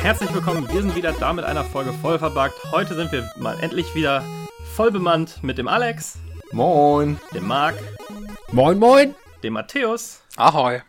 Herzlich 0.00 0.34
willkommen, 0.34 0.68
wir 0.68 0.82
sind 0.82 0.94
wieder 0.94 1.12
da 1.12 1.32
mit 1.32 1.44
einer 1.44 1.64
Folge 1.64 1.92
voll 1.92 2.18
verbuggt. 2.18 2.54
Heute 2.70 2.94
sind 2.94 3.10
wir 3.12 3.30
mal 3.36 3.58
endlich 3.60 3.94
wieder 3.94 4.24
voll 4.74 4.90
bemannt 4.90 5.42
mit 5.42 5.58
dem 5.58 5.68
Alex, 5.68 6.18
Moin. 6.52 7.18
dem 7.34 7.46
Marc, 7.46 7.76
Moin, 8.52 8.78
moin. 8.78 9.14
dem 9.42 9.54
Matthäus 9.54 10.22
Ahoi. 10.36 10.82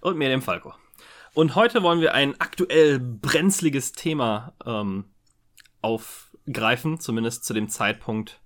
und 0.00 0.16
mir, 0.16 0.28
dem 0.28 0.40
Falco. 0.40 0.72
Und 1.34 1.54
heute 1.54 1.82
wollen 1.82 2.00
wir 2.00 2.14
ein 2.14 2.40
aktuell 2.40 2.98
brenzliges 2.98 3.92
Thema 3.92 4.52
ähm, 4.64 5.04
aufgreifen, 6.50 7.00
zumindest 7.00 7.44
zu 7.44 7.54
dem 7.54 7.68
Zeitpunkt, 7.68 8.40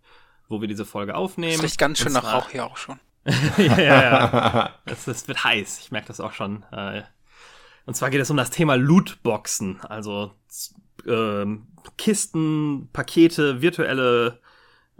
wo 0.49 0.61
wir 0.61 0.69
diese 0.69 0.85
Folge 0.85 1.15
aufnehmen. 1.15 1.55
Es 1.55 1.63
riecht 1.63 1.79
ganz 1.79 1.99
schön 1.99 2.13
nach 2.13 2.33
Rauch 2.33 2.51
hier 2.51 2.67
auch 2.67 2.77
schon. 2.77 3.01
ja, 3.57 3.79
ja, 3.79 4.03
ja. 4.03 4.71
Es, 4.85 5.07
es 5.07 5.27
wird 5.29 5.45
heiß. 5.45 5.81
Ich 5.81 5.91
merke 5.91 6.09
das 6.09 6.21
auch 6.21 6.33
schon. 6.33 6.65
Äh, 6.73 7.03
Und 7.87 7.95
zwar 7.95 8.11
geht 8.11 8.21
es 8.21 8.31
um 8.31 8.37
das 8.37 8.51
Thema 8.51 8.77
Lootboxen. 8.77 9.81
Also 9.83 10.33
ähm, 11.07 11.67
Kisten, 11.97 12.91
Pakete, 12.93 13.63
virtuelle 13.63 14.41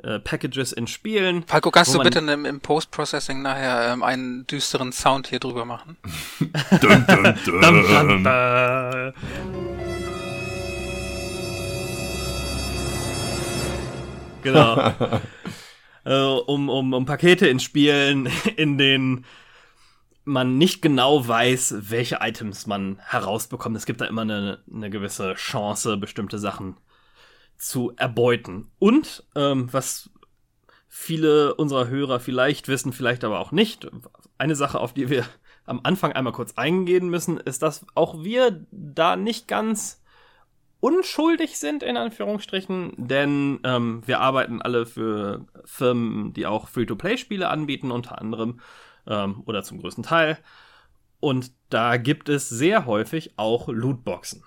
äh, 0.03 0.19
Packages 0.21 0.73
in 0.73 0.87
Spielen. 0.87 1.45
Falco, 1.47 1.71
kannst 1.71 1.95
du 1.95 1.99
bitte 1.99 2.19
im, 2.21 2.45
im 2.47 2.61
Post-Processing 2.61 3.43
nachher 3.43 3.93
ähm, 3.93 4.03
einen 4.03 4.47
düsteren 4.47 4.93
Sound 4.93 5.29
hier 5.29 5.41
drüber 5.41 5.65
machen? 5.67 5.99
Dum, 6.81 7.07
dum, 7.07 7.23
dum. 7.45 7.61
Dum, 7.61 7.87
dum, 7.87 8.25
dum. 8.25 9.74
Genau. 14.45 14.93
äh, 16.05 16.41
um, 16.47 16.69
um, 16.69 16.93
um 16.93 17.07
Pakete 17.07 17.49
in 17.49 17.59
Spielen, 17.59 18.29
in 18.57 18.79
denen 18.79 19.25
man 20.25 20.57
nicht 20.57 20.81
genau 20.81 21.27
weiß, 21.27 21.91
welche 21.91 22.19
Items 22.21 22.67
man 22.67 22.99
herausbekommt. 22.99 23.77
Es 23.77 23.87
gibt 23.87 24.01
da 24.01 24.07
immer 24.07 24.23
eine, 24.23 24.63
eine 24.73 24.89
gewisse 24.89 25.35
Chance, 25.35 25.97
bestimmte 25.97 26.39
Sachen 26.39 26.77
zu 27.59 27.93
erbeuten. 27.97 28.71
Und 28.79 29.25
ähm, 29.35 29.69
was 29.73 30.11
viele 30.89 31.55
unserer 31.55 31.89
Hörer 31.89 32.21
vielleicht 32.21 32.69
wissen, 32.69 32.93
vielleicht 32.93 33.25
aber 33.25 33.41
auch 33.41 33.53
nicht, 33.53 33.91
eine 34.39 34.57
Sache, 34.57 34.81
auf 34.81 34.95
die 34.95 35.11
wir 35.11 35.27
am 35.67 35.81
Anfang 35.83 36.13
einmal 36.13 36.33
kurz 36.33 36.55
eingehen 36.57 37.09
müssen, 37.09 37.39
ist, 37.39 37.63
dass 37.63 37.87
auch 37.95 38.23
wir 38.23 38.65
da 38.71 39.17
nicht 39.17 39.49
ganz 39.49 40.03
unschuldig 40.85 41.57
sind, 41.57 41.83
in 41.83 41.97
Anführungsstrichen, 41.97 42.93
denn 42.99 43.59
ähm, 43.65 44.03
wir 44.05 44.21
arbeiten 44.21 44.61
alle 44.61 44.85
für 44.85 45.47
Firmen, 45.65 46.35
die 46.35 46.45
auch 46.45 46.69
Free-to-Play-Spiele 46.69 47.49
anbieten, 47.49 47.91
unter 47.91 48.21
anderem 48.21 48.61
ähm, 49.07 49.43
oder 49.47 49.63
zum 49.63 49.81
größten 49.81 50.05
Teil. 50.05 50.37
Und 51.21 51.53
da 51.71 51.97
gibt 51.97 52.29
es 52.29 52.51
sehr 52.51 52.85
häufig 52.85 53.33
auch 53.39 53.69
Lootboxen. 53.69 54.45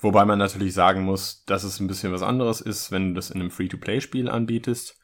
Wobei 0.00 0.26
man 0.26 0.38
natürlich 0.38 0.74
sagen 0.74 1.02
muss, 1.04 1.46
dass 1.46 1.64
es 1.64 1.80
ein 1.80 1.86
bisschen 1.86 2.12
was 2.12 2.20
anderes 2.20 2.60
ist, 2.60 2.92
wenn 2.92 3.08
du 3.08 3.14
das 3.14 3.30
in 3.30 3.40
einem 3.40 3.50
Free-to-Play-Spiel 3.50 4.28
anbietest, 4.28 5.00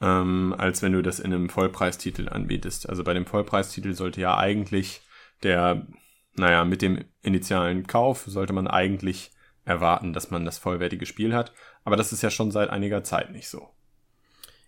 ähm, 0.00 0.54
als 0.56 0.80
wenn 0.80 0.94
du 0.94 1.02
das 1.02 1.20
in 1.20 1.34
einem 1.34 1.50
Vollpreistitel 1.50 2.30
anbietest. 2.30 2.88
Also 2.88 3.04
bei 3.04 3.12
dem 3.12 3.26
Vollpreistitel 3.26 3.92
sollte 3.92 4.22
ja 4.22 4.38
eigentlich 4.38 5.02
der, 5.42 5.86
naja, 6.34 6.64
mit 6.64 6.80
dem 6.80 7.04
initialen 7.20 7.86
Kauf 7.86 8.24
sollte 8.26 8.54
man 8.54 8.68
eigentlich 8.68 9.32
erwarten, 9.66 10.14
dass 10.14 10.30
man 10.30 10.46
das 10.46 10.56
vollwertige 10.56 11.04
Spiel 11.04 11.34
hat. 11.34 11.52
Aber 11.84 11.96
das 11.96 12.12
ist 12.12 12.22
ja 12.22 12.30
schon 12.30 12.50
seit 12.50 12.70
einiger 12.70 13.04
Zeit 13.04 13.32
nicht 13.32 13.48
so. 13.48 13.68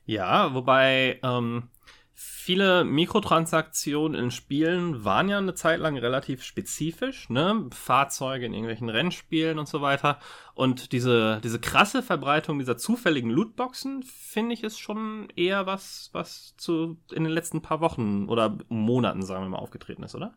Ja, 0.05 0.55
wobei 0.55 1.21
ähm, 1.23 1.71
viele 2.15 2.85
Mikrotransaktionen 2.85 4.21
in 4.21 4.31
Spielen 4.31 5.05
waren 5.05 5.29
ja 5.29 5.39
eine 5.39 5.55
Zeit 5.55 5.79
lang 5.81 5.97
relativ 5.97 6.43
spezifisch, 6.43 7.31
ne? 7.31 7.69
Fahrzeuge 7.73 8.47
in 8.47 8.55
irgendwelchen 8.55 8.89
Rennspielen 8.89 9.59
und 9.59 9.69
so 9.69 9.83
weiter. 9.83 10.19
Und 10.55 10.93
diese, 10.93 11.41
diese 11.45 11.61
krasse 11.61 12.03
Verbreitung 12.03 12.59
dieser 12.59 12.77
zufälligen 12.77 13.31
Lootboxen, 13.31 14.03
finde 14.03 14.55
ich, 14.55 14.65
ist 14.65 14.81
schon 14.81 15.29
eher 15.37 15.67
was, 15.67 16.11
was 16.13 16.57
zu 16.57 16.97
in 17.13 17.23
den 17.23 17.33
letzten 17.33 17.63
paar 17.63 17.81
Wochen 17.81 18.29
oder 18.29 18.59
Monaten, 18.69 19.23
sagen 19.23 19.45
wir 19.45 19.51
mal, 19.51 19.59
aufgetreten 19.59 20.03
ist, 20.03 20.17
oder? 20.17 20.35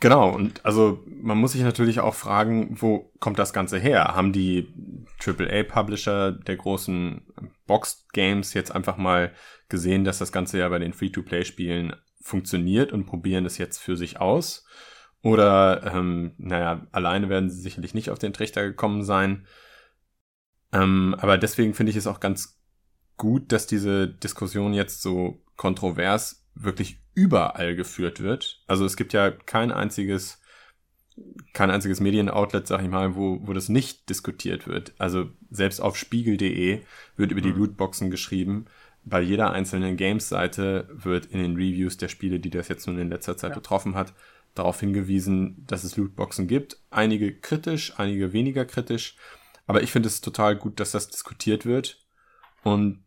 Genau, 0.00 0.30
und 0.30 0.64
also 0.64 1.04
man 1.06 1.38
muss 1.38 1.52
sich 1.52 1.62
natürlich 1.62 2.00
auch 2.00 2.14
fragen, 2.14 2.80
wo 2.80 3.12
kommt 3.18 3.38
das 3.38 3.52
Ganze 3.52 3.78
her? 3.78 4.14
Haben 4.14 4.32
die 4.32 4.72
AAA-Publisher 5.24 6.32
der 6.32 6.56
großen 6.56 7.22
Box-Games 7.66 8.54
jetzt 8.54 8.74
einfach 8.74 8.96
mal 8.96 9.32
gesehen, 9.68 10.04
dass 10.04 10.18
das 10.18 10.32
Ganze 10.32 10.58
ja 10.58 10.68
bei 10.68 10.78
den 10.78 10.92
Free-to-Play-Spielen 10.92 11.96
funktioniert 12.20 12.92
und 12.92 13.06
probieren 13.06 13.44
es 13.44 13.58
jetzt 13.58 13.78
für 13.78 13.96
sich 13.96 14.20
aus? 14.20 14.66
Oder, 15.22 15.92
ähm, 15.94 16.34
naja, 16.38 16.86
alleine 16.92 17.28
werden 17.28 17.50
sie 17.50 17.60
sicherlich 17.60 17.94
nicht 17.94 18.10
auf 18.10 18.18
den 18.18 18.32
Trichter 18.32 18.62
gekommen 18.62 19.04
sein. 19.04 19.46
Ähm, 20.72 21.14
aber 21.18 21.38
deswegen 21.38 21.74
finde 21.74 21.90
ich 21.90 21.96
es 21.96 22.06
auch 22.06 22.20
ganz 22.20 22.60
gut, 23.16 23.52
dass 23.52 23.66
diese 23.66 24.08
Diskussion 24.08 24.74
jetzt 24.74 25.02
so 25.02 25.44
kontrovers 25.56 26.48
wirklich 26.54 27.01
überall 27.14 27.74
geführt 27.76 28.20
wird. 28.20 28.62
Also 28.66 28.84
es 28.84 28.96
gibt 28.96 29.12
ja 29.12 29.30
kein 29.30 29.70
einziges, 29.72 30.40
kein 31.52 31.70
einziges 31.70 32.00
Medienoutlet, 32.00 32.66
sag 32.66 32.82
ich 32.82 32.88
mal, 32.88 33.14
wo, 33.14 33.38
wo 33.46 33.52
das 33.52 33.68
nicht 33.68 34.08
diskutiert 34.08 34.66
wird. 34.66 34.94
Also 34.98 35.30
selbst 35.50 35.80
auf 35.80 35.96
spiegel.de 35.96 36.80
wird 37.16 37.30
über 37.32 37.40
die 37.40 37.50
Mhm. 37.52 37.58
Lootboxen 37.58 38.10
geschrieben. 38.10 38.66
Bei 39.04 39.20
jeder 39.20 39.50
einzelnen 39.52 39.96
Games-Seite 39.96 40.88
wird 40.92 41.26
in 41.26 41.40
den 41.42 41.56
Reviews 41.56 41.96
der 41.96 42.08
Spiele, 42.08 42.40
die 42.40 42.50
das 42.50 42.68
jetzt 42.68 42.86
nun 42.86 42.98
in 42.98 43.10
letzter 43.10 43.36
Zeit 43.36 43.50
Ja. 43.50 43.56
betroffen 43.56 43.94
hat, 43.94 44.14
darauf 44.54 44.80
hingewiesen, 44.80 45.64
dass 45.66 45.84
es 45.84 45.96
Lootboxen 45.96 46.46
gibt. 46.46 46.78
Einige 46.90 47.34
kritisch, 47.34 47.98
einige 47.98 48.32
weniger 48.32 48.64
kritisch. 48.64 49.16
Aber 49.66 49.82
ich 49.82 49.90
finde 49.92 50.08
es 50.08 50.20
total 50.20 50.56
gut, 50.56 50.80
dass 50.80 50.92
das 50.92 51.08
diskutiert 51.08 51.66
wird. 51.66 51.98
Und 52.62 53.02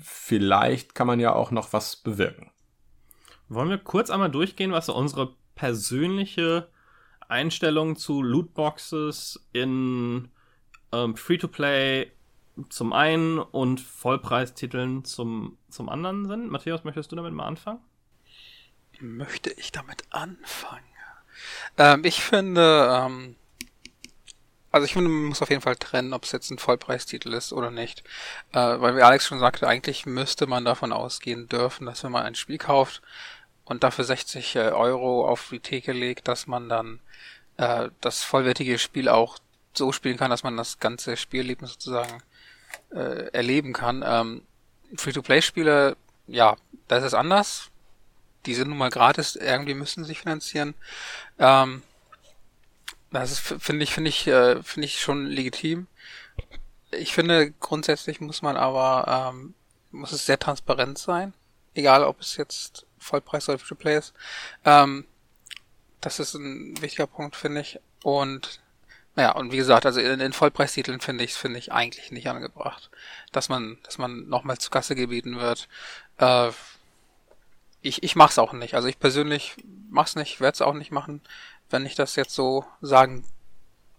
vielleicht 0.00 0.94
kann 0.94 1.06
man 1.06 1.20
ja 1.20 1.32
auch 1.34 1.50
noch 1.50 1.72
was 1.72 1.96
bewirken. 1.96 2.50
Wollen 3.48 3.68
wir 3.68 3.78
kurz 3.78 4.10
einmal 4.10 4.30
durchgehen, 4.30 4.72
was 4.72 4.86
so 4.86 4.94
unsere 4.94 5.34
persönliche 5.54 6.68
Einstellung 7.28 7.96
zu 7.96 8.22
Lootboxes 8.22 9.46
in 9.52 10.28
ähm, 10.92 11.16
Free-to-Play 11.16 12.10
zum 12.68 12.92
einen 12.92 13.38
und 13.38 13.80
Vollpreistiteln 13.80 15.04
zum, 15.04 15.58
zum 15.68 15.88
anderen 15.88 16.26
sind? 16.26 16.50
Matthäus, 16.50 16.84
möchtest 16.84 17.12
du 17.12 17.16
damit 17.16 17.32
mal 17.32 17.46
anfangen? 17.46 17.80
Möchte 19.00 19.50
ich 19.50 19.72
damit 19.72 20.04
anfangen? 20.10 20.84
Ähm, 21.76 22.04
ich 22.04 22.22
finde, 22.22 22.88
ähm, 22.92 23.36
also 24.74 24.86
ich 24.86 24.92
finde, 24.94 25.08
man 25.08 25.26
muss 25.26 25.40
auf 25.40 25.50
jeden 25.50 25.62
Fall 25.62 25.76
trennen, 25.76 26.12
ob 26.12 26.24
es 26.24 26.32
jetzt 26.32 26.50
ein 26.50 26.58
Vollpreistitel 26.58 27.32
ist 27.32 27.52
oder 27.52 27.70
nicht. 27.70 28.02
Äh, 28.50 28.58
weil 28.58 28.96
wie 28.96 29.02
Alex 29.02 29.24
schon 29.24 29.38
sagte, 29.38 29.68
eigentlich 29.68 30.04
müsste 30.04 30.48
man 30.48 30.64
davon 30.64 30.92
ausgehen 30.92 31.48
dürfen, 31.48 31.86
dass 31.86 32.02
wenn 32.02 32.10
man 32.10 32.24
ein 32.24 32.34
Spiel 32.34 32.58
kauft 32.58 33.00
und 33.64 33.84
dafür 33.84 34.04
60 34.04 34.56
äh, 34.56 34.58
Euro 34.70 35.28
auf 35.28 35.50
die 35.52 35.60
Theke 35.60 35.92
legt, 35.92 36.26
dass 36.26 36.48
man 36.48 36.68
dann 36.68 36.98
äh, 37.56 37.88
das 38.00 38.24
vollwertige 38.24 38.80
Spiel 38.80 39.08
auch 39.08 39.38
so 39.74 39.92
spielen 39.92 40.16
kann, 40.16 40.30
dass 40.30 40.42
man 40.42 40.56
das 40.56 40.80
ganze 40.80 41.16
Spielleben 41.16 41.68
sozusagen 41.68 42.24
äh, 42.90 43.28
erleben 43.28 43.74
kann. 43.74 44.02
Ähm, 44.04 44.42
Free-to-Play-Spiele, 44.96 45.96
ja, 46.26 46.56
da 46.88 46.96
ist 46.96 47.04
es 47.04 47.14
anders. 47.14 47.70
Die 48.46 48.54
sind 48.54 48.70
nun 48.70 48.78
mal 48.78 48.90
gratis, 48.90 49.36
irgendwie 49.36 49.74
müssen 49.74 50.02
sie 50.02 50.08
sich 50.08 50.18
finanzieren. 50.18 50.74
Ähm, 51.38 51.84
das 53.20 53.32
ist, 53.32 53.40
finde 53.40 53.84
ich, 53.84 53.92
finde 53.92 54.10
ich, 54.10 54.26
äh, 54.26 54.62
finde 54.62 54.86
ich 54.86 55.00
schon 55.00 55.26
legitim. 55.26 55.86
Ich 56.90 57.12
finde, 57.12 57.50
grundsätzlich 57.52 58.20
muss 58.20 58.42
man 58.42 58.56
aber, 58.56 59.32
ähm, 59.32 59.54
muss 59.90 60.12
es 60.12 60.26
sehr 60.26 60.38
transparent 60.38 60.98
sein. 60.98 61.32
Egal, 61.74 62.04
ob 62.04 62.20
es 62.20 62.36
jetzt 62.36 62.86
Vollpreis 62.98 63.48
oder 63.48 63.58
Free-to-Play 63.58 63.98
ist. 63.98 64.14
Ähm, 64.64 65.06
das 66.00 66.20
ist 66.20 66.34
ein 66.34 66.80
wichtiger 66.80 67.06
Punkt, 67.06 67.36
finde 67.36 67.60
ich. 67.60 67.80
Und 68.02 68.60
naja, 69.16 69.32
und 69.32 69.52
wie 69.52 69.56
gesagt, 69.56 69.86
also 69.86 70.00
in 70.00 70.18
den 70.18 70.32
Vollpreistiteln 70.32 71.00
finde 71.00 71.24
ich 71.24 71.34
finde 71.34 71.58
ich 71.58 71.72
eigentlich 71.72 72.10
nicht 72.10 72.28
angebracht, 72.28 72.90
dass 73.32 73.48
man, 73.48 73.78
dass 73.84 73.98
man 73.98 74.28
nochmal 74.28 74.58
zu 74.58 74.70
Kasse 74.70 74.94
gebeten 74.96 75.38
wird. 75.38 75.68
Äh, 76.18 76.50
ich, 77.80 78.02
ich 78.02 78.16
mach's 78.16 78.38
auch 78.38 78.52
nicht. 78.52 78.74
Also 78.74 78.88
ich 78.88 78.98
persönlich 78.98 79.56
mach's 79.90 80.16
nicht, 80.16 80.40
werde 80.40 80.54
es 80.54 80.62
auch 80.62 80.74
nicht 80.74 80.90
machen, 80.90 81.20
wenn 81.74 81.84
ich 81.84 81.96
das 81.96 82.16
jetzt 82.16 82.34
so 82.34 82.64
sagen 82.80 83.24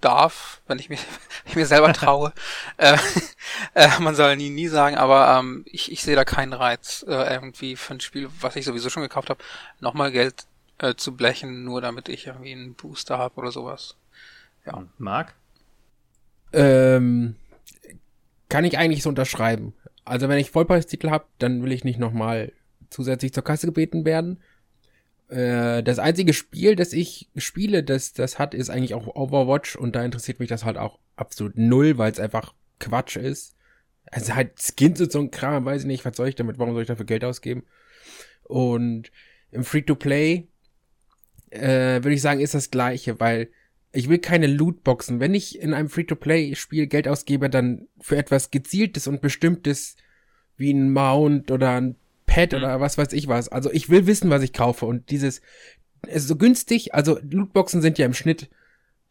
darf, 0.01 0.61
wenn 0.65 0.79
ich 0.79 0.89
mir, 0.89 0.97
wenn 1.43 1.49
ich 1.51 1.55
mir 1.55 1.65
selber 1.65 1.93
traue. 1.93 2.33
äh, 2.77 2.97
äh, 3.75 3.89
man 3.99 4.15
soll 4.15 4.37
nie, 4.37 4.49
nie 4.49 4.67
sagen, 4.67 4.95
aber 4.95 5.37
ähm, 5.37 5.63
ich, 5.67 5.91
ich 5.91 6.01
sehe 6.01 6.15
da 6.15 6.25
keinen 6.25 6.53
Reiz, 6.53 7.05
äh, 7.07 7.33
irgendwie 7.33 7.75
für 7.75 7.93
ein 7.93 7.99
Spiel, 7.99 8.29
was 8.39 8.55
ich 8.55 8.65
sowieso 8.65 8.89
schon 8.89 9.03
gekauft 9.03 9.29
habe, 9.29 9.43
nochmal 9.79 10.11
Geld 10.11 10.45
äh, 10.79 10.95
zu 10.95 11.15
blechen, 11.15 11.63
nur 11.65 11.81
damit 11.81 12.09
ich 12.09 12.27
irgendwie 12.27 12.53
einen 12.53 12.75
Booster 12.75 13.17
habe 13.17 13.35
oder 13.35 13.51
sowas. 13.51 13.95
Ja. 14.65 14.85
Marc? 14.97 15.35
Ähm, 16.53 17.35
kann 18.47 18.63
ich 18.63 18.77
eigentlich 18.77 19.03
so 19.03 19.09
unterschreiben. 19.09 19.73
Also 20.05 20.29
wenn 20.29 20.37
ich 20.37 20.51
Vollpreistitel 20.51 21.09
habe, 21.09 21.25
dann 21.39 21.61
will 21.61 21.71
ich 21.71 21.83
nicht 21.83 21.99
nochmal 21.99 22.53
zusätzlich 22.89 23.33
zur 23.33 23.43
Kasse 23.43 23.65
gebeten 23.65 24.05
werden. 24.05 24.39
Äh, 25.27 25.83
das 25.83 25.99
einzige 25.99 26.33
Spiel, 26.33 26.75
das 26.75 26.93
ich 26.93 27.29
spiele, 27.35 27.83
das 27.83 28.13
das 28.13 28.37
hat, 28.37 28.53
ist 28.53 28.69
eigentlich 28.69 28.93
auch 28.93 29.07
Overwatch 29.07 29.75
und 29.75 29.95
da 29.95 30.03
interessiert 30.03 30.39
mich 30.39 30.49
das 30.49 30.65
halt 30.65 30.77
auch 30.77 30.99
absolut 31.15 31.57
null, 31.57 31.97
weil 31.97 32.11
es 32.11 32.19
einfach 32.19 32.53
Quatsch 32.79 33.17
ist. 33.17 33.55
Also 34.11 34.35
halt 34.35 34.59
Skins 34.61 35.01
und 35.01 35.11
so 35.11 35.19
ein 35.19 35.31
Kram, 35.31 35.65
weiß 35.65 35.81
ich 35.81 35.87
nicht, 35.87 36.05
was 36.05 36.15
soll 36.15 36.27
ich 36.27 36.35
damit, 36.35 36.59
warum 36.59 36.73
soll 36.73 36.83
ich 36.83 36.87
dafür 36.87 37.05
Geld 37.05 37.25
ausgeben? 37.25 37.63
Und 38.43 39.11
im 39.51 39.63
Free-to-Play 39.63 40.47
äh, 41.49 42.03
würde 42.03 42.13
ich 42.13 42.21
sagen, 42.21 42.41
ist 42.41 42.53
das 42.53 42.69
gleiche, 42.69 43.19
weil 43.19 43.49
ich 43.91 44.09
will 44.09 44.19
keine 44.19 44.47
Lootboxen. 44.47 45.19
Wenn 45.19 45.33
ich 45.33 45.59
in 45.59 45.73
einem 45.73 45.89
Free-to-Play-Spiel 45.89 46.87
Geld 46.87 47.07
ausgebe, 47.07 47.49
dann 47.49 47.87
für 47.99 48.17
etwas 48.17 48.51
gezieltes 48.51 49.07
und 49.07 49.21
bestimmtes 49.21 49.95
wie 50.57 50.71
ein 50.71 50.91
Mount 50.91 51.49
oder 51.49 51.71
ein 51.81 51.95
Pad 52.25 52.51
mhm. 52.51 52.57
oder 52.59 52.79
was 52.79 52.97
weiß 52.97 53.13
ich 53.13 53.27
was. 53.27 53.49
Also 53.49 53.71
ich 53.71 53.89
will 53.89 54.07
wissen, 54.07 54.29
was 54.29 54.41
ich 54.41 54.53
kaufe 54.53 54.85
und 54.85 55.09
dieses 55.09 55.41
es 56.07 56.23
ist 56.23 56.27
so 56.27 56.35
günstig, 56.35 56.93
also 56.93 57.17
Lootboxen 57.21 57.81
sind 57.81 57.97
ja 57.97 58.05
im 58.05 58.13
Schnitt 58.13 58.49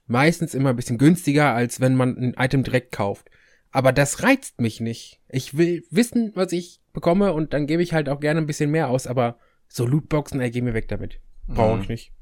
meistens 0.07 0.55
immer 0.55 0.71
ein 0.71 0.77
bisschen 0.77 0.99
günstiger, 0.99 1.53
als 1.53 1.81
wenn 1.81 1.97
man 1.97 2.17
ein 2.17 2.35
Item 2.39 2.63
direkt 2.63 2.93
kauft. 2.93 3.31
Aber 3.71 3.93
das 3.93 4.23
reizt 4.23 4.61
mich 4.61 4.81
nicht. 4.81 5.21
Ich 5.29 5.57
will 5.57 5.85
wissen, 5.91 6.33
was 6.35 6.53
ich 6.53 6.81
bekomme 6.93 7.33
und 7.33 7.53
dann 7.53 7.67
gebe 7.67 7.83
ich 7.83 7.93
halt 7.93 8.09
auch 8.09 8.21
gerne 8.21 8.41
ein 8.41 8.47
bisschen 8.47 8.71
mehr 8.71 8.89
aus, 8.89 9.07
aber 9.07 9.39
so 9.67 9.87
Lootboxen, 9.87 10.41
ey, 10.41 10.51
geh 10.51 10.61
mir 10.61 10.75
weg 10.75 10.89
damit. 10.89 11.21
Brauche 11.49 11.81
ich 11.81 11.89
mhm. 11.89 11.93
nicht. 11.93 12.13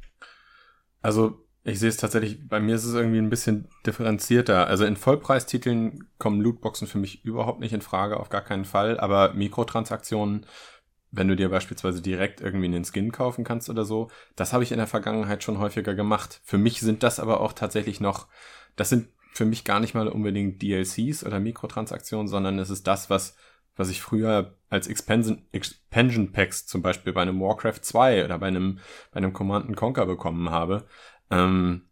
Also 1.02 1.44
ich 1.64 1.78
sehe 1.78 1.90
es 1.90 1.96
tatsächlich, 1.96 2.48
bei 2.48 2.58
mir 2.58 2.74
ist 2.74 2.84
es 2.84 2.94
irgendwie 2.94 3.18
ein 3.18 3.30
bisschen 3.30 3.68
differenzierter. 3.86 4.66
Also 4.66 4.84
in 4.84 4.96
Vollpreistiteln 4.96 6.08
kommen 6.18 6.40
Lootboxen 6.40 6.88
für 6.88 6.98
mich 6.98 7.24
überhaupt 7.24 7.60
nicht 7.60 7.72
in 7.72 7.82
Frage, 7.82 8.18
auf 8.18 8.30
gar 8.30 8.42
keinen 8.42 8.64
Fall. 8.64 8.98
Aber 8.98 9.34
Mikrotransaktionen, 9.34 10.46
wenn 11.12 11.28
du 11.28 11.36
dir 11.36 11.50
beispielsweise 11.50 12.02
direkt 12.02 12.40
irgendwie 12.40 12.66
einen 12.66 12.84
Skin 12.84 13.12
kaufen 13.12 13.44
kannst 13.44 13.70
oder 13.70 13.84
so, 13.84 14.10
das 14.34 14.52
habe 14.52 14.64
ich 14.64 14.72
in 14.72 14.78
der 14.78 14.86
Vergangenheit 14.86 15.44
schon 15.44 15.58
häufiger 15.58 15.94
gemacht. 15.94 16.40
Für 16.42 16.58
mich 16.58 16.80
sind 16.80 17.02
das 17.02 17.20
aber 17.20 17.40
auch 17.40 17.52
tatsächlich 17.52 18.00
noch, 18.00 18.26
das 18.76 18.88
sind 18.88 19.08
für 19.32 19.44
mich 19.44 19.64
gar 19.64 19.80
nicht 19.80 19.94
mal 19.94 20.08
unbedingt 20.08 20.60
DLCs 20.60 21.24
oder 21.24 21.38
Mikrotransaktionen, 21.38 22.28
sondern 22.28 22.58
es 22.58 22.70
ist 22.70 22.86
das, 22.86 23.08
was, 23.08 23.36
was 23.76 23.88
ich 23.88 24.02
früher 24.02 24.56
als 24.68 24.88
Expansion, 24.88 25.46
Expansion 25.52 26.32
Packs 26.32 26.66
zum 26.66 26.82
Beispiel 26.82 27.12
bei 27.12 27.22
einem 27.22 27.40
Warcraft 27.40 27.80
2 27.82 28.24
oder 28.24 28.38
bei 28.38 28.48
einem, 28.48 28.80
bei 29.12 29.18
einem 29.18 29.32
Command 29.32 29.74
Conquer 29.76 30.06
bekommen 30.06 30.50
habe 30.50 30.86
ähm, 31.32 31.82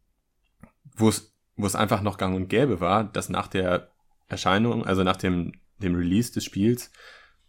wo 0.94 1.08
es 1.08 1.34
wo 1.56 1.66
es 1.66 1.74
einfach 1.74 2.00
noch 2.00 2.16
gang 2.16 2.34
und 2.34 2.48
gäbe 2.48 2.80
war, 2.80 3.04
dass 3.04 3.28
nach 3.28 3.46
der 3.46 3.90
Erscheinung, 4.28 4.86
also 4.86 5.02
nach 5.02 5.16
dem, 5.16 5.52
dem 5.76 5.94
Release 5.94 6.32
des 6.32 6.44
Spiels, 6.44 6.90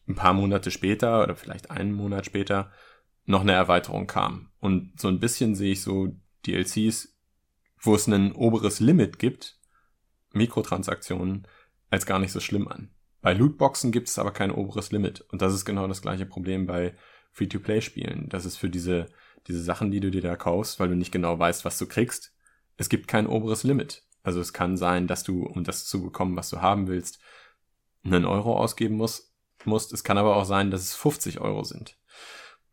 ein 0.08 0.16
paar 0.16 0.34
Monate 0.34 0.72
später 0.72 1.24
oder 1.24 1.36
vielleicht 1.36 1.72
einen 1.72 1.94
Monat 1.94 2.26
später 2.26 2.72
noch 3.26 3.42
eine 3.42 3.54
Erweiterung 3.54 4.08
kam. 4.08 4.52
Und 4.60 5.00
so 5.00 5.08
ein 5.08 5.20
bisschen 5.20 5.56
sehe 5.56 5.74
ich 5.74 5.82
so 5.82 6.16
DLCs, 6.46 7.16
wo 7.80 7.96
es 7.96 8.08
ein 8.08 8.32
oberes 8.32 8.80
Limit 8.80 9.20
gibt, 9.20 9.60
Mikrotransaktionen, 10.34 11.48
als 11.90 12.06
gar 12.06 12.20
nicht 12.20 12.32
so 12.32 12.40
schlimm 12.40 12.68
an. 12.68 12.92
Bei 13.22 13.34
Lootboxen 13.34 13.92
gibt 13.92 14.08
es 14.08 14.18
aber 14.18 14.32
kein 14.32 14.52
oberes 14.52 14.92
Limit. 14.92 15.22
Und 15.22 15.42
das 15.42 15.54
ist 15.54 15.66
genau 15.66 15.88
das 15.88 16.02
gleiche 16.02 16.26
Problem 16.26 16.66
bei 16.66 16.96
Free-to-Play-Spielen. 17.32 18.30
Das 18.30 18.46
ist 18.46 18.58
für 18.58 18.70
diese 18.70 19.08
diese 19.48 19.62
Sachen, 19.62 19.92
die 19.92 20.00
du 20.00 20.12
dir 20.12 20.22
da 20.22 20.36
kaufst, 20.36 20.80
weil 20.80 20.90
du 20.90 20.96
nicht 20.96 21.12
genau 21.12 21.38
weißt, 21.38 21.66
was 21.66 21.78
du 21.78 21.88
kriegst. 21.88 22.34
Es 22.78 22.90
gibt 22.90 23.08
kein 23.08 23.28
oberes 23.28 23.64
Limit. 23.64 24.04
Also 24.24 24.40
es 24.40 24.54
kann 24.54 24.78
sein, 24.78 25.08
dass 25.08 25.24
du, 25.24 25.44
um 25.44 25.64
das 25.64 25.86
zu 25.86 26.04
bekommen, 26.04 26.36
was 26.36 26.50
du 26.50 26.62
haben 26.62 26.88
willst, 26.88 27.20
einen 28.04 28.26
Euro 28.26 28.58
ausgeben 28.58 28.96
musst. 28.96 29.31
Musst. 29.66 29.94
Es 29.94 30.04
kann 30.04 30.18
aber 30.18 30.36
auch 30.36 30.46
sein, 30.46 30.72
dass 30.72 30.82
es 30.82 30.96
50 30.96 31.40
Euro 31.40 31.64
sind. 31.64 31.98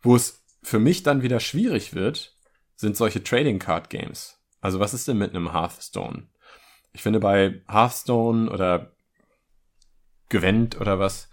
Wo 0.01 0.17
es 0.17 0.45
für 0.63 0.79
mich 0.79 1.03
dann 1.03 1.23
wieder 1.23 1.41
schwierig 1.41 1.95
wird, 1.95 2.37
sind 2.77 2.97
solche 2.97 3.23
Trading 3.23 3.59
Card 3.59 3.91
Games. 3.91 4.39
Also 4.61 4.81
was 4.81 4.95
ist 4.95 5.09
denn 5.09 5.19
mit 5.19 5.35
einem 5.35 5.53
Hearthstone? 5.53 6.29
Ich 6.93 7.03
finde 7.03 7.21
bei 7.21 7.63
Hearthstone 7.69 8.51
oder 8.51 8.93
Gwent 10.29 10.81
oder 10.81 10.99
was, 10.99 11.29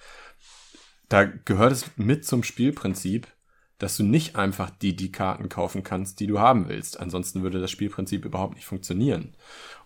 da 1.10 1.26
gehört 1.26 1.72
es 1.72 1.98
mit 1.98 2.26
zum 2.26 2.44
Spielprinzip, 2.44 3.28
dass 3.78 3.98
du 3.98 4.04
nicht 4.04 4.36
einfach 4.36 4.70
die, 4.70 4.96
die 4.96 5.12
Karten 5.12 5.50
kaufen 5.50 5.84
kannst, 5.84 6.20
die 6.20 6.28
du 6.28 6.40
haben 6.40 6.70
willst. 6.70 7.00
Ansonsten 7.00 7.44
würde 7.44 7.60
das 7.60 7.72
Spielprinzip 7.72 8.24
überhaupt 8.24 8.56
nicht 8.56 8.66
funktionieren. 8.66 9.36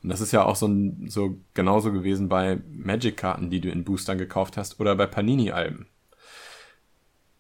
Und 0.04 0.10
das 0.10 0.22
ist 0.22 0.32
ja 0.32 0.44
auch 0.46 0.56
so, 0.56 0.70
so 1.08 1.40
genauso 1.54 1.92
gewesen 1.92 2.30
bei 2.30 2.62
Magic-Karten, 2.72 3.50
die 3.50 3.62
du 3.62 3.70
in 3.70 3.84
Boostern 3.84 4.18
gekauft 4.18 4.58
hast 4.58 4.80
oder 4.80 4.96
bei 4.96 5.08
Panini-Alben. 5.08 5.88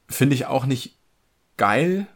Finde 0.08 0.34
ich 0.34 0.48
auch 0.48 0.66
nicht 0.66 0.98
geil, 1.58 2.08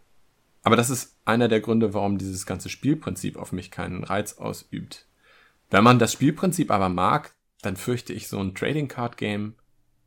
aber 0.63 0.77
das 0.77 0.89
ist 0.89 1.19
einer 1.25 1.47
der 1.47 1.59
Gründe, 1.59 1.93
warum 1.93 2.17
dieses 2.17 2.45
ganze 2.45 2.69
Spielprinzip 2.69 3.37
auf 3.37 3.51
mich 3.51 3.69
keinen 3.69 4.03
Reiz 4.03 4.37
ausübt. 4.37 5.07
Wenn 5.69 5.83
man 5.83 5.99
das 5.99 6.13
Spielprinzip 6.13 6.71
aber 6.71 6.89
mag, 6.89 7.35
dann 7.61 7.77
fürchte 7.77 8.13
ich, 8.13 8.27
so 8.27 8.39
ein 8.39 8.55
Trading 8.55 8.87
Card 8.87 9.17
Game 9.17 9.55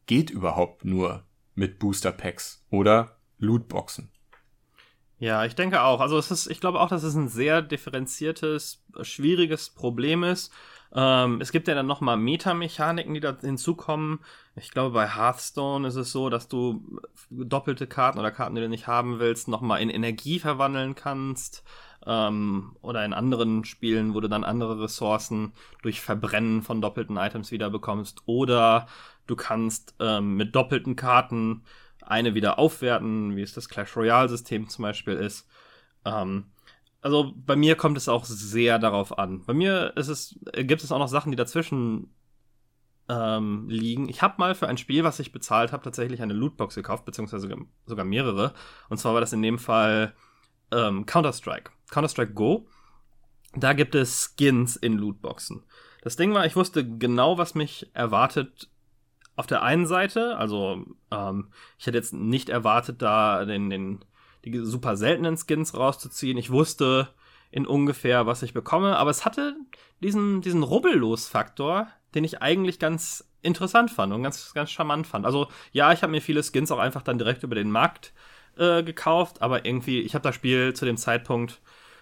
geht 0.06 0.31
überhaupt 0.31 0.84
nur 0.84 1.25
mit 1.55 1.78
Booster 1.78 2.12
Packs 2.12 2.64
oder 2.70 3.17
Lootboxen. 3.38 4.11
Ja, 5.19 5.45
ich 5.47 5.55
denke 5.55 5.83
auch. 5.83 6.01
Also 6.01 6.19
es 6.19 6.31
ist, 6.31 6.47
ich 6.47 6.61
glaube 6.61 6.81
auch, 6.81 6.89
dass 6.89 7.03
es 7.03 7.15
ein 7.15 7.29
sehr 7.29 7.63
differenziertes, 7.63 8.85
schwieriges 9.01 9.71
Problem 9.71 10.23
ist. 10.25 10.53
Ähm, 10.95 11.41
es 11.41 11.53
gibt 11.53 11.69
ja 11.69 11.75
dann 11.75 11.87
nochmal 11.87 12.17
Metamechaniken, 12.17 13.15
die 13.15 13.21
da 13.21 13.37
hinzukommen. 13.41 14.21
Ich 14.57 14.71
glaube, 14.71 14.93
bei 14.93 15.09
Hearthstone 15.09 15.89
ist 15.89 15.97
es 15.97 16.13
so, 16.13 16.29
dass 16.31 16.49
du 16.49 17.01
doppelte 17.31 17.87
Karten 17.87 18.19
oder 18.19 18.31
Karten, 18.31 18.55
die 18.55 18.61
du 18.61 18.69
nicht 18.69 18.87
haben 18.87 19.19
willst, 19.19 19.49
nochmal 19.49 19.81
in 19.81 19.91
Energie 19.91 20.39
verwandeln 20.39 20.95
kannst. 20.95 21.65
Ähm, 22.07 22.77
oder 22.83 23.05
in 23.05 23.15
anderen 23.15 23.65
Spielen, 23.65 24.15
wo 24.15 24.21
du 24.21 24.29
dann 24.29 24.45
andere 24.45 24.81
Ressourcen 24.81 25.53
durch 25.83 26.01
Verbrennen 26.01 26.62
von 26.62 26.81
doppelten 26.81 27.17
Items 27.17 27.51
wieder 27.51 27.71
bekommst. 27.71 28.23
Oder 28.27 28.87
du 29.27 29.35
kannst 29.35 29.95
ähm, 29.99 30.37
mit 30.37 30.55
doppelten 30.55 30.95
Karten 30.95 31.62
eine 32.08 32.35
wieder 32.35 32.58
aufwerten, 32.58 33.37
wie 33.37 33.43
es 33.43 33.53
das 33.53 33.69
Clash 33.69 33.97
Royale-System 33.97 34.69
zum 34.69 34.82
Beispiel 34.82 35.14
ist. 35.14 35.49
Ähm, 36.05 36.47
also 37.03 37.32
bei 37.37 37.56
mir 37.56 37.76
kommt 37.76 37.97
es 37.97 38.08
auch 38.08 38.25
sehr 38.25 38.79
darauf 38.79 39.19
an. 39.19 39.44
Bei 39.44 39.55
mir 39.55 39.93
ist 39.97 40.08
es, 40.08 40.38
gibt 40.55 40.82
es 40.82 40.91
auch 40.91 40.99
noch 40.99 41.08
Sachen, 41.08 41.31
die 41.31 41.37
dazwischen 41.37 42.12
ähm, 43.08 43.69
liegen. 43.69 44.08
Ich 44.08 44.23
habe 44.23 44.35
mal 44.38 44.55
für 44.55 44.69
ein 44.69 44.79
Spiel, 44.79 45.05
was 45.05 45.20
ich 45.20 45.32
bezahlt 45.32 45.73
habe, 45.73 45.85
tatsächlich 45.85 46.23
eine 46.23 46.35
Lootbox 46.35 46.75
gekauft, 46.75 47.05
beziehungsweise 47.05 47.49
sogar 47.87 48.04
mehrere. 48.04 48.54
Und 48.88 48.99
zwar 48.99 49.14
war 49.14 49.21
das 49.21 49.33
in 49.33 49.42
dem 49.42 49.59
Fall 49.59 50.14
ähm, 50.73 51.07
Counter-Strike. 51.07 51.71
Counter-Strike 51.90 52.33
Go. 52.33 52.66
Da 53.54 53.73
gibt 53.73 53.95
es 53.95 54.35
Skins 54.37 54.76
in 54.76 54.99
Lootboxen. 54.99 55.64
Das 56.02 56.16
Ding 56.16 56.35
war, 56.35 56.47
ich 56.47 56.57
wusste 56.57 56.87
genau, 56.99 57.38
was 57.38 57.54
mich 57.54 57.90
erwartet 57.95 58.69
auf 59.37 59.47
der 59.47 59.62
einen 59.62 59.87
Seite, 59.87 60.37
also 60.37 60.85
ähm, 61.11 61.49
ich 61.78 61.87
hätte 61.87 61.99
jetzt 61.99 62.14
nicht 62.14 62.49
erwartet, 62.49 63.02
da 63.02 63.45
den, 63.45 63.71
den, 63.71 64.05
die 64.45 64.59
super 64.59 64.97
seltenen 64.97 65.37
Skins 65.37 65.76
rauszuziehen. 65.76 66.38
Ich 66.38 66.50
wusste 66.50 67.09
in 67.50 67.66
ungefähr, 67.66 68.26
was 68.26 68.43
ich 68.43 68.55
bekomme, 68.55 68.97
aber 68.97 69.11
es 69.11 69.25
hatte 69.25 69.55
diesen, 70.02 70.40
diesen 70.40 70.62
Rubbellos-Faktor, 70.62 71.88
den 72.14 72.25
ich 72.25 72.43
eigentlich 72.43 72.78
ganz 72.78 73.28
interessant 73.43 73.90
fand 73.90 74.12
und 74.12 74.23
ganz, 74.23 74.52
ganz 74.55 74.71
charmant 74.71 75.07
fand. 75.07 75.26
Also 75.26 75.49
ja, 75.73 75.93
ich 75.93 76.02
habe 76.02 76.11
mir 76.11 76.23
viele 76.23 76.43
Skins 76.43 76.73
auch 76.73 76.78
einfach 76.78 77.02
dann 77.02 77.19
direkt 77.19 77.43
über 77.43 77.55
den 77.55 77.71
Markt 77.71 78.12
äh, 78.57 78.83
gekauft, 78.83 79.43
aber 79.43 79.64
irgendwie, 79.66 80.00
ich 80.00 80.14
habe 80.14 80.23
das 80.23 80.35
Spiel 80.35 80.73
zu 80.75 80.85
dem 80.85 80.97
Zeitpunkt, 80.97 81.61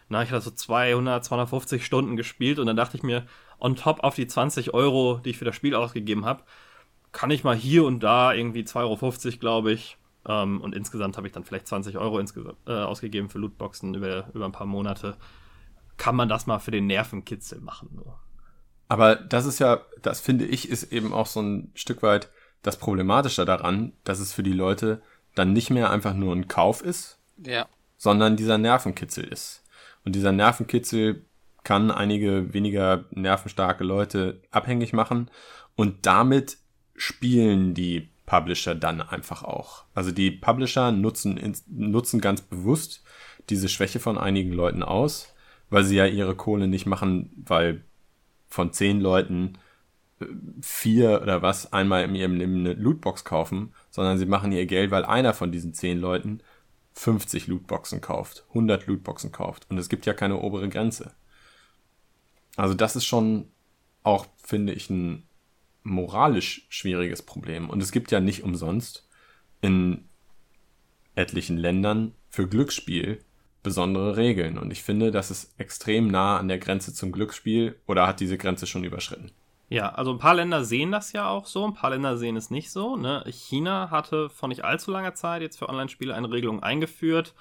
na, 0.09 0.23
ich 0.23 0.31
hatte 0.31 0.43
so 0.43 0.51
200, 0.51 1.25
250 1.25 1.85
Stunden 1.85 2.17
gespielt 2.17 2.59
und 2.59 2.67
dann 2.67 2.77
dachte 2.77 2.97
ich 2.97 3.03
mir, 3.03 3.27
on 3.59 3.77
top 3.77 4.05
auf 4.05 4.15
die 4.15 4.27
20 4.27 4.75
Euro, 4.75 5.21
die 5.25 5.31
ich 5.31 5.39
für 5.39 5.45
das 5.45 5.57
Spiel 5.57 5.75
ausgegeben 5.75 6.25
habe, 6.25 6.45
kann 7.15 7.31
ich 7.31 7.45
mal 7.45 7.57
hier 7.57 7.85
und 7.85 8.01
da 8.01 8.35
irgendwie 8.35 8.65
2,50 8.65 8.81
Euro, 8.83 9.39
glaube 9.39 9.73
ich. 9.73 9.97
Ähm, 10.27 10.61
und 10.61 10.75
insgesamt 10.75 11.17
habe 11.17 11.27
ich 11.27 11.33
dann 11.33 11.45
vielleicht 11.45 11.69
20 11.69 11.97
Euro 11.97 12.19
insgesamt, 12.19 12.59
äh, 12.67 12.73
ausgegeben 12.73 13.31
für 13.31 13.39
Lootboxen 13.39 13.95
über, 13.95 14.29
über 14.35 14.45
ein 14.45 14.53
paar 14.53 14.67
Monate. 14.67 15.17
Kann 15.97 16.17
man 16.17 16.29
das 16.29 16.47
mal 16.47 16.59
für 16.59 16.73
den 16.73 16.89
Nervenkitzel 16.89 17.61
machen. 17.61 17.91
Nur. 17.93 18.19
Aber 18.89 19.15
das 19.15 19.47
ist 19.47 19.61
ja, 19.61 19.81
das 20.03 20.21
finde 20.21 20.45
ich, 20.45 20.69
ist 20.69 20.93
eben 20.93 21.13
auch 21.13 21.27
so 21.27 21.41
ein 21.41 21.71
Stück 21.75 22.03
weit 22.03 22.31
das 22.63 22.79
Problematische 22.79 23.45
daran, 23.45 23.93
dass 24.03 24.19
es 24.19 24.33
für 24.33 24.43
die 24.43 24.53
Leute 24.53 25.01
dann 25.37 25.53
nicht 25.53 25.71
mehr 25.71 25.91
einfach 25.91 26.15
nur 26.15 26.35
ein 26.35 26.49
Kauf 26.49 26.83
ist, 26.83 27.19
ja. 27.39 27.67
sondern 27.97 28.37
dieser 28.37 28.59
Nervenkitzel 28.59 29.25
ist. 29.25 29.63
Und 30.05 30.17
dieser 30.17 30.33
Nervenkitzel 30.33 31.25
kann 31.63 31.93
einige 31.93 32.53
weniger 32.53 33.05
nervenstarke 33.11 33.85
Leute 33.85 34.43
abhängig 34.51 34.93
machen 34.93 35.31
und 35.77 36.07
damit 36.07 36.59
spielen 36.97 37.75
die 37.75 38.09
Publisher 38.27 38.75
dann 38.75 39.01
einfach 39.01 39.43
auch. 39.43 39.85
Also 39.95 40.11
die 40.11 40.31
Publisher 40.31 40.93
nutzen, 40.93 41.39
nutzen 41.69 42.21
ganz 42.21 42.41
bewusst 42.41 43.03
diese 43.51 43.69
Schwäche 43.69 44.01
von 44.01 44.17
einigen 44.17 44.53
Leuten 44.53 44.83
aus, 44.83 45.35
weil 45.71 45.85
sie 45.85 45.97
ja 45.97 46.07
ihre 46.07 46.35
Kohle 46.35 46.67
nicht 46.67 46.87
machen, 46.87 47.31
weil 47.37 47.85
von 48.49 48.73
zehn 48.73 49.01
Leuten 49.01 49.59
vier 50.61 51.21
oder 51.23 51.43
was 51.43 51.73
einmal 51.73 52.05
in 52.05 52.15
ihrem 52.15 52.37
Leben 52.37 52.61
eine 52.61 52.75
Lootbox 52.75 53.25
kaufen, 53.25 53.75
sondern 53.91 54.17
sie 54.17 54.27
machen 54.27 54.53
ihr 54.53 54.67
Geld, 54.67 54.91
weil 54.91 55.05
einer 55.05 55.35
von 55.35 55.53
diesen 55.53 55.75
zehn 55.75 55.99
Leuten 55.99 56.41
50 56.95 57.49
Lootboxen 57.49 58.01
kauft, 58.01 58.45
100 58.51 58.87
Lootboxen 58.87 59.33
kauft. 59.33 59.67
Und 59.69 59.79
es 59.79 59.89
gibt 59.89 60.07
ja 60.07 60.15
keine 60.15 60.39
obere 60.39 60.69
Grenze. 60.69 61.13
Also 62.57 62.75
das 62.75 62.97
ist 62.97 63.05
schon 63.05 63.49
auch, 64.05 64.27
finde 64.37 64.73
ich, 64.73 64.89
ein 64.91 65.25
moralisch 65.85 66.67
schwieriges 66.69 67.23
Problem. 67.23 67.71
Und 67.71 67.83
es 67.83 67.93
gibt 67.93 68.11
ja 68.11 68.19
nicht 68.19 68.43
umsonst 68.43 69.09
in 69.61 70.09
etlichen 71.15 71.57
Ländern 71.57 72.15
für 72.29 72.49
Glücksspiel 72.49 73.25
besondere 73.63 74.17
Regeln. 74.17 74.59
Und 74.59 74.73
ich 74.73 74.83
finde, 74.83 75.11
das 75.11 75.31
ist 75.31 75.59
extrem 75.59 76.09
nah 76.09 76.39
an 76.39 76.49
der 76.49 76.59
Grenze 76.59 76.93
zum 76.93 77.13
Glücksspiel 77.13 77.81
oder 77.87 78.07
hat 78.07 78.21
diese 78.21 78.37
Grenze 78.37 78.67
schon 78.67 78.85
überschritten. 78.85 79.31
Ja, 79.71 79.91
also 79.91 80.13
ein 80.13 80.19
paar 80.19 80.35
Länder 80.35 80.65
sehen 80.65 80.93
das 80.93 81.13
ja 81.13 81.29
auch 81.29 81.47
so, 81.47 81.67
ein 81.67 81.73
paar 81.75 81.91
Länder 81.91 82.17
sehen 82.17 82.37
es 82.37 82.51
nicht 82.51 82.71
so. 82.71 82.97
Ne? 82.97 83.25
China 83.29 83.91
hatte 83.91 84.29
vor 84.29 84.49
nicht 84.49 84.65
allzu 84.65 84.91
langer 84.91 85.15
Zeit 85.15 85.43
jetzt 85.43 85.59
für 85.59 85.69
Online-Spiele 85.69 86.15
eine 86.15 86.31
Regelung 86.31 86.63
eingeführt, 86.63 87.35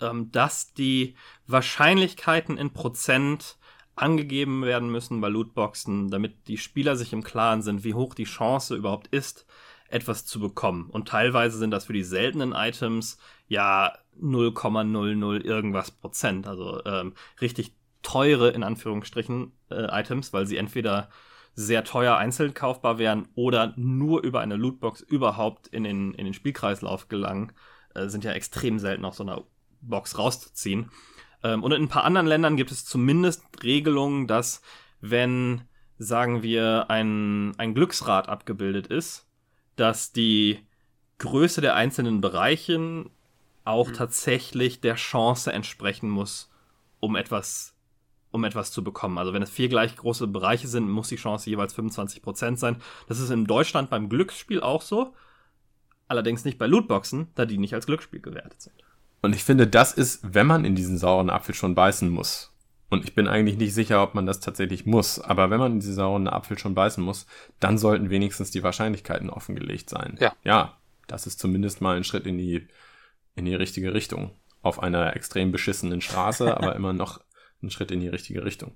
ähm, 0.00 0.30
dass 0.30 0.74
die 0.74 1.16
Wahrscheinlichkeiten 1.46 2.58
in 2.58 2.72
Prozent 2.72 3.56
angegeben 3.94 4.62
werden 4.64 4.90
müssen 4.90 5.20
bei 5.20 5.28
Lootboxen, 5.28 6.10
damit 6.10 6.48
die 6.48 6.58
Spieler 6.58 6.96
sich 6.96 7.12
im 7.12 7.22
Klaren 7.22 7.62
sind, 7.62 7.84
wie 7.84 7.94
hoch 7.94 8.14
die 8.14 8.24
Chance 8.24 8.74
überhaupt 8.74 9.08
ist, 9.08 9.46
etwas 9.88 10.24
zu 10.24 10.40
bekommen. 10.40 10.88
Und 10.90 11.08
teilweise 11.08 11.58
sind 11.58 11.70
das 11.70 11.84
für 11.84 11.92
die 11.92 12.04
seltenen 12.04 12.52
Items 12.52 13.18
ja 13.48 13.92
0,00 14.20 15.40
irgendwas 15.42 15.90
Prozent. 15.90 16.46
Also 16.46 16.82
ähm, 16.84 17.14
richtig 17.40 17.74
teure, 18.02 18.50
in 18.50 18.62
Anführungsstrichen, 18.62 19.52
äh, 19.70 20.00
Items, 20.00 20.32
weil 20.32 20.46
sie 20.46 20.56
entweder 20.56 21.10
sehr 21.54 21.84
teuer 21.84 22.16
einzeln 22.16 22.54
kaufbar 22.54 22.98
wären 22.98 23.28
oder 23.34 23.74
nur 23.76 24.22
über 24.22 24.40
eine 24.40 24.56
Lootbox 24.56 25.02
überhaupt 25.02 25.68
in 25.68 25.84
den, 25.84 26.14
in 26.14 26.24
den 26.24 26.34
Spielkreislauf 26.34 27.08
gelangen, 27.08 27.52
äh, 27.94 28.08
sind 28.08 28.24
ja 28.24 28.32
extrem 28.32 28.78
selten 28.78 29.04
aus 29.04 29.18
so 29.18 29.22
einer 29.22 29.42
Box 29.82 30.16
rauszuziehen. 30.16 30.90
Ähm, 31.42 31.62
und 31.62 31.72
in 31.72 31.82
ein 31.82 31.88
paar 31.88 32.04
anderen 32.04 32.26
Ländern 32.26 32.56
gibt 32.56 32.70
es 32.70 32.84
zumindest 32.84 33.44
Regelungen, 33.62 34.26
dass 34.26 34.62
wenn, 35.00 35.62
sagen 35.98 36.42
wir, 36.42 36.90
ein, 36.90 37.58
ein 37.58 37.74
Glücksrad 37.74 38.28
abgebildet 38.28 38.86
ist, 38.86 39.26
dass 39.76 40.12
die 40.12 40.60
Größe 41.18 41.60
der 41.60 41.74
einzelnen 41.74 42.20
Bereichen 42.20 43.10
auch 43.64 43.88
mhm. 43.88 43.94
tatsächlich 43.94 44.80
der 44.80 44.96
Chance 44.96 45.52
entsprechen 45.52 46.10
muss, 46.10 46.50
um 47.00 47.16
etwas, 47.16 47.74
um 48.30 48.44
etwas 48.44 48.72
zu 48.72 48.82
bekommen. 48.82 49.18
Also 49.18 49.32
wenn 49.32 49.42
es 49.42 49.50
vier 49.50 49.68
gleich 49.68 49.96
große 49.96 50.26
Bereiche 50.26 50.68
sind, 50.68 50.88
muss 50.88 51.08
die 51.08 51.16
Chance 51.16 51.48
jeweils 51.48 51.76
25% 51.76 52.56
sein. 52.56 52.76
Das 53.08 53.20
ist 53.20 53.30
in 53.30 53.44
Deutschland 53.44 53.90
beim 53.90 54.08
Glücksspiel 54.08 54.60
auch 54.60 54.82
so. 54.82 55.14
Allerdings 56.08 56.44
nicht 56.44 56.58
bei 56.58 56.66
Lootboxen, 56.66 57.28
da 57.34 57.46
die 57.46 57.58
nicht 57.58 57.74
als 57.74 57.86
Glücksspiel 57.86 58.20
gewertet 58.20 58.60
sind. 58.60 58.74
Und 59.22 59.34
ich 59.34 59.44
finde, 59.44 59.66
das 59.66 59.92
ist, 59.92 60.20
wenn 60.34 60.46
man 60.46 60.64
in 60.64 60.74
diesen 60.74 60.98
sauren 60.98 61.30
Apfel 61.30 61.54
schon 61.54 61.74
beißen 61.74 62.08
muss. 62.08 62.52
Und 62.90 63.04
ich 63.04 63.14
bin 63.14 63.28
eigentlich 63.28 63.56
nicht 63.56 63.72
sicher, 63.72 64.02
ob 64.02 64.14
man 64.14 64.26
das 64.26 64.40
tatsächlich 64.40 64.84
muss. 64.84 65.18
Aber 65.18 65.48
wenn 65.48 65.60
man 65.60 65.72
in 65.72 65.80
diesen 65.80 65.94
sauren 65.94 66.28
Apfel 66.28 66.58
schon 66.58 66.74
beißen 66.74 67.02
muss, 67.02 67.26
dann 67.58 67.78
sollten 67.78 68.10
wenigstens 68.10 68.50
die 68.50 68.62
Wahrscheinlichkeiten 68.62 69.30
offengelegt 69.30 69.88
sein. 69.88 70.18
Ja. 70.20 70.34
Ja, 70.44 70.76
das 71.06 71.26
ist 71.26 71.38
zumindest 71.38 71.80
mal 71.80 71.96
ein 71.96 72.04
Schritt 72.04 72.26
in 72.26 72.36
die, 72.36 72.66
in 73.34 73.46
die 73.46 73.54
richtige 73.54 73.94
Richtung. 73.94 74.32
Auf 74.60 74.82
einer 74.82 75.16
extrem 75.16 75.52
beschissenen 75.52 76.00
Straße, 76.00 76.54
aber 76.58 76.76
immer 76.76 76.92
noch 76.92 77.20
ein 77.62 77.70
Schritt 77.70 77.92
in 77.92 78.00
die 78.00 78.08
richtige 78.08 78.44
Richtung. 78.44 78.72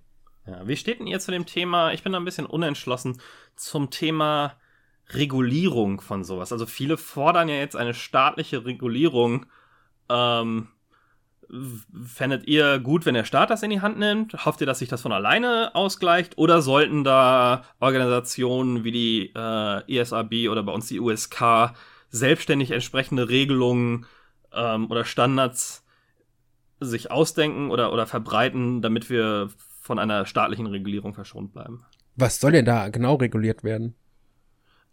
Ja, 0.47 0.67
wie 0.67 0.77
steht 0.77 1.01
denn 1.01 1.09
ihr 1.09 1.19
zu 1.19 1.33
dem 1.33 1.45
Thema? 1.45 1.93
Ich 1.93 2.05
bin 2.05 2.13
da 2.13 2.19
ein 2.19 2.25
bisschen 2.25 2.47
unentschlossen 2.47 3.21
zum 3.57 3.91
Thema 3.91 4.55
Regulierung 5.11 6.01
von 6.01 6.25
sowas. 6.25 6.53
Also 6.53 6.67
viele 6.67 6.97
fordern 6.97 7.49
ja 7.49 7.57
jetzt 7.57 7.77
eine 7.77 7.95
staatliche 7.95 8.65
Regulierung 8.65 9.47
ähm, 10.09 10.69
fändet 12.05 12.47
ihr 12.47 12.79
gut, 12.79 13.07
wenn 13.07 13.15
der 13.15 13.25
Staat 13.25 13.51
das 13.51 13.63
in 13.63 13.71
die 13.71 13.81
Hand 13.81 13.99
nimmt? 13.99 14.45
Hofft 14.45 14.61
ihr, 14.61 14.67
dass 14.67 14.81
sich 14.81 14.89
das 14.89 15.03
von 15.03 15.13
alleine 15.13 15.75
ausgleicht? 15.75 16.39
Oder 16.39 16.63
sollten 16.63 17.05
da 17.05 17.65
Organisationen 17.79 18.85
wie 18.85 18.93
die 18.93 19.33
äh, 19.35 19.99
ESRB 19.99 20.51
oder 20.51 20.63
bei 20.63 20.73
uns 20.73 20.89
die 20.89 21.01
USK 21.01 21.73
selbstständig 22.11 22.71
entsprechende 22.71 23.29
Regelungen 23.29 24.07
ähm, 24.53 24.91
oder 24.91 25.05
Standards 25.05 25.85
sich 26.81 27.11
ausdenken 27.11 27.71
oder, 27.71 27.93
oder 27.93 28.07
verbreiten, 28.07 28.83
damit 28.83 29.09
wir 29.09 29.51
von 29.81 29.99
einer 29.99 30.27
staatlichen 30.27 30.67
Regulierung 30.67 31.15
verschont 31.15 31.53
bleiben? 31.53 31.85
Was 32.17 32.41
soll 32.41 32.53
denn 32.53 32.65
da 32.65 32.89
genau 32.89 33.15
reguliert 33.15 33.63
werden? 33.63 33.95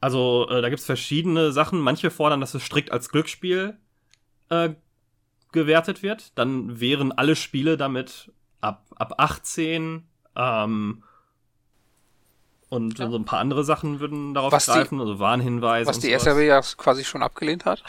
Also, 0.01 0.47
äh, 0.49 0.61
da 0.61 0.69
gibt 0.69 0.81
es 0.81 0.85
verschiedene 0.85 1.51
Sachen. 1.51 1.79
Manche 1.79 2.11
fordern, 2.11 2.41
dass 2.41 2.53
es 2.53 2.63
strikt 2.63 2.91
als 2.91 3.09
Glücksspiel 3.09 3.77
äh, 4.49 4.69
gewertet 5.53 6.03
wird, 6.03 6.37
dann 6.37 6.79
wären 6.79 7.11
alle 7.11 7.35
Spiele 7.35 7.77
damit 7.77 8.31
ab, 8.61 8.85
ab 8.95 9.15
18 9.17 10.03
ähm, 10.35 11.03
und 12.69 12.97
ja. 12.97 13.09
so 13.09 13.17
ein 13.17 13.25
paar 13.25 13.39
andere 13.39 13.63
Sachen 13.63 13.99
würden 13.99 14.33
darauf 14.33 14.51
was 14.51 14.65
greifen, 14.65 14.97
die, 14.97 15.01
also 15.01 15.19
Warnhinweise. 15.19 15.87
Was 15.87 15.99
die. 15.99 16.11
SRW 16.11 16.47
ja 16.47 16.61
quasi 16.61 17.03
schon 17.03 17.21
abgelehnt 17.21 17.65
hat. 17.65 17.83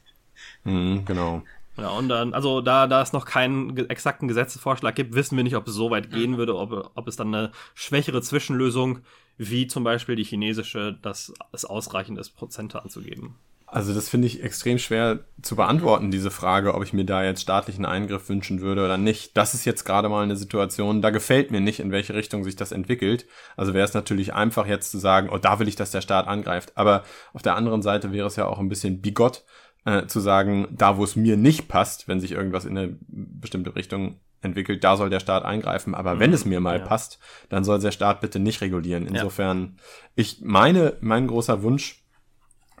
mhm, 0.64 1.04
genau. 1.04 1.42
Ja, 1.78 1.90
und 1.90 2.08
dann, 2.08 2.34
also 2.34 2.60
da, 2.60 2.86
da 2.88 3.00
es 3.00 3.12
noch 3.12 3.24
keinen 3.24 3.76
exakten 3.88 4.26
Gesetzesvorschlag 4.26 4.94
gibt, 4.96 5.14
wissen 5.14 5.36
wir 5.36 5.44
nicht, 5.44 5.56
ob 5.56 5.68
es 5.68 5.74
so 5.74 5.90
weit 5.90 6.10
gehen 6.10 6.32
mhm. 6.32 6.36
würde, 6.36 6.56
ob, 6.56 6.90
ob 6.94 7.08
es 7.08 7.16
dann 7.16 7.34
eine 7.34 7.52
schwächere 7.74 8.20
Zwischenlösung, 8.20 8.98
wie 9.38 9.68
zum 9.68 9.84
Beispiel 9.84 10.16
die 10.16 10.24
chinesische, 10.24 10.98
dass 11.00 11.32
es 11.52 11.64
ausreichend 11.64 12.18
ist, 12.18 12.30
Prozente 12.30 12.82
anzugeben. 12.82 13.36
Also 13.70 13.92
das 13.92 14.08
finde 14.08 14.26
ich 14.26 14.42
extrem 14.42 14.78
schwer 14.78 15.20
zu 15.42 15.54
beantworten, 15.54 16.10
diese 16.10 16.30
Frage, 16.30 16.74
ob 16.74 16.82
ich 16.82 16.94
mir 16.94 17.04
da 17.04 17.22
jetzt 17.22 17.42
staatlichen 17.42 17.84
Eingriff 17.84 18.28
wünschen 18.30 18.62
würde 18.62 18.82
oder 18.82 18.96
nicht. 18.96 19.36
Das 19.36 19.52
ist 19.52 19.66
jetzt 19.66 19.84
gerade 19.84 20.08
mal 20.08 20.22
eine 20.22 20.36
Situation, 20.36 21.02
da 21.02 21.10
gefällt 21.10 21.50
mir 21.50 21.60
nicht, 21.60 21.78
in 21.80 21.92
welche 21.92 22.14
Richtung 22.14 22.44
sich 22.44 22.56
das 22.56 22.72
entwickelt. 22.72 23.26
Also 23.56 23.74
wäre 23.74 23.84
es 23.84 23.92
natürlich 23.92 24.32
einfach 24.32 24.66
jetzt 24.66 24.90
zu 24.90 24.98
sagen, 24.98 25.28
oh, 25.30 25.36
da 25.36 25.58
will 25.58 25.68
ich, 25.68 25.76
dass 25.76 25.90
der 25.90 26.00
Staat 26.00 26.28
angreift. 26.28 26.72
Aber 26.76 27.04
auf 27.34 27.42
der 27.42 27.56
anderen 27.56 27.82
Seite 27.82 28.10
wäre 28.10 28.26
es 28.26 28.36
ja 28.36 28.46
auch 28.46 28.58
ein 28.58 28.70
bisschen 28.70 29.02
bigott 29.02 29.44
äh, 29.84 30.06
zu 30.06 30.20
sagen, 30.20 30.68
da 30.70 30.96
wo 30.96 31.04
es 31.04 31.14
mir 31.14 31.36
nicht 31.36 31.68
passt, 31.68 32.08
wenn 32.08 32.20
sich 32.20 32.32
irgendwas 32.32 32.64
in 32.64 32.78
eine 32.78 32.96
bestimmte 33.08 33.76
Richtung 33.76 34.18
entwickelt, 34.40 34.82
da 34.82 34.96
soll 34.96 35.10
der 35.10 35.20
Staat 35.20 35.44
eingreifen. 35.44 35.94
Aber 35.94 36.14
mhm, 36.14 36.20
wenn 36.20 36.32
es 36.32 36.46
mir 36.46 36.60
mal 36.60 36.78
ja. 36.78 36.86
passt, 36.86 37.18
dann 37.50 37.64
soll 37.64 37.80
der 37.80 37.90
Staat 37.90 38.22
bitte 38.22 38.38
nicht 38.38 38.62
regulieren. 38.62 39.06
Insofern, 39.06 39.74
ja. 39.76 39.82
ich 40.14 40.40
meine, 40.42 40.96
mein 41.00 41.26
großer 41.26 41.62
Wunsch 41.62 42.02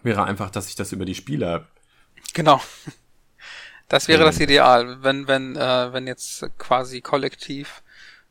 wäre 0.02 0.24
einfach, 0.24 0.50
dass 0.50 0.68
ich 0.68 0.74
das 0.74 0.92
über 0.92 1.04
die 1.04 1.14
Spieler. 1.14 1.66
Genau. 2.34 2.60
Das 3.88 4.06
wäre 4.06 4.24
das 4.24 4.38
Ideal, 4.38 5.02
wenn, 5.02 5.28
wenn, 5.28 5.56
äh, 5.56 5.92
wenn 5.92 6.06
jetzt 6.06 6.44
quasi 6.58 7.00
kollektiv 7.00 7.82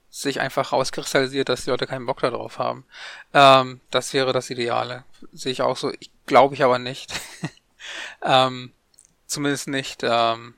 sich 0.09 0.39
einfach 0.39 0.71
rauskristallisiert, 0.71 1.49
dass 1.49 1.63
die 1.63 1.71
Leute 1.71 1.87
keinen 1.87 2.05
Bock 2.05 2.21
darauf 2.21 2.59
haben. 2.59 2.85
Ähm, 3.33 3.81
das 3.91 4.13
wäre 4.13 4.33
das 4.33 4.49
Ideale. 4.49 5.03
Sehe 5.33 5.51
ich 5.51 5.61
auch 5.61 5.77
so. 5.77 5.91
Ich 5.99 6.11
glaube 6.25 6.55
ich 6.55 6.63
aber 6.63 6.79
nicht. 6.79 7.13
ähm, 8.23 8.71
zumindest 9.25 9.67
nicht, 9.67 10.01
ähm, 10.03 10.55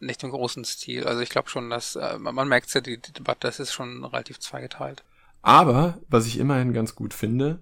nicht 0.00 0.22
im 0.22 0.30
großen 0.30 0.64
Stil. 0.64 1.06
Also 1.06 1.20
ich 1.20 1.30
glaube 1.30 1.48
schon, 1.48 1.70
dass 1.70 1.96
äh, 1.96 2.18
man 2.18 2.48
merkt 2.48 2.72
ja, 2.74 2.80
die, 2.80 2.98
die 2.98 3.12
Debatte, 3.12 3.46
das 3.46 3.60
ist 3.60 3.72
schon 3.72 4.04
relativ 4.04 4.40
zweigeteilt. 4.40 5.04
Aber, 5.42 5.98
was 6.08 6.26
ich 6.26 6.38
immerhin 6.38 6.72
ganz 6.72 6.94
gut 6.94 7.12
finde, 7.12 7.60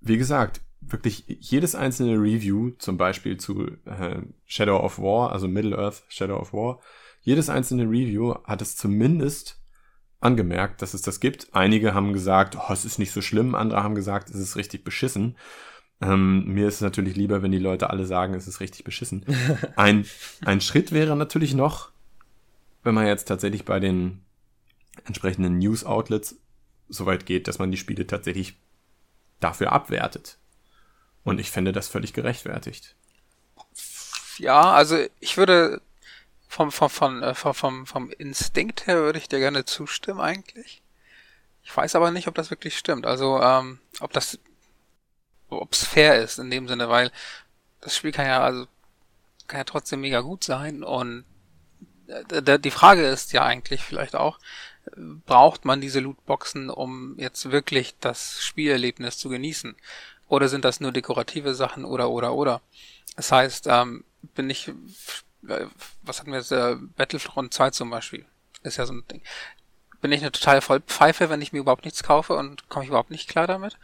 wie 0.00 0.18
gesagt, 0.18 0.60
wirklich 0.88 1.24
jedes 1.26 1.74
einzelne 1.74 2.14
Review, 2.14 2.70
zum 2.78 2.96
Beispiel 2.96 3.36
zu 3.36 3.66
äh, 3.84 4.22
Shadow 4.46 4.78
of 4.78 4.98
War, 4.98 5.32
also 5.32 5.48
Middle-earth 5.48 6.04
Shadow 6.08 6.38
of 6.38 6.52
War, 6.52 6.80
jedes 7.20 7.48
einzelne 7.48 7.84
Review 7.84 8.34
hat 8.44 8.62
es 8.62 8.76
zumindest 8.76 9.60
angemerkt, 10.20 10.82
dass 10.82 10.94
es 10.94 11.02
das 11.02 11.20
gibt. 11.20 11.48
Einige 11.52 11.94
haben 11.94 12.12
gesagt, 12.12 12.56
oh, 12.56 12.72
es 12.72 12.84
ist 12.84 12.98
nicht 12.98 13.12
so 13.12 13.20
schlimm, 13.20 13.54
andere 13.54 13.82
haben 13.82 13.94
gesagt, 13.94 14.30
es 14.30 14.36
ist 14.36 14.56
richtig 14.56 14.84
beschissen. 14.84 15.36
Ähm, 16.00 16.44
mir 16.46 16.66
ist 16.66 16.76
es 16.76 16.80
natürlich 16.80 17.16
lieber, 17.16 17.42
wenn 17.42 17.52
die 17.52 17.58
Leute 17.58 17.90
alle 17.90 18.06
sagen, 18.06 18.34
es 18.34 18.48
ist 18.48 18.60
richtig 18.60 18.84
beschissen. 18.84 19.24
Ein, 19.76 20.04
ein 20.44 20.60
Schritt 20.60 20.90
wäre 20.90 21.16
natürlich 21.16 21.54
noch, 21.54 21.92
wenn 22.82 22.94
man 22.94 23.06
jetzt 23.06 23.26
tatsächlich 23.26 23.64
bei 23.64 23.78
den 23.78 24.22
entsprechenden 25.04 25.58
News-Outlets 25.58 26.40
so 26.88 27.06
weit 27.06 27.24
geht, 27.24 27.46
dass 27.46 27.58
man 27.58 27.70
die 27.70 27.76
Spiele 27.76 28.06
tatsächlich 28.06 28.58
dafür 29.40 29.72
abwertet. 29.72 30.38
Und 31.24 31.38
ich 31.38 31.50
fände 31.50 31.72
das 31.72 31.88
völlig 31.88 32.12
gerechtfertigt. 32.12 32.94
Ja, 34.38 34.72
also 34.72 34.98
ich 35.20 35.36
würde 35.36 35.80
vom, 36.48 36.72
vom, 36.72 36.90
vom, 36.90 37.22
äh, 37.22 37.34
vom, 37.34 37.54
vom, 37.54 37.86
vom 37.86 38.10
Instinkt 38.10 38.86
her 38.86 38.96
würde 38.96 39.18
ich 39.18 39.28
dir 39.28 39.38
gerne 39.38 39.64
zustimmen 39.64 40.20
eigentlich. 40.20 40.82
Ich 41.64 41.76
weiß 41.76 41.94
aber 41.94 42.10
nicht, 42.10 42.28
ob 42.28 42.34
das 42.34 42.50
wirklich 42.50 42.76
stimmt. 42.76 43.06
Also, 43.06 43.40
ähm, 43.40 43.78
ob 44.00 44.12
das, 44.12 44.38
ob 45.48 45.72
es 45.72 45.84
fair 45.84 46.20
ist 46.20 46.38
in 46.38 46.50
dem 46.50 46.66
Sinne, 46.68 46.88
weil 46.88 47.12
das 47.80 47.96
Spiel 47.96 48.12
kann 48.12 48.26
ja, 48.26 48.42
also, 48.42 48.66
kann 49.46 49.58
ja 49.58 49.64
trotzdem 49.64 50.00
mega 50.00 50.20
gut 50.20 50.44
sein 50.44 50.82
und 50.82 51.24
äh, 52.06 52.58
die 52.58 52.70
Frage 52.70 53.06
ist 53.06 53.32
ja 53.32 53.44
eigentlich 53.44 53.82
vielleicht 53.82 54.14
auch, 54.16 54.38
braucht 55.26 55.64
man 55.64 55.80
diese 55.80 56.00
Lootboxen, 56.00 56.68
um 56.68 57.16
jetzt 57.18 57.50
wirklich 57.50 57.94
das 58.00 58.42
Spielerlebnis 58.42 59.18
zu 59.18 59.28
genießen? 59.28 59.76
Oder 60.32 60.48
sind 60.48 60.64
das 60.64 60.80
nur 60.80 60.92
dekorative 60.92 61.54
Sachen 61.54 61.84
oder 61.84 62.08
oder 62.08 62.32
oder? 62.32 62.62
Das 63.16 63.30
heißt, 63.30 63.66
ähm, 63.66 64.02
bin 64.34 64.48
ich, 64.48 64.68
äh, 65.46 65.66
was 66.00 66.20
hatten 66.20 66.30
wir 66.30 66.38
jetzt, 66.38 66.52
äh, 66.52 66.76
Battlefront 66.96 67.52
2 67.52 67.68
zum 67.68 67.90
Beispiel, 67.90 68.24
ist 68.62 68.78
ja 68.78 68.86
so 68.86 68.94
ein 68.94 69.04
Ding. 69.08 69.20
Bin 70.00 70.10
ich 70.10 70.22
eine 70.22 70.32
totale 70.32 70.62
Vollpfeife, 70.62 71.28
wenn 71.28 71.42
ich 71.42 71.52
mir 71.52 71.58
überhaupt 71.58 71.84
nichts 71.84 72.02
kaufe 72.02 72.32
und 72.32 72.70
komme 72.70 72.84
ich 72.84 72.88
überhaupt 72.88 73.10
nicht 73.10 73.28
klar 73.28 73.46
damit? 73.46 73.76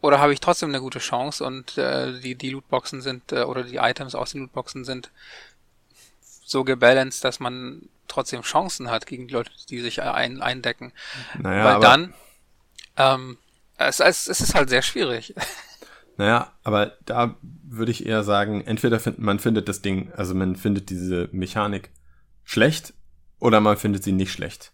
Oder 0.00 0.20
habe 0.20 0.32
ich 0.32 0.40
trotzdem 0.40 0.70
eine 0.70 0.80
gute 0.80 1.00
Chance 1.00 1.44
und 1.44 1.76
äh, 1.76 2.18
die, 2.18 2.34
die 2.34 2.48
Lootboxen 2.48 3.02
sind, 3.02 3.32
äh, 3.32 3.42
oder 3.42 3.62
die 3.62 3.76
Items 3.76 4.14
aus 4.14 4.32
den 4.32 4.40
Lootboxen 4.40 4.86
sind 4.86 5.10
so 6.46 6.64
gebalanced, 6.64 7.22
dass 7.24 7.40
man 7.40 7.90
trotzdem 8.06 8.40
Chancen 8.40 8.90
hat 8.90 9.06
gegen 9.06 9.28
die 9.28 9.34
Leute, 9.34 9.50
die 9.68 9.80
sich 9.80 10.00
ein, 10.00 10.40
eindecken. 10.40 10.94
Naja, 11.38 11.64
Weil 11.66 11.80
dann, 11.80 12.14
ähm, 12.96 13.36
es, 13.78 14.00
es, 14.00 14.28
es 14.28 14.40
ist 14.40 14.54
halt 14.54 14.68
sehr 14.68 14.82
schwierig. 14.82 15.34
Naja, 16.16 16.52
aber 16.64 16.96
da 17.04 17.36
würde 17.42 17.92
ich 17.92 18.04
eher 18.04 18.24
sagen, 18.24 18.60
entweder 18.62 18.98
find, 18.98 19.18
man 19.20 19.38
findet 19.38 19.68
das 19.68 19.82
Ding, 19.82 20.12
also 20.16 20.34
man 20.34 20.56
findet 20.56 20.90
diese 20.90 21.28
Mechanik 21.32 21.90
schlecht 22.44 22.92
oder 23.38 23.60
man 23.60 23.76
findet 23.76 24.02
sie 24.02 24.12
nicht 24.12 24.32
schlecht. 24.32 24.72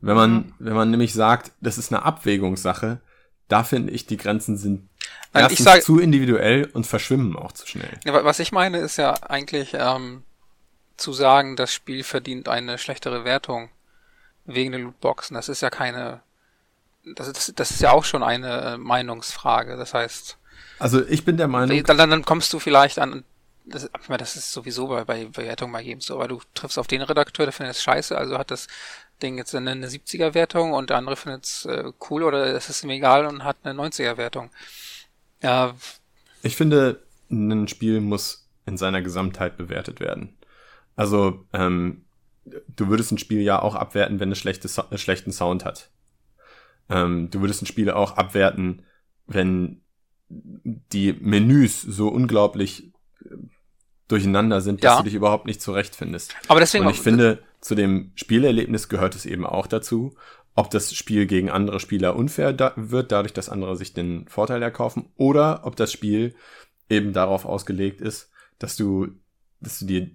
Wenn 0.00 0.14
man, 0.16 0.32
Mhm. 0.34 0.54
wenn 0.60 0.74
man 0.74 0.90
nämlich 0.90 1.12
sagt, 1.14 1.50
das 1.60 1.78
ist 1.78 1.92
eine 1.92 2.04
Abwägungssache, 2.04 3.00
da 3.48 3.64
finde 3.64 3.92
ich, 3.92 4.06
die 4.06 4.16
Grenzen 4.16 4.56
sind 4.56 4.88
ich 5.00 5.40
erstens 5.40 5.64
sag- 5.64 5.82
zu 5.82 5.98
individuell 5.98 6.70
und 6.72 6.86
verschwimmen 6.86 7.36
auch 7.36 7.52
zu 7.52 7.66
schnell. 7.66 7.90
Ja, 8.04 8.12
wa- 8.12 8.24
Was 8.24 8.38
ich 8.38 8.52
meine, 8.52 8.78
ist 8.78 8.96
ja 8.96 9.14
eigentlich 9.24 9.74
ähm, 9.74 10.22
zu 10.96 11.12
sagen, 11.12 11.56
das 11.56 11.74
Spiel 11.74 12.04
verdient 12.04 12.48
eine 12.48 12.78
schlechtere 12.78 13.24
Wertung 13.24 13.68
wegen 14.44 14.72
den 14.72 14.82
Lootboxen. 14.82 15.34
Das 15.34 15.48
ist 15.48 15.60
ja 15.60 15.70
keine. 15.70 16.20
Das 17.16 17.28
ist, 17.28 17.58
das 17.60 17.70
ist 17.70 17.80
ja 17.80 17.92
auch 17.92 18.04
schon 18.04 18.22
eine 18.22 18.60
äh, 18.74 18.78
Meinungsfrage. 18.78 19.76
Das 19.76 19.94
heißt, 19.94 20.38
Also 20.78 21.06
ich 21.06 21.24
bin 21.24 21.36
der 21.36 21.48
Meinung, 21.48 21.82
dann, 21.84 21.98
dann, 22.10 22.24
kommst 22.24 22.52
du 22.52 22.58
vielleicht 22.58 22.98
an. 22.98 23.24
Das, 23.66 23.88
das 24.08 24.36
ist 24.36 24.52
sowieso 24.52 24.88
bei, 24.88 25.04
bei 25.04 25.24
Bewertung 25.24 25.72
bei 25.72 25.80
jedem 25.80 26.00
so, 26.02 26.14
aber 26.16 26.28
du 26.28 26.40
triffst 26.52 26.78
auf 26.78 26.86
den 26.86 27.00
Redakteur, 27.02 27.46
der 27.46 27.52
findet 27.52 27.76
es 27.76 27.82
scheiße, 27.82 28.16
also 28.16 28.36
hat 28.38 28.50
das 28.50 28.66
Ding 29.22 29.38
jetzt 29.38 29.54
eine, 29.54 29.70
eine 29.70 29.88
70er-Wertung 29.88 30.72
und 30.72 30.90
der 30.90 30.98
andere 30.98 31.16
findet 31.16 31.44
es 31.46 31.64
äh, 31.64 31.92
cool 32.10 32.24
oder 32.24 32.44
es 32.54 32.68
ist 32.68 32.84
ihm 32.84 32.90
egal 32.90 33.24
und 33.24 33.42
hat 33.42 33.56
eine 33.62 33.72
90er-Wertung. 33.80 34.50
Ja, 35.42 35.74
Ich 36.42 36.56
finde, 36.56 37.02
ein 37.30 37.68
Spiel 37.68 38.00
muss 38.00 38.46
in 38.66 38.76
seiner 38.76 39.00
Gesamtheit 39.02 39.56
bewertet 39.56 40.00
werden. 40.00 40.36
Also, 40.96 41.46
ähm, 41.54 42.04
du 42.44 42.88
würdest 42.88 43.12
ein 43.12 43.18
Spiel 43.18 43.40
ja 43.40 43.60
auch 43.62 43.74
abwerten, 43.74 44.20
wenn 44.20 44.30
es 44.32 44.38
schlechte, 44.38 44.68
Sa- 44.68 44.88
äh, 44.90 44.98
schlechten 44.98 45.32
Sound 45.32 45.64
hat. 45.64 45.90
Ähm, 46.88 47.30
du 47.30 47.40
würdest 47.40 47.62
ein 47.62 47.66
Spiel 47.66 47.90
auch 47.90 48.16
abwerten, 48.16 48.82
wenn 49.26 49.80
die 50.28 51.12
Menüs 51.12 51.80
so 51.82 52.08
unglaublich 52.08 52.92
äh, 53.24 53.36
durcheinander 54.08 54.60
sind, 54.60 54.82
dass 54.84 54.92
Ja. 54.92 54.98
du 54.98 55.04
dich 55.04 55.14
überhaupt 55.14 55.46
nicht 55.46 55.62
zurechtfindest. 55.62 56.34
aber 56.48 56.60
deswegen. 56.60 56.84
Und 56.86 56.92
ich 56.92 57.00
finde, 57.00 57.42
zu 57.60 57.74
dem 57.74 58.12
Spielerlebnis 58.16 58.88
gehört 58.88 59.14
es 59.14 59.24
eben 59.26 59.46
auch 59.46 59.66
dazu, 59.66 60.14
ob 60.54 60.70
das 60.70 60.94
Spiel 60.94 61.26
gegen 61.26 61.50
andere 61.50 61.80
Spieler 61.80 62.14
unfair 62.16 62.52
da 62.52 62.72
wird, 62.76 63.10
dadurch, 63.12 63.32
dass 63.32 63.48
andere 63.48 63.76
sich 63.76 63.92
den 63.94 64.28
Vorteil 64.28 64.62
erkaufen, 64.62 65.06
oder 65.16 65.62
ob 65.64 65.74
das 65.76 65.90
Spiel 65.90 66.34
eben 66.88 67.12
darauf 67.12 67.44
ausgelegt 67.44 68.00
ist, 68.00 68.30
dass 68.58 68.76
du, 68.76 69.08
dass 69.60 69.78
du 69.80 69.86
dir 69.86 70.10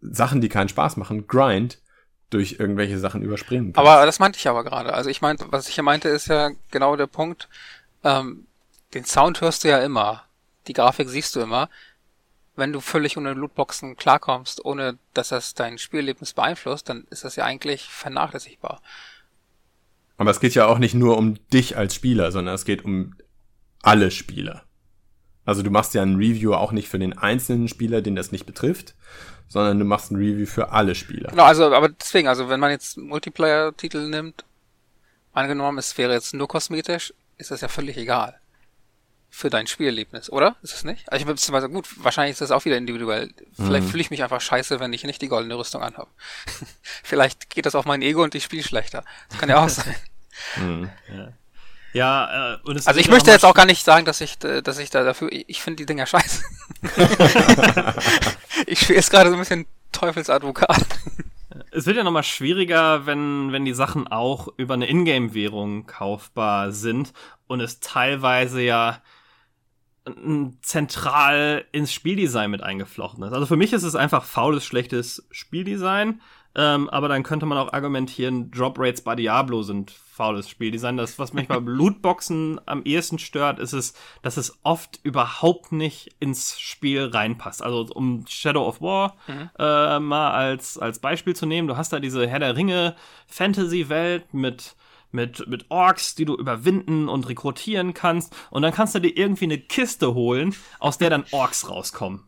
Sachen, 0.00 0.40
die 0.40 0.48
keinen 0.48 0.68
Spaß 0.68 0.96
machen, 0.96 1.26
grind 1.26 1.80
durch 2.30 2.56
irgendwelche 2.58 2.98
Sachen 2.98 3.22
überspringen 3.22 3.72
kannst. 3.72 3.78
Aber 3.78 4.04
das 4.06 4.18
meinte 4.18 4.38
ich 4.38 4.48
aber 4.48 4.64
gerade. 4.64 4.94
Also 4.94 5.10
ich 5.10 5.20
meinte, 5.20 5.46
was 5.50 5.68
ich 5.68 5.74
hier 5.74 5.84
meinte, 5.84 6.08
ist 6.08 6.26
ja 6.26 6.50
genau 6.70 6.96
der 6.96 7.06
Punkt. 7.06 7.48
Ähm, 8.02 8.46
den 8.92 9.04
Sound 9.04 9.40
hörst 9.40 9.64
du 9.64 9.68
ja 9.68 9.78
immer. 9.78 10.24
Die 10.66 10.72
Grafik 10.72 11.08
siehst 11.08 11.36
du 11.36 11.40
immer. 11.40 11.68
Wenn 12.56 12.72
du 12.72 12.80
völlig 12.80 13.16
ohne 13.16 13.34
Lootboxen 13.34 13.96
klarkommst, 13.96 14.64
ohne 14.64 14.98
dass 15.12 15.28
das 15.28 15.54
dein 15.54 15.78
Spielerlebnis 15.78 16.32
beeinflusst, 16.32 16.88
dann 16.88 17.06
ist 17.10 17.24
das 17.24 17.36
ja 17.36 17.44
eigentlich 17.44 17.84
vernachlässigbar. 17.84 18.80
Aber 20.16 20.30
es 20.30 20.40
geht 20.40 20.54
ja 20.54 20.66
auch 20.66 20.78
nicht 20.78 20.94
nur 20.94 21.18
um 21.18 21.34
dich 21.48 21.76
als 21.76 21.94
Spieler, 21.94 22.30
sondern 22.30 22.54
es 22.54 22.64
geht 22.64 22.84
um 22.84 23.16
alle 23.82 24.10
Spieler. 24.10 24.62
Also 25.44 25.62
du 25.62 25.70
machst 25.70 25.94
ja 25.94 26.02
ein 26.02 26.16
Review 26.16 26.54
auch 26.54 26.72
nicht 26.72 26.88
für 26.88 26.98
den 26.98 27.16
einzelnen 27.16 27.68
Spieler, 27.68 28.02
den 28.02 28.16
das 28.16 28.32
nicht 28.32 28.46
betrifft, 28.46 28.94
sondern 29.48 29.78
du 29.78 29.84
machst 29.84 30.10
ein 30.10 30.16
Review 30.16 30.46
für 30.46 30.70
alle 30.70 30.94
Spieler. 30.94 31.30
Genau, 31.30 31.44
also, 31.44 31.74
aber 31.74 31.88
deswegen, 31.90 32.28
also 32.28 32.48
wenn 32.48 32.60
man 32.60 32.70
jetzt 32.70 32.96
Multiplayer-Titel 32.96 34.08
nimmt, 34.08 34.44
angenommen, 35.32 35.78
es 35.78 35.96
wäre 35.98 36.12
jetzt 36.12 36.34
nur 36.34 36.48
kosmetisch, 36.48 37.12
ist 37.36 37.50
das 37.50 37.60
ja 37.60 37.68
völlig 37.68 37.96
egal. 37.96 38.38
Für 39.28 39.50
dein 39.50 39.66
Spielerlebnis, 39.66 40.30
oder? 40.30 40.54
Ist 40.62 40.74
es 40.74 40.84
nicht? 40.84 41.10
Also 41.10 41.22
ich 41.22 41.26
bin 41.26 41.34
beziehungsweise 41.34 41.68
gut, 41.68 41.88
wahrscheinlich 42.04 42.32
ist 42.32 42.40
das 42.40 42.52
auch 42.52 42.64
wieder 42.64 42.76
individuell. 42.76 43.34
Vielleicht 43.56 43.88
fühle 43.88 44.00
ich 44.00 44.10
mich 44.12 44.22
einfach 44.22 44.40
scheiße, 44.40 44.78
wenn 44.78 44.92
ich 44.92 45.02
nicht 45.02 45.20
die 45.20 45.28
goldene 45.28 45.58
Rüstung 45.58 45.82
anhabe. 45.82 46.08
Vielleicht 47.02 47.50
geht 47.50 47.66
das 47.66 47.74
auf 47.74 47.84
mein 47.84 48.00
Ego 48.00 48.22
und 48.22 48.36
ich 48.36 48.44
spiele 48.44 48.62
schlechter. 48.62 49.04
Das 49.28 49.38
kann 49.38 49.48
ja 49.48 49.62
auch 49.62 49.68
sein. 49.68 49.96
Mhm. 50.56 50.90
Ja, 51.12 51.32
äh, 51.94 52.68
und 52.68 52.76
es 52.76 52.86
Also 52.86 53.00
ich 53.00 53.06
ja 53.06 53.12
möchte 53.12 53.30
jetzt 53.30 53.44
auch 53.44 53.54
gar 53.54 53.66
nicht 53.66 53.84
sagen, 53.84 54.04
dass 54.04 54.20
ich, 54.20 54.42
äh, 54.44 54.62
dass 54.62 54.78
ich 54.78 54.90
da 54.90 55.04
dafür, 55.04 55.32
ich, 55.32 55.48
ich 55.48 55.62
finde 55.62 55.76
die 55.76 55.86
Dinger 55.86 56.06
scheiße. 56.06 56.44
ich 58.66 58.80
spiele 58.80 58.98
jetzt 58.98 59.10
gerade 59.10 59.30
so 59.30 59.36
ein 59.36 59.38
bisschen 59.38 59.66
Teufelsadvokat. 59.92 60.84
Es 61.70 61.86
wird 61.86 61.96
ja 61.96 62.02
nochmal 62.02 62.24
schwieriger, 62.24 63.06
wenn, 63.06 63.52
wenn 63.52 63.64
die 63.64 63.74
Sachen 63.74 64.08
auch 64.08 64.48
über 64.56 64.74
eine 64.74 64.88
Ingame-Währung 64.88 65.86
kaufbar 65.86 66.72
sind 66.72 67.12
und 67.46 67.60
es 67.60 67.78
teilweise 67.78 68.60
ja 68.60 69.00
zentral 70.60 71.64
ins 71.72 71.92
Spieldesign 71.92 72.50
mit 72.50 72.62
eingeflochten 72.62 73.22
ist. 73.24 73.32
Also 73.32 73.46
für 73.46 73.56
mich 73.56 73.72
ist 73.72 73.84
es 73.84 73.94
einfach 73.94 74.24
faules, 74.24 74.64
schlechtes 74.64 75.26
Spieldesign, 75.30 76.20
ähm, 76.54 76.90
aber 76.90 77.08
dann 77.08 77.22
könnte 77.22 77.46
man 77.46 77.56
auch 77.56 77.72
argumentieren, 77.72 78.50
Drop 78.50 78.78
Rates 78.78 79.02
bei 79.02 79.14
Diablo 79.14 79.62
sind 79.62 79.92
faules 80.14 80.48
Spieldesign. 80.48 80.96
Das, 80.96 81.18
was 81.18 81.32
mich 81.32 81.48
bei 81.48 81.56
Lootboxen 81.56 82.60
am 82.66 82.84
ehesten 82.84 83.18
stört, 83.18 83.58
ist 83.58 83.72
es, 83.72 83.94
dass 84.22 84.36
es 84.36 84.58
oft 84.62 85.00
überhaupt 85.02 85.72
nicht 85.72 86.14
ins 86.20 86.58
Spiel 86.60 87.06
reinpasst. 87.06 87.62
Also 87.62 87.92
um 87.92 88.24
Shadow 88.28 88.66
of 88.66 88.80
War 88.80 89.16
äh, 89.58 89.98
mal 89.98 90.30
als, 90.30 90.78
als 90.78 91.00
Beispiel 91.00 91.34
zu 91.34 91.46
nehmen, 91.46 91.66
du 91.66 91.76
hast 91.76 91.92
da 91.92 91.98
diese 91.98 92.26
Herr 92.28 92.38
der 92.38 92.56
Ringe 92.56 92.94
Fantasy-Welt 93.26 94.32
mit 94.32 94.76
mit, 95.10 95.46
mit 95.46 95.70
Orks, 95.70 96.16
die 96.16 96.24
du 96.24 96.34
überwinden 96.34 97.08
und 97.08 97.28
rekrutieren 97.28 97.94
kannst. 97.94 98.34
Und 98.50 98.62
dann 98.62 98.74
kannst 98.74 98.96
du 98.96 98.98
dir 98.98 99.16
irgendwie 99.16 99.44
eine 99.44 99.58
Kiste 99.58 100.12
holen, 100.12 100.56
aus 100.80 100.98
der 100.98 101.08
dann 101.08 101.24
Orks 101.30 101.70
rauskommen. 101.70 102.24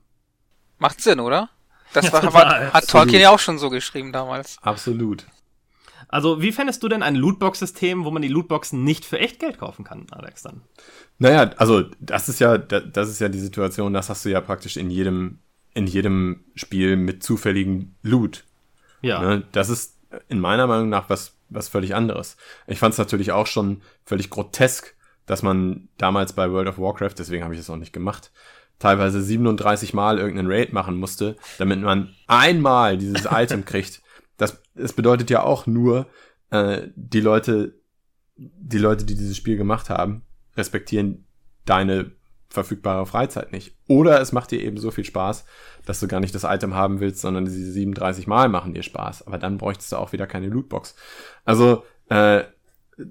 Macht 0.79 1.01
Sinn, 1.01 1.19
oder? 1.19 1.51
Das 1.93 2.13
Ja, 2.13 2.33
war, 2.33 2.73
hat 2.73 2.89
Tolkien 2.89 3.21
ja 3.21 3.31
auch 3.31 3.41
schon 3.41 3.59
so 3.59 3.71
geschrieben 3.71 4.13
damals. 4.13 4.59
Absolut. 4.63 5.27
Also, 6.09 6.41
wie 6.41 6.53
fändest 6.53 6.83
du 6.83 6.89
denn 6.89 7.03
ein 7.03 7.17
Lootbox-System, 7.17 8.05
wo 8.05 8.11
man 8.11 8.23
die 8.23 8.29
Lootboxen 8.29 8.85
nicht 8.85 9.05
für 9.05 9.19
echt 9.19 9.41
Geld 9.41 9.59
kaufen 9.59 9.85
kann, 9.85 10.07
Alex, 10.13 10.43
dann? 10.43 10.63
Naja, 11.19 11.51
also 11.57 11.85
das 12.01 12.29
ist 12.29 12.39
ja, 12.41 12.59
da- 12.59 12.81
das 12.81 13.09
ist 13.09 13.21
ja 13.21 13.29
die 13.29 13.41
Situation, 13.41 13.93
das 13.93 14.09
hast 14.09 14.25
du 14.25 14.29
ja 14.29 14.41
praktisch 14.41 14.77
in 14.77 14.91
jedem, 14.91 15.39
in 15.75 15.87
jedem 15.87 16.45
Spiel 16.55 16.97
mit 16.97 17.23
zufälligen 17.23 17.97
Loot. 18.03 18.45
Ja. 19.03 19.21
Ne? 19.21 19.43
Das 19.53 19.69
ist 19.69 19.99
in 20.29 20.41
meiner 20.41 20.67
Meinung 20.67 20.89
nach 20.89 21.11
was, 21.11 21.37
was 21.49 21.69
völlig 21.69 21.95
anderes. 21.95 22.37
Ich 22.67 22.79
fand 22.79 22.93
es 22.93 22.99
natürlich 22.99 23.33
auch 23.33 23.47
schon 23.47 23.83
völlig 24.05 24.31
grotesk, 24.31 24.95
dass 25.27 25.43
man 25.43 25.89
damals 25.99 26.33
bei 26.35 26.51
World 26.51 26.69
of 26.69 26.79
Warcraft, 26.79 27.15
deswegen 27.19 27.43
habe 27.45 27.55
ich 27.55 27.61
es 27.61 27.69
auch 27.69 27.77
nicht 27.77 27.93
gemacht, 27.93 28.31
teilweise 28.79 29.21
37 29.23 29.93
Mal 29.95 30.19
irgendeinen 30.19 30.51
Raid 30.51 30.73
machen 30.73 30.97
musste, 30.97 31.37
damit 31.59 31.81
man 31.81 32.15
einmal 32.27 32.97
dieses 32.97 33.27
Item 33.31 33.65
kriegt. 33.65 34.03
Das 34.77 34.93
bedeutet 34.93 35.31
ja 35.31 35.43
auch 35.43 35.67
nur, 35.67 36.07
äh, 36.51 36.89
die 36.95 37.21
Leute, 37.21 37.81
die 38.37 38.79
Leute, 38.79 39.05
die 39.05 39.15
dieses 39.15 39.37
Spiel 39.37 39.57
gemacht 39.57 39.91
haben, 39.91 40.23
respektieren 40.57 41.27
deine 41.65 42.13
verfügbare 42.49 43.07
Freizeit 43.07 43.53
nicht. 43.53 43.77
Oder 43.89 44.21
es 44.21 44.33
macht 44.33 44.51
dir 44.51 44.63
eben 44.63 44.79
so 44.79 44.91
viel 44.91 45.05
Spaß, 45.05 45.45
dass 45.85 46.01
du 46.01 46.09
gar 46.09 46.21
nicht 46.21 46.35
das 46.35 46.45
Item 46.45 46.75
haben 46.75 47.01
willst, 47.01 47.21
sondern 47.21 47.45
diese 47.45 47.73
37 47.73 48.27
Mal 48.27 48.49
machen 48.49 48.73
dir 48.73 48.83
Spaß. 48.83 49.27
Aber 49.27 49.39
dann 49.39 49.59
bräuchtest 49.59 49.93
du 49.93 49.97
auch 49.97 50.13
wieder 50.13 50.27
keine 50.27 50.49
Lootbox. 50.49 50.95
Also, 51.45 51.85
äh, 52.09 52.45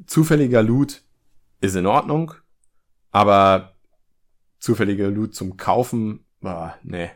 zufälliger 0.07 0.63
Loot 0.63 1.03
ist 1.61 1.75
in 1.75 1.85
Ordnung, 1.85 2.33
aber 3.11 3.73
zufälliger 4.59 5.09
Loot 5.09 5.35
zum 5.35 5.57
Kaufen, 5.57 6.25
ah, 6.43 6.73
nee. 6.83 7.09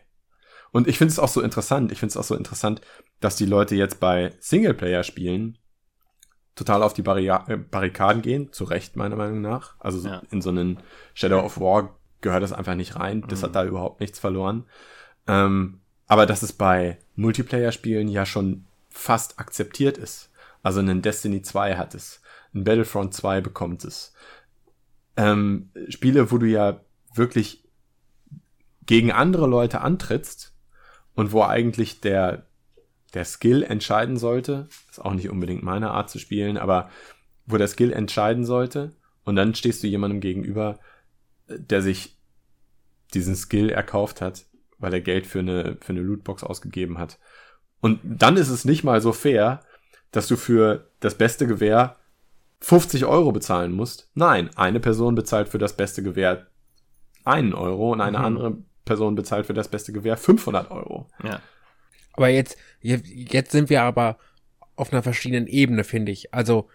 Und 0.71 0.87
ich 0.87 0.97
finde 0.97 1.11
es 1.11 1.19
auch 1.19 1.27
so 1.29 1.41
interessant, 1.41 1.91
ich 1.91 1.99
finde 1.99 2.11
es 2.11 2.17
auch 2.17 2.23
so 2.23 2.35
interessant, 2.35 2.81
dass 3.19 3.35
die 3.35 3.45
Leute 3.45 3.75
jetzt 3.75 3.99
bei 3.99 4.33
Singleplayer-Spielen 4.39 5.57
total 6.55 6.83
auf 6.83 6.93
die 6.93 7.01
Barria 7.01 7.45
äh, 7.47 7.57
Barrikaden 7.57 8.21
gehen, 8.21 8.51
zu 8.51 8.65
Recht 8.65 8.95
meiner 8.95 9.15
Meinung 9.15 9.41
nach. 9.41 9.75
Also 9.79 9.99
so 9.99 10.09
Ja. 10.09 10.21
in 10.29 10.41
so 10.41 10.49
einen 10.49 10.79
Shadow 11.13 11.39
of 11.39 11.59
War 11.59 11.95
gehört 12.21 12.43
das 12.43 12.51
einfach 12.53 12.75
nicht 12.75 12.97
rein. 12.97 13.23
Das 13.27 13.39
Mhm. 13.41 13.45
hat 13.45 13.55
da 13.55 13.65
überhaupt 13.65 13.99
nichts 14.01 14.19
verloren. 14.19 14.65
Ähm, 15.27 15.79
aber 16.07 16.25
dass 16.25 16.41
es 16.43 16.53
bei 16.53 16.97
Multiplayer-Spielen 17.15 18.07
ja 18.09 18.25
schon 18.25 18.65
fast 18.89 19.39
akzeptiert 19.39 19.97
ist. 19.97 20.29
Also 20.63 20.81
ein 20.81 21.01
Destiny 21.01 21.41
2 21.41 21.77
hat 21.77 21.95
es, 21.95 22.21
ein 22.53 22.63
Battlefront 22.65 23.13
2 23.13 23.39
bekommt 23.41 23.85
es. 23.85 24.13
Ähm, 25.15 25.69
Spiele, 25.87 26.31
wo 26.31 26.37
du 26.37 26.45
ja 26.47 26.81
wirklich 27.13 27.63
gegen 28.85 29.11
andere 29.11 29.47
Leute 29.47 29.81
antrittst 29.81 30.53
und 31.19 31.33
wo 31.33 31.43
eigentlich 31.43 31.99
der, 31.99 32.45
der 33.13 33.25
Skill 33.25 33.61
entscheiden 33.63 34.15
sollte, 34.15 34.69
ist 34.89 35.03
auch 35.03 35.13
nicht 35.13 35.29
unbedingt 35.29 35.63
meine 35.63 35.91
Art 35.91 36.09
zu 36.09 36.17
spielen, 36.17 36.57
aber 36.57 36.89
wo 37.45 37.57
der 37.57 37.67
Skill 37.67 37.91
entscheiden 37.91 38.45
sollte 38.45 38.95
und 39.25 39.35
dann 39.35 39.53
stehst 39.53 39.83
du 39.83 39.87
jemandem 39.87 40.21
gegenüber, 40.21 40.79
der 41.49 41.81
sich 41.81 42.17
diesen 43.13 43.35
Skill 43.35 43.69
erkauft 43.69 44.21
hat, 44.21 44.45
weil 44.77 44.93
er 44.93 45.01
Geld 45.01 45.27
für 45.27 45.39
eine, 45.39 45.77
für 45.81 45.89
eine 45.89 46.03
Lootbox 46.03 46.45
ausgegeben 46.45 46.97
hat. 46.99 47.19
Und 47.81 47.99
dann 48.05 48.37
ist 48.37 48.49
es 48.49 48.63
nicht 48.63 48.85
mal 48.85 49.01
so 49.01 49.11
fair, 49.11 49.59
dass 50.11 50.27
du 50.27 50.37
für 50.37 50.89
das 51.01 51.15
beste 51.15 51.47
Gewehr 51.47 51.97
50 52.61 53.03
Euro 53.05 53.33
bezahlen 53.33 53.73
musst. 53.73 54.09
Nein, 54.13 54.51
eine 54.55 54.79
Person 54.79 55.15
bezahlt 55.15 55.49
für 55.49 55.57
das 55.57 55.75
beste 55.75 56.01
Gewehr 56.01 56.47
einen 57.25 57.53
Euro 57.53 57.91
und 57.91 57.99
eine 57.99 58.19
mhm. 58.19 58.23
andere 58.23 58.57
Person 58.85 59.15
bezahlt 59.15 59.45
für 59.45 59.53
das 59.53 59.69
beste 59.69 59.91
Gewehr 59.91 60.17
500 60.17 60.71
Euro. 60.71 61.07
Ja. 61.23 61.41
Aber 62.13 62.29
jetzt, 62.29 62.57
jetzt 62.81 63.51
sind 63.51 63.69
wir 63.69 63.83
aber 63.83 64.17
auf 64.75 64.91
einer 64.91 65.03
verschiedenen 65.03 65.47
Ebene, 65.47 65.83
finde 65.83 66.11
ich. 66.11 66.33
Also, 66.33 66.69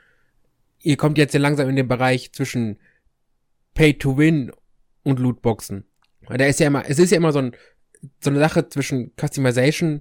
ihr 0.80 0.96
kommt 0.96 1.18
jetzt 1.18 1.34
ja 1.34 1.40
langsam 1.40 1.68
in 1.68 1.76
den 1.76 1.88
Bereich 1.88 2.32
zwischen 2.32 2.78
Pay 3.74 3.94
to 3.94 4.16
Win 4.16 4.52
und 5.02 5.18
Lootboxen. 5.18 5.84
Da 6.28 6.44
ist 6.44 6.60
ja 6.60 6.68
immer, 6.68 6.88
es 6.88 6.98
ist 6.98 7.10
ja 7.10 7.16
immer 7.16 7.32
so, 7.32 7.40
ein, 7.40 7.56
so 8.20 8.30
eine 8.30 8.38
Sache 8.38 8.68
zwischen 8.68 9.12
Customization 9.20 10.00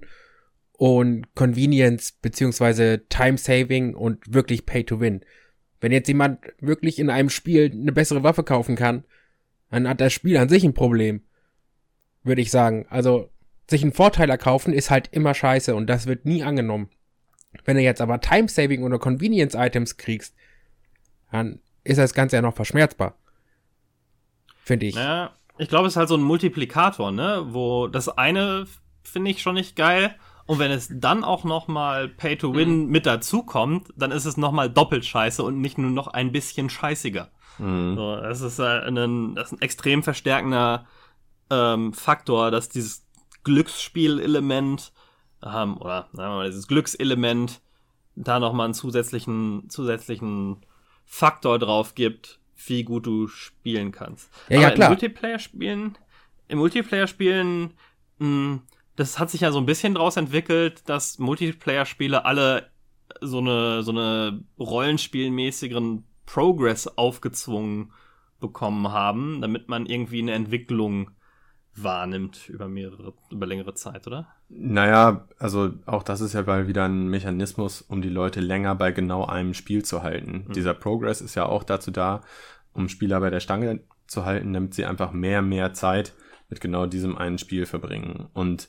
und 0.72 1.34
Convenience 1.34 2.12
beziehungsweise 2.12 3.06
Time 3.08 3.38
Saving 3.38 3.94
und 3.94 4.32
wirklich 4.32 4.66
Pay 4.66 4.84
to 4.84 5.00
Win. 5.00 5.24
Wenn 5.80 5.92
jetzt 5.92 6.08
jemand 6.08 6.40
wirklich 6.60 6.98
in 6.98 7.10
einem 7.10 7.30
Spiel 7.30 7.70
eine 7.70 7.92
bessere 7.92 8.22
Waffe 8.22 8.42
kaufen 8.42 8.76
kann, 8.76 9.04
dann 9.70 9.88
hat 9.88 10.00
das 10.00 10.12
Spiel 10.12 10.36
an 10.36 10.48
sich 10.48 10.64
ein 10.64 10.74
Problem. 10.74 11.22
Würde 12.24 12.42
ich 12.42 12.50
sagen. 12.50 12.86
Also, 12.90 13.30
sich 13.70 13.82
einen 13.82 13.92
Vorteil 13.92 14.28
erkaufen 14.28 14.72
ist 14.72 14.90
halt 14.90 15.08
immer 15.12 15.34
scheiße 15.34 15.74
und 15.74 15.86
das 15.86 16.06
wird 16.06 16.24
nie 16.24 16.42
angenommen. 16.42 16.90
Wenn 17.64 17.76
du 17.76 17.82
jetzt 17.82 18.00
aber 18.00 18.20
Time 18.20 18.48
Saving 18.48 18.82
oder 18.82 18.98
Convenience 18.98 19.54
Items 19.54 19.96
kriegst, 19.96 20.34
dann 21.30 21.60
ist 21.84 21.98
das 21.98 22.14
Ganze 22.14 22.36
ja 22.36 22.42
noch 22.42 22.54
verschmerzbar. 22.54 23.14
Finde 24.62 24.86
ich. 24.86 24.94
Ja, 24.96 25.32
ich 25.58 25.68
glaube, 25.68 25.86
es 25.86 25.92
ist 25.92 25.96
halt 25.96 26.08
so 26.08 26.16
ein 26.16 26.22
Multiplikator, 26.22 27.12
ne? 27.12 27.46
Wo 27.50 27.86
das 27.86 28.08
eine 28.08 28.66
finde 29.02 29.30
ich 29.30 29.42
schon 29.42 29.54
nicht 29.54 29.76
geil. 29.76 30.14
Und 30.46 30.58
wenn 30.58 30.70
es 30.70 30.88
dann 30.90 31.24
auch 31.24 31.44
noch 31.44 31.68
mal 31.68 32.08
Pay 32.08 32.36
to 32.36 32.54
Win 32.54 32.84
mhm. 32.84 32.90
mit 32.90 33.06
dazukommt, 33.06 33.88
dann 33.96 34.10
ist 34.10 34.26
es 34.26 34.36
noch 34.36 34.52
mal 34.52 34.68
doppelt 34.68 35.04
scheiße 35.04 35.42
und 35.42 35.60
nicht 35.60 35.78
nur 35.78 35.90
noch 35.90 36.08
ein 36.08 36.32
bisschen 36.32 36.68
scheißiger. 36.68 37.30
Mhm. 37.58 37.94
So, 37.96 38.16
das 38.16 38.40
ist 38.40 38.58
äh, 38.58 38.80
ein, 38.88 39.34
das 39.34 39.46
ist 39.46 39.52
ein 39.52 39.62
extrem 39.62 40.02
verstärkender 40.02 40.86
ähm, 41.50 41.92
Faktor, 41.92 42.50
dass 42.50 42.68
dieses 42.68 43.06
Glücksspielelement 43.44 44.92
ähm, 45.44 45.76
oder 45.78 46.08
sagen 46.12 46.32
wir 46.32 46.36
mal, 46.36 46.46
dieses 46.46 46.66
Glückselement 46.66 47.60
da 48.16 48.38
noch 48.40 48.52
mal 48.52 48.64
einen 48.64 48.74
zusätzlichen 48.74 49.68
zusätzlichen 49.68 50.64
Faktor 51.04 51.58
drauf 51.58 51.94
gibt, 51.94 52.40
wie 52.66 52.84
gut 52.84 53.06
du 53.06 53.28
spielen 53.28 53.92
kannst. 53.92 54.30
Ja, 54.48 54.58
Aber 54.58 54.68
ja, 54.68 54.70
klar. 54.70 54.88
im 54.88 54.92
Multiplayer-Spielen, 54.92 55.98
im 56.48 56.58
Multiplayer-Spielen, 56.58 57.74
hm, 58.18 58.62
das 58.96 59.18
hat 59.18 59.30
sich 59.30 59.42
ja 59.42 59.52
so 59.52 59.58
ein 59.58 59.66
bisschen 59.66 59.94
draus 59.94 60.16
entwickelt, 60.16 60.88
dass 60.88 61.18
Multiplayer-Spiele 61.18 62.24
alle 62.24 62.70
so 63.20 63.38
eine, 63.38 63.82
so 63.82 63.90
eine 63.90 64.42
rollenspielmäßigeren 64.58 66.04
Progress 66.26 66.86
aufgezwungen 66.88 67.92
bekommen 68.40 68.90
haben, 68.92 69.40
damit 69.40 69.68
man 69.68 69.86
irgendwie 69.86 70.20
eine 70.20 70.32
Entwicklung 70.32 71.10
wahrnimmt 71.76 72.48
über 72.48 72.68
mehrere, 72.68 73.14
über 73.30 73.46
längere 73.46 73.74
Zeit, 73.74 74.06
oder? 74.06 74.28
Naja, 74.48 75.26
also 75.38 75.72
auch 75.86 76.02
das 76.02 76.20
ist 76.20 76.34
ja 76.34 76.42
mal 76.42 76.68
wieder 76.68 76.84
ein 76.84 77.08
Mechanismus, 77.08 77.82
um 77.82 78.02
die 78.02 78.08
Leute 78.08 78.40
länger 78.40 78.74
bei 78.74 78.92
genau 78.92 79.26
einem 79.26 79.54
Spiel 79.54 79.84
zu 79.84 80.02
halten. 80.02 80.44
Mhm. 80.48 80.52
Dieser 80.52 80.74
Progress 80.74 81.20
ist 81.20 81.34
ja 81.34 81.46
auch 81.46 81.64
dazu 81.64 81.90
da, 81.90 82.22
um 82.72 82.88
Spieler 82.88 83.20
bei 83.20 83.30
der 83.30 83.40
Stange 83.40 83.80
zu 84.06 84.24
halten, 84.24 84.52
damit 84.52 84.74
sie 84.74 84.84
einfach 84.84 85.12
mehr, 85.12 85.42
mehr 85.42 85.72
Zeit 85.72 86.14
mit 86.48 86.60
genau 86.60 86.86
diesem 86.86 87.16
einen 87.16 87.38
Spiel 87.38 87.66
verbringen. 87.66 88.28
Und 88.32 88.68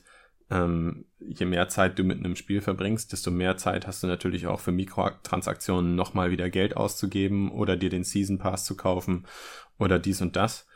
ähm, 0.50 1.06
je 1.18 1.46
mehr 1.46 1.68
Zeit 1.68 1.98
du 1.98 2.04
mit 2.04 2.18
einem 2.18 2.36
Spiel 2.36 2.60
verbringst, 2.60 3.12
desto 3.12 3.30
mehr 3.30 3.56
Zeit 3.56 3.86
hast 3.86 4.02
du 4.02 4.06
natürlich 4.06 4.46
auch 4.46 4.60
für 4.60 4.72
Mikrotransaktionen 4.72 5.94
nochmal 5.94 6.30
wieder 6.30 6.50
Geld 6.50 6.76
auszugeben 6.76 7.50
oder 7.50 7.76
dir 7.76 7.90
den 7.90 8.04
Season 8.04 8.38
Pass 8.38 8.64
zu 8.64 8.76
kaufen 8.76 9.26
oder 9.78 9.98
dies 9.98 10.20
und 10.22 10.36
das. 10.36 10.66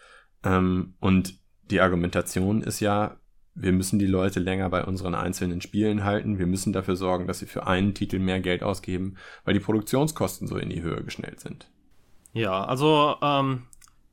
Ähm, 0.44 0.94
und 1.00 1.39
die 1.70 1.80
Argumentation 1.80 2.62
ist 2.62 2.80
ja, 2.80 3.16
wir 3.54 3.72
müssen 3.72 3.98
die 3.98 4.06
Leute 4.06 4.40
länger 4.40 4.68
bei 4.70 4.84
unseren 4.84 5.14
einzelnen 5.14 5.60
Spielen 5.60 6.04
halten. 6.04 6.38
Wir 6.38 6.46
müssen 6.46 6.72
dafür 6.72 6.96
sorgen, 6.96 7.26
dass 7.26 7.40
sie 7.40 7.46
für 7.46 7.66
einen 7.66 7.94
Titel 7.94 8.18
mehr 8.18 8.40
Geld 8.40 8.62
ausgeben, 8.62 9.16
weil 9.44 9.54
die 9.54 9.60
Produktionskosten 9.60 10.46
so 10.46 10.56
in 10.56 10.70
die 10.70 10.82
Höhe 10.82 11.02
geschnellt 11.02 11.40
sind. 11.40 11.68
Ja, 12.32 12.64
also 12.64 13.16
ähm, 13.22 13.64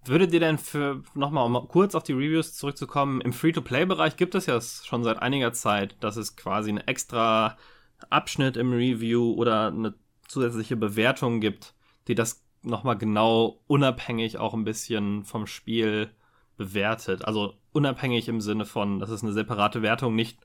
würdet 0.06 0.34
ihr 0.34 0.40
denn 0.40 0.58
für 0.58 1.04
nochmal 1.14 1.46
um 1.46 1.68
kurz 1.68 1.94
auf 1.96 2.04
die 2.04 2.14
Reviews 2.14 2.54
zurückzukommen, 2.56 3.22
im 3.22 3.34
Free-to-Play-Bereich 3.34 4.18
gibt 4.18 4.36
es 4.36 4.48
ja 4.48 4.60
schon 4.60 5.04
seit 5.04 5.22
einiger 5.22 5.54
Zeit, 5.54 5.96
dass 6.00 6.18
es 6.18 6.36
quasi 6.36 6.70
einen 6.70 6.80
extra 6.80 7.58
Abschnitt 8.10 8.58
im 8.58 8.74
Review 8.74 9.34
oder 9.34 9.68
eine 9.68 9.94
zusätzliche 10.28 10.76
Bewertung 10.76 11.40
gibt, 11.40 11.74
die 12.08 12.16
das 12.16 12.44
nochmal 12.64 12.98
genau 12.98 13.60
unabhängig 13.68 14.38
auch 14.38 14.54
ein 14.54 14.64
bisschen 14.64 15.24
vom 15.24 15.48
Spiel 15.48 16.10
bewertet. 16.58 17.26
Also 17.26 17.54
unabhängig 17.72 18.28
im 18.28 18.42
Sinne 18.42 18.66
von, 18.66 19.00
das 19.00 19.10
ist 19.10 19.24
eine 19.24 19.34
separate 19.34 19.82
Wertung, 19.82 20.16
nicht, 20.16 20.40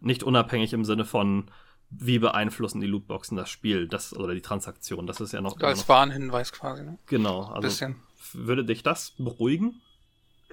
nicht 0.00 0.22
unabhängig 0.22 0.72
im 0.72 0.84
Sinne 0.84 1.04
von, 1.04 1.50
wie 1.90 2.18
beeinflussen 2.18 2.80
die 2.80 2.86
Lootboxen 2.86 3.36
das 3.36 3.48
Spiel, 3.48 3.88
das 3.88 4.14
oder 4.14 4.34
die 4.34 4.42
Transaktion. 4.42 5.06
Das 5.06 5.20
ist 5.20 5.32
ja 5.32 5.40
noch. 5.40 5.58
Als 5.60 5.80
noch, 5.80 5.88
Warnhinweis 5.88 6.52
quasi, 6.52 6.84
ne? 6.84 6.98
Genau. 7.06 7.44
Also 7.44 7.62
Bisschen. 7.62 7.96
Würde 8.32 8.64
dich 8.64 8.82
das 8.82 9.14
beruhigen? 9.18 9.80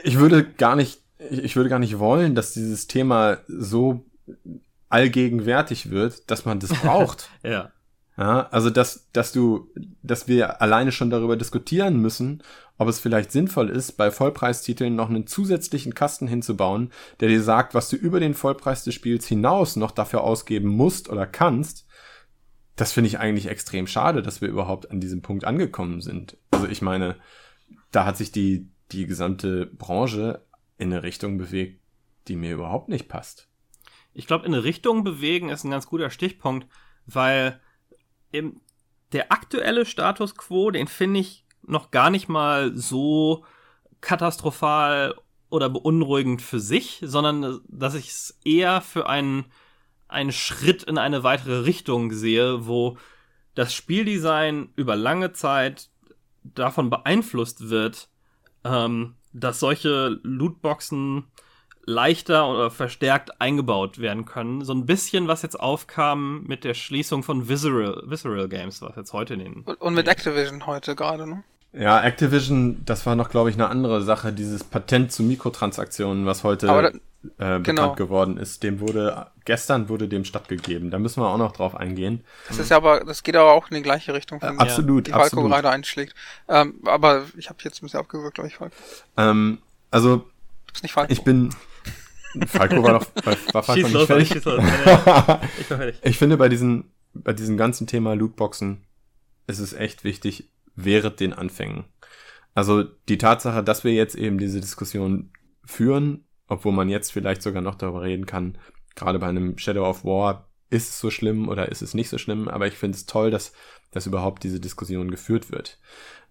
Ich 0.03 0.17
würde 0.17 0.45
gar 0.45 0.75
nicht, 0.75 1.01
ich 1.19 1.55
würde 1.55 1.69
gar 1.69 1.79
nicht 1.79 1.99
wollen, 1.99 2.35
dass 2.35 2.53
dieses 2.53 2.87
Thema 2.87 3.39
so 3.47 4.05
allgegenwärtig 4.89 5.89
wird, 5.89 6.29
dass 6.31 6.45
man 6.45 6.59
das 6.59 6.73
braucht. 6.73 7.29
ja. 7.43 7.71
Ja, 8.17 8.47
also 8.49 8.69
dass, 8.69 9.09
dass 9.11 9.33
du, 9.33 9.69
dass 10.01 10.29
wir 10.29 10.61
alleine 10.61 10.93
schon 10.93 11.09
darüber 11.09 11.35
diskutieren 11.35 11.97
müssen, 11.97 12.43
ob 12.77 12.87
es 12.87 12.99
vielleicht 12.99 13.31
sinnvoll 13.31 13.69
ist, 13.69 13.93
bei 13.93 14.11
Vollpreistiteln 14.11 14.95
noch 14.95 15.09
einen 15.09 15.27
zusätzlichen 15.27 15.93
Kasten 15.93 16.27
hinzubauen, 16.27 16.91
der 17.19 17.29
dir 17.29 17.41
sagt, 17.41 17.73
was 17.73 17.89
du 17.89 17.95
über 17.95 18.19
den 18.19 18.33
Vollpreis 18.33 18.83
des 18.83 18.93
Spiels 18.93 19.25
hinaus 19.27 19.75
noch 19.75 19.91
dafür 19.91 20.23
ausgeben 20.23 20.69
musst 20.69 21.09
oder 21.09 21.25
kannst. 21.25 21.87
Das 22.75 22.91
finde 22.91 23.07
ich 23.07 23.19
eigentlich 23.19 23.47
extrem 23.47 23.87
schade, 23.87 24.21
dass 24.21 24.41
wir 24.41 24.49
überhaupt 24.49 24.91
an 24.91 24.99
diesem 24.99 25.21
Punkt 25.21 25.45
angekommen 25.45 26.01
sind. 26.01 26.37
Also 26.51 26.67
ich 26.67 26.81
meine, 26.81 27.15
da 27.91 28.05
hat 28.05 28.17
sich 28.17 28.31
die, 28.33 28.69
die 28.91 29.07
gesamte 29.07 29.67
Branche 29.67 30.45
in 30.77 30.91
eine 30.91 31.03
Richtung 31.03 31.37
bewegt, 31.37 31.81
die 32.27 32.35
mir 32.35 32.53
überhaupt 32.53 32.89
nicht 32.89 33.07
passt. 33.07 33.47
Ich 34.13 34.27
glaube, 34.27 34.45
in 34.45 34.53
eine 34.53 34.63
Richtung 34.63 35.03
bewegen 35.03 35.49
ist 35.49 35.63
ein 35.63 35.71
ganz 35.71 35.87
guter 35.87 36.09
Stichpunkt, 36.09 36.67
weil 37.05 37.61
im, 38.31 38.59
der 39.13 39.31
aktuelle 39.31 39.85
Status 39.85 40.35
quo, 40.35 40.71
den 40.71 40.87
finde 40.87 41.21
ich 41.21 41.44
noch 41.67 41.91
gar 41.91 42.09
nicht 42.09 42.29
mal 42.29 42.75
so 42.75 43.43
katastrophal 44.01 45.15
oder 45.49 45.69
beunruhigend 45.69 46.41
für 46.41 46.59
sich, 46.59 47.01
sondern 47.03 47.61
dass 47.67 47.95
ich 47.95 48.09
es 48.09 48.39
eher 48.43 48.81
für 48.81 49.07
einen, 49.07 49.45
einen 50.07 50.31
Schritt 50.31 50.83
in 50.83 50.97
eine 50.97 51.23
weitere 51.23 51.59
Richtung 51.59 52.11
sehe, 52.11 52.67
wo 52.67 52.97
das 53.55 53.73
Spieldesign 53.73 54.69
über 54.75 54.95
lange 54.95 55.31
Zeit 55.31 55.89
davon 56.43 56.89
beeinflusst 56.89 57.69
wird, 57.69 58.09
ähm, 58.63 59.15
dass 59.33 59.59
solche 59.59 60.19
Lootboxen 60.23 61.25
leichter 61.85 62.49
oder 62.49 62.71
verstärkt 62.71 63.39
eingebaut 63.39 63.99
werden 63.99 64.25
können. 64.25 64.63
So 64.63 64.73
ein 64.73 64.85
bisschen, 64.85 65.27
was 65.27 65.43
jetzt 65.43 65.59
aufkam 65.59 66.43
mit 66.43 66.63
der 66.63 66.73
Schließung 66.73 67.23
von 67.23 67.47
Visceral, 67.47 68.01
Visceral 68.05 68.49
Games, 68.49 68.81
was 68.81 68.95
jetzt 68.95 69.13
heute 69.13 69.35
in 69.35 69.39
den. 69.39 69.61
Und, 69.61 69.79
und 69.81 69.93
mit 69.93 70.07
Activision 70.07 70.65
heute 70.65 70.95
gerade, 70.95 71.27
ne? 71.27 71.43
Ja, 71.77 72.01
Activision, 72.01 72.83
das 72.85 73.05
war 73.05 73.15
noch, 73.15 73.29
glaube 73.29 73.49
ich, 73.49 73.55
eine 73.55 73.67
andere 73.67 74.01
Sache, 74.01 74.31
dieses 74.31 74.63
Patent 74.63 75.11
zu 75.11 75.23
Mikrotransaktionen, 75.23 76.25
was 76.25 76.43
heute 76.43 76.67
da, 76.67 76.87
äh, 76.87 76.91
bekannt 77.27 77.65
genau. 77.65 77.95
geworden 77.95 78.37
ist. 78.37 78.63
Dem 78.63 78.79
wurde, 78.79 79.27
gestern 79.43 79.89
wurde 79.89 80.07
dem 80.07 80.23
stattgegeben. 80.23 80.89
Da 80.89 80.99
müssen 80.99 81.21
wir 81.21 81.27
auch 81.27 81.37
noch 81.37 81.51
drauf 81.51 81.75
eingehen. 81.75 82.23
Das 82.47 82.59
ist 82.59 82.69
ja 82.69 82.77
aber, 82.77 83.03
das 83.03 83.23
geht 83.23 83.35
aber 83.35 83.51
auch 83.51 83.69
in 83.69 83.75
die 83.75 83.81
gleiche 83.81 84.13
Richtung, 84.13 84.41
äh, 84.41 84.53
absolut, 84.57 85.07
die 85.07 85.11
Falco 85.11 85.43
gerade 85.43 85.69
einschlägt. 85.69 86.15
Ähm, 86.47 86.75
aber 86.85 87.25
ich 87.37 87.49
habe 87.49 87.59
jetzt 87.63 87.81
ein 87.81 87.85
bisschen 87.85 87.99
abgewürgt, 87.99 88.35
glaube 88.35 88.47
ich, 88.47 88.55
Falco. 88.55 88.75
Ähm, 89.17 89.59
also, 89.91 90.17
du 90.17 90.71
bist 90.71 90.83
nicht 90.83 90.93
Falco. 90.93 91.11
Ich 91.11 91.23
bin, 91.23 91.49
Falco 92.47 92.83
war 92.83 92.99
doch, 92.99 93.07
war, 93.25 93.35
war 93.53 93.63
Falco 93.63 93.73
schieß 93.73 93.83
nicht 93.83 93.93
los, 93.93 94.07
fertig? 94.07 94.35
Ich, 94.35 94.45
los. 94.45 94.63
ich, 95.89 95.95
ich 96.03 96.17
finde 96.17 96.37
bei 96.37 96.47
diesen 96.47 96.91
bei 97.15 97.33
diesem 97.33 97.57
ganzen 97.57 97.87
Thema 97.87 98.13
Lootboxen 98.13 98.83
ist 99.47 99.59
es 99.59 99.73
echt 99.73 100.03
wichtig, 100.03 100.49
während 100.75 101.19
den 101.19 101.33
Anfängen. 101.33 101.85
Also 102.53 102.83
die 102.83 103.17
Tatsache, 103.17 103.63
dass 103.63 103.83
wir 103.83 103.93
jetzt 103.93 104.15
eben 104.15 104.37
diese 104.37 104.61
Diskussion 104.61 105.31
führen, 105.63 106.25
obwohl 106.47 106.71
man 106.73 106.89
jetzt 106.89 107.11
vielleicht 107.11 107.41
sogar 107.41 107.61
noch 107.61 107.75
darüber 107.75 108.01
reden 108.01 108.25
kann, 108.25 108.57
gerade 108.95 109.19
bei 109.19 109.27
einem 109.27 109.57
Shadow 109.57 109.87
of 109.87 110.05
War, 110.05 110.47
ist 110.69 110.89
es 110.89 110.99
so 110.99 111.09
schlimm 111.09 111.49
oder 111.49 111.69
ist 111.69 111.81
es 111.81 111.93
nicht 111.93 112.09
so 112.09 112.17
schlimm, 112.17 112.47
aber 112.47 112.67
ich 112.67 112.75
finde 112.75 112.95
es 112.95 113.05
toll, 113.05 113.29
dass, 113.29 113.53
dass 113.91 114.07
überhaupt 114.07 114.43
diese 114.43 114.59
Diskussion 114.59 115.11
geführt 115.11 115.51
wird. 115.51 115.79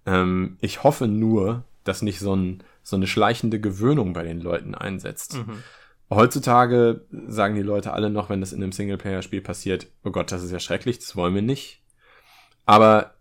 Ähm, 0.07 0.57
ich 0.61 0.83
hoffe 0.83 1.07
nur, 1.07 1.65
dass 1.85 2.03
nicht 2.03 2.19
so, 2.19 2.35
ein, 2.35 2.65
so 2.83 2.97
eine 2.97 3.07
schleichende 3.07 3.61
Gewöhnung 3.61 4.13
bei 4.13 4.23
den 4.23 4.41
Leuten 4.41 4.75
einsetzt. 4.75 5.35
Mhm. 5.37 5.63
Heutzutage 6.11 7.05
sagen 7.29 7.55
die 7.55 7.63
Leute 7.63 7.93
alle 7.93 8.11
noch, 8.11 8.29
wenn 8.29 8.41
das 8.41 8.53
in 8.53 8.63
einem 8.63 8.73
Singleplayer-Spiel 8.73 9.41
passiert, 9.41 9.89
oh 10.05 10.11
Gott, 10.11 10.33
das 10.33 10.43
ist 10.43 10.51
ja 10.51 10.61
schrecklich, 10.61 10.99
das 10.99 11.17
wollen 11.17 11.35
wir 11.35 11.43
nicht. 11.43 11.83
Aber 12.67 13.15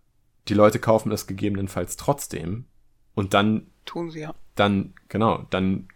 die 0.48 0.54
Leute 0.54 0.78
kaufen 0.78 1.12
es 1.12 1.26
gegebenenfalls 1.26 1.96
trotzdem 1.96 2.66
und 3.14 3.34
dann 3.34 3.66
tun 3.84 4.10
sie 4.10 4.20
ja. 4.20 4.34
Dann 4.54 4.94
genau, 5.08 5.46
dann 5.50 5.88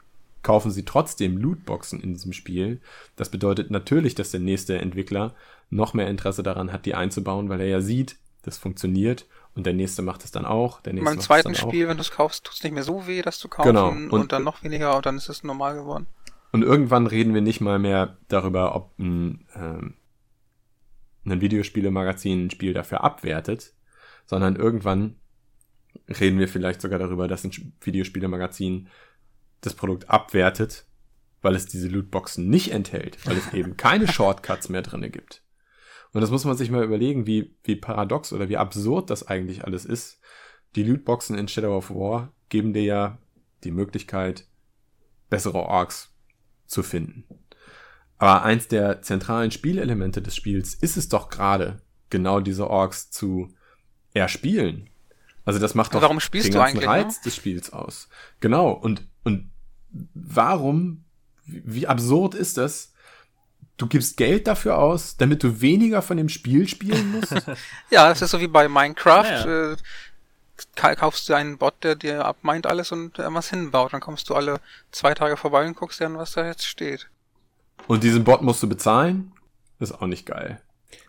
kaufen 0.43 0.71
sie 0.71 0.85
trotzdem 0.85 1.37
Lootboxen 1.37 2.01
in 2.01 2.15
diesem 2.15 2.33
Spiel. 2.33 2.81
Das 3.17 3.31
bedeutet 3.31 3.71
natürlich, 3.71 4.15
dass 4.15 4.31
der 4.31 4.41
nächste 4.41 4.79
Entwickler 4.79 5.35
noch 5.71 5.95
mehr 5.95 6.09
Interesse 6.09 6.43
daran 6.43 6.73
hat, 6.73 6.87
die 6.87 6.95
einzubauen, 6.95 7.49
weil 7.49 7.61
er 7.61 7.67
ja 7.67 7.81
sieht, 7.81 8.17
das 8.43 8.57
funktioniert 8.57 9.27
und 9.55 9.67
der 9.67 9.75
nächste 9.75 10.03
macht 10.03 10.25
es 10.25 10.31
dann 10.31 10.47
auch. 10.47 10.81
Der 10.81 10.93
nächste 10.93 11.11
Beim 11.11 11.21
zweiten 11.21 11.55
Spiel, 11.55 11.85
auch. 11.85 11.91
wenn 11.91 11.97
du 11.97 12.03
es 12.03 12.11
kaufst, 12.11 12.45
tut 12.45 12.55
es 12.55 12.63
nicht 12.63 12.73
mehr 12.73 12.85
so 12.85 13.07
weh, 13.07 13.23
das 13.23 13.39
zu 13.39 13.49
kaufen 13.49 13.69
genau. 13.69 13.89
und, 13.91 14.11
und 14.11 14.33
dann 14.33 14.45
noch 14.45 14.63
weniger 14.63 14.97
und 14.97 15.05
dann 15.05 15.17
ist 15.17 15.29
es 15.29 15.43
normal 15.45 15.75
geworden. 15.75 16.07
Und 16.53 16.63
irgendwann 16.63 17.07
reden 17.07 17.35
wir 17.35 17.43
nicht 17.43 17.61
mal 17.61 17.79
mehr 17.79 18.17
darüber, 18.29 18.75
ob 18.75 18.99
ein, 18.99 19.45
ähm, 19.55 19.95
ein 21.27 21.41
Videospielemagazin 21.41 22.47
ein 22.47 22.51
Spiel 22.51 22.73
dafür 22.73 23.05
abwertet, 23.05 23.75
sondern 24.29 24.57
irgendwann 24.57 25.17
reden 26.09 26.39
wir 26.39 26.49
vielleicht 26.49 26.83
sogar 26.83 26.99
darüber, 26.99 27.29
dass 27.29 27.45
ein 27.45 27.73
Videospielemagazin 27.81 28.89
das 29.63 29.75
Produkt 29.75 30.11
abwertet, 30.11 30.87
weil 31.41 31.55
es 31.55 31.67
diese 31.67 31.89
Lootboxen 31.89 32.49
nicht 32.49 32.71
enthält, 32.71 33.27
weil 33.27 33.39
es 33.39 33.55
eben 33.55 33.77
keine 33.79 34.07
Shortcuts 34.07 34.69
mehr 34.69 34.83
drinne 34.83 35.11
gibt. 35.11 35.43
Und 36.13 36.21
das 36.21 36.31
muss 36.31 36.45
man 36.45 36.57
sich 36.57 36.71
mal 36.71 36.85
überlegen, 36.85 37.27
wie, 37.27 37.57
wie 37.65 37.77
paradox 37.77 38.33
oder 38.33 38.49
wie 38.51 38.59
absurd 38.59 39.11
das 39.11 39.27
eigentlich 39.27 39.65
alles 39.65 39.85
ist. 39.85 40.21
Die 40.77 40.83
Lootboxen 40.83 41.37
in 41.37 41.49
Shadow 41.49 41.77
of 41.77 41.91
War 41.91 42.33
geben 42.51 42.75
dir 42.75 42.85
ja 42.85 43.19
die 43.65 43.71
Möglichkeit, 43.71 44.47
bessere 45.31 45.59
Orks 45.59 46.15
zu 46.67 46.83
finden. 46.83 47.25
Aber 48.19 48.43
eins 48.43 48.69
der 48.69 49.01
zentralen 49.01 49.51
Spielelemente 49.51 50.21
des 50.21 50.37
Spiels 50.37 50.75
ist 50.75 50.97
es 50.99 51.09
doch 51.09 51.31
gerade, 51.31 51.81
genau 52.11 52.41
diese 52.41 52.69
Orks 52.69 53.11
zu 53.11 53.55
erspielen. 54.15 54.89
Also 55.45 55.59
das 55.59 55.75
macht 55.75 55.95
doch 55.95 56.03
warum 56.03 56.21
spielst 56.21 56.49
den 56.49 56.55
ganzen 56.55 56.85
Reiz 56.85 57.17
noch? 57.17 57.23
des 57.23 57.37
Spiels 57.37 57.73
aus. 57.73 58.09
Genau. 58.41 58.71
Und, 58.71 59.07
und 59.25 59.51
warum, 60.15 61.05
wie 61.47 61.87
absurd 61.87 62.35
ist 62.35 62.59
das? 62.59 62.93
Du 63.79 63.87
gibst 63.87 64.17
Geld 64.17 64.47
dafür 64.47 64.77
aus, 64.77 65.17
damit 65.17 65.43
du 65.43 65.61
weniger 65.61 66.03
von 66.03 66.17
dem 66.17 66.29
Spiel 66.29 66.69
spielen 66.69 67.13
musst? 67.13 67.33
ja, 67.91 68.11
es 68.11 68.21
ist 68.21 68.33
so 68.33 68.41
wie 68.41 68.49
bei 68.49 68.69
Minecraft. 68.69 69.25
Ja, 69.25 69.47
ja. 69.47 69.73
Äh, 69.73 70.97
kaufst 70.97 71.29
du 71.29 71.35
einen 71.35 71.57
Bot, 71.59 71.83
der 71.83 71.95
dir 71.95 72.25
abmeint 72.25 72.67
alles 72.67 72.93
und 72.93 73.19
äh, 73.19 73.33
was 73.33 73.51
hinbaut. 73.51 73.93
Dann 73.93 74.01
kommst 74.01 74.29
du 74.29 74.35
alle 74.35 74.61
zwei 74.91 75.15
Tage 75.15 75.37
vorbei 75.37 75.67
und 75.67 75.77
guckst 75.77 76.01
dir 76.01 76.07
an, 76.07 76.19
was 76.19 76.33
da 76.33 76.45
jetzt 76.45 76.67
steht. 76.67 77.09
Und 77.87 78.03
diesen 78.03 78.25
Bot 78.25 78.43
musst 78.43 78.63
du 78.63 78.69
bezahlen? 78.69 79.33
Das 79.79 79.91
ist 79.91 79.97
auch 80.03 80.07
nicht 80.09 80.27
geil. 80.27 80.61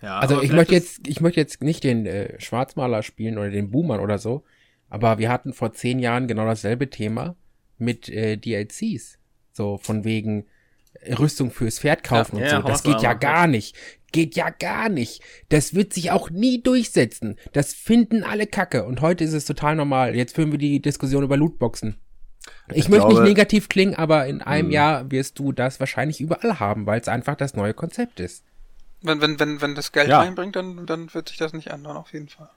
Ja, 0.01 0.19
also 0.19 0.41
ich 0.41 0.51
möchte 0.51 0.73
jetzt, 0.73 1.07
ich 1.07 1.21
möchte 1.21 1.39
jetzt 1.39 1.61
nicht 1.63 1.83
den 1.83 2.05
äh, 2.05 2.39
Schwarzmaler 2.39 3.03
spielen 3.03 3.37
oder 3.37 3.49
den 3.49 3.71
Boomer 3.71 4.01
oder 4.01 4.17
so, 4.17 4.43
aber 4.89 5.17
wir 5.17 5.29
hatten 5.29 5.53
vor 5.53 5.73
zehn 5.73 5.99
Jahren 5.99 6.27
genau 6.27 6.45
dasselbe 6.45 6.89
Thema 6.89 7.35
mit 7.77 8.09
äh, 8.09 8.37
DLCs. 8.37 9.17
So 9.53 9.77
von 9.77 10.03
wegen 10.03 10.45
Rüstung 11.17 11.51
fürs 11.51 11.79
Pferd 11.79 12.03
kaufen 12.03 12.37
ja, 12.37 12.43
und 12.43 12.51
ja, 12.51 12.61
so. 12.61 12.67
Das 12.67 12.83
geht 12.83 13.01
ja 13.01 13.13
gar 13.13 13.47
nicht. 13.47 13.75
Geht 14.11 14.35
ja 14.35 14.49
gar 14.49 14.89
nicht. 14.89 15.21
Das 15.49 15.75
wird 15.75 15.93
sich 15.93 16.11
auch 16.11 16.29
nie 16.29 16.61
durchsetzen. 16.61 17.37
Das 17.53 17.73
finden 17.73 18.23
alle 18.23 18.47
Kacke. 18.47 18.85
Und 18.85 19.01
heute 19.01 19.23
ist 19.23 19.33
es 19.33 19.45
total 19.45 19.75
normal. 19.75 20.15
Jetzt 20.15 20.35
führen 20.35 20.51
wir 20.51 20.57
die 20.57 20.81
Diskussion 20.81 21.23
über 21.23 21.37
Lootboxen. 21.37 21.97
Ich, 22.69 22.77
ich 22.77 22.89
möchte 22.89 23.07
glaube, 23.07 23.21
nicht 23.21 23.29
negativ 23.29 23.69
klingen, 23.69 23.95
aber 23.95 24.25
in 24.25 24.41
einem 24.41 24.69
mh. 24.69 24.73
Jahr 24.73 25.11
wirst 25.11 25.37
du 25.37 25.51
das 25.51 25.79
wahrscheinlich 25.79 26.21
überall 26.21 26.59
haben, 26.59 26.85
weil 26.85 26.99
es 26.99 27.07
einfach 27.07 27.35
das 27.35 27.53
neue 27.53 27.73
Konzept 27.73 28.19
ist. 28.19 28.43
Wenn, 29.01 29.21
wenn, 29.21 29.39
wenn, 29.39 29.61
wenn 29.61 29.75
das 29.75 29.91
Geld 29.91 30.09
ja. 30.09 30.19
reinbringt, 30.19 30.55
dann, 30.55 30.85
dann 30.85 31.13
wird 31.13 31.29
sich 31.29 31.37
das 31.37 31.53
nicht 31.53 31.67
ändern, 31.67 31.97
auf 31.97 32.11
jeden 32.13 32.29
Fall. 32.29 32.49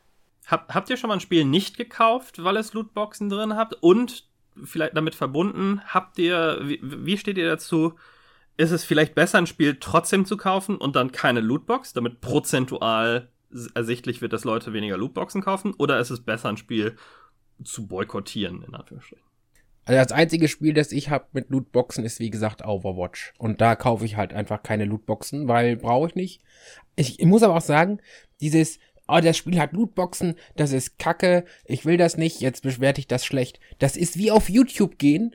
Hab, 0.46 0.74
habt 0.74 0.90
ihr 0.90 0.96
schon 0.96 1.08
mal 1.08 1.14
ein 1.14 1.20
Spiel 1.20 1.44
nicht 1.44 1.76
gekauft, 1.76 2.42
weil 2.42 2.56
es 2.56 2.72
Lootboxen 2.72 3.30
drin 3.30 3.54
habt? 3.56 3.74
Und 3.80 4.26
vielleicht 4.64 4.96
damit 4.96 5.14
verbunden, 5.14 5.80
habt 5.86 6.18
ihr, 6.18 6.58
wie, 6.62 6.80
wie 6.82 7.16
steht 7.16 7.38
ihr 7.38 7.48
dazu? 7.48 7.96
ist 8.56 8.70
es 8.70 8.84
vielleicht 8.84 9.14
besser, 9.14 9.38
ein 9.38 9.46
Spiel 9.46 9.78
trotzdem 9.80 10.24
zu 10.24 10.36
kaufen 10.36 10.76
und 10.76 10.96
dann 10.96 11.12
keine 11.12 11.40
Lootbox, 11.40 11.92
damit 11.92 12.20
prozentual 12.20 13.28
ersichtlich 13.74 14.20
wird, 14.22 14.32
dass 14.32 14.44
Leute 14.44 14.72
weniger 14.72 14.96
Lootboxen 14.96 15.42
kaufen? 15.42 15.74
Oder 15.78 15.98
ist 15.98 16.10
es 16.10 16.20
besser, 16.20 16.48
ein 16.48 16.56
Spiel 16.56 16.96
zu 17.64 17.86
boykottieren, 17.86 18.62
in 18.62 18.74
Anführungsstrichen? 18.74 19.26
Also 19.84 20.00
das 20.00 20.12
einzige 20.12 20.48
Spiel, 20.48 20.74
das 20.74 20.92
ich 20.92 21.10
habe 21.10 21.26
mit 21.32 21.50
Lootboxen, 21.50 22.04
ist 22.04 22.20
wie 22.20 22.30
gesagt 22.30 22.64
Overwatch. 22.64 23.34
Und 23.38 23.60
da 23.60 23.74
kaufe 23.74 24.04
ich 24.04 24.16
halt 24.16 24.32
einfach 24.32 24.62
keine 24.62 24.84
Lootboxen, 24.84 25.48
weil 25.48 25.76
brauche 25.76 26.08
ich 26.08 26.14
nicht. 26.14 26.40
Ich, 26.94 27.18
ich 27.18 27.26
muss 27.26 27.42
aber 27.42 27.56
auch 27.56 27.62
sagen, 27.62 27.98
dieses, 28.40 28.78
oh, 29.08 29.20
das 29.20 29.36
Spiel 29.36 29.58
hat 29.58 29.72
Lootboxen, 29.72 30.36
das 30.56 30.72
ist 30.72 30.98
Kacke, 30.98 31.44
ich 31.64 31.84
will 31.84 31.96
das 31.96 32.16
nicht, 32.16 32.40
jetzt 32.40 32.62
bewerte 32.62 33.00
ich 33.00 33.08
das 33.08 33.24
schlecht. 33.24 33.58
Das 33.78 33.96
ist 33.96 34.18
wie 34.18 34.30
auf 34.30 34.48
YouTube 34.48 34.98
gehen 34.98 35.34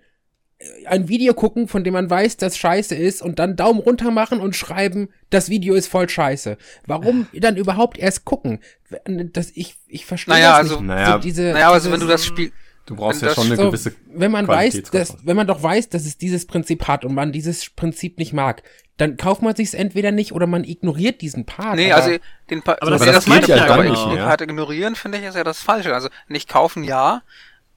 ein 0.86 1.08
Video 1.08 1.34
gucken, 1.34 1.68
von 1.68 1.84
dem 1.84 1.94
man 1.94 2.10
weiß, 2.10 2.38
dass 2.38 2.58
scheiße 2.58 2.96
ist 2.96 3.22
und 3.22 3.38
dann 3.40 3.56
Daumen 3.56 3.80
runter 3.80 4.10
machen 4.10 4.40
und 4.40 4.56
schreiben, 4.56 5.10
das 5.30 5.50
Video 5.50 5.76
ist 5.76 5.88
voll 5.88 6.10
scheiße. 6.10 6.58
Warum 6.86 7.28
dann 7.34 7.58
überhaupt 7.58 7.98
erst 7.98 8.26
gucken? 8.26 8.60
Das, 9.06 9.52
ich, 9.54 9.76
ich 9.88 10.06
verstehe 10.06 10.34
naja, 10.34 10.50
das 10.52 10.58
also, 10.60 10.76
nicht. 10.78 10.88
Naja, 10.88 11.14
so 11.14 11.20
diese, 11.20 11.44
naja, 11.44 11.72
also 11.72 11.92
wenn 11.92 12.00
du 12.00 12.08
das 12.08 12.26
Spiel, 12.26 12.52
Du 12.88 12.96
brauchst 12.96 13.22
ja 13.22 13.34
schon 13.34 13.46
eine 13.48 13.56
so, 13.56 13.68
gewisse 13.68 13.94
Wenn 14.08 14.32
man 14.32 14.48
weiß, 14.48 14.82
dass, 14.92 15.18
wenn 15.24 15.36
man 15.36 15.46
doch 15.46 15.62
weiß, 15.62 15.90
dass 15.90 16.06
es 16.06 16.18
dieses 16.18 16.48
Prinzip 16.48 16.88
hat 16.88 17.06
und 17.06 17.14
man 17.14 17.32
dieses 17.32 17.70
Prinzip 17.70 18.18
nicht 18.18 18.34
mag, 18.34 18.64
dann 18.98 19.18
kauft 19.18 19.44
man 19.44 19.56
sich 19.56 19.68
es 19.68 19.74
entweder 19.76 20.12
nicht 20.12 20.32
oder 20.32 20.48
man 20.48 20.64
ignoriert 20.64 21.22
diesen 21.22 21.46
Part. 21.46 21.76
Nee, 21.76 21.94
also 21.94 22.18
den 22.50 22.64
Part, 22.64 22.82
aber 22.82 22.92
das, 22.92 23.02
aber 23.04 23.12
das, 23.12 23.26
das 23.26 23.34
geht 23.36 23.48
ja 23.50 23.68
dann 23.68 23.88
nicht. 23.88 24.06
Den 24.06 24.18
Part 24.18 24.42
ignorieren 24.42 24.96
finde 24.96 25.20
ich 25.20 25.26
ist 25.26 25.36
ja 25.36 25.44
das 25.44 25.62
Falsche. 25.62 25.94
Also 25.94 26.10
nicht 26.28 26.50
kaufen, 26.50 26.84
ja, 26.84 27.22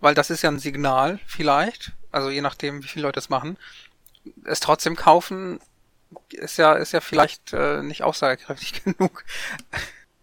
weil 0.01 0.15
das 0.15 0.31
ist 0.31 0.43
ja 0.43 0.51
ein 0.51 0.59
Signal 0.59 1.19
vielleicht 1.27 1.93
also 2.13 2.31
je 2.31 2.41
nachdem, 2.41 2.83
wie 2.83 2.89
viele 2.89 3.05
Leute 3.05 3.21
es 3.21 3.29
machen, 3.29 3.57
es 4.45 4.61
trotzdem 4.61 4.97
kaufen, 4.97 5.61
ist 6.31 6.57
ja, 6.57 6.75
ist 6.75 6.93
ja 6.93 7.01
vielleicht 7.01 7.53
äh, 7.53 7.83
nicht 7.83 8.03
aussagekräftig 8.03 8.85
genug. 8.85 9.25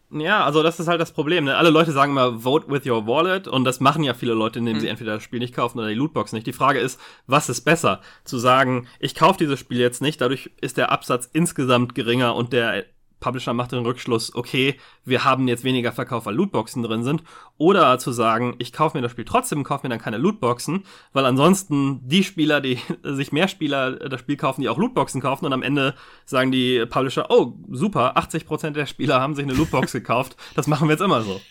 Ja, 0.09 0.45
also 0.45 0.63
das 0.63 0.79
ist 0.79 0.87
halt 0.87 1.01
das 1.01 1.11
Problem. 1.11 1.43
Ne? 1.43 1.57
Alle 1.57 1.69
Leute 1.69 1.91
sagen 1.91 2.13
immer, 2.13 2.39
vote 2.39 2.69
with 2.69 2.85
your 2.85 3.05
wallet 3.07 3.47
und 3.47 3.65
das 3.65 3.81
machen 3.81 4.03
ja 4.03 4.13
viele 4.13 4.33
Leute, 4.33 4.59
indem 4.59 4.79
sie 4.79 4.87
entweder 4.87 5.15
das 5.15 5.23
Spiel 5.23 5.39
nicht 5.39 5.53
kaufen 5.53 5.79
oder 5.79 5.89
die 5.89 5.95
Lootbox 5.95 6.31
nicht. 6.31 6.47
Die 6.47 6.53
Frage 6.53 6.79
ist, 6.79 6.99
was 7.25 7.49
ist 7.49 7.61
besser? 7.61 7.99
Zu 8.23 8.37
sagen, 8.37 8.87
ich 8.99 9.15
kaufe 9.15 9.37
dieses 9.37 9.59
Spiel 9.59 9.79
jetzt 9.79 10.01
nicht, 10.01 10.21
dadurch 10.21 10.51
ist 10.61 10.77
der 10.77 10.91
Absatz 10.91 11.29
insgesamt 11.33 11.93
geringer 11.93 12.35
und 12.35 12.53
der 12.53 12.85
Publisher 13.19 13.53
macht 13.53 13.71
den 13.71 13.85
Rückschluss, 13.85 14.35
okay, 14.35 14.75
wir 15.05 15.23
haben 15.23 15.47
jetzt 15.47 15.63
weniger 15.63 15.91
Verkauf, 15.91 16.25
weil 16.25 16.35
Lootboxen 16.35 16.83
drin 16.83 17.03
sind. 17.03 17.23
Oder 17.57 17.97
zu 17.99 18.11
sagen, 18.11 18.55
ich 18.59 18.73
kaufe 18.73 18.97
mir 18.97 19.01
das 19.01 19.11
Spiel 19.11 19.25
trotzdem, 19.25 19.63
kaufe 19.63 19.85
mir 19.85 19.89
dann 19.89 20.01
keine 20.01 20.17
Lootboxen, 20.17 20.83
weil 21.13 21.25
ansonsten 21.25 22.07
die 22.07 22.23
Spieler, 22.23 22.61
die 22.61 22.79
sich 23.03 23.31
mehr 23.31 23.47
Spieler 23.47 23.93
das 23.93 24.19
Spiel 24.19 24.37
kaufen, 24.37 24.61
die 24.61 24.69
auch 24.69 24.77
Lootboxen 24.77 25.21
kaufen 25.21 25.45
und 25.45 25.53
am 25.53 25.63
Ende 25.63 25.95
sagen 26.25 26.51
die 26.51 26.85
Publisher, 26.85 27.27
oh, 27.29 27.53
super, 27.71 28.17
80% 28.17 28.71
der 28.71 28.85
Spieler 28.85 29.19
haben 29.19 29.35
sich 29.35 29.45
eine 29.45 29.53
Lootbox 29.53 29.91
gekauft, 29.91 30.37
das 30.55 30.67
machen 30.67 30.87
wir 30.87 30.93
jetzt 30.93 31.03
immer 31.03 31.21
so. 31.21 31.41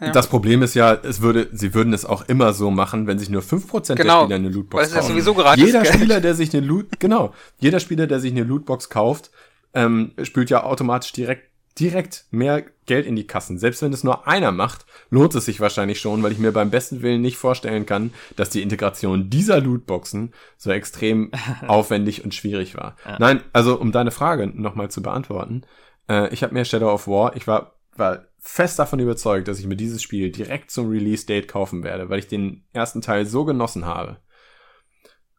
Ja. 0.00 0.10
Das 0.10 0.26
Problem 0.26 0.62
ist 0.62 0.74
ja, 0.74 0.94
es 0.94 1.20
würde, 1.20 1.48
sie 1.52 1.74
würden 1.74 1.92
es 1.92 2.04
auch 2.04 2.22
immer 2.26 2.52
so 2.52 2.72
machen, 2.72 3.06
wenn 3.06 3.20
sich 3.20 3.30
nur 3.30 3.42
5% 3.42 3.94
genau, 3.94 3.94
der 3.94 4.24
Spieler 4.24 4.34
eine 4.34 4.48
Lootbox 4.48 4.92
kaufen. 4.92 4.96
Ja 4.96 5.02
sowieso 5.02 5.34
gerade 5.34 5.60
jeder 5.60 5.84
Spieler, 5.84 6.20
der 6.20 6.34
sich 6.34 6.52
eine 6.52 6.66
Loot, 6.66 6.98
genau, 6.98 7.32
jeder 7.60 7.78
Spieler, 7.78 8.08
der 8.08 8.18
sich 8.18 8.32
eine 8.32 8.42
Lootbox 8.42 8.88
kauft, 8.88 9.30
ähm, 9.74 10.12
spült 10.22 10.50
ja 10.50 10.64
automatisch 10.64 11.12
direkt 11.12 11.52
direkt 11.78 12.26
mehr 12.30 12.64
Geld 12.86 13.06
in 13.06 13.16
die 13.16 13.26
Kassen. 13.26 13.58
Selbst 13.58 13.82
wenn 13.82 13.92
es 13.92 14.04
nur 14.04 14.26
einer 14.26 14.52
macht, 14.52 14.84
lohnt 15.10 15.34
es 15.34 15.46
sich 15.46 15.60
wahrscheinlich 15.60 16.00
schon, 16.00 16.22
weil 16.22 16.32
ich 16.32 16.38
mir 16.38 16.52
beim 16.52 16.70
besten 16.70 17.02
Willen 17.02 17.22
nicht 17.22 17.36
vorstellen 17.36 17.86
kann, 17.86 18.12
dass 18.36 18.50
die 18.50 18.62
Integration 18.62 19.30
dieser 19.30 19.60
Lootboxen 19.60 20.34
so 20.58 20.70
extrem 20.70 21.30
aufwendig 21.66 22.24
und 22.24 22.34
schwierig 22.34 22.76
war. 22.76 22.96
Ja. 23.06 23.16
Nein, 23.18 23.42
also 23.52 23.78
um 23.78 23.92
deine 23.92 24.10
Frage 24.10 24.46
nochmal 24.48 24.90
zu 24.90 25.02
beantworten, 25.02 25.62
äh, 26.08 26.32
ich 26.32 26.42
habe 26.42 26.54
mir 26.54 26.64
Shadow 26.64 26.92
of 26.92 27.08
War, 27.08 27.36
ich 27.36 27.46
war, 27.46 27.76
war 27.96 28.26
fest 28.38 28.78
davon 28.78 28.98
überzeugt, 28.98 29.48
dass 29.48 29.58
ich 29.58 29.66
mir 29.66 29.76
dieses 29.76 30.02
Spiel 30.02 30.30
direkt 30.30 30.70
zum 30.70 30.90
Release-Date 30.90 31.48
kaufen 31.48 31.84
werde, 31.84 32.10
weil 32.10 32.18
ich 32.18 32.26
den 32.28 32.64
ersten 32.72 33.00
Teil 33.00 33.24
so 33.24 33.44
genossen 33.44 33.86
habe. 33.86 34.18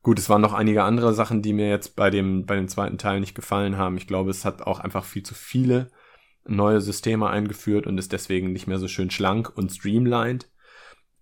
Gut, 0.03 0.19
es 0.19 0.29
waren 0.29 0.41
noch 0.41 0.51
einige 0.51 0.83
andere 0.83 1.13
Sachen, 1.13 1.41
die 1.41 1.53
mir 1.53 1.69
jetzt 1.69 1.95
bei 1.95 2.09
dem, 2.09 2.45
bei 2.45 2.57
dem 2.57 2.67
zweiten 2.67 2.97
Teil 2.97 3.21
nicht 3.21 3.35
gefallen 3.35 3.77
haben. 3.77 3.95
Ich 3.95 4.05
glaube, 4.05 4.31
es 4.31 4.43
hat 4.43 4.61
auch 4.61 4.81
einfach 4.81 5.05
viel 5.05 5.23
zu 5.23 5.33
viele 5.33 5.89
neue 6.45 6.81
Systeme 6.81 7.29
eingeführt 7.29 7.87
und 7.87 7.97
ist 7.97 8.11
deswegen 8.11 8.51
nicht 8.51 8.67
mehr 8.67 8.79
so 8.79 8.89
schön 8.89 9.09
schlank 9.09 9.53
und 9.55 9.71
streamlined. 9.71 10.49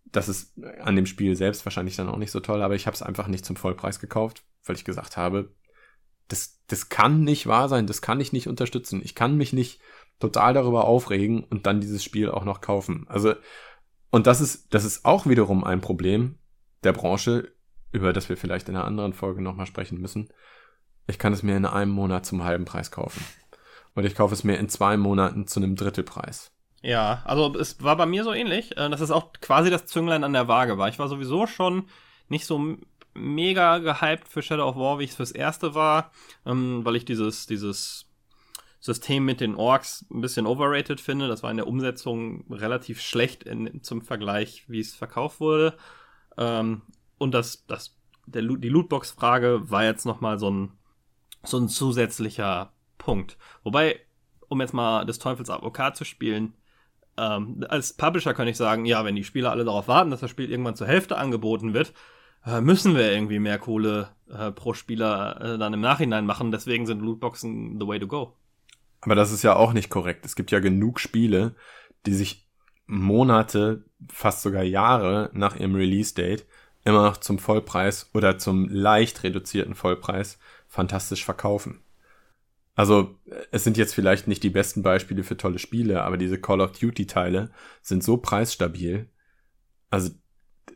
Das 0.05 0.27
ist 0.27 0.59
an 0.81 0.95
dem 0.95 1.05
Spiel 1.05 1.35
selbst 1.35 1.63
wahrscheinlich 1.63 1.95
dann 1.95 2.09
auch 2.09 2.17
nicht 2.17 2.31
so 2.31 2.39
toll, 2.39 2.63
aber 2.63 2.73
ich 2.73 2.87
habe 2.87 2.95
es 2.95 3.03
einfach 3.03 3.27
nicht 3.27 3.45
zum 3.45 3.55
Vollpreis 3.55 3.99
gekauft, 3.99 4.43
weil 4.65 4.75
ich 4.75 4.83
gesagt 4.83 5.15
habe, 5.15 5.53
das, 6.27 6.59
das 6.65 6.89
kann 6.89 7.23
nicht 7.23 7.45
wahr 7.45 7.69
sein, 7.69 7.85
das 7.85 8.01
kann 8.01 8.19
ich 8.19 8.33
nicht 8.33 8.47
unterstützen. 8.47 9.01
Ich 9.03 9.13
kann 9.13 9.37
mich 9.37 9.53
nicht 9.53 9.79
total 10.19 10.55
darüber 10.55 10.85
aufregen 10.85 11.43
und 11.43 11.67
dann 11.67 11.81
dieses 11.81 12.03
Spiel 12.03 12.31
auch 12.31 12.45
noch 12.45 12.61
kaufen. 12.61 13.05
Also, 13.09 13.35
und 14.09 14.25
das 14.25 14.41
ist, 14.41 14.73
das 14.73 14.85
ist 14.85 15.05
auch 15.05 15.27
wiederum 15.27 15.63
ein 15.63 15.81
Problem 15.81 16.39
der 16.83 16.93
Branche, 16.93 17.53
über 17.91 18.13
das 18.13 18.29
wir 18.29 18.37
vielleicht 18.37 18.69
in 18.69 18.75
einer 18.75 18.85
anderen 18.85 19.13
Folge 19.13 19.41
nochmal 19.41 19.65
sprechen 19.65 19.99
müssen. 19.99 20.29
Ich 21.07 21.19
kann 21.19 21.33
es 21.33 21.43
mir 21.43 21.57
in 21.57 21.65
einem 21.65 21.91
Monat 21.91 22.25
zum 22.25 22.43
halben 22.43 22.65
Preis 22.65 22.91
kaufen. 22.91 23.23
Und 23.95 24.05
ich 24.05 24.15
kaufe 24.15 24.33
es 24.33 24.43
mir 24.43 24.57
in 24.57 24.69
zwei 24.69 24.97
Monaten 24.97 25.47
zu 25.47 25.59
einem 25.59 25.75
Drittelpreis. 25.75 26.51
Ja, 26.81 27.21
also 27.25 27.53
es 27.59 27.83
war 27.83 27.95
bei 27.95 28.05
mir 28.05 28.23
so 28.23 28.33
ähnlich, 28.33 28.77
äh, 28.77 28.89
dass 28.89 29.01
es 29.01 29.11
auch 29.11 29.33
quasi 29.33 29.69
das 29.69 29.85
Zünglein 29.85 30.23
an 30.23 30.33
der 30.33 30.47
Waage 30.47 30.77
war. 30.77 30.89
Ich 30.89 30.99
war 30.99 31.07
sowieso 31.07 31.45
schon 31.45 31.87
nicht 32.29 32.45
so 32.45 32.77
mega 33.13 33.79
gehypt 33.79 34.27
für 34.27 34.41
Shadow 34.41 34.69
of 34.69 34.77
War, 34.77 34.99
wie 34.99 35.03
ich 35.03 35.11
es 35.11 35.15
fürs 35.15 35.31
erste 35.31 35.75
war, 35.75 36.11
ähm, 36.45 36.83
weil 36.85 36.95
ich 36.95 37.05
dieses, 37.05 37.45
dieses 37.45 38.05
System 38.79 39.25
mit 39.25 39.41
den 39.41 39.55
Orks 39.55 40.05
ein 40.09 40.21
bisschen 40.21 40.47
overrated 40.47 41.01
finde. 41.01 41.27
Das 41.27 41.43
war 41.43 41.51
in 41.51 41.57
der 41.57 41.67
Umsetzung 41.67 42.45
relativ 42.49 43.01
schlecht 43.01 43.43
in, 43.43 43.83
zum 43.83 44.01
Vergleich, 44.01 44.63
wie 44.67 44.79
es 44.79 44.95
verkauft 44.95 45.39
wurde. 45.39 45.77
Ähm, 46.37 46.81
und 47.21 47.33
das, 47.33 47.65
das, 47.67 47.95
der, 48.25 48.41
die 48.41 48.69
Lootbox-Frage 48.69 49.69
war 49.69 49.83
jetzt 49.83 50.05
nochmal 50.05 50.39
so 50.39 50.49
ein, 50.49 50.71
so 51.43 51.57
ein 51.59 51.69
zusätzlicher 51.69 52.73
Punkt. 52.97 53.37
Wobei, 53.63 53.99
um 54.47 54.59
jetzt 54.59 54.73
mal 54.73 55.05
des 55.05 55.19
Teufels 55.19 55.51
Advokat 55.51 55.95
zu 55.95 56.03
spielen, 56.03 56.55
ähm, 57.17 57.63
als 57.69 57.93
Publisher 57.93 58.33
kann 58.33 58.47
ich 58.47 58.57
sagen, 58.57 58.85
ja, 58.85 59.05
wenn 59.05 59.15
die 59.15 59.23
Spieler 59.23 59.51
alle 59.51 59.65
darauf 59.65 59.87
warten, 59.87 60.09
dass 60.09 60.21
das 60.21 60.31
Spiel 60.31 60.49
irgendwann 60.49 60.75
zur 60.75 60.87
Hälfte 60.87 61.17
angeboten 61.19 61.75
wird, 61.75 61.93
äh, 62.43 62.59
müssen 62.59 62.95
wir 62.95 63.11
irgendwie 63.11 63.37
mehr 63.37 63.59
Kohle 63.59 64.09
äh, 64.27 64.51
pro 64.51 64.73
Spieler 64.73 65.39
äh, 65.41 65.57
dann 65.59 65.75
im 65.75 65.81
Nachhinein 65.81 66.25
machen. 66.25 66.51
Deswegen 66.51 66.87
sind 66.87 67.03
Lootboxen 67.03 67.79
the 67.79 67.87
way 67.87 67.99
to 67.99 68.07
go. 68.07 68.35
Aber 69.01 69.13
das 69.13 69.31
ist 69.31 69.43
ja 69.43 69.55
auch 69.55 69.73
nicht 69.73 69.91
korrekt. 69.91 70.25
Es 70.25 70.35
gibt 70.35 70.49
ja 70.49 70.59
genug 70.59 70.99
Spiele, 70.99 71.55
die 72.07 72.15
sich 72.15 72.49
Monate, 72.87 73.85
fast 74.11 74.41
sogar 74.41 74.63
Jahre 74.63 75.29
nach 75.33 75.55
ihrem 75.55 75.75
Release-Date 75.75 76.47
immer 76.83 77.03
noch 77.03 77.17
zum 77.17 77.39
Vollpreis 77.39 78.09
oder 78.13 78.37
zum 78.37 78.67
leicht 78.69 79.23
reduzierten 79.23 79.75
Vollpreis 79.75 80.39
fantastisch 80.67 81.23
verkaufen. 81.23 81.83
Also 82.75 83.19
es 83.51 83.63
sind 83.63 83.77
jetzt 83.77 83.93
vielleicht 83.93 84.27
nicht 84.27 84.43
die 84.43 84.49
besten 84.49 84.81
Beispiele 84.81 85.23
für 85.23 85.37
tolle 85.37 85.59
Spiele, 85.59 86.03
aber 86.03 86.17
diese 86.17 86.39
Call 86.39 86.61
of 86.61 86.71
Duty-Teile 86.71 87.51
sind 87.81 88.03
so 88.03 88.17
preisstabil. 88.17 89.09
Also 89.89 90.11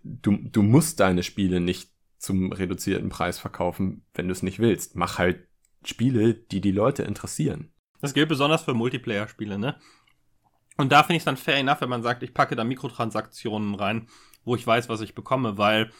du, 0.03 0.37
du 0.37 0.61
musst 0.61 0.99
deine 0.99 1.23
Spiele 1.23 1.59
nicht 1.59 1.91
zum 2.17 2.51
reduzierten 2.51 3.09
Preis 3.09 3.39
verkaufen, 3.39 4.05
wenn 4.13 4.27
du 4.27 4.33
es 4.33 4.43
nicht 4.43 4.59
willst. 4.59 4.95
Mach 4.95 5.17
halt 5.17 5.47
Spiele, 5.85 6.33
die 6.33 6.61
die 6.61 6.71
Leute 6.71 7.03
interessieren. 7.03 7.71
Das 8.01 8.13
gilt 8.13 8.29
besonders 8.29 8.63
für 8.63 8.73
Multiplayer-Spiele, 8.73 9.57
ne? 9.57 9.79
Und 10.77 10.91
da 10.91 11.03
finde 11.03 11.15
ich 11.15 11.21
es 11.21 11.25
dann 11.25 11.37
fair 11.37 11.55
enough, 11.55 11.81
wenn 11.81 11.89
man 11.89 12.03
sagt, 12.03 12.21
ich 12.23 12.33
packe 12.33 12.55
da 12.55 12.65
Mikrotransaktionen 12.65 13.75
rein, 13.75 14.07
wo 14.45 14.55
ich 14.55 14.65
weiß, 14.65 14.88
was 14.89 15.01
ich 15.01 15.15
bekomme, 15.15 15.58
weil 15.58 15.91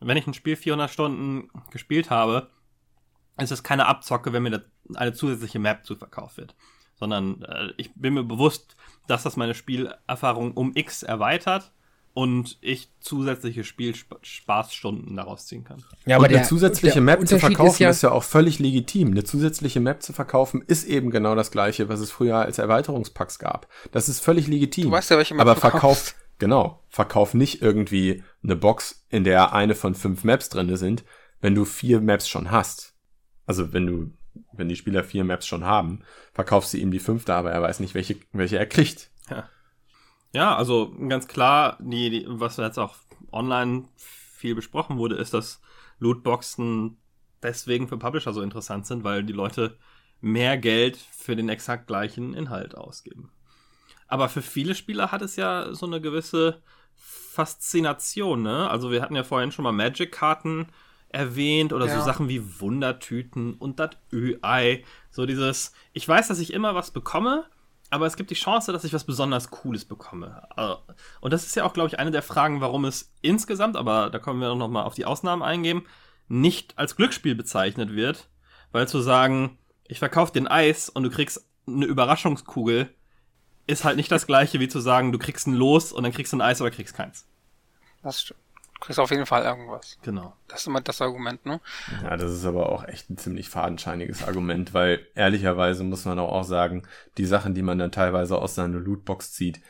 wenn 0.00 0.16
ich 0.16 0.26
ein 0.26 0.34
Spiel 0.34 0.56
400 0.56 0.90
Stunden 0.90 1.50
gespielt 1.70 2.10
habe, 2.10 2.50
ist 3.38 3.52
es 3.52 3.62
keine 3.62 3.86
Abzocke, 3.86 4.32
wenn 4.32 4.42
mir 4.42 4.62
eine 4.94 5.12
zusätzliche 5.12 5.58
Map 5.58 5.84
zu 5.84 5.96
verkauft 5.96 6.36
wird. 6.36 6.54
Sondern 6.96 7.42
äh, 7.42 7.72
ich 7.76 7.94
bin 7.94 8.14
mir 8.14 8.24
bewusst, 8.24 8.76
dass 9.06 9.22
das 9.22 9.36
meine 9.36 9.54
Spielerfahrung 9.54 10.52
um 10.52 10.72
X 10.74 11.02
erweitert 11.02 11.72
und 12.14 12.58
ich 12.60 12.88
zusätzliche 12.98 13.62
Spielspaßstunden 13.62 15.16
daraus 15.16 15.46
ziehen 15.46 15.62
kann. 15.62 15.84
Ja, 16.04 16.16
aber 16.16 16.26
und 16.26 16.34
eine 16.34 16.42
zusätzliche 16.42 17.00
Map 17.00 17.28
zu 17.28 17.38
verkaufen 17.38 17.70
ist 17.70 17.78
ja, 17.78 17.90
ist 17.90 18.02
ja, 18.02 18.10
auch 18.10 18.24
völlig 18.24 18.58
legitim. 18.58 19.12
Eine 19.12 19.22
zusätzliche 19.22 19.78
Map 19.78 20.02
zu 20.02 20.12
verkaufen 20.12 20.64
ist 20.66 20.84
eben 20.84 21.10
genau 21.10 21.36
das 21.36 21.52
gleiche, 21.52 21.88
was 21.88 22.00
es 22.00 22.10
früher 22.10 22.38
als 22.38 22.58
Erweiterungspacks 22.58 23.38
gab. 23.38 23.68
Das 23.92 24.08
ist 24.08 24.18
völlig 24.18 24.48
legitim. 24.48 24.86
Du 24.86 24.90
weißt 24.90 25.10
ja, 25.12 25.16
welche 25.16 25.34
Map 25.34 25.42
aber 25.42 25.54
verkauf, 25.54 26.16
genau, 26.38 26.84
verkauf 26.88 27.34
nicht 27.34 27.62
irgendwie 27.62 28.22
eine 28.42 28.56
Box, 28.56 29.04
in 29.08 29.24
der 29.24 29.52
eine 29.52 29.74
von 29.74 29.94
fünf 29.94 30.24
Maps 30.24 30.48
drinne 30.48 30.76
sind, 30.76 31.04
wenn 31.40 31.54
du 31.54 31.64
vier 31.64 32.00
Maps 32.00 32.28
schon 32.28 32.50
hast. 32.50 32.94
Also 33.46 33.72
wenn 33.72 33.86
du, 33.86 34.12
wenn 34.52 34.68
die 34.68 34.76
Spieler 34.76 35.04
vier 35.04 35.24
Maps 35.24 35.46
schon 35.46 35.64
haben, 35.64 36.00
verkaufst 36.32 36.72
du 36.72 36.78
ihm 36.78 36.90
die 36.90 36.98
fünfte, 36.98 37.34
aber 37.34 37.50
er 37.50 37.62
weiß 37.62 37.80
nicht, 37.80 37.94
welche, 37.94 38.16
welche 38.32 38.58
er 38.58 38.66
kriegt. 38.66 39.10
Ja. 39.30 39.48
Ja, 40.32 40.56
also 40.56 40.94
ganz 41.08 41.26
klar, 41.26 41.78
die, 41.80 42.10
die, 42.10 42.26
was 42.28 42.58
jetzt 42.58 42.78
auch 42.78 42.96
online 43.32 43.84
viel 43.96 44.54
besprochen 44.54 44.98
wurde, 44.98 45.16
ist, 45.16 45.32
dass 45.32 45.60
Lootboxen 45.98 46.98
deswegen 47.42 47.88
für 47.88 47.96
Publisher 47.96 48.32
so 48.32 48.42
interessant 48.42 48.86
sind, 48.86 49.04
weil 49.04 49.24
die 49.24 49.32
Leute 49.32 49.78
mehr 50.20 50.58
Geld 50.58 50.96
für 50.96 51.36
den 51.36 51.48
exakt 51.48 51.86
gleichen 51.86 52.34
Inhalt 52.34 52.76
ausgeben. 52.76 53.30
Aber 54.08 54.28
für 54.28 54.42
viele 54.42 54.74
Spieler 54.74 55.12
hat 55.12 55.22
es 55.22 55.36
ja 55.36 55.72
so 55.74 55.86
eine 55.86 56.00
gewisse 56.00 56.60
Faszination, 56.96 58.42
ne? 58.42 58.68
Also 58.68 58.90
wir 58.90 59.00
hatten 59.00 59.14
ja 59.14 59.22
vorhin 59.22 59.52
schon 59.52 59.62
mal 59.62 59.72
Magic-Karten 59.72 60.66
erwähnt 61.10 61.72
oder 61.72 61.86
ja. 61.86 61.98
so 61.98 62.04
Sachen 62.04 62.28
wie 62.28 62.60
Wundertüten 62.60 63.54
und 63.54 63.78
das 63.78 63.90
Ü-Ei. 64.12 64.84
So 65.10 65.26
dieses, 65.26 65.72
ich 65.92 66.06
weiß, 66.06 66.28
dass 66.28 66.40
ich 66.40 66.52
immer 66.52 66.74
was 66.74 66.90
bekomme, 66.90 67.44
aber 67.90 68.06
es 68.06 68.16
gibt 68.16 68.30
die 68.30 68.34
Chance, 68.34 68.72
dass 68.72 68.84
ich 68.84 68.92
was 68.92 69.04
besonders 69.04 69.50
Cooles 69.50 69.84
bekomme. 69.84 70.42
Äh, 70.56 70.74
und 71.20 71.32
das 71.32 71.46
ist 71.46 71.54
ja 71.54 71.64
auch, 71.64 71.72
glaube 71.72 71.88
ich, 71.88 71.98
eine 71.98 72.10
der 72.10 72.22
Fragen, 72.22 72.60
warum 72.60 72.84
es 72.84 73.14
insgesamt, 73.22 73.76
aber 73.76 74.10
da 74.10 74.18
können 74.18 74.40
wir 74.40 74.54
noch 74.54 74.68
mal 74.68 74.82
auf 74.82 74.94
die 74.94 75.06
Ausnahmen 75.06 75.42
eingehen, 75.42 75.82
nicht 76.28 76.76
als 76.76 76.96
Glücksspiel 76.96 77.34
bezeichnet 77.34 77.94
wird, 77.94 78.28
weil 78.72 78.86
zu 78.86 79.00
sagen, 79.00 79.58
ich 79.86 79.98
verkaufe 79.98 80.32
den 80.32 80.46
Eis 80.46 80.90
und 80.90 81.04
du 81.04 81.10
kriegst 81.10 81.48
eine 81.66 81.86
Überraschungskugel, 81.86 82.94
ist 83.68 83.84
halt 83.84 83.96
nicht 83.96 84.10
das 84.10 84.26
gleiche 84.26 84.58
wie 84.58 84.68
zu 84.68 84.80
sagen, 84.80 85.12
du 85.12 85.18
kriegst 85.18 85.46
ein 85.46 85.54
Los 85.54 85.92
und 85.92 86.02
dann 86.02 86.12
kriegst 86.12 86.32
du 86.32 86.38
ein 86.38 86.40
Eis 86.40 86.60
oder 86.60 86.70
kriegst 86.70 86.96
keins. 86.96 87.26
Das 88.02 88.22
stimmt. 88.22 88.40
Du 88.74 88.86
kriegst 88.86 88.98
auf 88.98 89.10
jeden 89.10 89.26
Fall 89.26 89.42
irgendwas. 89.44 89.98
Genau. 90.02 90.34
Das 90.46 90.60
ist 90.60 90.66
immer 90.68 90.80
das 90.80 91.02
Argument, 91.02 91.44
ne? 91.44 91.60
Ja, 92.02 92.16
das 92.16 92.32
ist 92.32 92.44
aber 92.44 92.70
auch 92.70 92.84
echt 92.84 93.10
ein 93.10 93.18
ziemlich 93.18 93.48
fadenscheiniges 93.48 94.24
Argument, 94.24 94.72
weil 94.72 95.06
ehrlicherweise 95.14 95.84
muss 95.84 96.04
man 96.04 96.18
auch 96.18 96.44
sagen, 96.44 96.86
die 97.18 97.26
Sachen, 97.26 97.54
die 97.54 97.62
man 97.62 97.78
dann 97.78 97.92
teilweise 97.92 98.38
aus 98.38 98.54
seiner 98.54 98.78
Lootbox 98.78 99.32
zieht, 99.32 99.60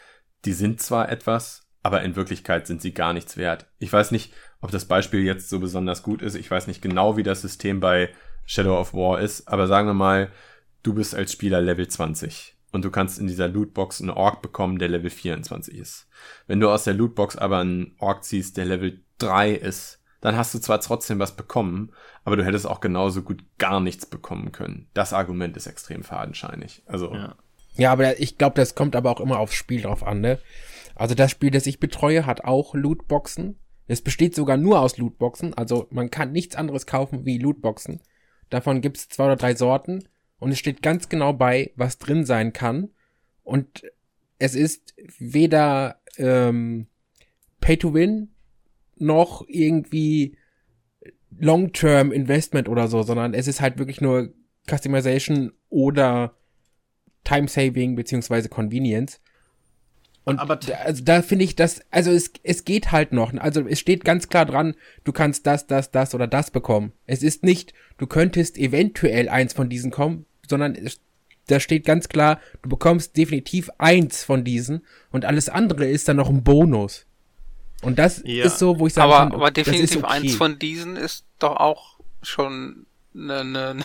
die 0.45 0.53
sind 0.53 0.81
zwar 0.81 1.09
etwas, 1.09 1.67
aber 1.83 2.03
in 2.03 2.17
Wirklichkeit 2.17 2.67
sind 2.67 2.83
sie 2.83 2.93
gar 2.93 3.15
nichts 3.15 3.37
wert. 3.37 3.67
Ich 3.79 3.93
weiß 3.93 4.11
nicht, 4.11 4.33
ob 4.61 4.71
das 4.71 4.85
Beispiel 4.85 5.25
jetzt 5.25 5.49
so 5.49 5.59
besonders 5.59 6.03
gut 6.03 6.21
ist. 6.21 6.35
Ich 6.35 6.51
weiß 6.51 6.67
nicht 6.67 6.83
genau, 6.83 7.17
wie 7.17 7.23
das 7.23 7.41
System 7.41 7.81
bei 7.81 8.11
Shadow 8.45 8.79
of 8.79 8.93
War 8.93 9.21
ist, 9.21 9.49
aber 9.49 9.67
sagen 9.67 9.89
wir 9.89 9.95
mal, 9.95 10.31
du 10.83 10.95
bist 10.95 11.15
als 11.15 11.33
Spieler 11.33 11.63
Level 11.63 11.89
20 11.89 12.58
und 12.73 12.85
du 12.85 12.91
kannst 12.91 13.19
in 13.19 13.27
dieser 13.27 13.49
Lootbox 13.49 14.01
einen 14.01 14.11
Ork 14.11 14.43
bekommen, 14.43 14.79
der 14.79 14.89
Level 14.89 15.11
24 15.11 15.75
ist. 15.75 16.07
Wenn 16.47 16.61
du 16.61 16.71
aus 16.71 16.85
der 16.85 16.95
Lootbox 16.95 17.37
aber 17.37 17.59
einen 17.59 17.95
Ork 17.99 18.25
ziehst, 18.25 18.57
der 18.57 18.67
Level 18.67 19.03
3 19.19 19.53
ist, 19.53 20.01
dann 20.21 20.37
hast 20.37 20.53
du 20.55 20.59
zwar 20.59 20.81
trotzdem 20.81 21.19
was 21.19 21.37
bekommen, 21.37 21.93
aber 22.25 22.37
du 22.37 22.45
hättest 22.45 22.67
auch 22.67 22.81
genauso 22.81 23.23
gut 23.23 23.45
gar 23.59 23.81
nichts 23.81 24.05
bekommen 24.05 24.53
können. 24.53 24.89
Das 24.93 25.13
Argument 25.13 25.57
ist 25.57 25.67
extrem 25.67 26.03
fadenscheinig. 26.03 26.83
Also. 26.87 27.15
Ja, 27.15 27.37
ja 27.77 27.93
aber 27.93 28.21
ich 28.21 28.37
glaube, 28.37 28.57
das 28.57 28.75
kommt 28.75 28.97
aber 28.97 29.11
auch 29.11 29.21
immer 29.21 29.39
aufs 29.39 29.55
Spiel 29.55 29.83
drauf 29.83 30.03
an, 30.03 30.21
ne? 30.21 30.39
Also 30.95 31.15
das 31.15 31.31
Spiel, 31.31 31.53
das 31.53 31.67
ich 31.67 31.79
betreue, 31.79 32.27
hat 32.27 32.45
auch 32.45 32.75
Lootboxen. 32.75 33.61
Es 33.87 34.03
besteht 34.03 34.35
sogar 34.35 34.57
nur 34.57 34.81
aus 34.81 34.99
Lootboxen. 34.99 35.55
Also 35.55 35.87
man 35.91 36.11
kann 36.11 36.33
nichts 36.33 36.57
anderes 36.57 36.87
kaufen 36.87 37.25
wie 37.25 37.39
Lootboxen. 37.39 38.01
Davon 38.51 38.81
gibt 38.81 38.97
es 38.97 39.09
zwei 39.09 39.27
oder 39.27 39.37
drei 39.37 39.55
Sorten 39.55 40.09
und 40.39 40.53
es 40.53 40.59
steht 40.59 40.83
ganz 40.83 41.09
genau 41.09 41.33
bei, 41.33 41.73
was 41.77 41.99
drin 41.99 42.25
sein 42.25 42.53
kann. 42.53 42.91
Und 43.43 43.83
es 44.39 44.55
ist 44.55 44.95
weder 45.19 46.01
ähm, 46.17 46.87
Pay 47.61 47.77
to 47.77 47.95
Win 47.95 48.31
noch 48.97 49.45
irgendwie 49.49 50.37
Long-Term 51.39 52.13
Investment 52.13 52.69
oder 52.69 52.89
so, 52.89 53.03
sondern 53.03 53.35
es 53.35 53.49
ist 53.49 53.61
halt 53.61 53.79
wirklich 53.79 54.01
nur 54.01 54.33
Customization 54.69 55.53
oder 55.69 56.35
Time 57.25 57.49
Saving 57.49 57.97
beziehungsweise 57.97 58.49
Convenience. 58.49 59.21
Und 60.25 60.39
aber 60.41 60.61
also 60.85 61.03
da 61.05 61.23
finde 61.23 61.47
ich 61.47 61.57
das, 61.57 61.81
also 61.91 62.11
es, 62.11 62.33
es 62.43 62.65
geht 62.65 62.93
halt 62.93 63.13
noch. 63.13 63.33
Also 63.35 63.67
es 63.67 63.81
steht 63.81 64.05
ganz 64.05 64.29
klar 64.29 64.45
dran, 64.45 64.75
du 65.05 65.13
kannst 65.13 65.47
das, 65.47 65.67
das, 65.67 65.91
das 65.91 66.15
oder 66.15 66.27
das 66.27 66.51
bekommen. 66.51 66.93
Es 67.07 67.23
ist 67.23 67.45
nicht, 67.45 67.73
du 67.97 68.07
könntest 68.07 68.59
eventuell 68.59 69.31
eins 69.31 69.55
von 69.55 69.71
diesen 69.71 69.91
kommen, 69.91 70.27
sondern 70.49 70.75
es, 70.75 71.01
da 71.47 71.61
steht 71.61 71.85
ganz 71.85 72.09
klar, 72.09 72.41
du 72.63 72.69
bekommst 72.69 73.17
definitiv 73.17 73.71
eins 73.79 74.25
von 74.25 74.45
diesen 74.45 74.85
und 75.11 75.25
alles 75.25 75.49
andere 75.49 75.87
ist 75.87 76.09
dann 76.09 76.17
noch 76.17 76.29
ein 76.29 76.43
Bonus. 76.43 77.07
Und 77.83 77.99
das 77.99 78.23
ja. 78.25 78.45
ist 78.45 78.59
so, 78.59 78.79
wo 78.79 78.87
ich 78.87 78.95
sage, 78.95 79.15
aber, 79.15 79.35
aber 79.35 79.51
definitiv 79.51 80.03
okay. 80.03 80.13
eins 80.13 80.35
von 80.35 80.59
diesen 80.59 80.97
ist 80.97 81.25
doch 81.39 81.57
auch 81.57 81.99
schon 82.23 82.87
ne, 83.13 83.45
ne, 83.45 83.77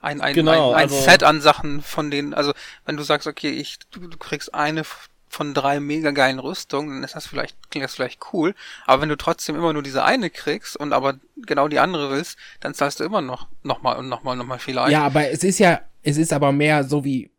ein, 0.00 0.20
ein, 0.20 0.34
Genau, 0.34 0.70
ein, 0.70 0.76
ein 0.76 0.82
also- 0.90 1.00
Set 1.00 1.22
an 1.22 1.40
Sachen, 1.40 1.82
von 1.82 2.10
denen, 2.10 2.34
also 2.34 2.52
wenn 2.84 2.96
du 2.96 3.02
sagst, 3.02 3.26
okay, 3.26 3.50
ich, 3.50 3.78
du, 3.90 4.06
du 4.06 4.16
kriegst 4.16 4.54
eine 4.54 4.82
von 5.28 5.54
drei 5.54 5.80
mega 5.80 6.10
geilen 6.10 6.38
Rüstungen, 6.38 6.96
dann 6.96 7.04
ist 7.04 7.16
das 7.16 7.26
vielleicht, 7.26 7.56
klingt 7.70 7.84
das 7.84 7.94
vielleicht 7.94 8.20
cool, 8.32 8.54
aber 8.86 9.02
wenn 9.02 9.08
du 9.08 9.16
trotzdem 9.16 9.56
immer 9.56 9.72
nur 9.72 9.82
diese 9.82 10.04
eine 10.04 10.28
kriegst 10.28 10.76
und 10.76 10.92
aber 10.92 11.14
genau 11.36 11.68
die 11.68 11.78
andere 11.78 12.10
willst, 12.10 12.36
dann 12.60 12.74
zahlst 12.74 13.00
du 13.00 13.04
immer 13.04 13.22
noch, 13.22 13.48
nochmal 13.62 13.96
und 13.96 14.08
nochmal, 14.10 14.36
nochmal 14.36 14.58
vielleicht. 14.58 14.92
Ja, 14.92 15.04
aber 15.04 15.30
es 15.30 15.42
ist 15.42 15.58
ja, 15.58 15.80
es 16.02 16.16
ist 16.16 16.32
aber 16.32 16.52
mehr 16.52 16.84
so 16.84 17.04
wie 17.04 17.30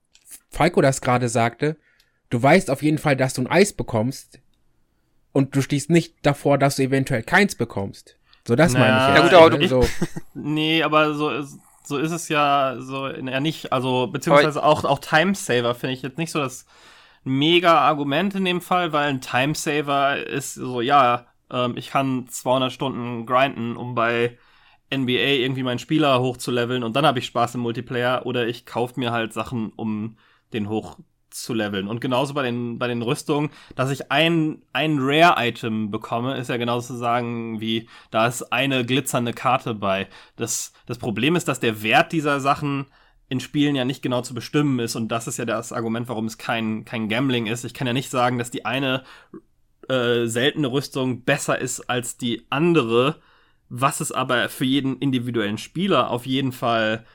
Falco 0.49 0.81
das 0.81 1.01
gerade 1.01 1.29
sagte. 1.29 1.77
Du 2.29 2.41
weißt 2.41 2.69
auf 2.69 2.81
jeden 2.81 2.97
Fall, 2.97 3.15
dass 3.15 3.33
du 3.33 3.41
ein 3.41 3.47
Eis 3.47 3.73
bekommst 3.73 4.39
und 5.31 5.55
du 5.55 5.61
stehst 5.61 5.89
nicht 5.89 6.15
davor, 6.23 6.57
dass 6.57 6.77
du 6.77 6.83
eventuell 6.83 7.23
keins 7.23 7.55
bekommst. 7.55 8.17
So, 8.47 8.55
das 8.55 8.73
Naja, 8.73 8.85
meine 8.85 8.97
ich 8.99 9.07
Ja, 9.07 9.21
jetzt. 9.21 9.23
gut, 9.23 9.33
aber 9.33 9.49
du- 9.57 9.67
so, 9.67 9.87
Nee, 10.35 10.83
aber 10.83 11.13
so 11.13 11.29
ist, 11.29 11.59
so 11.85 11.97
ist 11.97 12.11
es 12.11 12.27
ja 12.29 12.75
so 12.79 13.07
eher 13.07 13.39
nicht. 13.39 13.71
Also, 13.71 14.07
beziehungsweise 14.07 14.63
auch, 14.63 14.83
auch 14.83 14.99
Timesaver 14.99 15.75
finde 15.75 15.93
ich 15.93 16.01
jetzt 16.01 16.17
nicht 16.17 16.31
so 16.31 16.39
das 16.39 16.65
mega 17.23 17.79
Argument 17.79 18.35
in 18.35 18.45
dem 18.45 18.61
Fall, 18.61 18.91
weil 18.93 19.09
ein 19.09 19.21
Timesaver 19.21 20.25
ist 20.25 20.55
so, 20.55 20.81
ja, 20.81 21.27
ähm, 21.51 21.77
ich 21.77 21.89
kann 21.89 22.27
200 22.27 22.71
Stunden 22.71 23.25
grinden, 23.25 23.77
um 23.77 23.95
bei 23.95 24.37
NBA 24.97 25.41
irgendwie 25.41 25.63
meinen 25.63 25.79
Spieler 25.79 26.19
hochzuleveln 26.19 26.83
und 26.83 26.95
dann 26.95 27.05
habe 27.05 27.19
ich 27.19 27.25
Spaß 27.25 27.55
im 27.55 27.61
Multiplayer 27.61 28.25
oder 28.25 28.47
ich 28.47 28.65
kaufe 28.65 28.99
mir 28.99 29.11
halt 29.11 29.33
Sachen, 29.33 29.71
um 29.75 30.17
den 30.53 30.69
hoch 30.69 30.97
zu 31.33 31.53
leveln. 31.53 31.87
Und 31.87 31.99
genauso 31.99 32.33
bei 32.33 32.43
den, 32.43 32.77
bei 32.77 32.87
den 32.87 33.01
Rüstungen, 33.01 33.49
dass 33.75 33.89
ich 33.89 34.11
ein, 34.11 34.61
ein 34.71 34.97
Rare-Item 34.99 35.89
bekomme, 35.91 36.37
ist 36.37 36.49
ja 36.49 36.57
genauso 36.57 36.93
zu 36.93 36.99
sagen, 36.99 37.59
wie 37.59 37.89
da 38.11 38.27
ist 38.27 38.53
eine 38.53 38.85
glitzernde 38.85 39.33
Karte 39.33 39.73
bei. 39.73 40.07
Das, 40.35 40.73
das 40.85 40.97
Problem 40.97 41.35
ist, 41.35 41.47
dass 41.47 41.59
der 41.59 41.81
Wert 41.81 42.11
dieser 42.11 42.39
Sachen 42.39 42.85
in 43.29 43.39
Spielen 43.39 43.75
ja 43.75 43.85
nicht 43.85 44.03
genau 44.03 44.21
zu 44.21 44.33
bestimmen 44.33 44.79
ist. 44.79 44.95
Und 44.95 45.07
das 45.09 45.27
ist 45.27 45.37
ja 45.37 45.45
das 45.45 45.73
Argument, 45.73 46.07
warum 46.07 46.25
es 46.25 46.37
kein, 46.37 46.85
kein 46.85 47.09
Gambling 47.09 47.47
ist. 47.47 47.63
Ich 47.63 47.73
kann 47.73 47.87
ja 47.87 47.93
nicht 47.93 48.11
sagen, 48.11 48.37
dass 48.37 48.51
die 48.51 48.65
eine 48.65 49.03
äh, 49.89 50.25
seltene 50.27 50.71
Rüstung 50.71 51.23
besser 51.23 51.59
ist 51.59 51.89
als 51.89 52.17
die 52.17 52.45
andere, 52.49 53.19
was 53.75 54.01
es 54.01 54.11
aber 54.11 54.49
für 54.49 54.65
jeden 54.65 54.99
individuellen 54.99 55.57
Spieler 55.57 56.11
auf 56.11 56.27
jeden 56.27 56.51
Fall 56.51 57.07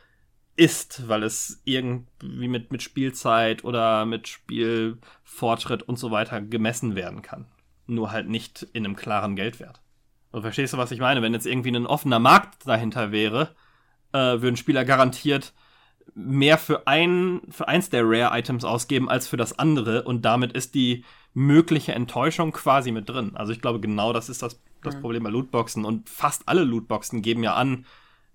ist, 0.56 1.06
weil 1.06 1.22
es 1.22 1.62
irgendwie 1.62 2.48
mit, 2.48 2.72
mit 2.72 2.82
Spielzeit 2.82 3.62
oder 3.62 4.04
mit 4.06 4.26
Spielfortschritt 4.26 5.84
und 5.84 6.00
so 6.00 6.10
weiter 6.10 6.40
gemessen 6.40 6.96
werden 6.96 7.22
kann. 7.22 7.46
Nur 7.86 8.10
halt 8.10 8.28
nicht 8.28 8.66
in 8.72 8.84
einem 8.84 8.96
klaren 8.96 9.36
Geldwert. 9.36 9.80
Und 10.32 10.42
verstehst 10.42 10.72
du, 10.72 10.78
was 10.78 10.90
ich 10.90 10.98
meine? 10.98 11.22
Wenn 11.22 11.32
jetzt 11.32 11.46
irgendwie 11.46 11.70
ein 11.70 11.86
offener 11.86 12.18
Markt 12.18 12.66
dahinter 12.66 13.12
wäre, 13.12 13.54
äh, 14.12 14.18
würden 14.18 14.56
Spieler 14.56 14.84
garantiert 14.84 15.54
mehr 16.16 16.58
für 16.58 16.88
ein, 16.88 17.40
für 17.50 17.68
eins 17.68 17.88
der 17.88 18.02
Rare-Items 18.02 18.64
ausgeben 18.64 19.08
als 19.08 19.28
für 19.28 19.36
das 19.36 19.60
andere 19.60 20.02
und 20.02 20.22
damit 20.22 20.54
ist 20.54 20.74
die 20.74 21.04
mögliche 21.34 21.92
Enttäuschung 21.92 22.50
quasi 22.50 22.90
mit 22.90 23.08
drin. 23.08 23.36
Also 23.36 23.52
ich 23.52 23.60
glaube, 23.60 23.78
genau 23.78 24.12
das 24.12 24.28
ist 24.28 24.42
das, 24.42 24.60
das 24.82 25.00
Problem 25.00 25.24
bei 25.24 25.30
Lootboxen 25.30 25.84
und 25.84 26.08
fast 26.08 26.48
alle 26.48 26.64
Lootboxen 26.64 27.22
geben 27.22 27.42
ja 27.42 27.54
an, 27.54 27.86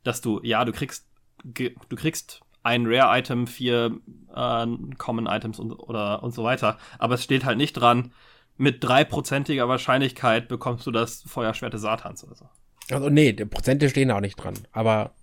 dass 0.04 0.22
du, 0.22 0.39
ja, 0.44 0.66
du 0.66 0.72
kriegst, 0.72 1.08
du 1.44 1.96
kriegst 1.96 2.41
ein 2.64 2.86
Rare-Item, 2.86 3.48
vier 3.48 4.00
äh, 4.36 4.68
Common-Items 4.98 5.60
und, 5.60 5.74
oder, 5.74 6.24
und 6.24 6.34
so 6.34 6.44
weiter, 6.44 6.78
aber 6.98 7.16
es 7.16 7.24
steht 7.24 7.46
halt 7.46 7.58
nicht 7.58 7.74
dran, 7.74 8.12
mit 8.58 8.84
dreiprozentiger 8.84 9.68
Wahrscheinlichkeit 9.68 10.48
bekommst 10.48 10.86
du 10.86 10.91
das 10.91 11.24
Feuerschwert 11.24 11.74
des 11.74 11.82
Satans 11.82 12.24
oder 12.24 12.36
so. 12.36 12.50
also, 12.91 13.10
nee, 13.10 13.34
die 13.34 13.46
Prozente 13.46 13.89
stehen 13.89 14.12
auch 14.12 14.20
nicht 14.20 14.36
dran. 14.36 14.54
Aber, 14.72 15.14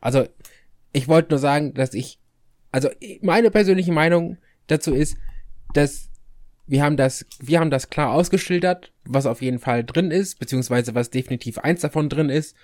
also, 0.00 0.26
ich 0.92 1.08
wollte 1.08 1.30
nur 1.30 1.38
sagen, 1.38 1.74
dass 1.74 1.94
ich, 1.94 2.20
also, 2.70 2.88
meine 3.22 3.50
persönliche 3.50 3.92
Meinung 3.92 4.38
dazu 4.68 4.94
ist, 4.94 5.16
dass 5.74 6.10
wir 6.66 6.82
haben 6.82 6.96
das, 6.96 7.24
wir 7.38 7.60
haben 7.60 7.70
das 7.70 7.90
klar 7.90 8.10
ausgeschildert, 8.12 8.92
was 9.04 9.26
auf 9.26 9.40
jeden 9.42 9.58
Fall 9.58 9.84
drin 9.84 10.10
ist, 10.10 10.38
beziehungsweise 10.38 10.94
was 10.94 11.10
definitiv 11.10 11.58
eins 11.58 11.80
davon 11.80 12.08
drin 12.08 12.28
ist. 12.28 12.56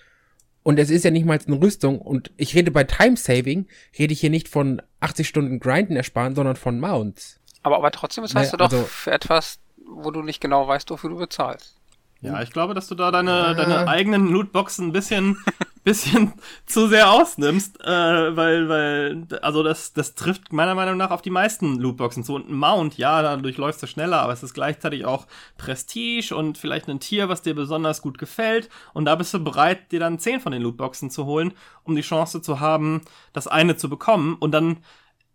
Und 0.65 0.79
es 0.79 0.91
ist 0.91 1.05
ja 1.05 1.11
nicht 1.11 1.25
mal 1.27 1.39
eine 1.45 1.61
Rüstung. 1.61 2.01
Und 2.01 2.31
ich 2.37 2.55
rede 2.55 2.71
bei 2.71 2.85
Time 2.85 3.17
Saving, 3.17 3.67
rede 3.99 4.13
ich 4.13 4.21
hier 4.21 4.31
nicht 4.31 4.49
von 4.49 4.81
80 5.01 5.27
Stunden 5.27 5.59
Grinden 5.61 5.97
ersparen, 5.97 6.35
sondern 6.37 6.57
von 6.57 6.79
Mounts. 6.79 7.41
aber, 7.65 7.77
aber 7.77 7.91
trotzdem 7.91 8.25
zahlst 8.27 8.53
Nee, 8.53 8.59
du 8.59 8.65
doch 8.65 8.73
also- 8.73 8.85
für 8.85 9.11
etwas, 9.13 9.59
wo 9.85 10.11
du 10.11 10.23
nicht 10.23 10.41
genau 10.41 10.67
weißt, 10.69 10.89
wofür 10.91 11.11
du 11.11 11.17
bezahlst. 11.19 11.77
Ja, 12.23 12.41
ich 12.41 12.51
glaube, 12.51 12.73
dass 12.73 12.87
du 12.87 12.95
da 12.95 13.11
deine, 13.11 13.57
deine 13.57 13.89
eigenen 13.89 14.29
Lootboxen 14.29 14.87
ein 14.87 14.93
bisschen, 14.93 15.39
bisschen 15.85 16.33
zu 16.67 16.87
sehr 16.87 17.11
ausnimmst, 17.11 17.81
äh, 17.81 18.37
weil, 18.37 18.69
weil, 18.69 19.27
also 19.43 19.65
das, 19.65 19.93
das 19.93 20.15
trifft 20.15 20.53
meiner 20.53 20.77
Meinung 20.77 20.97
nach 20.97 21.11
auf 21.11 21.21
die 21.21 21.31
meisten 21.31 21.81
Lootboxen 21.81 22.23
zu. 22.23 22.37
Und 22.37 22.49
ein 22.49 22.55
Mount, 22.55 22.97
ja, 22.97 23.23
dadurch 23.23 23.57
läufst 23.57 23.83
du 23.83 23.89
schneller, 23.89 24.23
aber 24.23 24.33
es 24.33 24.45
ist 24.45 24.55
gleichzeitig 24.55 25.05
auch 25.05 25.27
Prestige 25.59 26.33
und 26.37 26.59
vielleicht 26.59 26.89
ein 26.89 27.01
Tier, 27.01 27.29
was 27.29 27.43
dir 27.43 27.57
besonders 27.57 28.03
gut 28.03 28.19
gefällt. 28.19 28.69
Und 28.95 29.07
da 29.07 29.17
bist 29.17 29.35
du 29.35 29.43
bereit, 29.43 29.91
dir 29.91 29.99
dann 29.99 30.21
zehn 30.21 30.39
von 30.39 30.53
den 30.53 30.63
Lootboxen 30.63 31.11
zu 31.11 31.27
holen, 31.27 31.53
um 31.83 31.97
die 31.97 32.03
Chance 32.03 32.41
zu 32.41 32.61
haben, 32.61 33.01
das 33.33 33.49
eine 33.49 33.77
zu 33.77 33.91
bekommen. 33.91 34.37
Und 34.39 34.53
dann 34.53 34.79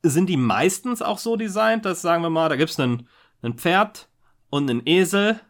sind 0.04 0.28
die 0.30 0.38
meistens 0.38 1.02
auch 1.02 1.18
so 1.18 1.36
designt, 1.36 1.84
dass, 1.84 2.02
sagen 2.02 2.24
wir 2.24 2.30
mal, 2.30 2.48
da 2.48 2.56
gibt's 2.56 2.80
einen, 2.80 3.10
einen 3.42 3.56
Pferd 3.56 4.08
und 4.50 4.70
einen 4.70 4.84
Esel 4.86 5.42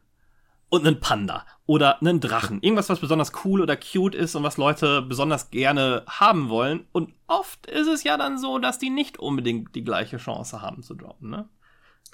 und 0.69 0.85
einen 0.85 0.99
Panda 0.99 1.45
oder 1.65 2.01
einen 2.01 2.19
Drachen. 2.19 2.61
Irgendwas, 2.61 2.89
was 2.89 2.99
besonders 2.99 3.31
cool 3.45 3.61
oder 3.61 3.77
cute 3.77 4.15
ist 4.15 4.35
und 4.35 4.43
was 4.43 4.57
Leute 4.57 5.01
besonders 5.01 5.49
gerne 5.49 6.03
haben 6.07 6.49
wollen. 6.49 6.85
Und 6.91 7.13
oft 7.27 7.67
ist 7.67 7.87
es 7.87 8.03
ja 8.03 8.17
dann 8.17 8.37
so, 8.37 8.59
dass 8.59 8.79
die 8.79 8.89
nicht 8.89 9.19
unbedingt 9.19 9.75
die 9.75 9.83
gleiche 9.83 10.17
Chance 10.17 10.61
haben 10.61 10.83
zu 10.83 10.93
droppen, 10.95 11.29
ne? 11.29 11.47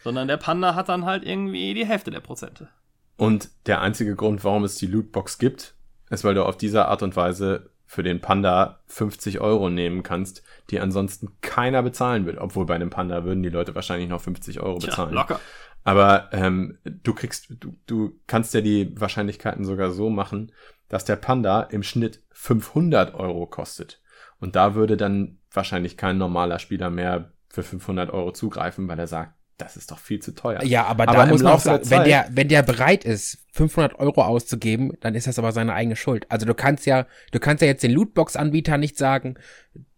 Sondern 0.04 0.28
der 0.28 0.38
Panda 0.38 0.76
hat 0.76 0.89
dann 0.89 1.06
halt 1.06 1.24
irgendwie 1.24 1.74
die 1.74 1.86
Hälfte 1.86 2.12
der 2.12 2.20
Prozente. 2.20 2.68
Und 3.16 3.49
der 3.68 3.82
einzige 3.82 4.16
Grund, 4.16 4.43
warum 4.43 4.64
es 4.64 4.76
die 4.76 4.88
Lootbox 4.88 5.38
gibt, 5.38 5.76
ist, 6.10 6.24
weil 6.24 6.34
du 6.34 6.45
auf 6.45 6.58
diese 6.58 6.88
Art 6.88 7.04
und 7.04 7.16
Weise 7.16 7.70
für 7.86 8.04
den 8.04 8.22
Panda 8.22 8.80
50 8.88 9.39
Euro 9.39 9.70
nehmen 9.70 10.01
kannst, 10.01 10.41
die 10.72 10.80
ansonsten 10.80 11.38
keiner 11.41 11.84
bezahlen 11.84 12.26
will. 12.26 12.39
Obwohl 12.39 12.66
bei 12.66 12.76
einem 12.76 12.89
Panda 12.89 13.24
würden 13.24 13.43
die 13.43 13.49
Leute 13.49 13.76
wahrscheinlich 13.76 14.10
noch 14.10 14.20
50 14.20 14.62
Euro 14.62 14.80
Tja, 14.80 14.89
bezahlen. 14.89 15.14
locker. 15.14 15.39
Aber 15.84 16.29
ähm, 16.31 16.77
du 16.84 17.13
kriegst, 17.13 17.47
du, 17.49 17.75
du 17.86 18.19
kannst 18.27 18.53
ja 18.53 18.61
die 18.61 18.99
Wahrscheinlichkeiten 18.99 19.65
sogar 19.65 19.91
so 19.91 20.09
machen, 20.09 20.51
dass 20.89 21.05
der 21.05 21.15
Panda 21.15 21.61
im 21.63 21.84
Schnitt 21.84 22.21
500 22.31 23.13
Euro 23.15 23.47
kostet. 23.47 24.01
Und 24.39 24.55
da 24.55 24.75
würde 24.75 24.97
dann 24.97 25.39
wahrscheinlich 25.51 25.97
kein 25.97 26.17
normaler 26.17 26.59
Spieler 26.59 26.89
mehr 26.89 27.31
für 27.49 27.63
500 27.63 28.11
Euro 28.11 28.31
zugreifen, 28.31 28.88
weil 28.88 28.99
er 28.99 29.07
sagt, 29.07 29.34
das 29.57 29.77
ist 29.77 29.91
doch 29.91 29.99
viel 29.99 30.19
zu 30.19 30.34
teuer. 30.34 30.63
Ja, 30.63 30.86
aber, 30.86 31.07
Aber 31.07 31.13
da 31.13 31.25
muss 31.27 31.43
man 31.43 31.53
auch 31.53 31.59
sagen, 31.59 31.89
wenn 31.89 32.03
der, 32.05 32.27
wenn 32.31 32.47
der 32.47 32.63
bereit 32.63 33.05
ist, 33.05 33.38
500 33.53 33.99
Euro 33.99 34.23
auszugeben, 34.23 34.93
dann 34.99 35.13
ist 35.13 35.27
das 35.27 35.38
aber 35.38 35.51
seine 35.51 35.73
eigene 35.73 35.95
Schuld. 35.95 36.25
Also 36.29 36.45
du 36.45 36.55
kannst 36.55 36.86
ja, 36.86 37.05
du 37.31 37.39
kannst 37.39 37.61
ja 37.61 37.67
jetzt 37.67 37.84
den 37.84 37.91
Lootbox-Anbieter 37.91 38.77
nicht 38.77 38.97
sagen, 38.97 39.36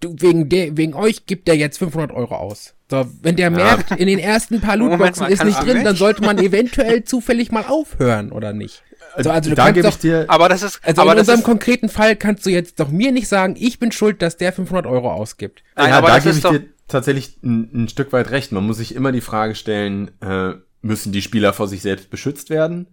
du, 0.02 0.14
wegen 0.20 0.50
der, 0.50 0.76
wegen 0.76 0.94
euch 0.94 1.26
gibt 1.26 1.48
der 1.48 1.56
jetzt 1.56 1.78
500 1.78 2.12
Euro 2.12 2.36
aus. 2.36 2.75
So, 2.90 3.06
wenn 3.22 3.36
der 3.36 3.50
merkt, 3.50 3.92
in 3.92 4.08
den 4.08 4.20
ersten 4.20 4.62
paar 4.62 4.78
Lootboxen 4.78 5.28
ist 5.28 5.44
nicht 5.44 5.60
ich 5.60 5.66
drin, 5.66 5.84
dann 5.84 5.96
sollte 5.96 6.22
man 6.22 6.38
eventuell 6.38 7.04
zufällig 7.04 7.52
mal 7.52 7.66
aufhören, 7.68 8.32
oder 8.32 8.54
nicht? 8.54 8.84
Also, 9.16 9.32
also 9.32 9.50
du 9.50 9.56
da 9.56 9.64
kannst 9.66 9.76
gebe 9.76 9.88
ich 9.88 9.94
doch, 9.96 10.02
dir, 10.02 10.26
Aber 10.28 10.50
das 10.50 10.62
ist, 10.62 10.82
also 10.84 11.02
aber 11.02 11.14
in 11.14 11.20
unserem 11.20 11.40
ist, 11.40 11.46
konkreten 11.46 11.90
Fall 11.90 12.16
kannst 12.16 12.46
du 12.46 12.50
jetzt 12.50 12.80
doch 12.80 12.90
mir 12.90 13.12
nicht 13.12 13.28
sagen, 13.28 13.56
ich 13.58 13.80
bin 13.80 13.92
schuld, 13.92 14.22
dass 14.22 14.38
der 14.38 14.54
500 14.54 14.86
Euro 14.86 15.12
ausgibt. 15.12 15.64
nein, 15.76 15.90
ja, 15.90 15.98
aber 15.98 16.10
da 16.10 16.16
das 16.16 16.26
gebe 16.26 16.36
ist 16.38 16.46
ich 16.46 16.52
dir 16.52 16.64
tatsächlich 16.88 17.38
ein, 17.44 17.70
ein 17.74 17.90
Stück 17.90 18.14
weit 18.14 18.30
recht. 18.30 18.52
Man 18.52 18.66
muss 18.66 18.78
sich 18.78 18.94
immer 18.94 19.12
die 19.12 19.22
Frage 19.22 19.56
stellen, 19.56 20.12
äh, 20.22 20.54
müssen 20.82 21.12
die 21.12 21.22
Spieler 21.22 21.54
vor 21.54 21.68
sich 21.68 21.82
selbst 21.82 22.12
beschützt 22.12 22.50
werden 22.50 22.88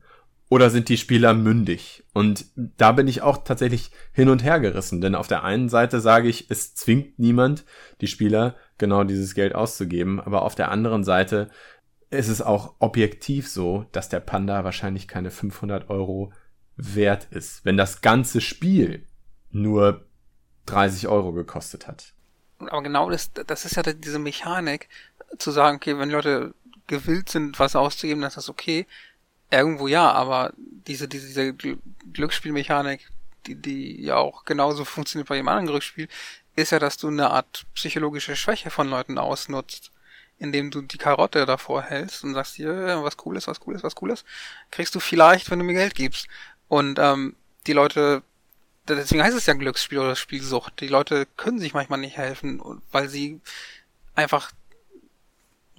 oder 0.53 0.69
sind 0.69 0.91
die 0.91 0.99
Spieler 0.99 1.33
mündig? 1.33 2.05
Und 2.13 2.45
da 2.55 2.93
bin 2.93 3.09
ich 3.09 3.23
auch 3.23 3.39
tatsächlich 3.43 3.91
hin 4.13 4.29
und 4.29 4.45
her 4.45 4.61
gerissen, 4.61 5.01
denn 5.01 5.15
auf 5.15 5.27
der 5.27 5.45
einen 5.45 5.71
Seite 5.71 5.99
sage 5.99 6.29
ich, 6.29 6.51
es 6.51 6.75
zwingt 6.75 7.19
niemand, 7.19 7.65
die 8.03 8.07
Spieler 8.07 8.55
genau 8.77 9.03
dieses 9.03 9.33
Geld 9.33 9.55
auszugeben, 9.55 10.21
aber 10.21 10.43
auf 10.43 10.55
der 10.55 10.71
anderen 10.71 11.05
Seite 11.05 11.49
ist 12.11 12.29
es 12.29 12.43
auch 12.43 12.75
objektiv 12.81 13.49
so, 13.49 13.87
dass 13.93 14.11
der 14.11 14.21
Panda 14.21 14.63
wahrscheinlich 14.63 15.09
keine 15.09 15.31
500 15.31 15.89
Euro 15.89 16.35
wert 16.77 17.29
ist, 17.31 17.65
wenn 17.65 17.79
das 17.79 18.03
ganze 18.03 18.43
Spiel 18.43 19.07
nur 19.53 20.05
30 20.67 21.09
Euro 21.09 21.33
gekostet 21.33 21.89
hat. 21.89 22.13
aber 22.59 22.83
genau 22.83 23.09
das, 23.09 23.33
das 23.33 23.65
ist 23.65 23.77
ja 23.77 23.83
diese 23.85 24.19
Mechanik, 24.19 24.91
zu 25.39 25.51
sagen, 25.51 25.77
okay, 25.77 25.99
wenn 25.99 26.11
Leute 26.11 26.53
gewillt 26.89 27.31
sind, 27.31 27.59
was 27.59 27.75
auszugeben, 27.75 28.21
dann 28.21 28.29
ist 28.29 28.37
das 28.37 28.51
okay. 28.51 28.87
Irgendwo 29.53 29.87
ja, 29.87 30.11
aber 30.11 30.53
diese, 30.57 31.07
diese, 31.07 31.27
diese 31.29 31.43
Gl- 31.51 31.79
Glücksspielmechanik, 32.13 33.09
die, 33.47 33.55
die 33.55 34.03
ja 34.03 34.17
auch 34.17 34.45
genauso 34.45 34.85
funktioniert 34.85 35.29
bei 35.29 35.37
jedem 35.37 35.49
anderen 35.49 35.69
Glücksspiel, 35.69 36.09
ist 36.57 36.73
ja, 36.73 36.81
dass 36.81 36.97
du 36.97 37.09
eine 37.09 37.31
Art 37.31 37.65
psychologische 37.75 38.35
Schwäche 38.35 38.71
von 38.71 38.89
Leuten 38.89 39.19
ausnutzt, 39.19 39.93
indem 40.39 40.71
du 40.71 40.83
die 40.83 40.99
Karotte 40.99 41.47
davor 41.47 41.83
hältst 41.83 42.25
und 42.25 42.35
sagst, 42.35 42.57
hier, 42.57 43.01
was 43.03 43.17
cooles, 43.17 43.47
was 43.47 43.61
cooles, 43.61 43.85
was 43.85 43.95
cooles, 43.95 44.25
kriegst 44.73 44.95
du 44.95 45.01
vielleicht, 45.01 45.51
wenn 45.51 45.61
du 45.61 45.65
mir 45.65 45.75
Geld 45.75 45.95
gibst. 45.95 46.27
Und 46.69 46.99
ähm, 46.99 47.37
die 47.67 47.75
Leute 47.75 48.23
deswegen 48.89 49.23
heißt 49.23 49.37
es 49.37 49.47
ja 49.47 49.55
Glücksspiel 49.55 49.99
oder 49.99 50.17
Spielsucht. 50.17 50.81
Die 50.81 50.89
Leute 50.89 51.27
können 51.37 51.59
sich 51.59 51.75
manchmal 51.75 52.01
nicht 52.01 52.17
helfen, 52.17 52.61
weil 52.91 53.09
sie 53.09 53.41
einfach 54.15 54.51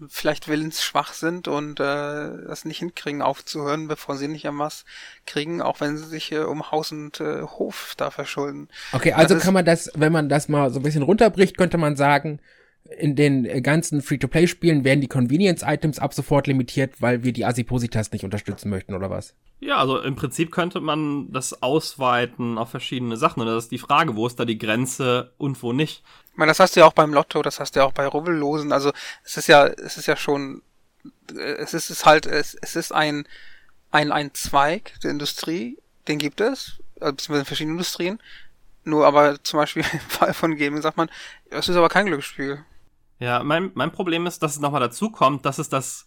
vielleicht 0.08 0.48
willensschwach 0.48 1.14
sind 1.14 1.48
und 1.48 1.80
äh, 1.80 1.84
das 1.84 2.66
nicht 2.66 2.80
hinkriegen, 2.80 3.22
aufzuhören, 3.22 3.88
bevor 3.88 4.18
sie 4.18 4.28
nicht 4.28 4.48
was 4.50 4.86
kriegen, 5.26 5.62
auch 5.62 5.82
wenn 5.82 5.98
sie 5.98 6.06
sich 6.06 6.32
äh, 6.32 6.39
um 6.39 6.72
Haus 6.72 6.91
und 6.91 7.20
äh, 7.20 7.44
Hof 7.44 7.94
da 7.98 8.12
verschulden. 8.12 8.70
Okay, 8.91 9.14
also 9.14 9.38
kann 9.38 9.54
man 9.54 9.66
das, 9.66 9.91
wenn 9.96 10.12
man 10.12 10.30
das 10.30 10.50
mal 10.50 10.72
so 10.72 10.80
ein 10.80 10.84
bisschen 10.84 11.04
runterbricht, 11.04 11.58
könnte 11.58 11.78
man 11.78 11.96
sagen, 11.96 12.39
in 12.86 13.16
den 13.16 13.64
ganzen 13.64 14.02
Free-to-Play-Spielen 14.02 14.84
werden 14.84 15.02
die 15.02 15.08
Convenience-Items 15.08 16.00
ab 16.00 16.14
sofort 16.14 16.48
limitiert, 16.48 17.02
weil 17.02 17.24
wir 17.24 17.34
die 17.34 17.46
Asipositas 17.46 18.12
nicht 18.12 18.24
unterstützen 18.24 18.70
möchten, 18.70 18.94
oder 18.94 19.10
was? 19.10 19.36
Ja, 19.60 19.78
also 19.78 20.00
im 20.00 20.16
Prinzip 20.16 20.52
könnte 20.52 20.82
man 20.82 21.32
das 21.32 21.64
ausweiten 21.64 22.58
auf 22.58 22.70
verschiedene 22.70 23.16
Sachen. 23.16 23.42
Und 23.42 23.48
das 23.48 23.66
ist 23.66 23.72
die 23.72 23.78
Frage, 23.78 24.16
wo 24.16 24.28
ist 24.28 24.40
da 24.40 24.46
die 24.46 24.58
Grenze 24.58 25.34
und 25.38 25.62
wo 25.64 25.72
nicht. 25.72 26.04
Ich 26.32 26.38
meine, 26.38 26.50
das 26.50 26.60
hast 26.60 26.76
du 26.76 26.82
ja 26.82 26.86
auch 26.86 26.94
beim 26.94 27.14
Lotto, 27.14 27.42
das 27.42 27.60
hast 27.60 27.76
du 27.76 27.80
ja 27.80 27.86
auch 27.86 27.94
bei 27.94 28.06
Rubbellosen. 28.06 28.74
Also 28.74 28.92
es 29.24 29.38
ist 29.38 29.48
ja, 29.48 29.68
es 29.68 29.98
ist 29.98 30.08
ja 30.08 30.18
schon, 30.18 30.62
es 31.34 31.74
ist 31.74 31.90
es 31.90 32.06
halt, 32.06 32.26
es, 32.26 32.56
es 32.56 32.76
ist 32.76 32.92
ein, 32.92 33.26
ein, 33.92 34.12
ein 34.12 34.34
Zweig 34.34 35.00
der 35.02 35.12
Industrie, 35.12 35.78
den 36.10 36.20
gibt 36.20 36.42
es, 36.42 36.82
also 37.00 37.14
beziehungsweise 37.14 37.40
in 37.40 37.46
verschiedenen 37.46 37.78
Industrien. 37.78 38.20
Nur 38.84 39.08
aber 39.08 39.42
zum 39.44 39.60
Beispiel 39.60 39.86
im 39.94 40.00
Fall 40.00 40.34
von 40.34 40.58
Gaming 40.58 40.82
sagt 40.82 40.98
man, 40.98 41.10
es 41.50 41.70
ist 41.70 41.78
aber 41.78 41.88
kein 41.88 42.08
Glücksspiel. 42.08 42.66
Ja, 43.20 43.43
mein, 43.43 43.72
mein 43.74 43.91
Problem 43.91 44.26
ist, 44.26 44.43
dass 44.43 44.55
es 44.55 44.59
nochmal 44.59 44.82
dazu 44.82 45.09
kommt, 45.09 45.45
dass 45.45 45.59
es 45.59 45.70
das 45.70 46.05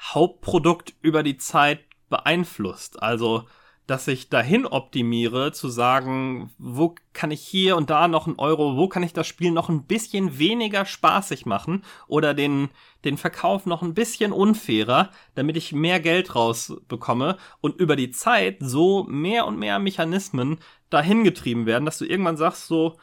Hauptprodukt 0.00 0.94
über 1.02 1.22
die 1.22 1.36
Zeit 1.36 1.80
beeinflusst. 2.08 3.02
Also, 3.02 3.44
dass 3.86 4.08
ich 4.08 4.30
dahin 4.30 4.64
optimiere, 4.64 5.52
zu 5.52 5.68
sagen, 5.68 6.50
wo 6.58 6.94
kann 7.12 7.30
ich 7.30 7.42
hier 7.42 7.76
und 7.76 7.90
da 7.90 8.08
noch 8.08 8.26
einen 8.26 8.38
Euro, 8.38 8.76
wo 8.76 8.88
kann 8.88 9.02
ich 9.02 9.12
das 9.12 9.26
Spiel 9.26 9.50
noch 9.50 9.68
ein 9.68 9.84
bisschen 9.84 10.38
weniger 10.38 10.86
spaßig 10.86 11.44
machen 11.44 11.84
oder 12.06 12.32
den, 12.32 12.70
den 13.04 13.18
Verkauf 13.18 13.66
noch 13.66 13.82
ein 13.82 13.92
bisschen 13.92 14.32
unfairer, 14.32 15.10
damit 15.34 15.58
ich 15.58 15.72
mehr 15.72 16.00
Geld 16.00 16.34
rausbekomme 16.34 17.36
und 17.60 17.78
über 17.78 17.94
die 17.94 18.10
Zeit 18.10 18.56
so 18.60 19.04
mehr 19.04 19.46
und 19.46 19.58
mehr 19.58 19.78
Mechanismen 19.78 20.58
dahin 20.88 21.22
getrieben 21.22 21.66
werden, 21.66 21.84
dass 21.84 21.98
du 21.98 22.06
irgendwann 22.06 22.38
sagst 22.38 22.66
so, 22.66 22.96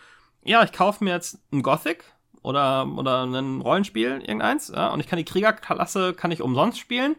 ja, 0.43 0.63
ich 0.63 0.71
kaufe 0.71 1.03
mir 1.03 1.11
jetzt 1.11 1.39
ein 1.51 1.61
Gothic, 1.61 2.03
oder, 2.41 2.87
oder 2.87 3.23
ein 3.23 3.61
Rollenspiel, 3.61 4.21
irgendeins, 4.21 4.69
ja, 4.69 4.89
und 4.89 4.99
ich 4.99 5.07
kann 5.07 5.17
die 5.17 5.25
Kriegerklasse, 5.25 6.13
kann 6.13 6.31
ich 6.31 6.41
umsonst 6.41 6.79
spielen 6.79 7.15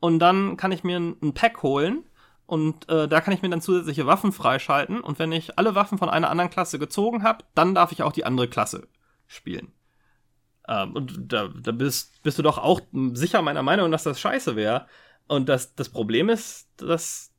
und 0.00 0.18
dann 0.18 0.56
kann 0.56 0.72
ich 0.72 0.84
mir 0.84 0.98
ein, 0.98 1.34
Pack 1.34 1.62
holen 1.62 2.04
und 2.46 2.88
äh, 2.88 3.08
da 3.08 3.20
kann 3.20 3.34
ich 3.34 3.42
mir 3.42 3.50
dann 3.50 3.60
zusätzliche 3.60 4.06
Waffen 4.06 4.32
freischalten 4.32 5.00
und 5.00 5.18
wenn 5.18 5.32
ich 5.32 5.58
alle 5.58 5.74
Waffen 5.74 5.98
von 5.98 6.08
einer 6.08 6.30
anderen 6.30 6.50
Klasse 6.50 6.78
gezogen 6.78 7.22
habe, 7.22 7.44
dann 7.54 7.74
darf 7.74 7.92
ich 7.92 8.02
auch 8.02 8.12
die 8.12 8.24
andere 8.24 8.48
Klasse 8.48 8.88
spielen. 9.26 9.72
Ähm, 10.68 10.92
und 10.94 11.32
da, 11.32 11.48
da 11.48 11.72
bist, 11.72 12.22
bist 12.22 12.38
du 12.38 12.42
doch 12.42 12.58
auch 12.58 12.80
sicher 13.12 13.42
meiner 13.42 13.62
Meinung, 13.62 13.90
dass 13.90 14.04
das 14.04 14.20
scheiße 14.20 14.56
wäre. 14.56 14.86
Und 15.26 15.48
das, 15.48 15.74
das 15.74 15.88
Problem 15.88 16.28
ist, 16.28 16.68
dass 16.76 17.32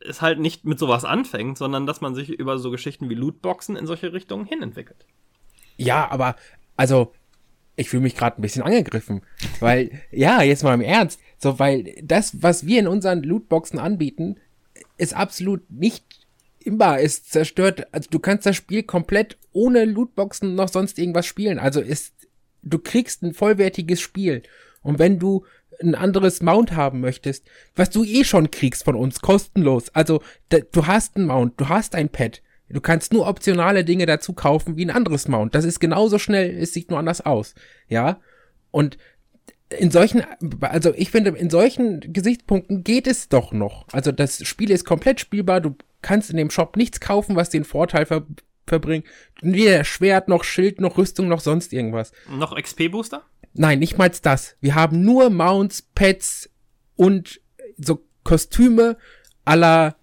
es 0.00 0.22
halt 0.22 0.38
nicht 0.38 0.64
mit 0.64 0.78
sowas 0.78 1.04
anfängt, 1.04 1.58
sondern 1.58 1.86
dass 1.86 2.00
man 2.00 2.14
sich 2.14 2.30
über 2.30 2.58
so 2.58 2.70
Geschichten 2.70 3.08
wie 3.10 3.14
Lootboxen 3.14 3.76
in 3.76 3.86
solche 3.86 4.12
Richtungen 4.12 4.44
hinentwickelt. 4.44 5.06
Ja, 5.76 6.10
aber 6.10 6.36
also 6.78 7.12
ich 7.76 7.90
fühle 7.90 8.02
mich 8.02 8.16
gerade 8.16 8.40
ein 8.40 8.42
bisschen 8.42 8.62
angegriffen, 8.62 9.20
weil 9.60 9.90
ja, 10.10 10.42
jetzt 10.42 10.62
mal 10.62 10.72
im 10.72 10.80
Ernst, 10.80 11.20
so 11.36 11.58
weil 11.58 11.94
das, 12.02 12.42
was 12.42 12.66
wir 12.66 12.80
in 12.80 12.88
unseren 12.88 13.22
Lootboxen 13.22 13.78
anbieten, 13.78 14.36
ist 14.96 15.14
absolut 15.14 15.70
nicht 15.70 16.26
immer 16.60 16.98
ist 16.98 17.30
zerstört. 17.30 17.86
Also 17.92 18.08
du 18.10 18.18
kannst 18.18 18.46
das 18.46 18.56
Spiel 18.56 18.82
komplett 18.82 19.38
ohne 19.52 19.84
Lootboxen 19.84 20.54
noch 20.54 20.68
sonst 20.68 20.98
irgendwas 20.98 21.26
spielen. 21.26 21.58
Also 21.58 21.80
ist 21.80 22.14
du 22.62 22.78
kriegst 22.78 23.22
ein 23.22 23.34
vollwertiges 23.34 24.00
Spiel 24.00 24.42
und 24.82 24.98
wenn 24.98 25.18
du 25.18 25.44
ein 25.80 25.94
anderes 25.94 26.42
Mount 26.42 26.72
haben 26.72 27.00
möchtest, 27.00 27.46
was 27.76 27.90
du 27.90 28.02
eh 28.04 28.24
schon 28.24 28.50
kriegst 28.50 28.84
von 28.84 28.96
uns 28.96 29.20
kostenlos. 29.20 29.90
Also 29.90 30.22
du 30.50 30.86
hast 30.86 31.16
ein 31.16 31.26
Mount, 31.26 31.60
du 31.60 31.68
hast 31.68 31.94
ein 31.94 32.08
Pad, 32.08 32.42
Du 32.70 32.80
kannst 32.80 33.12
nur 33.12 33.26
optionale 33.26 33.84
Dinge 33.84 34.06
dazu 34.06 34.32
kaufen 34.32 34.76
wie 34.76 34.84
ein 34.84 34.90
anderes 34.90 35.28
Mount. 35.28 35.54
Das 35.54 35.64
ist 35.64 35.80
genauso 35.80 36.18
schnell, 36.18 36.56
es 36.58 36.72
sieht 36.72 36.90
nur 36.90 36.98
anders 36.98 37.24
aus. 37.24 37.54
Ja. 37.88 38.20
Und 38.70 38.98
in 39.70 39.90
solchen, 39.90 40.24
also 40.60 40.92
ich 40.94 41.10
finde, 41.10 41.30
in 41.30 41.50
solchen 41.50 42.12
Gesichtspunkten 42.12 42.84
geht 42.84 43.06
es 43.06 43.28
doch 43.28 43.52
noch. 43.52 43.86
Also 43.92 44.12
das 44.12 44.46
Spiel 44.46 44.70
ist 44.70 44.84
komplett 44.84 45.20
spielbar. 45.20 45.60
Du 45.60 45.76
kannst 46.02 46.30
in 46.30 46.36
dem 46.36 46.50
Shop 46.50 46.76
nichts 46.76 47.00
kaufen, 47.00 47.36
was 47.36 47.50
den 47.50 47.64
Vorteil 47.64 48.06
ver 48.06 48.26
verbringt. 48.66 49.06
Weder 49.40 49.82
Schwert, 49.82 50.28
noch 50.28 50.44
Schild, 50.44 50.78
noch 50.78 50.98
Rüstung, 50.98 51.26
noch 51.26 51.40
sonst 51.40 51.72
irgendwas. 51.72 52.12
Noch 52.28 52.54
XP-Booster? 52.54 53.22
Nein, 53.54 53.78
nicht 53.78 53.96
mal 53.96 54.10
das. 54.10 54.56
Wir 54.60 54.74
haben 54.74 55.02
nur 55.02 55.30
Mounts, 55.30 55.82
Pets 55.94 56.50
und 56.94 57.40
so 57.78 58.04
Kostüme 58.24 58.98
aller 59.46 59.96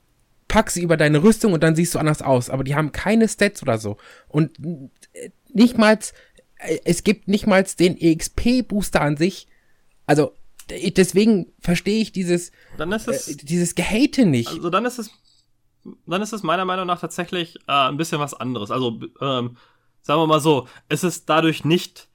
pack 0.56 0.72
sie 0.72 0.84
über 0.84 0.96
deine 0.96 1.22
Rüstung 1.22 1.52
und 1.52 1.64
dann 1.64 1.76
siehst 1.76 1.94
du 1.96 2.00
anders 2.00 2.22
aus. 2.22 2.50
Aber 2.50 2.64
die 2.64 2.76
haben 2.76 2.94
keine 2.94 3.28
Stats 3.28 3.62
oder 3.62 3.78
so. 3.78 3.98
Und 4.30 4.58
äh, 5.12 5.32
nicht 5.52 5.78
mal, 5.78 6.00
äh, 6.60 6.80
es 6.86 7.04
gibt 7.04 7.28
nicht 7.28 7.46
mal 7.46 7.66
den 7.78 7.98
EXP-Booster 7.98 9.02
an 9.02 9.18
sich. 9.18 9.48
Also, 10.06 10.32
deswegen 10.70 11.48
verstehe 11.60 12.02
ich 12.02 12.14
dieses, 12.14 12.54
es, 12.78 13.28
äh, 13.28 13.36
dieses 13.36 13.76
Gehate 13.76 14.26
nicht. 14.26 14.48
Also 14.48 14.70
dann 14.70 14.86
ist 14.86 14.98
es, 14.98 15.12
dann 16.08 16.22
ist 16.22 16.32
es 16.32 16.42
meiner 16.42 16.64
Meinung 16.64 16.88
nach 16.88 17.02
tatsächlich 17.02 17.58
äh, 17.68 17.90
ein 17.90 17.98
bisschen 17.98 18.22
was 18.22 18.34
anderes. 18.34 18.72
Also, 18.72 19.02
ähm, 19.20 19.58
sagen 20.04 20.22
wir 20.22 20.28
mal 20.28 20.40
so, 20.40 20.70
es 20.88 21.04
ist 21.04 21.28
dadurch 21.28 21.66
nicht, 21.66 22.08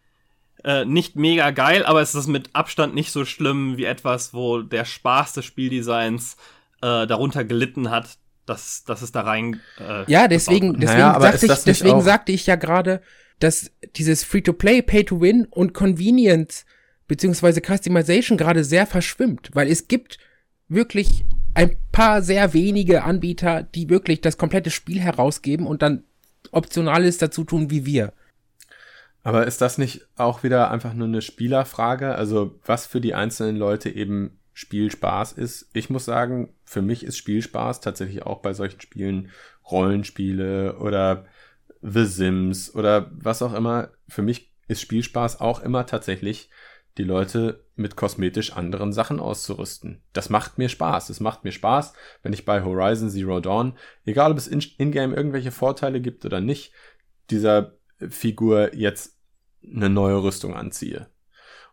äh, 0.64 0.86
nicht 0.86 1.14
mega 1.14 1.50
geil, 1.50 1.84
aber 1.84 2.00
es 2.00 2.14
ist 2.14 2.26
mit 2.26 2.48
Abstand 2.54 2.94
nicht 2.94 3.12
so 3.12 3.26
schlimm 3.26 3.76
wie 3.76 3.84
etwas, 3.84 4.32
wo 4.32 4.62
der 4.62 4.86
Spaß 4.86 5.34
des 5.34 5.44
Spieldesigns 5.44 6.38
äh, 6.80 7.06
darunter 7.06 7.44
gelitten 7.44 7.90
hat, 7.90 8.16
dass, 8.50 8.84
dass 8.84 9.00
es 9.00 9.12
da 9.12 9.22
rein. 9.22 9.60
Äh, 9.78 10.10
ja, 10.10 10.26
deswegen, 10.26 10.78
deswegen, 10.78 10.98
naja, 10.98 11.20
sagte, 11.20 11.46
ich, 11.46 11.64
deswegen 11.64 12.02
sagte 12.02 12.32
ich 12.32 12.46
ja 12.46 12.56
gerade, 12.56 13.00
dass 13.38 13.70
dieses 13.96 14.24
Free-to-Play, 14.24 14.82
Pay-to-Win 14.82 15.46
und 15.50 15.72
Convenience 15.72 16.66
beziehungsweise 17.06 17.60
Customization 17.60 18.36
gerade 18.36 18.64
sehr 18.64 18.86
verschwimmt, 18.86 19.50
weil 19.54 19.68
es 19.68 19.88
gibt 19.88 20.18
wirklich 20.68 21.24
ein 21.54 21.76
paar 21.92 22.22
sehr 22.22 22.52
wenige 22.52 23.04
Anbieter, 23.04 23.62
die 23.62 23.88
wirklich 23.88 24.20
das 24.20 24.36
komplette 24.36 24.70
Spiel 24.70 25.00
herausgeben 25.00 25.66
und 25.66 25.82
dann 25.82 26.04
Optionales 26.52 27.18
dazu 27.18 27.44
tun 27.44 27.70
wie 27.70 27.86
wir. 27.86 28.12
Aber 29.22 29.46
ist 29.46 29.60
das 29.60 29.78
nicht 29.78 30.06
auch 30.16 30.42
wieder 30.42 30.70
einfach 30.70 30.94
nur 30.94 31.06
eine 31.06 31.22
Spielerfrage? 31.22 32.14
Also 32.14 32.58
was 32.64 32.86
für 32.86 33.00
die 33.00 33.14
einzelnen 33.14 33.56
Leute 33.56 33.90
eben 33.90 34.38
Spielspaß 34.60 35.32
ist. 35.32 35.70
Ich 35.72 35.88
muss 35.88 36.04
sagen, 36.04 36.52
für 36.70 36.82
mich 36.82 37.02
ist 37.02 37.18
Spielspaß 37.18 37.80
tatsächlich 37.80 38.22
auch 38.22 38.42
bei 38.42 38.52
solchen 38.52 38.80
Spielen 38.80 39.32
Rollenspiele 39.68 40.78
oder 40.78 41.26
The 41.82 42.04
Sims 42.04 42.72
oder 42.72 43.10
was 43.12 43.42
auch 43.42 43.54
immer. 43.54 43.90
Für 44.06 44.22
mich 44.22 44.52
ist 44.68 44.80
Spielspaß 44.80 45.40
auch 45.40 45.64
immer 45.64 45.84
tatsächlich 45.86 46.48
die 46.96 47.02
Leute 47.02 47.64
mit 47.74 47.96
kosmetisch 47.96 48.52
anderen 48.52 48.92
Sachen 48.92 49.18
auszurüsten. 49.18 50.00
Das 50.12 50.30
macht 50.30 50.58
mir 50.58 50.68
Spaß. 50.68 51.10
Es 51.10 51.18
macht 51.18 51.42
mir 51.42 51.50
Spaß, 51.50 51.92
wenn 52.22 52.32
ich 52.32 52.44
bei 52.44 52.62
Horizon 52.62 53.10
Zero 53.10 53.40
Dawn, 53.40 53.76
egal 54.04 54.30
ob 54.30 54.38
es 54.38 54.46
in-game 54.46 55.12
irgendwelche 55.12 55.50
Vorteile 55.50 56.00
gibt 56.00 56.24
oder 56.24 56.40
nicht, 56.40 56.72
dieser 57.30 57.72
Figur 57.98 58.76
jetzt 58.76 59.18
eine 59.64 59.90
neue 59.90 60.22
Rüstung 60.22 60.54
anziehe. 60.54 61.08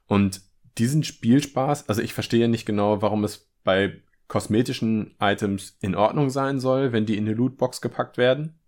Und 0.07 0.41
diesen 0.79 1.03
Spielspaß, 1.03 1.87
also 1.87 2.01
ich 2.01 2.15
verstehe 2.15 2.47
nicht 2.47 2.65
genau, 2.65 3.03
warum 3.03 3.23
es 3.23 3.47
bei 3.63 4.01
kosmetischen 4.27 5.15
Items 5.19 5.77
in 5.81 5.95
Ordnung 5.95 6.29
sein 6.29 6.59
soll, 6.59 6.91
wenn 6.91 7.05
die 7.05 7.17
in 7.17 7.25
eine 7.25 7.35
Lootbox 7.35 7.81
gepackt 7.81 8.17
werden. 8.17 8.59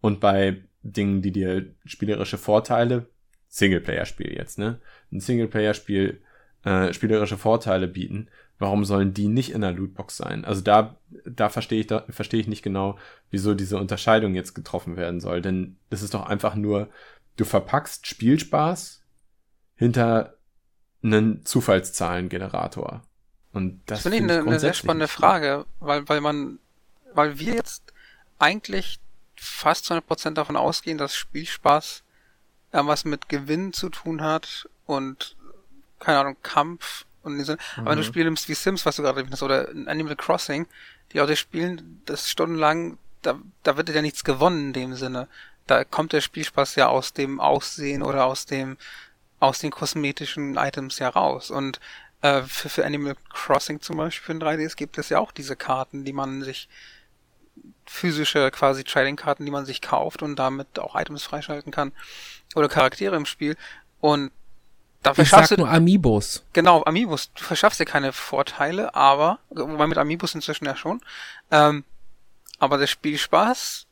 Und 0.00 0.20
bei 0.20 0.64
Dingen, 0.82 1.22
die 1.22 1.32
dir 1.32 1.74
spielerische 1.84 2.38
Vorteile, 2.38 3.06
Singleplayer-Spiel 3.48 4.32
jetzt, 4.34 4.58
ne? 4.58 4.80
Ein 5.12 5.20
Singleplayer-Spiel 5.20 6.20
äh, 6.64 6.92
spielerische 6.92 7.38
Vorteile 7.38 7.88
bieten, 7.88 8.28
warum 8.58 8.84
sollen 8.84 9.14
die 9.14 9.28
nicht 9.28 9.52
in 9.52 9.60
der 9.60 9.72
Lootbox 9.72 10.16
sein? 10.16 10.44
Also 10.44 10.60
da, 10.62 10.98
da 11.24 11.48
verstehe 11.48 11.80
ich, 11.80 11.86
da 11.86 12.04
verstehe 12.08 12.40
ich 12.40 12.48
nicht 12.48 12.62
genau, 12.62 12.98
wieso 13.30 13.54
diese 13.54 13.78
Unterscheidung 13.78 14.34
jetzt 14.34 14.54
getroffen 14.54 14.96
werden 14.96 15.20
soll. 15.20 15.42
Denn 15.42 15.76
es 15.90 16.02
ist 16.02 16.14
doch 16.14 16.26
einfach 16.26 16.54
nur, 16.54 16.88
du 17.36 17.44
verpackst 17.44 18.06
Spielspaß 18.06 19.04
hinter 19.76 20.38
einen 21.02 21.44
Zufallszahlengenerator. 21.44 23.02
Und 23.56 23.80
das, 23.86 24.02
das 24.02 24.12
finde 24.12 24.34
ich 24.34 24.38
eine, 24.38 24.46
eine 24.46 24.60
sehr 24.60 24.74
spannende 24.74 25.08
Frage, 25.08 25.64
weil, 25.80 26.06
weil 26.10 26.20
man, 26.20 26.58
weil 27.14 27.38
wir 27.38 27.54
jetzt 27.54 27.82
eigentlich 28.38 29.00
fast 29.34 29.86
zu 29.86 29.94
100% 29.94 30.34
davon 30.34 30.56
ausgehen, 30.56 30.98
dass 30.98 31.16
Spielspaß 31.16 32.02
irgendwas 32.72 33.06
mit 33.06 33.30
Gewinn 33.30 33.72
zu 33.72 33.88
tun 33.88 34.20
hat 34.20 34.68
und, 34.84 35.36
keine 36.00 36.18
Ahnung, 36.18 36.36
Kampf 36.42 37.06
und 37.22 37.42
so. 37.44 37.54
Mhm. 37.54 37.58
Aber 37.76 37.90
wenn 37.92 37.96
du 37.96 38.02
mhm. 38.02 38.08
Spiele 38.08 38.24
nimmst 38.26 38.46
wie 38.50 38.54
Sims, 38.54 38.84
was 38.84 38.96
du 38.96 39.02
gerade 39.02 39.20
erwähnt 39.20 39.32
hast, 39.32 39.42
oder 39.42 39.70
Animal 39.86 40.16
Crossing, 40.16 40.66
die 41.14 41.18
Leute 41.18 41.36
spielen 41.36 42.02
das 42.04 42.28
stundenlang, 42.28 42.98
da, 43.22 43.38
da 43.62 43.78
wird 43.78 43.88
ja 43.88 44.02
nichts 44.02 44.22
gewonnen 44.22 44.66
in 44.66 44.72
dem 44.74 44.94
Sinne. 44.96 45.28
Da 45.66 45.84
kommt 45.84 46.12
der 46.12 46.20
Spielspaß 46.20 46.74
ja 46.74 46.88
aus 46.88 47.14
dem 47.14 47.40
Aussehen 47.40 48.02
oder 48.02 48.26
aus 48.26 48.44
dem, 48.44 48.76
aus 49.40 49.60
den 49.60 49.70
kosmetischen 49.70 50.56
Items 50.56 50.98
ja 50.98 51.08
raus. 51.08 51.50
Und 51.50 51.80
äh, 52.22 52.42
für, 52.42 52.68
für 52.68 52.84
Animal 52.84 53.16
Crossing 53.30 53.80
zum 53.80 53.96
Beispiel 53.96 54.24
für 54.24 54.32
ein 54.32 54.58
3DS 54.58 54.76
gibt 54.76 54.98
es 54.98 55.08
ja 55.08 55.18
auch 55.18 55.32
diese 55.32 55.56
Karten, 55.56 56.04
die 56.04 56.12
man 56.12 56.42
sich 56.42 56.68
physische 57.86 58.50
quasi 58.50 58.84
Trading-Karten, 58.84 59.44
die 59.44 59.50
man 59.50 59.64
sich 59.64 59.80
kauft 59.80 60.22
und 60.22 60.36
damit 60.36 60.78
auch 60.78 60.96
Items 60.96 61.22
freischalten 61.22 61.72
kann 61.72 61.92
oder 62.54 62.68
Charaktere 62.68 63.16
im 63.16 63.26
Spiel. 63.26 63.56
Und 64.00 64.30
da 65.02 65.12
ich 65.16 65.30
sag 65.30 65.48
du 65.48 65.56
nur 65.56 65.70
Amiibos. 65.70 66.44
Genau, 66.52 66.82
Amiibos. 66.84 67.32
Du 67.32 67.44
verschaffst 67.44 67.78
dir 67.78 67.84
keine 67.84 68.12
Vorteile, 68.12 68.94
aber 68.94 69.38
wobei 69.50 69.86
mit 69.86 69.98
Amiibos 69.98 70.34
inzwischen 70.34 70.64
ja 70.64 70.76
schon. 70.76 71.00
Ähm, 71.50 71.84
aber 72.58 72.78
der 72.78 72.88
Spielspaß, 72.88 73.86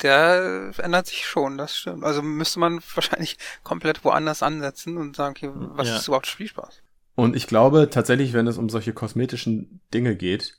der 0.00 0.72
ändert 0.78 1.08
sich 1.08 1.26
schon, 1.26 1.58
das 1.58 1.76
stimmt. 1.76 2.04
Also 2.04 2.22
müsste 2.22 2.58
man 2.58 2.80
wahrscheinlich 2.94 3.36
komplett 3.64 4.04
woanders 4.04 4.42
ansetzen 4.42 4.96
und 4.96 5.16
sagen, 5.16 5.34
okay, 5.36 5.50
was 5.52 5.88
ja. 5.88 5.96
ist 5.96 6.08
überhaupt 6.08 6.26
Spielspaß? 6.26 6.80
Und 7.16 7.34
ich 7.34 7.46
glaube 7.46 7.88
tatsächlich, 7.90 8.34
wenn 8.34 8.46
es 8.46 8.58
um 8.58 8.68
solche 8.68 8.92
kosmetischen 8.92 9.80
Dinge 9.92 10.14
geht, 10.14 10.56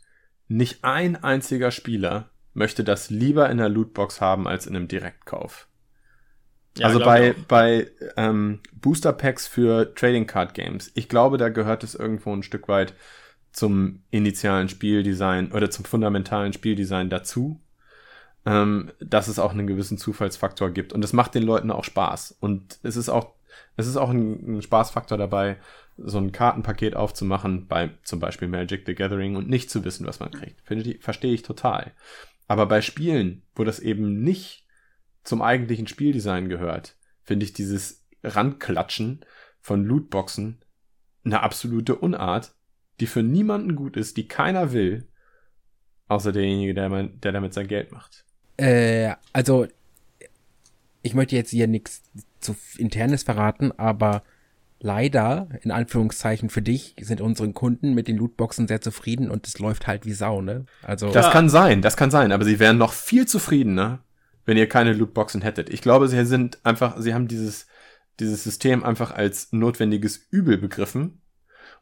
nicht 0.50 0.84
ein 0.84 1.16
einziger 1.16 1.72
Spieler 1.72 2.32
möchte 2.54 2.84
das 2.84 3.12
lieber 3.12 3.50
in 3.50 3.60
der 3.60 3.70
Lootbox 3.70 4.20
haben 4.20 4.48
als 4.48 4.66
in 4.66 4.76
einem 4.76 4.88
Direktkauf. 4.88 5.68
Ja, 6.78 6.88
also 6.88 7.00
bei, 7.00 7.36
bei 7.48 7.88
ähm, 8.18 8.60
Booster 8.74 9.14
Packs 9.14 9.48
für 9.48 9.94
Trading 9.94 10.26
Card 10.26 10.56
Games. 10.56 10.92
Ich 10.96 11.10
glaube, 11.10 11.38
da 11.38 11.50
gehört 11.50 11.84
es 11.84 11.96
irgendwo 11.96 12.34
ein 12.34 12.44
Stück 12.44 12.68
weit 12.68 12.94
zum 13.52 14.04
initialen 14.10 14.70
Spieldesign 14.70 15.52
oder 15.52 15.70
zum 15.70 15.86
fundamentalen 15.86 16.54
Spieldesign 16.54 17.10
dazu, 17.10 17.62
ähm, 18.46 18.92
dass 19.00 19.28
es 19.28 19.40
auch 19.40 19.52
einen 19.52 19.68
gewissen 19.68 19.98
Zufallsfaktor 19.98 20.72
gibt. 20.72 20.94
Und 20.94 21.04
es 21.04 21.14
macht 21.14 21.36
den 21.36 21.44
Leuten 21.44 21.72
auch 21.72 21.84
Spaß. 21.84 22.38
Und 22.40 22.80
es 22.84 22.96
ist 22.96 23.10
auch, 23.10 23.34
es 23.76 23.88
ist 23.88 23.98
auch 23.98 24.10
ein, 24.10 24.58
ein 24.58 24.62
Spaßfaktor 24.62 25.18
dabei, 25.18 25.58
so 25.98 26.20
ein 26.20 26.32
Kartenpaket 26.32 26.96
aufzumachen, 26.96 27.68
bei 27.68 27.92
zum 28.04 28.20
Beispiel 28.20 28.48
Magic 28.48 28.84
the 28.86 28.96
Gathering 28.96 29.36
und 29.36 29.50
nicht 29.50 29.70
zu 29.70 29.84
wissen, 29.84 30.06
was 30.06 30.20
man 30.20 30.32
kriegt. 30.32 30.62
Finde 30.62 30.90
ich, 30.90 31.02
verstehe 31.02 31.34
ich 31.34 31.42
total. 31.42 31.92
Aber 32.48 32.66
bei 32.68 32.82
Spielen, 32.82 33.44
wo 33.56 33.64
das 33.64 33.80
eben 33.80 34.22
nicht 34.22 34.66
zum 35.24 35.42
eigentlichen 35.42 35.88
Spieldesign 35.88 36.50
gehört, 36.50 36.96
finde 37.24 37.46
ich 37.46 37.54
dieses 37.54 38.06
Randklatschen 38.24 39.26
von 39.60 39.84
Lootboxen 39.84 40.60
eine 41.26 41.42
absolute 41.42 41.96
Unart, 41.96 42.54
die 43.00 43.08
für 43.08 43.24
niemanden 43.24 43.76
gut 43.76 43.98
ist, 43.98 44.18
die 44.18 44.28
keiner 44.28 44.72
will, 44.72 45.08
außer 46.08 46.32
derjenige, 46.32 46.74
der, 46.74 46.90
man, 46.90 47.20
der 47.20 47.32
damit 47.32 47.54
sein 47.54 47.68
Geld 47.68 47.92
macht. 47.92 48.26
Äh, 48.56 49.14
also, 49.34 49.68
ich 51.02 51.14
möchte 51.14 51.36
jetzt 51.36 51.52
hier 51.52 51.68
nichts 51.68 52.04
zu 52.40 52.56
internes 52.78 53.24
verraten, 53.24 53.72
aber 53.78 54.24
leider, 54.80 55.50
in 55.62 55.72
Anführungszeichen 55.72 56.50
für 56.50 56.62
dich, 56.62 56.96
sind 57.02 57.22
unsere 57.22 57.52
Kunden 57.52 57.94
mit 57.94 58.08
den 58.08 58.18
Lootboxen 58.18 58.68
sehr 58.68 58.82
zufrieden 58.82 59.30
und 59.30 59.48
es 59.48 59.60
läuft 59.60 59.88
halt 59.88 60.06
wie 60.06 60.14
Sau, 60.14 60.42
ne? 60.42 60.66
Also. 60.84 61.12
Das 61.12 61.28
ja. 61.28 61.32
kann 61.32 61.50
sein, 61.50 61.82
das 61.82 61.98
kann 61.98 62.12
sein, 62.12 62.32
aber 62.32 62.46
sie 62.46 62.60
wären 62.60 62.78
noch 62.78 62.94
viel 62.94 63.26
zufriedener, 63.28 64.04
wenn 64.46 64.58
ihr 64.58 64.70
keine 64.70 64.94
Lootboxen 64.94 65.42
hättet. 65.42 65.70
Ich 65.70 65.82
glaube, 65.82 66.08
sie 66.08 66.26
sind 66.26 66.60
einfach, 66.66 66.98
sie 67.00 67.14
haben 67.14 67.28
dieses, 67.28 67.68
dieses 68.20 68.44
System 68.44 68.84
einfach 68.84 69.12
als 69.12 69.52
notwendiges 69.52 70.18
Übel 70.30 70.58
begriffen 70.58 71.22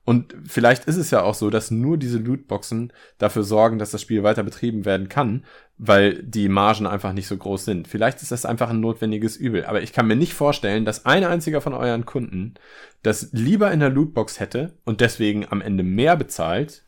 und 0.05 0.35
vielleicht 0.47 0.85
ist 0.85 0.97
es 0.97 1.09
ja 1.09 1.23
auch 1.23 1.33
so, 1.33 1.49
dass 1.49 1.71
nur 1.71 1.97
diese 1.97 2.19
Lootboxen 2.19 2.93
dafür 3.17 3.43
sorgen, 3.43 3.79
dass 3.79 3.89
das 3.89 4.01
Spiel 4.01 4.21
weiter 4.21 4.43
betrieben 4.43 4.85
werden 4.85 5.09
kann, 5.09 5.43
weil 5.79 6.21
die 6.21 6.47
Margen 6.47 6.85
einfach 6.85 7.11
nicht 7.11 7.27
so 7.27 7.35
groß 7.35 7.65
sind. 7.65 7.87
Vielleicht 7.87 8.21
ist 8.21 8.31
das 8.31 8.45
einfach 8.45 8.69
ein 8.69 8.79
notwendiges 8.79 9.35
Übel. 9.35 9.65
Aber 9.65 9.81
ich 9.81 9.93
kann 9.93 10.05
mir 10.05 10.15
nicht 10.15 10.35
vorstellen, 10.35 10.85
dass 10.85 11.07
ein 11.07 11.23
einziger 11.23 11.59
von 11.59 11.73
euren 11.73 12.05
Kunden 12.05 12.53
das 13.01 13.29
lieber 13.31 13.71
in 13.71 13.79
der 13.79 13.89
Lootbox 13.89 14.39
hätte 14.39 14.73
und 14.85 15.01
deswegen 15.01 15.47
am 15.49 15.59
Ende 15.59 15.81
mehr 15.81 16.15
bezahlt 16.15 16.83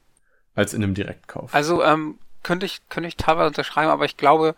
als 0.53 0.75
in 0.75 0.83
einem 0.83 0.93
Direktkauf. 0.93 1.55
Also 1.55 1.83
ähm, 1.83 2.19
könnte 2.43 2.67
ich 2.67 2.87
könnte 2.89 3.07
ich 3.09 3.17
teilweise 3.17 3.47
unterschreiben, 3.47 3.89
aber 3.89 4.05
ich 4.05 4.17
glaube, 4.17 4.55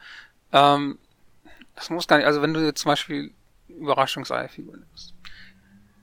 ähm, 0.51 0.97
das 1.75 1.89
muss 1.89 2.07
gar 2.07 2.17
nicht. 2.17 2.25
Also 2.25 2.41
wenn 2.41 2.53
du 2.53 2.59
jetzt 2.59 2.81
zum 2.81 2.91
Beispiel 2.91 3.31
Überraschungseierfiguren 3.69 4.81
nimmst 4.81 5.13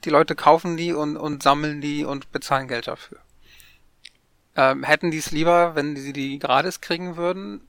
die 0.07 0.11
Leute 0.11 0.35
kaufen 0.35 0.77
die 0.77 0.93
und, 0.93 1.17
und 1.17 1.43
sammeln 1.43 1.81
die 1.81 2.05
und 2.05 2.33
bezahlen 2.33 2.69
Geld 2.69 2.87
dafür. 2.87 3.19
Ähm, 4.55 4.85
hätten 4.85 5.11
die 5.11 5.19
es 5.19 5.33
lieber, 5.33 5.75
wenn 5.75 5.97
sie 5.97 6.13
die 6.13 6.39
gratis 6.39 6.81
kriegen 6.81 7.17
würden 7.17 7.61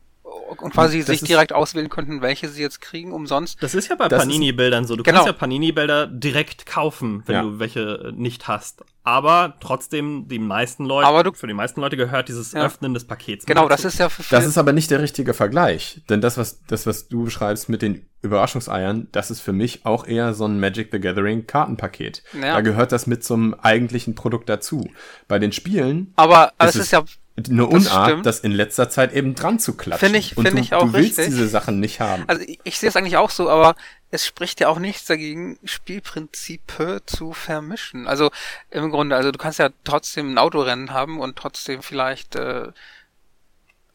und 0.47 0.73
quasi 0.73 0.99
das 0.99 1.07
sich 1.07 1.21
direkt 1.23 1.53
auswählen 1.53 1.89
könnten, 1.89 2.21
welche 2.21 2.49
sie 2.49 2.61
jetzt 2.61 2.81
kriegen, 2.81 3.11
umsonst. 3.11 3.61
Das 3.61 3.75
ist 3.75 3.89
ja 3.89 3.95
bei 3.95 4.07
Panini-Bildern 4.07 4.85
so. 4.85 4.95
Du 4.95 5.03
genau. 5.03 5.17
kannst 5.17 5.27
ja 5.27 5.33
Panini-Bilder 5.33 6.07
direkt 6.07 6.65
kaufen, 6.65 7.23
wenn 7.25 7.35
ja. 7.35 7.41
du 7.43 7.59
welche 7.59 8.11
nicht 8.15 8.47
hast. 8.47 8.83
Aber 9.03 9.55
trotzdem, 9.61 10.27
die 10.27 10.37
meisten 10.37 10.83
Leute, 10.83 11.07
aber 11.07 11.23
du, 11.23 11.31
für 11.31 11.47
die 11.47 11.53
meisten 11.53 11.79
Leute 11.79 11.95
gehört 11.95 12.27
dieses 12.27 12.51
ja. 12.51 12.65
Öffnen 12.65 12.93
des 12.93 13.05
Pakets. 13.05 13.45
Genau, 13.45 13.69
das 13.69 13.85
ist 13.85 13.99
ja 13.99 14.09
für 14.09 14.23
Das 14.29 14.45
ist 14.45 14.57
aber 14.57 14.73
nicht 14.73 14.91
der 14.91 15.01
richtige 15.01 15.33
Vergleich. 15.33 16.01
Denn 16.09 16.19
das, 16.19 16.37
was, 16.37 16.61
das, 16.65 16.85
was 16.85 17.07
du 17.07 17.23
beschreibst 17.23 17.69
mit 17.69 17.81
den 17.81 18.05
Überraschungseiern, 18.21 19.07
das 19.13 19.31
ist 19.31 19.39
für 19.39 19.53
mich 19.53 19.85
auch 19.85 20.05
eher 20.05 20.33
so 20.33 20.45
ein 20.45 20.59
Magic 20.59 20.89
the 20.91 20.99
Gathering 20.99 21.47
Kartenpaket. 21.47 22.21
Ja. 22.33 22.55
Da 22.55 22.61
gehört 22.61 22.91
das 22.91 23.07
mit 23.07 23.23
zum 23.23 23.53
eigentlichen 23.53 24.13
Produkt 24.13 24.49
dazu. 24.49 24.89
Bei 25.29 25.39
den 25.39 25.53
Spielen. 25.53 26.11
Aber, 26.17 26.51
aber 26.57 26.69
es 26.69 26.75
ist 26.75 26.91
ja 26.91 27.05
eine 27.45 27.67
Unart, 27.67 28.25
das, 28.25 28.37
das, 28.37 28.39
in 28.39 28.51
letzter 28.51 28.89
Zeit 28.89 29.13
eben 29.13 29.35
dran 29.35 29.59
zu 29.59 29.75
klatschen. 29.75 30.07
Finde 30.07 30.19
ich, 30.19 30.33
finde 30.33 30.59
ich 30.59 30.73
auch 30.73 30.85
Du 30.85 30.93
willst 30.93 31.19
richtig. 31.19 31.27
diese 31.27 31.47
Sachen 31.47 31.79
nicht 31.79 31.99
haben. 31.99 32.23
Also 32.27 32.41
ich, 32.41 32.59
ich 32.63 32.79
sehe 32.79 32.89
es 32.89 32.95
eigentlich 32.95 33.17
auch 33.17 33.29
so, 33.29 33.49
aber 33.49 33.75
es 34.09 34.25
spricht 34.25 34.59
ja 34.59 34.69
auch 34.69 34.79
nichts 34.79 35.05
dagegen, 35.05 35.59
Spielprinzipe 35.63 37.03
zu 37.05 37.33
vermischen. 37.33 38.07
Also 38.07 38.31
im 38.71 38.89
Grunde, 38.89 39.15
also 39.15 39.31
du 39.31 39.37
kannst 39.37 39.59
ja 39.59 39.69
trotzdem 39.83 40.33
ein 40.33 40.37
Autorennen 40.39 40.91
haben 40.91 41.19
und 41.19 41.35
trotzdem 41.35 41.83
vielleicht 41.83 42.35
äh, 42.35 42.71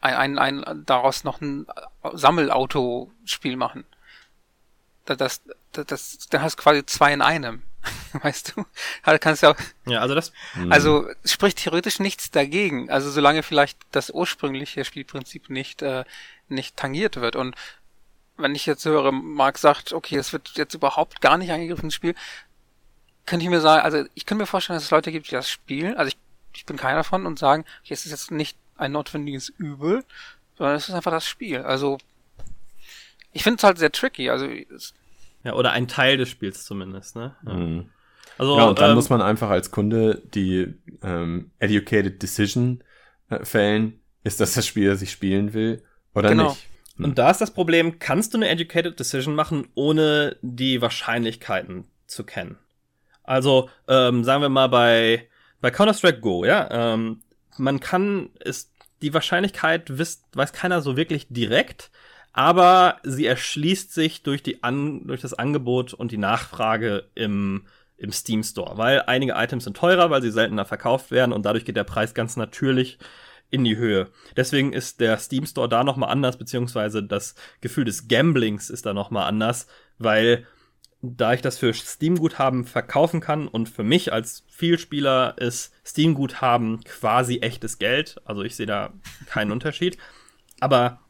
ein, 0.00 0.38
ein, 0.38 0.62
ein 0.62 0.86
daraus 0.86 1.24
noch 1.24 1.40
ein 1.40 1.66
Sammelautospiel 2.12 3.56
machen. 3.56 3.84
Das, 5.04 5.16
das, 5.16 5.42
das, 5.72 5.86
das, 5.86 6.18
dann 6.30 6.42
hast 6.42 6.58
du 6.58 6.62
quasi 6.62 6.86
zwei 6.86 7.12
in 7.12 7.22
einem. 7.22 7.62
weißt 8.22 8.54
du? 8.56 8.64
Also 9.02 9.18
kannst 9.18 9.42
ja 9.42 9.52
auch. 9.52 9.56
Ja, 9.86 10.00
also 10.00 10.14
das. 10.14 10.32
Also 10.70 11.08
spricht 11.24 11.58
theoretisch 11.58 11.98
nichts 11.98 12.30
dagegen. 12.30 12.90
Also 12.90 13.10
solange 13.10 13.42
vielleicht 13.42 13.78
das 13.90 14.10
ursprüngliche 14.10 14.84
Spielprinzip 14.84 15.50
nicht 15.50 15.82
äh, 15.82 16.04
nicht 16.48 16.76
tangiert 16.76 17.16
wird. 17.16 17.36
Und 17.36 17.56
wenn 18.36 18.54
ich 18.54 18.66
jetzt 18.66 18.84
höre, 18.84 19.12
Marc 19.12 19.58
sagt, 19.58 19.92
okay, 19.92 20.16
es 20.16 20.32
wird 20.32 20.52
jetzt 20.54 20.74
überhaupt 20.74 21.20
gar 21.20 21.38
nicht 21.38 21.50
eingegriffen 21.50 21.84
ins 21.84 21.94
Spiel, 21.94 22.14
könnte 23.26 23.44
ich 23.44 23.50
mir 23.50 23.60
sagen, 23.60 23.82
also 23.84 24.04
ich 24.14 24.26
könnte 24.26 24.42
mir 24.42 24.46
vorstellen, 24.46 24.76
dass 24.76 24.84
es 24.84 24.90
Leute 24.90 25.12
gibt, 25.12 25.28
die 25.28 25.34
das 25.34 25.50
spielen. 25.50 25.96
Also 25.96 26.08
ich, 26.08 26.16
ich 26.54 26.66
bin 26.66 26.76
keiner 26.76 26.98
davon 26.98 27.26
und 27.26 27.38
sagen, 27.38 27.64
okay, 27.82 27.94
es 27.94 28.04
ist 28.04 28.10
jetzt 28.10 28.30
nicht 28.30 28.56
ein 28.76 28.92
notwendiges 28.92 29.48
Übel, 29.48 30.04
sondern 30.56 30.76
es 30.76 30.88
ist 30.88 30.94
einfach 30.94 31.12
das 31.12 31.26
Spiel. 31.26 31.62
Also 31.62 31.98
ich 33.32 33.42
finde 33.42 33.58
es 33.58 33.64
halt 33.64 33.78
sehr 33.78 33.92
tricky. 33.92 34.30
Also 34.30 34.46
es, 34.46 34.94
ja, 35.44 35.54
oder 35.54 35.72
ein 35.72 35.88
Teil 35.88 36.16
des 36.16 36.28
Spiels 36.28 36.64
zumindest, 36.64 37.16
ne? 37.16 37.36
Ja. 37.46 37.54
Mhm. 37.54 37.90
Also, 38.38 38.56
ja, 38.56 38.64
und 38.64 38.78
dann 38.80 38.90
ähm, 38.90 38.96
muss 38.96 39.10
man 39.10 39.20
einfach 39.20 39.50
als 39.50 39.70
Kunde 39.70 40.22
die 40.34 40.74
ähm, 41.02 41.50
Educated 41.58 42.22
Decision 42.22 42.82
äh, 43.28 43.44
fällen, 43.44 44.00
ist 44.24 44.40
das 44.40 44.54
das 44.54 44.66
Spiel, 44.66 44.88
das 44.88 45.02
ich 45.02 45.10
spielen 45.10 45.52
will 45.52 45.84
oder 46.14 46.30
genau. 46.30 46.48
nicht. 46.50 46.66
Hm. 46.96 47.04
Und 47.04 47.18
da 47.18 47.30
ist 47.30 47.40
das 47.40 47.52
Problem, 47.52 47.98
kannst 47.98 48.32
du 48.32 48.38
eine 48.38 48.48
Educated 48.48 48.98
Decision 48.98 49.34
machen, 49.34 49.68
ohne 49.74 50.36
die 50.42 50.80
Wahrscheinlichkeiten 50.80 51.86
zu 52.06 52.24
kennen? 52.24 52.58
Also, 53.22 53.70
ähm, 53.88 54.24
sagen 54.24 54.42
wir 54.42 54.48
mal 54.48 54.68
bei, 54.68 55.28
bei 55.60 55.70
Counter-Strike 55.70 56.20
Go, 56.20 56.44
ja, 56.44 56.68
ähm, 56.70 57.22
man 57.58 57.80
kann, 57.80 58.30
ist 58.40 58.72
die 59.02 59.14
Wahrscheinlichkeit, 59.14 59.98
wisst, 59.98 60.24
weiß 60.34 60.52
keiner 60.52 60.80
so 60.80 60.96
wirklich 60.96 61.26
direkt, 61.28 61.90
aber 62.32 62.98
sie 63.02 63.26
erschließt 63.26 63.92
sich 63.92 64.22
durch, 64.22 64.42
die 64.42 64.62
An 64.62 65.06
durch 65.06 65.20
das 65.20 65.34
Angebot 65.34 65.94
und 65.94 66.12
die 66.12 66.18
Nachfrage 66.18 67.04
im, 67.14 67.66
im 67.96 68.12
Steam 68.12 68.42
Store, 68.42 68.78
weil 68.78 69.02
einige 69.02 69.32
Items 69.32 69.64
sind 69.64 69.76
teurer, 69.76 70.10
weil 70.10 70.22
sie 70.22 70.30
seltener 70.30 70.64
verkauft 70.64 71.10
werden 71.10 71.32
und 71.32 71.44
dadurch 71.44 71.64
geht 71.64 71.76
der 71.76 71.84
Preis 71.84 72.14
ganz 72.14 72.36
natürlich 72.36 72.98
in 73.50 73.64
die 73.64 73.76
Höhe. 73.76 74.08
Deswegen 74.34 74.72
ist 74.72 75.00
der 75.00 75.18
Steam 75.18 75.44
Store 75.44 75.68
da 75.68 75.84
nochmal 75.84 76.10
anders, 76.10 76.38
beziehungsweise 76.38 77.02
das 77.02 77.34
Gefühl 77.60 77.84
des 77.84 78.08
Gamblings 78.08 78.70
ist 78.70 78.86
da 78.86 78.94
nochmal 78.94 79.28
anders, 79.28 79.66
weil 79.98 80.46
da 81.02 81.34
ich 81.34 81.42
das 81.42 81.58
für 81.58 81.74
Steam-Guthaben 81.74 82.64
verkaufen 82.64 83.20
kann 83.20 83.48
und 83.48 83.68
für 83.68 83.82
mich 83.82 84.12
als 84.12 84.44
Vielspieler 84.48 85.36
ist 85.36 85.74
Steam-Guthaben 85.84 86.80
quasi 86.84 87.38
echtes 87.38 87.78
Geld, 87.78 88.20
also 88.24 88.42
ich 88.42 88.56
sehe 88.56 88.66
da 88.66 88.94
keinen 89.26 89.50
Unterschied. 89.50 89.98
Aber 90.60 91.01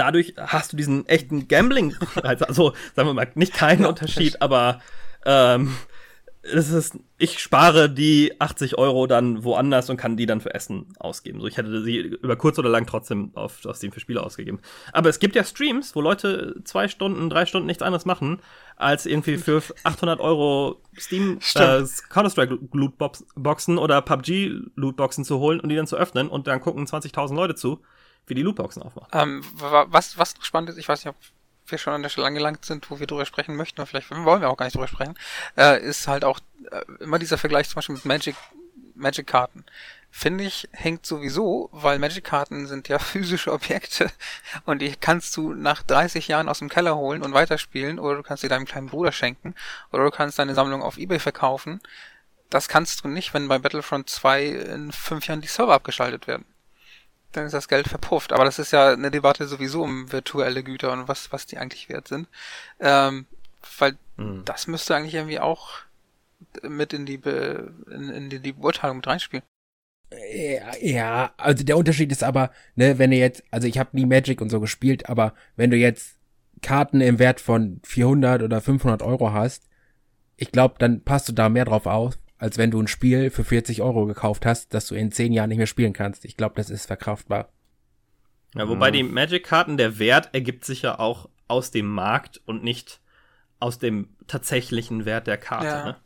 dadurch 0.00 0.34
hast 0.38 0.72
du 0.72 0.76
diesen 0.76 1.06
echten 1.06 1.46
Gambling, 1.46 1.94
also 2.22 2.72
sagen 2.96 3.08
wir 3.08 3.14
mal, 3.14 3.28
nicht 3.34 3.52
keinen 3.52 3.84
Unterschied, 3.84 4.40
aber 4.40 4.80
ähm, 5.26 5.74
es 6.42 6.70
ist, 6.70 6.98
ich 7.18 7.38
spare 7.38 7.90
die 7.90 8.40
80 8.40 8.78
Euro 8.78 9.06
dann 9.06 9.44
woanders 9.44 9.90
und 9.90 9.98
kann 9.98 10.16
die 10.16 10.24
dann 10.24 10.40
für 10.40 10.54
Essen 10.54 10.86
ausgeben. 10.98 11.38
So, 11.38 11.46
ich 11.46 11.58
hätte 11.58 11.82
sie 11.82 11.98
über 11.98 12.36
kurz 12.36 12.58
oder 12.58 12.70
lang 12.70 12.86
trotzdem 12.86 13.30
auf, 13.34 13.62
auf 13.66 13.76
Steam 13.76 13.92
für 13.92 14.00
Spiele 14.00 14.22
ausgegeben. 14.22 14.58
Aber 14.94 15.10
es 15.10 15.18
gibt 15.18 15.36
ja 15.36 15.44
Streams, 15.44 15.94
wo 15.94 16.00
Leute 16.00 16.62
zwei 16.64 16.88
Stunden, 16.88 17.28
drei 17.28 17.44
Stunden 17.44 17.66
nichts 17.66 17.82
anderes 17.82 18.06
machen, 18.06 18.40
als 18.76 19.04
irgendwie 19.04 19.36
für 19.36 19.62
800 19.84 20.18
Euro 20.18 20.80
Steam 20.98 21.40
äh, 21.56 21.84
Counter-Strike 22.08 22.58
Lootboxen 22.72 23.76
oder 23.76 24.00
PUBG 24.00 24.62
Lootboxen 24.76 25.26
zu 25.26 25.40
holen 25.40 25.60
und 25.60 25.68
die 25.68 25.76
dann 25.76 25.86
zu 25.86 25.96
öffnen 25.96 26.28
und 26.28 26.46
dann 26.46 26.60
gucken 26.60 26.86
20.000 26.86 27.34
Leute 27.34 27.54
zu, 27.54 27.82
wie 28.26 28.34
die 28.34 28.42
Lootboxen 28.42 28.82
aufmachen. 28.82 29.08
Ähm, 29.12 29.44
was, 29.54 30.18
was 30.18 30.34
spannend 30.40 30.70
ist, 30.70 30.78
ich 30.78 30.88
weiß 30.88 31.04
nicht, 31.04 31.14
ob 31.14 31.16
wir 31.70 31.78
schon 31.78 31.92
an 31.92 32.02
der 32.02 32.08
Stelle 32.08 32.26
angelangt 32.26 32.64
sind, 32.64 32.90
wo 32.90 32.98
wir 33.00 33.06
drüber 33.06 33.26
sprechen 33.26 33.56
möchten, 33.56 33.80
und 33.80 33.86
vielleicht 33.86 34.10
wollen 34.10 34.40
wir 34.40 34.50
auch 34.50 34.56
gar 34.56 34.66
nicht 34.66 34.74
drüber 34.74 34.88
sprechen, 34.88 35.16
äh, 35.56 35.80
ist 35.80 36.08
halt 36.08 36.24
auch 36.24 36.40
äh, 36.70 36.82
immer 37.00 37.18
dieser 37.18 37.38
Vergleich 37.38 37.68
zum 37.68 37.76
Beispiel 37.76 37.94
mit 37.96 38.04
Magic, 38.04 38.36
Magic-Karten. 38.94 39.64
Finde 40.12 40.42
ich, 40.42 40.68
hängt 40.72 41.06
sowieso, 41.06 41.68
weil 41.72 42.00
Magic-Karten 42.00 42.66
sind 42.66 42.88
ja 42.88 42.98
physische 43.00 43.52
Objekte 43.52 44.10
und 44.64 44.82
die 44.82 44.94
kannst 44.96 45.36
du 45.36 45.54
nach 45.54 45.82
30 45.82 46.26
Jahren 46.28 46.48
aus 46.48 46.58
dem 46.58 46.68
Keller 46.68 46.96
holen 46.96 47.22
und 47.22 47.32
weiterspielen 47.32 47.98
oder 47.98 48.16
du 48.16 48.22
kannst 48.22 48.40
sie 48.42 48.48
deinem 48.48 48.66
kleinen 48.66 48.88
Bruder 48.88 49.12
schenken 49.12 49.54
oder 49.92 50.04
du 50.04 50.10
kannst 50.10 50.38
deine 50.38 50.54
Sammlung 50.54 50.82
auf 50.82 50.98
Ebay 50.98 51.20
verkaufen. 51.20 51.80
Das 52.48 52.66
kannst 52.66 53.04
du 53.04 53.08
nicht, 53.08 53.32
wenn 53.32 53.46
bei 53.46 53.60
Battlefront 53.60 54.10
2 54.10 54.46
in 54.46 54.90
fünf 54.90 55.28
Jahren 55.28 55.40
die 55.40 55.46
Server 55.46 55.74
abgeschaltet 55.74 56.26
werden 56.26 56.44
dann 57.32 57.46
ist 57.46 57.52
das 57.52 57.68
Geld 57.68 57.88
verpufft. 57.88 58.32
Aber 58.32 58.44
das 58.44 58.58
ist 58.58 58.72
ja 58.72 58.92
eine 58.92 59.10
Debatte 59.10 59.46
sowieso 59.46 59.82
um 59.82 60.12
virtuelle 60.12 60.62
Güter 60.62 60.92
und 60.92 61.08
was, 61.08 61.32
was 61.32 61.46
die 61.46 61.58
eigentlich 61.58 61.88
wert 61.88 62.08
sind. 62.08 62.28
Ähm, 62.80 63.26
weil 63.78 63.96
mhm. 64.16 64.42
das 64.44 64.66
müsste 64.66 64.94
eigentlich 64.94 65.14
irgendwie 65.14 65.40
auch 65.40 65.78
mit 66.62 66.92
in 66.92 67.06
die, 67.06 67.18
Be 67.18 67.72
in, 67.90 68.08
in 68.10 68.30
die, 68.30 68.40
die 68.40 68.52
Beurteilung 68.52 68.98
mit 68.98 69.06
reinspielen. 69.06 69.44
Ja, 70.80 71.32
also 71.36 71.62
der 71.62 71.76
Unterschied 71.76 72.10
ist 72.10 72.24
aber, 72.24 72.50
ne, 72.74 72.98
wenn 72.98 73.12
du 73.12 73.16
jetzt, 73.16 73.44
also 73.52 73.68
ich 73.68 73.78
habe 73.78 73.90
nie 73.92 74.06
Magic 74.06 74.40
und 74.40 74.50
so 74.50 74.58
gespielt, 74.58 75.08
aber 75.08 75.34
wenn 75.54 75.70
du 75.70 75.76
jetzt 75.76 76.16
Karten 76.62 77.00
im 77.00 77.20
Wert 77.20 77.40
von 77.40 77.80
400 77.84 78.42
oder 78.42 78.60
500 78.60 79.02
Euro 79.02 79.32
hast, 79.32 79.68
ich 80.36 80.50
glaube, 80.50 80.76
dann 80.78 81.02
passt 81.02 81.28
du 81.28 81.32
da 81.32 81.48
mehr 81.48 81.64
drauf 81.64 81.86
auf, 81.86 82.18
als 82.40 82.56
wenn 82.56 82.70
du 82.70 82.80
ein 82.80 82.88
Spiel 82.88 83.30
für 83.30 83.44
40 83.44 83.82
Euro 83.82 84.06
gekauft 84.06 84.46
hast, 84.46 84.72
das 84.72 84.86
du 84.86 84.94
in 84.94 85.12
10 85.12 85.34
Jahren 85.34 85.50
nicht 85.50 85.58
mehr 85.58 85.66
spielen 85.66 85.92
kannst. 85.92 86.24
Ich 86.24 86.38
glaube, 86.38 86.54
das 86.56 86.70
ist 86.70 86.86
verkraftbar. 86.86 87.50
Ja, 88.54 88.66
wobei 88.66 88.88
mhm. 88.90 88.94
die 88.94 89.02
Magic-Karten, 89.02 89.76
der 89.76 89.98
Wert 89.98 90.30
ergibt 90.32 90.64
sich 90.64 90.82
ja 90.82 90.98
auch 90.98 91.28
aus 91.48 91.70
dem 91.70 91.86
Markt 91.86 92.40
und 92.46 92.64
nicht 92.64 93.00
aus 93.58 93.78
dem 93.78 94.08
tatsächlichen 94.26 95.04
Wert 95.04 95.26
der 95.26 95.36
Karte. 95.36 95.66
Ja. 95.66 95.84
Ne? 95.84 95.96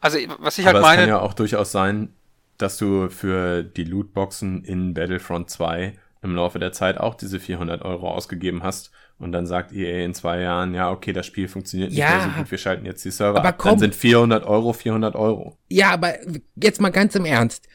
Also, 0.00 0.18
was 0.40 0.58
ich 0.58 0.66
halt 0.66 0.76
Aber 0.76 0.84
meine. 0.84 1.02
Es 1.02 1.08
kann 1.08 1.16
ja 1.16 1.20
auch 1.20 1.32
durchaus 1.32 1.70
sein, 1.70 2.12
dass 2.58 2.76
du 2.76 3.08
für 3.08 3.62
die 3.62 3.84
Lootboxen 3.84 4.64
in 4.64 4.94
Battlefront 4.94 5.48
2 5.48 5.96
im 6.22 6.34
Laufe 6.34 6.58
der 6.58 6.72
Zeit 6.72 6.98
auch 6.98 7.14
diese 7.14 7.38
400 7.38 7.82
Euro 7.82 8.10
ausgegeben 8.10 8.64
hast 8.64 8.90
und 9.18 9.32
dann 9.32 9.46
sagt 9.46 9.72
EA 9.72 10.04
in 10.04 10.14
zwei 10.14 10.40
Jahren, 10.40 10.74
ja, 10.74 10.90
okay, 10.90 11.12
das 11.12 11.26
Spiel 11.26 11.48
funktioniert 11.48 11.90
nicht 11.90 11.98
ja, 11.98 12.16
mehr 12.16 12.20
so 12.24 12.30
gut, 12.38 12.50
wir 12.50 12.58
schalten 12.58 12.84
jetzt 12.84 13.04
die 13.04 13.10
Server 13.10 13.38
aber 13.38 13.48
ab. 13.48 13.58
Komm, 13.58 13.70
dann 13.72 13.78
sind 13.78 13.94
400 13.94 14.44
Euro 14.44 14.72
400 14.72 15.14
Euro. 15.14 15.56
Ja, 15.68 15.90
aber 15.90 16.14
jetzt 16.56 16.80
mal 16.80 16.90
ganz 16.90 17.14
im 17.14 17.24
Ernst. 17.24 17.66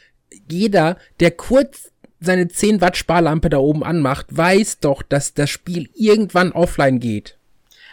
Jeder, 0.50 0.98
der 1.20 1.32
kurz 1.32 1.92
seine 2.20 2.48
10 2.48 2.80
Watt 2.82 2.96
Sparlampe 2.96 3.50
da 3.50 3.58
oben 3.58 3.84
anmacht, 3.84 4.28
weiß 4.30 4.80
doch, 4.80 5.02
dass 5.02 5.34
das 5.34 5.50
Spiel 5.50 5.89
irgendwann 5.96 6.52
offline 6.52 7.00
geht. 7.00 7.38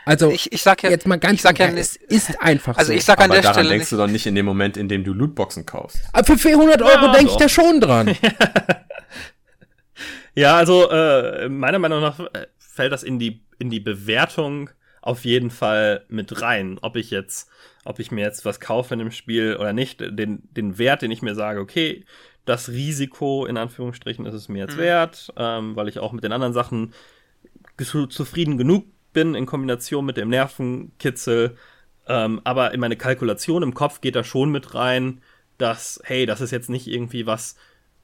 Also 0.04 0.30
ich, 0.30 0.52
ich 0.52 0.62
sag 0.62 0.82
ja, 0.82 0.90
jetzt 0.90 1.06
mal 1.06 1.18
ganz 1.18 1.34
ich 1.34 1.42
sag 1.42 1.58
ja, 1.58 1.68
es 1.68 1.96
ist 1.96 2.40
einfach 2.40 2.78
also 2.78 2.92
so. 2.92 2.96
ich 2.96 3.04
sag 3.04 3.18
an 3.18 3.24
aber 3.24 3.34
der 3.34 3.42
daran 3.42 3.54
Stelle 3.56 3.68
denkst 3.70 3.84
nicht. 3.84 3.92
du 3.92 3.96
doch 3.96 4.06
nicht 4.06 4.26
in 4.26 4.34
dem 4.34 4.46
Moment, 4.46 4.76
in 4.76 4.88
dem 4.88 5.04
du 5.04 5.12
Lootboxen 5.12 5.66
kaufst. 5.66 5.98
Aber 6.12 6.24
für 6.24 6.38
400 6.38 6.80
Euro 6.80 7.06
ja, 7.06 7.12
denke 7.12 7.32
ich 7.32 7.36
da 7.36 7.48
schon 7.48 7.80
dran. 7.80 8.16
ja, 10.34 10.56
also 10.56 10.90
äh, 10.90 11.48
meiner 11.50 11.78
Meinung 11.78 12.00
nach 12.00 12.20
äh, 12.20 12.46
fällt 12.78 12.92
das 12.92 13.02
in 13.02 13.18
die, 13.18 13.42
in 13.58 13.70
die 13.70 13.80
Bewertung 13.80 14.70
auf 15.02 15.24
jeden 15.24 15.50
Fall 15.50 16.04
mit 16.08 16.40
rein. 16.42 16.78
Ob 16.80 16.94
ich 16.94 17.10
jetzt, 17.10 17.50
ob 17.84 17.98
ich 17.98 18.12
mir 18.12 18.20
jetzt 18.20 18.44
was 18.44 18.60
kaufe 18.60 18.94
in 18.94 19.00
dem 19.00 19.10
Spiel 19.10 19.56
oder 19.56 19.72
nicht, 19.72 20.00
den, 20.00 20.42
den 20.52 20.78
Wert, 20.78 21.02
den 21.02 21.10
ich 21.10 21.20
mir 21.20 21.34
sage, 21.34 21.58
okay, 21.58 22.04
das 22.44 22.68
Risiko 22.68 23.46
in 23.46 23.56
Anführungsstrichen 23.56 24.26
ist 24.26 24.34
es 24.34 24.48
mir 24.48 24.58
jetzt 24.60 24.76
mhm. 24.76 24.82
wert, 24.82 25.32
ähm, 25.36 25.74
weil 25.74 25.88
ich 25.88 25.98
auch 25.98 26.12
mit 26.12 26.22
den 26.22 26.30
anderen 26.30 26.52
Sachen 26.52 26.94
zufrieden 28.10 28.58
genug 28.58 28.86
bin 29.12 29.34
in 29.34 29.44
Kombination 29.46 30.06
mit 30.06 30.16
dem 30.16 30.28
Nervenkitzel. 30.28 31.56
Ähm, 32.06 32.40
aber 32.44 32.72
in 32.74 32.78
meine 32.80 32.96
Kalkulation 32.96 33.64
im 33.64 33.74
Kopf 33.74 34.00
geht 34.00 34.14
da 34.14 34.22
schon 34.22 34.52
mit 34.52 34.74
rein, 34.76 35.20
dass, 35.58 36.00
hey, 36.04 36.26
das 36.26 36.40
ist 36.40 36.52
jetzt 36.52 36.70
nicht 36.70 36.86
irgendwie 36.86 37.26
was 37.26 37.56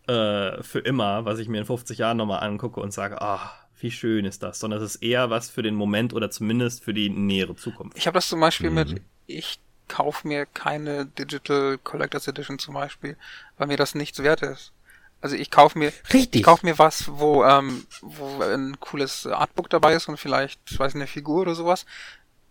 äh, 0.08 0.60
für 0.64 0.80
immer, 0.80 1.24
was 1.26 1.38
ich 1.38 1.48
mir 1.48 1.58
in 1.58 1.64
50 1.64 1.98
Jahren 1.98 2.16
nochmal 2.16 2.42
angucke 2.42 2.80
und 2.80 2.92
sage, 2.92 3.22
ah, 3.22 3.52
wie 3.84 3.90
schön 3.90 4.24
ist 4.24 4.42
das, 4.42 4.58
sondern 4.58 4.82
es 4.82 4.94
ist 4.94 5.02
eher 5.02 5.28
was 5.28 5.50
für 5.50 5.62
den 5.62 5.74
Moment 5.74 6.14
oder 6.14 6.30
zumindest 6.30 6.82
für 6.82 6.94
die 6.94 7.10
nähere 7.10 7.54
Zukunft. 7.54 7.96
Ich 7.98 8.06
habe 8.06 8.14
das 8.14 8.28
zum 8.28 8.40
Beispiel 8.40 8.70
mhm. 8.70 8.76
mit, 8.76 9.02
ich 9.26 9.60
kaufe 9.88 10.26
mir 10.26 10.46
keine 10.46 11.04
Digital 11.04 11.76
Collectors 11.76 12.26
Edition 12.26 12.58
zum 12.58 12.72
Beispiel, 12.72 13.18
weil 13.58 13.66
mir 13.66 13.76
das 13.76 13.94
nichts 13.94 14.22
wert 14.22 14.40
ist. 14.40 14.72
Also 15.20 15.36
ich 15.36 15.50
kaufe 15.50 15.78
mir, 15.78 15.92
Richtig. 16.14 16.40
ich 16.40 16.42
kaufe 16.42 16.64
mir 16.64 16.78
was, 16.78 17.08
wo, 17.08 17.44
ähm, 17.44 17.86
wo 18.00 18.42
ein 18.42 18.80
cooles 18.80 19.26
Artbook 19.26 19.68
dabei 19.68 19.94
ist 19.94 20.08
und 20.08 20.16
vielleicht, 20.16 20.60
ich 20.70 20.78
weiß 20.78 20.94
nicht, 20.94 21.02
eine 21.02 21.06
Figur 21.06 21.42
oder 21.42 21.54
sowas. 21.54 21.84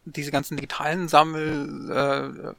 Diese 0.05 0.29
ganzen 0.29 0.55
digitalen 0.55 1.07
Sammelobjekte 1.07 2.55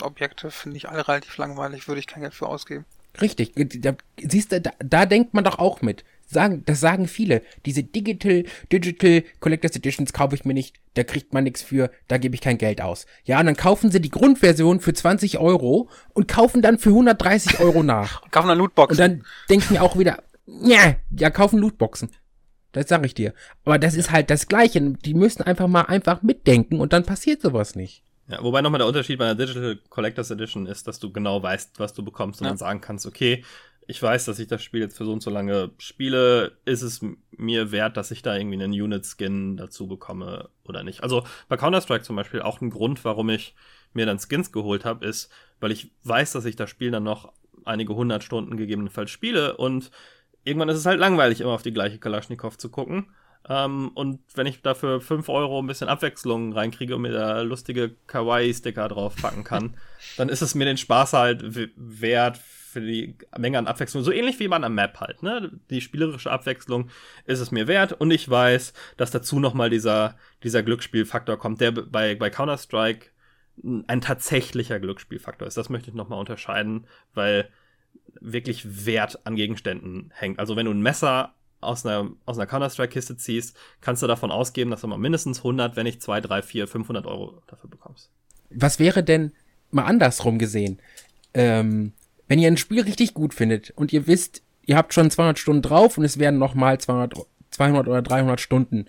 äh, 0.00 0.04
Objekte 0.04 0.50
finde 0.50 0.76
ich 0.76 0.88
alle 0.90 1.08
relativ 1.08 1.38
langweilig, 1.38 1.88
würde 1.88 2.00
ich 2.00 2.06
kein 2.06 2.20
Geld 2.20 2.34
für 2.34 2.46
ausgeben. 2.46 2.84
Richtig, 3.22 3.52
da, 3.56 3.94
siehst 4.22 4.52
du, 4.52 4.60
da, 4.60 4.72
da 4.78 5.06
denkt 5.06 5.32
man 5.32 5.44
doch 5.44 5.58
auch 5.58 5.80
mit 5.80 6.04
sagen, 6.32 6.62
das 6.66 6.80
sagen 6.80 7.06
viele. 7.06 7.42
Diese 7.66 7.82
Digital, 7.82 8.44
Digital 8.72 9.24
Collectors 9.40 9.76
Editions 9.76 10.12
kaufe 10.12 10.34
ich 10.34 10.44
mir 10.44 10.54
nicht, 10.54 10.76
da 10.94 11.04
kriegt 11.04 11.32
man 11.32 11.44
nichts 11.44 11.62
für, 11.62 11.90
da 12.08 12.18
gebe 12.18 12.34
ich 12.34 12.40
kein 12.40 12.58
Geld 12.58 12.80
aus. 12.80 13.06
Ja, 13.24 13.40
und 13.40 13.46
dann 13.46 13.56
kaufen 13.56 13.90
sie 13.90 14.00
die 14.00 14.10
Grundversion 14.10 14.80
für 14.80 14.92
20 14.92 15.38
Euro 15.38 15.88
und 16.14 16.28
kaufen 16.28 16.62
dann 16.62 16.78
für 16.78 16.90
130 16.90 17.60
Euro 17.60 17.82
nach. 17.82 18.22
kaufen 18.30 18.48
dann 18.48 18.58
Lootboxen. 18.58 18.92
Und 18.92 18.98
dann 19.00 19.26
denken 19.48 19.74
mir 19.74 19.82
auch 19.82 19.98
wieder, 19.98 20.22
ja, 20.46 20.96
ja, 21.16 21.30
kaufen 21.30 21.58
Lootboxen. 21.58 22.10
Das 22.72 22.88
sag 22.88 23.04
ich 23.04 23.14
dir. 23.14 23.34
Aber 23.64 23.78
das 23.78 23.94
ist 23.94 24.10
halt 24.10 24.30
das 24.30 24.48
Gleiche. 24.48 24.80
Die 24.80 25.14
müssen 25.14 25.42
einfach 25.42 25.68
mal 25.68 25.82
einfach 25.82 26.22
mitdenken 26.22 26.80
und 26.80 26.92
dann 26.92 27.04
passiert 27.04 27.42
sowas 27.42 27.76
nicht. 27.76 28.02
Ja, 28.28 28.42
wobei 28.42 28.62
nochmal 28.62 28.78
der 28.78 28.86
Unterschied 28.86 29.18
bei 29.18 29.26
einer 29.26 29.34
Digital 29.34 29.78
Collectors 29.90 30.30
Edition 30.30 30.66
ist, 30.66 30.86
dass 30.86 30.98
du 30.98 31.12
genau 31.12 31.42
weißt, 31.42 31.78
was 31.78 31.92
du 31.92 32.02
bekommst 32.02 32.40
und 32.40 32.46
ja. 32.46 32.50
dann 32.50 32.58
sagen 32.58 32.80
kannst, 32.80 33.04
okay, 33.04 33.44
ich 33.86 34.02
weiß, 34.02 34.24
dass 34.24 34.38
ich 34.38 34.48
das 34.48 34.62
Spiel 34.62 34.80
jetzt 34.80 34.96
für 34.96 35.04
so 35.04 35.12
und 35.12 35.22
so 35.22 35.30
lange 35.30 35.70
spiele, 35.78 36.52
ist 36.64 36.82
es 36.82 37.00
mir 37.36 37.72
wert, 37.72 37.96
dass 37.96 38.10
ich 38.10 38.22
da 38.22 38.36
irgendwie 38.36 38.62
einen 38.62 38.72
Unit-Skin 38.72 39.56
dazu 39.56 39.86
bekomme 39.86 40.48
oder 40.64 40.82
nicht. 40.82 41.02
Also 41.02 41.24
bei 41.48 41.56
Counter-Strike 41.56 42.04
zum 42.04 42.16
Beispiel 42.16 42.42
auch 42.42 42.60
ein 42.60 42.70
Grund, 42.70 43.04
warum 43.04 43.28
ich 43.30 43.54
mir 43.92 44.06
dann 44.06 44.18
Skins 44.18 44.52
geholt 44.52 44.84
habe, 44.84 45.04
ist, 45.04 45.30
weil 45.60 45.72
ich 45.72 45.90
weiß, 46.04 46.32
dass 46.32 46.44
ich 46.44 46.56
das 46.56 46.70
Spiel 46.70 46.90
dann 46.90 47.02
noch 47.02 47.32
einige 47.64 47.94
hundert 47.94 48.24
Stunden 48.24 48.56
gegebenenfalls 48.56 49.10
spiele 49.10 49.56
und 49.56 49.90
irgendwann 50.44 50.68
ist 50.68 50.78
es 50.78 50.86
halt 50.86 50.98
langweilig, 50.98 51.40
immer 51.40 51.52
auf 51.52 51.62
die 51.62 51.72
gleiche 51.72 51.98
Kalaschnikow 51.98 52.56
zu 52.56 52.70
gucken. 52.70 53.12
Um, 53.48 53.88
und 53.96 54.20
wenn 54.36 54.46
ich 54.46 54.62
dafür 54.62 55.00
fünf 55.00 55.28
Euro 55.28 55.58
ein 55.58 55.66
bisschen 55.66 55.88
Abwechslung 55.88 56.52
reinkriege 56.52 56.94
und 56.94 57.02
mir 57.02 57.10
da 57.10 57.40
lustige 57.40 57.90
Kawaii-Sticker 58.06 58.86
drauf 58.86 59.16
packen 59.20 59.42
kann, 59.42 59.76
dann 60.16 60.28
ist 60.28 60.42
es 60.42 60.54
mir 60.54 60.64
den 60.64 60.76
Spaß 60.76 61.12
halt 61.14 61.42
wert 61.76 62.38
für 62.72 62.80
die 62.80 63.16
Menge 63.36 63.58
an 63.58 63.66
Abwechslung, 63.66 64.02
so 64.02 64.10
ähnlich 64.10 64.40
wie 64.40 64.48
man 64.48 64.64
am 64.64 64.74
Map 64.74 64.98
halt, 65.00 65.22
ne? 65.22 65.50
Die 65.70 65.80
spielerische 65.80 66.30
Abwechslung 66.30 66.90
ist 67.26 67.40
es 67.40 67.50
mir 67.50 67.66
wert 67.68 67.92
und 67.92 68.10
ich 68.10 68.28
weiß, 68.28 68.72
dass 68.96 69.10
dazu 69.10 69.38
nochmal 69.38 69.70
dieser, 69.70 70.16
dieser 70.42 70.62
Glücksspielfaktor 70.62 71.38
kommt, 71.38 71.60
der 71.60 71.72
bei, 71.72 72.14
bei 72.14 72.30
Counter-Strike 72.30 73.06
ein 73.86 74.00
tatsächlicher 74.00 74.80
Glücksspielfaktor 74.80 75.46
ist. 75.46 75.56
Das 75.56 75.68
möchte 75.68 75.90
ich 75.90 75.94
nochmal 75.94 76.18
unterscheiden, 76.18 76.86
weil 77.14 77.48
wirklich 78.20 78.86
Wert 78.86 79.26
an 79.26 79.36
Gegenständen 79.36 80.10
hängt. 80.14 80.38
Also 80.38 80.56
wenn 80.56 80.66
du 80.66 80.72
ein 80.72 80.80
Messer 80.80 81.34
aus 81.60 81.86
einer, 81.86 82.10
aus 82.24 82.38
einer 82.38 82.46
Counter-Strike-Kiste 82.46 83.16
ziehst, 83.16 83.56
kannst 83.80 84.02
du 84.02 84.06
davon 84.06 84.30
ausgeben, 84.30 84.70
dass 84.70 84.80
du 84.80 84.88
mal 84.88 84.98
mindestens 84.98 85.38
100, 85.38 85.76
wenn 85.76 85.84
nicht 85.84 86.02
2, 86.02 86.20
3, 86.22 86.42
4, 86.42 86.68
500 86.68 87.06
Euro 87.06 87.42
dafür 87.46 87.70
bekommst. 87.70 88.10
Was 88.50 88.78
wäre 88.78 89.04
denn 89.04 89.32
mal 89.70 89.84
andersrum 89.84 90.38
gesehen? 90.38 90.80
Ähm, 91.34 91.92
wenn 92.32 92.38
ihr 92.38 92.48
ein 92.48 92.56
Spiel 92.56 92.80
richtig 92.80 93.12
gut 93.12 93.34
findet 93.34 93.72
und 93.72 93.92
ihr 93.92 94.06
wisst, 94.06 94.42
ihr 94.64 94.78
habt 94.78 94.94
schon 94.94 95.10
200 95.10 95.38
Stunden 95.38 95.60
drauf 95.60 95.98
und 95.98 96.04
es 96.06 96.18
werden 96.18 96.38
nochmal 96.38 96.80
200, 96.80 97.12
200 97.50 97.86
oder 97.88 98.00
300 98.00 98.40
Stunden. 98.40 98.86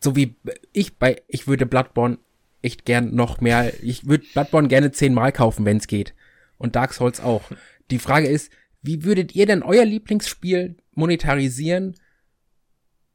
So 0.00 0.16
wie 0.16 0.34
ich 0.72 0.96
bei, 0.96 1.22
ich 1.28 1.46
würde 1.46 1.66
Bloodborne 1.66 2.18
echt 2.60 2.84
gern 2.84 3.14
noch 3.14 3.40
mehr, 3.40 3.72
ich 3.80 4.08
würde 4.08 4.24
Bloodborne 4.32 4.66
gerne 4.66 4.90
zehnmal 4.90 5.30
kaufen, 5.30 5.64
wenn 5.66 5.76
es 5.76 5.86
geht. 5.86 6.14
Und 6.56 6.74
Dark 6.74 6.94
Souls 6.94 7.20
auch. 7.20 7.44
Die 7.92 8.00
Frage 8.00 8.26
ist, 8.26 8.50
wie 8.82 9.04
würdet 9.04 9.36
ihr 9.36 9.46
denn 9.46 9.62
euer 9.62 9.84
Lieblingsspiel 9.84 10.78
monetarisieren? 10.96 11.94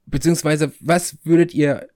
Beziehungsweise, 0.05 0.71
was 0.79 1.17
würdet 1.25 1.53
ihr 1.53 1.89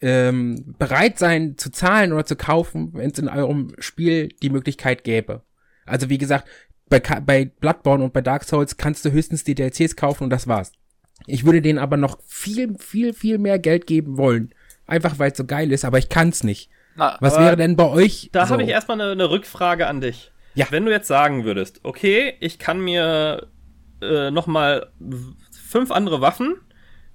ähm, 0.00 0.74
bereit 0.78 1.18
sein 1.18 1.58
zu 1.58 1.70
zahlen 1.70 2.14
oder 2.14 2.24
zu 2.24 2.36
kaufen, 2.36 2.94
wenn 2.94 3.10
es 3.10 3.18
in 3.18 3.28
eurem 3.28 3.74
Spiel 3.78 4.28
die 4.42 4.48
Möglichkeit 4.48 5.04
gäbe. 5.04 5.42
Also 5.84 6.08
wie 6.08 6.16
gesagt, 6.16 6.48
bei, 6.88 7.00
bei 7.00 7.46
Bloodborne 7.46 8.04
und 8.04 8.12
bei 8.12 8.20
Dark 8.20 8.44
Souls 8.44 8.76
kannst 8.76 9.04
du 9.04 9.10
höchstens 9.10 9.44
die 9.44 9.54
DLCs 9.54 9.96
kaufen 9.96 10.24
und 10.24 10.30
das 10.30 10.46
war's. 10.46 10.72
Ich 11.26 11.44
würde 11.44 11.62
denen 11.62 11.78
aber 11.78 11.96
noch 11.96 12.18
viel, 12.26 12.76
viel, 12.78 13.14
viel 13.14 13.38
mehr 13.38 13.58
Geld 13.58 13.86
geben 13.86 14.18
wollen. 14.18 14.54
Einfach 14.86 15.18
weil 15.18 15.30
es 15.30 15.38
so 15.38 15.44
geil 15.44 15.72
ist, 15.72 15.84
aber 15.84 15.98
ich 15.98 16.08
kann's 16.08 16.44
nicht. 16.44 16.70
Na, 16.96 17.16
Was 17.20 17.38
wäre 17.38 17.56
denn 17.56 17.76
bei 17.76 17.88
euch? 17.88 18.28
Da 18.32 18.46
so? 18.46 18.52
habe 18.52 18.62
ich 18.62 18.68
erstmal 18.68 19.00
eine, 19.00 19.12
eine 19.12 19.30
Rückfrage 19.30 19.86
an 19.86 20.00
dich. 20.00 20.30
Ja. 20.54 20.66
Wenn 20.70 20.84
du 20.84 20.92
jetzt 20.92 21.08
sagen 21.08 21.44
würdest, 21.44 21.80
okay, 21.82 22.34
ich 22.40 22.58
kann 22.58 22.80
mir 22.80 23.48
äh, 24.00 24.30
noch 24.30 24.46
mal 24.46 24.90
fünf 25.50 25.90
andere 25.90 26.20
Waffen, 26.20 26.56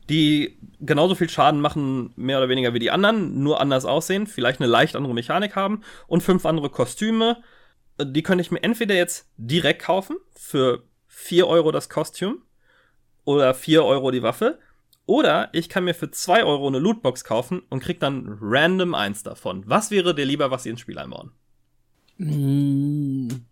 die 0.10 0.58
genauso 0.82 1.16
viel 1.16 1.30
Schaden 1.30 1.62
machen, 1.62 2.12
mehr 2.16 2.40
oder 2.40 2.50
weniger 2.50 2.74
wie 2.74 2.80
die 2.80 2.92
anderen, 2.92 3.42
nur 3.42 3.62
anders 3.62 3.86
aussehen, 3.86 4.28
vielleicht 4.28 4.60
eine 4.60 4.70
leicht 4.70 4.96
andere 4.96 5.14
Mechanik 5.14 5.56
haben 5.56 5.82
und 6.08 6.24
fünf 6.24 6.46
andere 6.46 6.70
Kostüme, 6.70 7.38
die 8.04 8.24
könnte 8.24 8.42
ich 8.42 8.52
mir 8.52 8.64
entweder 8.64 8.96
jetzt 8.96 9.28
direkt 9.38 9.82
kaufen 9.82 10.18
für 10.36 10.84
4 11.08 11.48
Euro 11.48 11.72
das 11.72 11.90
Kostüm 11.90 12.42
oder 13.26 13.54
4 13.54 13.84
Euro 13.84 14.12
die 14.12 14.24
Waffe. 14.24 14.60
Oder 15.06 15.50
ich 15.54 15.70
kann 15.70 15.86
mir 15.86 15.96
für 15.96 16.12
2 16.12 16.44
Euro 16.44 16.68
eine 16.68 16.78
Lootbox 16.78 17.24
kaufen 17.24 17.64
und 17.70 17.82
krieg 17.82 18.00
dann 18.00 18.38
random 18.42 18.94
eins 18.94 19.24
davon. 19.24 19.64
Was 19.66 19.90
wäre 19.90 20.14
dir 20.14 20.26
lieber, 20.26 20.52
was 20.52 20.64
sie 20.64 20.70
ins 20.70 20.82
Spiel 20.82 21.00
einbauen? 21.00 21.32
Hm, 22.18 23.46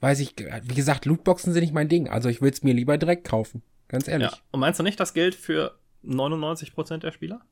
weiß 0.00 0.20
ich, 0.20 0.34
wie 0.36 0.74
gesagt, 0.74 1.04
Lootboxen 1.04 1.52
sind 1.52 1.62
nicht 1.62 1.74
mein 1.74 1.88
Ding. 1.88 2.08
Also 2.08 2.28
ich 2.28 2.40
würde 2.40 2.54
es 2.54 2.62
mir 2.62 2.74
lieber 2.74 2.98
direkt 2.98 3.24
kaufen. 3.24 3.62
Ganz 3.86 4.08
ehrlich. 4.08 4.32
Ja. 4.32 4.38
Und 4.50 4.60
meinst 4.60 4.80
du 4.80 4.84
nicht, 4.84 4.98
das 4.98 5.14
gilt 5.14 5.34
für 5.34 5.78
99% 6.04 6.98
der 6.98 7.12
Spieler? 7.12 7.42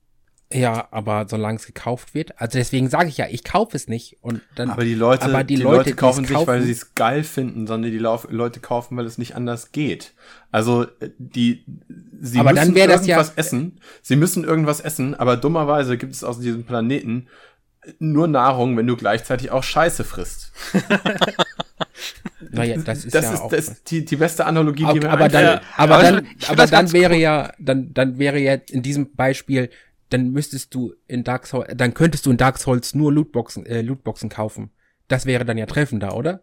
Ja, 0.52 0.88
aber 0.90 1.26
solange 1.28 1.58
es 1.58 1.66
gekauft 1.66 2.12
wird, 2.12 2.40
also 2.40 2.58
deswegen 2.58 2.90
sage 2.90 3.08
ich 3.08 3.16
ja, 3.18 3.26
ich 3.30 3.44
kaufe 3.44 3.76
es 3.76 3.86
nicht 3.86 4.16
und 4.20 4.40
dann. 4.56 4.70
Aber 4.70 4.82
die 4.82 4.94
Leute, 4.96 5.22
aber 5.22 5.44
die 5.44 5.54
die 5.54 5.62
Leute, 5.62 5.76
Leute, 5.76 5.90
die 5.90 5.96
kaufen 5.96 6.24
es 6.24 6.30
sich, 6.30 6.46
weil 6.46 6.62
sie 6.62 6.72
es 6.72 6.94
geil 6.96 7.22
finden, 7.22 7.68
sondern 7.68 7.92
die 7.92 7.98
Lauf 7.98 8.26
Leute 8.30 8.58
kaufen, 8.58 8.96
weil 8.96 9.06
es 9.06 9.16
nicht 9.16 9.36
anders 9.36 9.70
geht. 9.70 10.12
Also 10.50 10.84
äh, 10.98 11.10
die 11.18 11.64
sie 12.20 12.40
Aber 12.40 12.52
müssen 12.52 12.74
das 12.74 13.06
ja- 13.06 13.16
irgendwas 13.16 13.32
essen. 13.36 13.80
Sie 14.02 14.16
müssen 14.16 14.42
irgendwas 14.42 14.80
essen, 14.80 15.14
aber 15.14 15.36
dummerweise 15.36 15.96
gibt 15.96 16.14
es 16.14 16.24
aus 16.24 16.40
diesem 16.40 16.64
Planeten 16.64 17.28
nur 18.00 18.26
Nahrung, 18.26 18.76
wenn 18.76 18.88
du 18.88 18.96
gleichzeitig 18.96 19.52
auch 19.52 19.62
Scheiße 19.62 20.02
frisst. 20.04 20.52
Naja, 22.52 22.76
das 22.78 23.04
ist 23.04 23.14
das 23.14 23.24
ja 23.24 23.34
ist, 23.34 23.40
auch. 23.40 23.50
das 23.50 23.68
ist 23.68 23.90
die, 23.90 24.04
die 24.04 24.16
beste 24.16 24.46
Analogie, 24.46 24.82
die 24.84 24.88
Okay, 24.88 25.00
mir 25.00 25.10
aber 25.10 25.28
dann, 25.28 25.60
aber 25.76 25.96
Also, 25.96 26.12
dann, 26.16 26.26
aber 26.48 26.66
dann 26.66 26.92
wäre 26.92 27.12
cool. 27.14 27.20
ja, 27.20 27.52
dann, 27.58 27.92
dann 27.92 28.18
wäre 28.18 28.38
ja 28.38 28.54
in 28.54 28.82
diesem 28.82 29.14
Beispiel, 29.14 29.70
dann 30.10 30.30
müsstest 30.30 30.74
du 30.74 30.94
in 31.06 31.24
Dark 31.24 31.46
Souls, 31.46 31.68
dann 31.74 31.94
könntest 31.94 32.26
du 32.26 32.30
in 32.30 32.36
Dark 32.36 32.58
Souls 32.58 32.94
nur 32.94 33.12
Lootboxen, 33.12 33.64
äh, 33.66 33.80
Lootboxen 33.82 34.28
kaufen. 34.28 34.70
Das 35.08 35.26
wäre 35.26 35.44
dann 35.44 35.58
ja 35.58 35.66
treffender, 35.66 36.16
oder? 36.16 36.42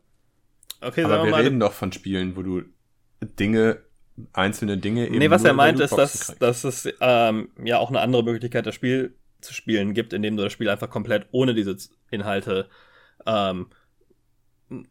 Okay, 0.81 1.03
aber 1.03 1.13
sagen 1.13 1.23
wir 1.23 1.27
wir 1.27 1.31
mal. 1.31 1.43
reden 1.43 1.59
doch 1.59 1.73
von 1.73 1.91
Spielen, 1.91 2.35
wo 2.35 2.41
du 2.41 2.63
Dinge, 3.21 3.81
einzelne 4.33 4.77
Dinge 4.77 5.07
eben 5.07 5.17
nee, 5.17 5.29
was 5.29 5.41
nur 5.41 5.51
er 5.51 5.55
meint, 5.55 5.79
ist, 5.79 5.91
dass, 5.97 6.27
kriegst. 6.27 6.41
dass 6.41 6.63
es 6.63 6.89
ähm, 7.01 7.49
ja 7.63 7.77
auch 7.77 7.89
eine 7.89 7.99
andere 7.99 8.23
Möglichkeit, 8.23 8.65
das 8.65 8.75
Spiel 8.75 9.15
zu 9.41 9.53
spielen 9.53 9.93
gibt, 9.93 10.13
indem 10.13 10.37
du 10.37 10.43
das 10.43 10.53
Spiel 10.53 10.69
einfach 10.69 10.89
komplett 10.89 11.27
ohne 11.31 11.53
diese 11.53 11.75
Inhalte, 12.11 12.67
ähm, 13.25 13.67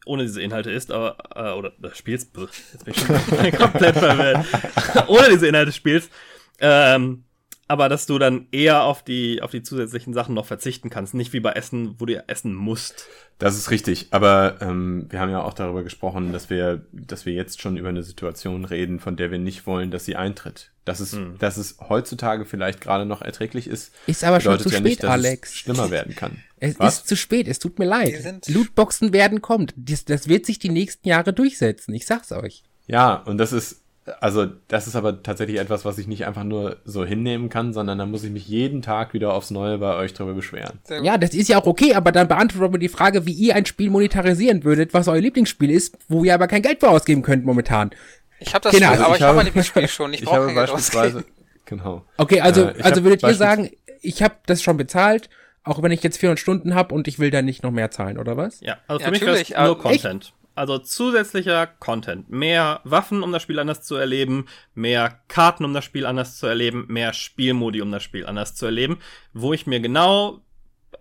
ohne 0.04 0.22
diese 0.22 0.42
Inhalte 0.42 0.70
ist, 0.70 0.90
aber, 0.90 1.18
äh, 1.34 1.56
oder 1.56 1.72
das 1.78 1.98
spielst, 1.98 2.32
Bäh, 2.32 2.46
jetzt 2.72 2.84
bin 2.84 2.94
ich 2.94 3.00
schon 3.00 3.52
komplett 3.58 3.96
verwirrt, 3.96 4.46
ohne 5.08 5.28
diese 5.30 5.48
Inhalte 5.48 5.72
spielst, 5.72 6.10
ähm, 6.58 7.25
aber 7.68 7.88
dass 7.88 8.06
du 8.06 8.18
dann 8.18 8.46
eher 8.52 8.84
auf 8.84 9.02
die, 9.02 9.42
auf 9.42 9.50
die 9.50 9.62
zusätzlichen 9.62 10.14
Sachen 10.14 10.34
noch 10.34 10.46
verzichten 10.46 10.90
kannst, 10.90 11.14
nicht 11.14 11.32
wie 11.32 11.40
bei 11.40 11.52
Essen, 11.52 11.96
wo 11.98 12.06
du 12.06 12.14
ja 12.14 12.22
essen 12.26 12.54
musst. 12.54 13.06
Das 13.38 13.56
ist 13.56 13.70
richtig, 13.70 14.08
aber 14.12 14.56
ähm, 14.60 15.06
wir 15.10 15.20
haben 15.20 15.30
ja 15.30 15.42
auch 15.42 15.52
darüber 15.52 15.82
gesprochen, 15.82 16.32
dass 16.32 16.48
wir, 16.48 16.86
dass 16.92 17.26
wir 17.26 17.34
jetzt 17.34 17.60
schon 17.60 17.76
über 17.76 17.88
eine 17.90 18.02
Situation 18.02 18.64
reden, 18.64 18.98
von 19.00 19.16
der 19.16 19.30
wir 19.30 19.38
nicht 19.38 19.66
wollen, 19.66 19.90
dass 19.90 20.04
sie 20.06 20.16
eintritt. 20.16 20.70
Dass 20.86 21.00
es, 21.00 21.12
Hm. 21.12 21.34
dass 21.38 21.56
es 21.56 21.76
heutzutage 21.88 22.44
vielleicht 22.46 22.80
gerade 22.80 23.04
noch 23.04 23.20
erträglich 23.20 23.66
ist, 23.66 23.92
Ist 24.06 24.22
aber 24.24 24.40
schon 24.40 24.58
zu 24.60 24.68
ja 24.68 24.76
spät, 24.76 24.84
nicht, 24.84 25.02
dass 25.02 25.10
Alex. 25.10 25.50
es 25.50 25.56
schlimmer 25.56 25.90
werden 25.90 26.14
kann. 26.14 26.38
Es 26.58 26.78
Was? 26.78 26.98
ist 27.00 27.08
zu 27.08 27.16
spät, 27.16 27.48
es 27.48 27.58
tut 27.58 27.78
mir 27.78 27.84
leid. 27.84 28.24
Lootboxen 28.48 29.12
werden 29.12 29.42
kommt. 29.42 29.74
Das, 29.76 30.06
das 30.06 30.26
wird 30.26 30.46
sich 30.46 30.58
die 30.58 30.70
nächsten 30.70 31.06
Jahre 31.06 31.34
durchsetzen, 31.34 31.92
ich 31.94 32.06
sag's 32.06 32.32
euch. 32.32 32.62
Ja, 32.86 33.16
und 33.16 33.36
das 33.36 33.52
ist, 33.52 33.82
also 34.20 34.46
das 34.68 34.86
ist 34.86 34.94
aber 34.96 35.22
tatsächlich 35.22 35.58
etwas, 35.58 35.84
was 35.84 35.98
ich 35.98 36.06
nicht 36.06 36.26
einfach 36.26 36.44
nur 36.44 36.76
so 36.84 37.04
hinnehmen 37.04 37.48
kann, 37.48 37.72
sondern 37.72 37.98
da 37.98 38.06
muss 38.06 38.24
ich 38.24 38.30
mich 38.30 38.46
jeden 38.48 38.82
Tag 38.82 39.14
wieder 39.14 39.32
aufs 39.34 39.50
Neue 39.50 39.78
bei 39.78 39.94
euch 39.96 40.14
drüber 40.14 40.34
beschweren. 40.34 40.78
Ja, 41.02 41.18
das 41.18 41.34
ist 41.34 41.48
ja 41.48 41.58
auch 41.60 41.66
okay, 41.66 41.94
aber 41.94 42.12
dann 42.12 42.28
beantwortet 42.28 42.72
mir 42.72 42.78
die 42.78 42.88
Frage, 42.88 43.26
wie 43.26 43.32
ihr 43.32 43.54
ein 43.56 43.66
Spiel 43.66 43.90
monetarisieren 43.90 44.64
würdet, 44.64 44.94
was 44.94 45.08
euer 45.08 45.20
Lieblingsspiel 45.20 45.70
ist, 45.70 45.96
wo 46.08 46.24
ihr 46.24 46.34
aber 46.34 46.46
kein 46.46 46.62
Geld 46.62 46.80
für 46.80 46.88
ausgeben 46.88 47.22
könnt 47.22 47.44
momentan. 47.44 47.90
Ich 48.38 48.54
habe 48.54 48.62
das 48.64 48.72
Genau, 48.72 48.88
Spiel, 48.88 48.98
also 48.98 49.04
aber 49.06 49.14
ich 49.14 49.20
ich, 49.20 49.26
habe 49.26 49.36
mein 49.36 49.46
Lieblingsspiel 49.46 49.88
schon. 49.88 50.12
Ich, 50.12 50.20
Ich 50.22 50.26
brauche 50.26 50.44
Geld 50.46 50.56
beispielsweise, 50.56 51.18
ausgeben. 51.18 51.34
genau. 51.64 52.04
Okay, 52.16 52.40
also, 52.40 52.64
Äh, 52.66 52.74
ich 52.78 52.84
also 52.84 53.02
würdet 53.04 53.22
ihr 53.22 53.34
sagen, 53.34 53.70
ich 54.02 54.22
habe 54.22 54.34
das 54.46 54.62
schon 54.62 54.76
bezahlt, 54.76 55.28
auch 55.64 55.82
wenn 55.82 55.90
ich 55.90 56.02
jetzt 56.02 56.18
400 56.18 56.38
Stunden 56.38 56.74
habe 56.74 56.94
und 56.94 57.08
ich 57.08 57.18
will 57.18 57.30
dann 57.30 57.44
nicht 57.44 57.62
noch 57.64 57.72
mehr 57.72 57.90
zahlen, 57.90 58.18
oder 58.18 58.36
was? 58.36 58.60
Ja, 58.60 58.76
also 58.86 59.00
für 59.00 59.06
Ja, 59.06 59.10
mich 59.10 59.20
wäre 59.22 59.32
es 59.40 59.48
natürlich, 59.50 59.66
nur 59.66 59.78
Content. 59.78 60.32
Also 60.56 60.78
zusätzlicher 60.78 61.66
Content. 61.66 62.30
Mehr 62.30 62.80
Waffen, 62.84 63.22
um 63.22 63.30
das 63.30 63.42
Spiel 63.42 63.58
anders 63.58 63.82
zu 63.82 63.94
erleben, 63.94 64.46
mehr 64.74 65.20
Karten, 65.28 65.66
um 65.66 65.74
das 65.74 65.84
Spiel 65.84 66.06
anders 66.06 66.38
zu 66.38 66.46
erleben, 66.46 66.86
mehr 66.88 67.12
Spielmodi, 67.12 67.82
um 67.82 67.92
das 67.92 68.02
Spiel 68.02 68.24
anders 68.24 68.54
zu 68.54 68.64
erleben, 68.64 68.98
wo 69.34 69.52
ich 69.52 69.66
mir 69.66 69.80
genau 69.80 70.40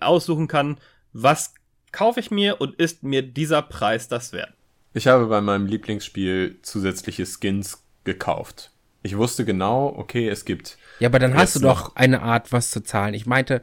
aussuchen 0.01 0.49
kann, 0.49 0.77
was 1.13 1.53
kaufe 1.93 2.19
ich 2.19 2.31
mir 2.31 2.59
und 2.59 2.75
ist 2.75 3.03
mir 3.03 3.21
dieser 3.21 3.61
Preis 3.61 4.09
das 4.09 4.33
wert. 4.33 4.53
Ich 4.93 5.07
habe 5.07 5.27
bei 5.27 5.39
meinem 5.39 5.67
Lieblingsspiel 5.67 6.59
zusätzliche 6.61 7.25
Skins 7.25 7.81
gekauft. 8.03 8.71
Ich 9.03 9.15
wusste 9.15 9.45
genau, 9.45 9.93
okay, 9.95 10.27
es 10.27 10.43
gibt 10.43 10.77
Ja, 10.99 11.07
aber 11.07 11.19
dann 11.19 11.33
hast 11.33 11.55
du 11.55 11.59
doch 11.61 11.95
eine 11.95 12.21
Art, 12.21 12.51
was 12.51 12.71
zu 12.71 12.83
zahlen. 12.83 13.13
Ich 13.13 13.25
meinte, 13.25 13.61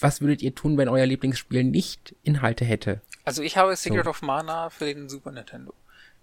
was 0.00 0.20
würdet 0.20 0.42
ihr 0.42 0.54
tun, 0.54 0.76
wenn 0.76 0.88
euer 0.88 1.06
Lieblingsspiel 1.06 1.64
nicht 1.64 2.14
Inhalte 2.22 2.64
hätte? 2.64 3.00
Also 3.24 3.42
ich 3.42 3.56
habe 3.56 3.74
Secret 3.76 4.06
of 4.06 4.22
Mana 4.22 4.70
für 4.70 4.86
den 4.86 5.08
Super 5.08 5.30
Nintendo. 5.32 5.74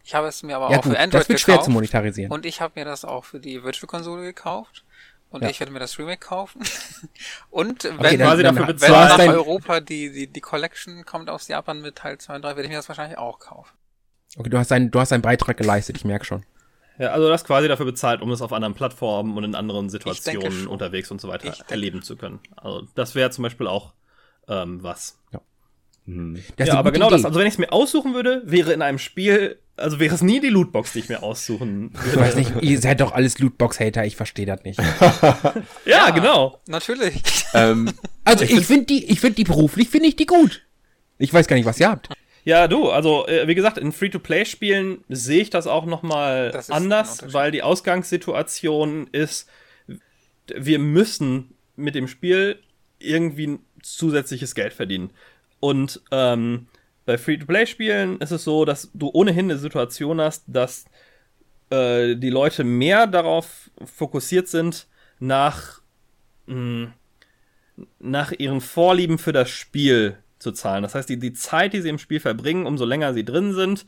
Ich 0.03 0.15
habe 0.15 0.27
es 0.27 0.41
mir 0.43 0.55
aber 0.55 0.71
ja 0.71 0.77
auch 0.79 0.83
gut, 0.83 0.93
für 0.93 0.99
Android 0.99 1.21
das 1.21 1.29
wird 1.29 1.39
schwer 1.39 1.55
gekauft. 1.55 1.65
zu 1.65 1.71
monetarisieren. 1.71 2.31
Und 2.31 2.45
ich 2.45 2.61
habe 2.61 2.79
mir 2.79 2.85
das 2.85 3.03
auch 3.05 3.25
für 3.25 3.39
die 3.39 3.63
Virtual-Konsole 3.63 4.23
gekauft. 4.23 4.83
Und 5.29 5.43
Ja. 5.43 5.49
ich 5.49 5.59
werde 5.59 5.73
mir 5.73 5.79
das 5.79 5.99
Remake 5.99 6.19
kaufen. 6.25 6.61
und 7.49 7.83
wenn, 7.83 7.99
Okay, 7.99 8.17
quasi 8.17 8.43
dann, 8.43 8.55
dafür 8.55 8.73
dann, 8.73 8.81
wenn 8.81 8.89
du 8.89 8.95
hast 8.95 9.17
nach 9.17 9.27
Europa 9.27 9.79
die, 9.81 10.11
die, 10.11 10.27
die 10.27 10.41
Collection 10.41 11.03
kommt 11.05 11.29
aus 11.29 11.47
Japan 11.49 11.81
mit 11.81 11.97
Teil 11.97 12.17
2 12.17 12.35
und 12.37 12.41
3, 12.43 12.49
werde 12.49 12.61
ich 12.63 12.69
mir 12.69 12.75
das 12.77 12.87
wahrscheinlich 12.87 13.17
auch 13.17 13.39
kaufen. 13.39 13.75
okay, 14.37 14.49
du 14.49 14.57
hast 14.57 14.71
deinen, 14.71 14.89
du 14.91 14.99
hast 14.99 15.11
deinen 15.11 15.21
Beitrag 15.21 15.57
geleistet, 15.57 15.97
ich 15.97 16.05
merk 16.05 16.25
schon. 16.25 16.45
Ja, 16.97 17.09
also 17.09 17.27
das 17.27 17.43
quasi 17.43 17.67
dafür 17.67 17.85
bezahlt, 17.85 18.21
um 18.21 18.31
es 18.31 18.41
auf 18.41 18.53
anderen 18.53 18.73
Plattformen 18.73 19.37
und 19.37 19.43
in 19.43 19.53
anderen 19.53 19.89
Situationen 19.89 20.65
unterwegs 20.67 21.11
und 21.11 21.19
so 21.21 21.27
weiter 21.27 21.47
Ich 21.49 21.57
denke- 21.57 21.71
erleben 21.71 22.01
zu 22.01 22.15
können. 22.15 22.39
Also 22.55 22.87
das 22.95 23.13
wäre 23.13 23.29
zum 23.29 23.43
Beispiel 23.43 23.67
auch 23.67 23.93
ähm, 24.47 24.81
was. 24.81 25.19
Hm, 26.07 26.35
Das 26.55 26.67
ist 26.67 26.73
ja, 26.73 26.79
aber 26.79 26.91
genau 26.91 27.07
Idee. 27.07 27.17
das. 27.17 27.25
Also 27.25 27.39
wenn 27.39 27.45
ich 27.47 27.53
es 27.53 27.57
mir 27.59 27.71
aussuchen 27.71 28.13
würde, 28.15 28.41
wäre 28.45 28.73
in 28.73 28.81
einem 28.81 28.97
Spiel, 28.97 29.59
also 29.75 29.99
wäre 29.99 30.15
es 30.15 30.21
nie 30.21 30.39
die 30.39 30.49
Lootbox, 30.49 30.93
die 30.93 30.99
ich 30.99 31.09
mir 31.09 31.21
aussuchen 31.21 31.91
Ich 31.93 32.05
würde. 32.05 32.19
weiß 32.21 32.35
nicht, 32.35 32.51
ihr 32.61 32.79
seid 32.81 33.01
doch 33.01 33.11
alles 33.11 33.37
Lootbox-Hater, 33.39 34.05
ich 34.05 34.15
verstehe 34.15 34.45
das 34.45 34.63
nicht. 34.63 34.79
ja, 35.85 36.09
genau. 36.11 36.59
Natürlich. 36.67 37.21
ähm, 37.53 37.91
Also 38.25 38.43
ich 38.43 38.65
finde 38.65 38.85
die, 38.87 39.05
ich 39.11 39.19
finde 39.21 39.35
die 39.35 39.43
beruflich, 39.45 39.89
finde 39.89 40.07
ich 40.07 40.15
die 40.15 40.25
gut. 40.25 40.65
Ich 41.17 41.33
weiß 41.33 41.47
gar 41.47 41.55
nicht, 41.55 41.65
was 41.65 41.79
ihr 41.79 41.89
habt. 41.89 42.09
Ja, 42.43 42.67
du, 42.69 42.89
also 42.89 43.27
äh, 43.27 43.47
wie 43.47 43.55
gesagt, 43.55 43.77
in 43.77 43.91
Free-to-Play-Spielen 43.91 45.03
sehe 45.09 45.41
ich 45.41 45.49
das 45.49 45.67
auch 45.67 45.85
noch 45.85 46.01
mal 46.03 46.51
Das 46.51 46.65
ist 46.65 46.71
ein 46.71 46.83
anders, 46.83 47.33
weil 47.33 47.51
die 47.51 47.61
Ausgangssituation 47.63 49.07
ist, 49.11 49.49
wir 50.55 50.79
müssen 50.79 51.55
mit 51.75 51.95
dem 51.95 52.07
Spiel 52.07 52.59
irgendwie 52.99 53.59
zusätzliches 53.83 54.55
Geld 54.55 54.73
verdienen. 54.73 55.11
Und 55.59 56.01
ähm, 56.11 56.67
bei 57.05 57.17
Free-to-Play-Spielen 57.17 58.19
ist 58.19 58.31
es 58.31 58.43
so, 58.43 58.65
dass 58.65 58.91
du 58.93 59.09
ohnehin 59.13 59.45
eine 59.45 59.57
Situation 59.57 60.19
hast, 60.21 60.43
dass 60.47 60.85
äh, 61.69 62.15
die 62.15 62.29
Leute 62.29 62.63
mehr 62.63 63.07
darauf 63.07 63.71
fokussiert 63.85 64.47
sind, 64.47 64.87
nach, 65.19 65.81
mh, 66.45 66.93
nach 67.99 68.31
ihren 68.31 68.61
Vorlieben 68.61 69.17
für 69.17 69.33
das 69.33 69.49
Spiel 69.49 70.17
zu 70.39 70.51
zahlen. 70.51 70.83
Das 70.83 70.95
heißt, 70.95 71.09
die, 71.09 71.17
die 71.17 71.33
Zeit, 71.33 71.73
die 71.73 71.81
sie 71.81 71.89
im 71.89 71.97
Spiel 71.97 72.19
verbringen, 72.19 72.65
umso 72.65 72.85
länger 72.85 73.13
sie 73.13 73.25
drin 73.25 73.53
sind, 73.53 73.85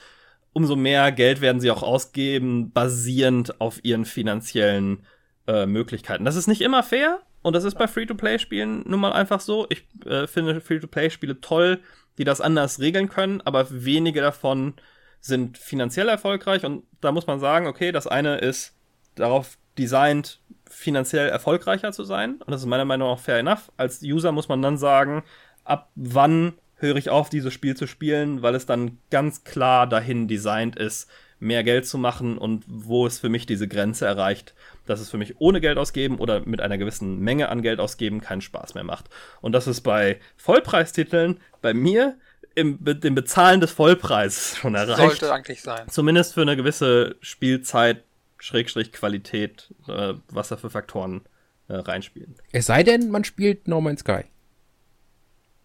umso 0.53 0.75
mehr 0.75 1.11
Geld 1.11 1.41
werden 1.41 1.61
sie 1.61 1.71
auch 1.71 1.83
ausgeben, 1.83 2.71
basierend 2.71 3.61
auf 3.61 3.83
ihren 3.83 4.05
finanziellen 4.05 5.05
äh, 5.47 5.65
Möglichkeiten. 5.65 6.25
Das 6.25 6.35
ist 6.35 6.47
nicht 6.47 6.61
immer 6.61 6.83
fair 6.83 7.19
und 7.41 7.53
das 7.55 7.63
ist 7.63 7.77
bei 7.77 7.87
Free-to-Play-Spielen 7.87 8.83
nun 8.85 8.99
mal 8.99 9.13
einfach 9.13 9.39
so. 9.39 9.65
Ich 9.69 9.85
äh, 10.05 10.27
finde 10.27 10.61
Free-to-Play-Spiele 10.61 11.41
toll, 11.41 11.79
die 12.17 12.23
das 12.23 12.41
anders 12.41 12.79
regeln 12.79 13.09
können, 13.09 13.41
aber 13.41 13.67
wenige 13.69 14.21
davon 14.21 14.73
sind 15.21 15.57
finanziell 15.57 16.09
erfolgreich 16.09 16.65
und 16.65 16.83
da 17.01 17.11
muss 17.11 17.27
man 17.27 17.39
sagen, 17.39 17.67
okay, 17.67 17.91
das 17.91 18.07
eine 18.07 18.37
ist 18.37 18.75
darauf 19.15 19.57
designt, 19.77 20.41
finanziell 20.69 21.29
erfolgreicher 21.29 21.91
zu 21.91 22.03
sein. 22.03 22.35
Und 22.35 22.51
das 22.51 22.61
ist 22.61 22.67
meiner 22.67 22.85
Meinung 22.85 23.09
nach 23.09 23.19
fair 23.19 23.39
enough. 23.39 23.71
Als 23.77 24.01
User 24.01 24.31
muss 24.31 24.49
man 24.49 24.61
dann 24.61 24.77
sagen, 24.77 25.23
ab 25.63 25.89
wann 25.95 26.53
höre 26.75 26.95
ich 26.95 27.09
auf, 27.09 27.29
dieses 27.29 27.53
Spiel 27.53 27.75
zu 27.75 27.87
spielen, 27.87 28.41
weil 28.41 28.55
es 28.55 28.65
dann 28.65 28.99
ganz 29.09 29.43
klar 29.43 29.87
dahin 29.87 30.27
designt 30.27 30.77
ist, 30.77 31.09
mehr 31.39 31.63
Geld 31.63 31.87
zu 31.87 31.97
machen 31.97 32.37
und 32.37 32.65
wo 32.67 33.07
es 33.07 33.19
für 33.19 33.29
mich 33.29 33.45
diese 33.45 33.67
Grenze 33.67 34.05
erreicht, 34.05 34.53
dass 34.85 34.99
es 34.99 35.09
für 35.09 35.17
mich 35.17 35.39
ohne 35.39 35.61
Geld 35.61 35.77
ausgeben 35.77 36.17
oder 36.17 36.41
mit 36.41 36.61
einer 36.61 36.77
gewissen 36.77 37.19
Menge 37.19 37.49
an 37.49 37.61
Geld 37.61 37.79
ausgeben 37.79 38.21
keinen 38.21 38.41
Spaß 38.41 38.75
mehr 38.75 38.83
macht. 38.83 39.09
Und 39.41 39.53
das 39.53 39.67
ist 39.67 39.81
bei 39.81 40.19
Vollpreistiteln 40.35 41.39
bei 41.61 41.73
mir 41.73 42.17
im 42.55 42.83
dem 42.83 43.15
Bezahlen 43.15 43.61
des 43.61 43.71
Vollpreises 43.71 44.57
schon 44.57 44.75
erreicht. 44.75 45.19
Sollte 45.19 45.33
eigentlich 45.33 45.61
sein. 45.61 45.87
Zumindest 45.89 46.33
für 46.33 46.41
eine 46.41 46.57
gewisse 46.57 47.15
Spielzeit, 47.21 48.03
Schrägstrich 48.37 48.91
Qualität, 48.91 49.73
äh, 49.87 50.15
was 50.29 50.49
da 50.49 50.57
für 50.57 50.69
Faktoren 50.69 51.21
äh, 51.67 51.75
reinspielen. 51.75 52.35
Es 52.51 52.65
sei 52.65 52.83
denn, 52.83 53.11
man 53.11 53.23
spielt 53.23 53.67
No 53.67 53.79
Man's 53.79 54.01
Sky. 54.01 54.23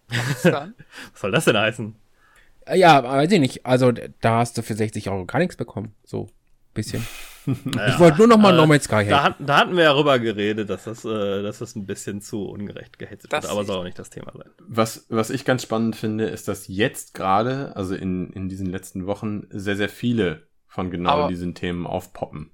Was 0.09 0.43
soll 1.15 1.33
das 1.33 1.47
denn 1.47 1.59
heißen? 1.59 1.97
Äh, 2.67 2.79
Ja, 2.79 3.03
weiß 3.03 3.31
ich 3.33 3.41
nicht. 3.41 3.67
Also, 3.67 3.93
da 3.93 4.39
hast 4.39 4.57
du 4.59 4.63
für 4.63 4.75
60 4.75 5.11
Euro 5.11 5.27
gar 5.27 5.39
nichts 5.39 5.57
bekommen. 5.57 5.95
So, 6.05 6.29
bisschen. 6.73 7.07
Naja, 7.47 7.89
Ich 7.95 7.99
wollte 7.99 8.19
nur 8.19 8.27
noch 8.29 8.39
mal 8.39 8.55
äh, 8.55 8.57
No 8.57 8.67
Man's 8.67 8.85
Sky 8.85 9.07
Da, 9.09 9.23
hat, 9.23 9.37
da 9.39 9.59
hatten 9.59 9.77
wir 9.77 9.85
ja 9.85 9.93
darüber 9.93 10.19
geredet, 10.19 10.71
dass 10.71 10.85
das, 10.85 11.05
äh, 11.05 11.43
dass 11.43 11.59
das 11.59 11.77
ein 11.77 11.85
bisschen 11.87 12.21
zu 12.23 12.47
ungerecht 12.49 12.99
gehetzt 12.99 13.27
Das 13.31 13.45
wird, 13.45 13.53
aber 13.53 13.65
soll 13.65 13.77
auch 13.79 13.85
nicht 13.85 13.99
das 13.99 14.09
Thema 14.11 14.33
sein. 14.33 14.51
Was, 14.67 15.05
was 15.11 15.29
ich 15.31 15.45
ganz 15.45 15.63
spannend 15.63 15.95
finde, 15.95 16.25
ist, 16.25 16.49
dass 16.49 16.67
jetzt 16.69 17.13
gerade, 17.15 17.77
also 17.77 17.95
in, 17.95 18.31
in 18.33 18.49
diesen 18.49 18.67
letzten 18.67 19.07
Wochen, 19.07 19.47
sehr, 19.51 19.77
sehr 19.77 19.91
viele 19.91 20.47
von 20.67 20.91
genau 20.91 21.11
Aber- 21.11 21.29
diesen 21.29 21.55
Themen 21.55 21.87
aufpoppen. 21.87 22.51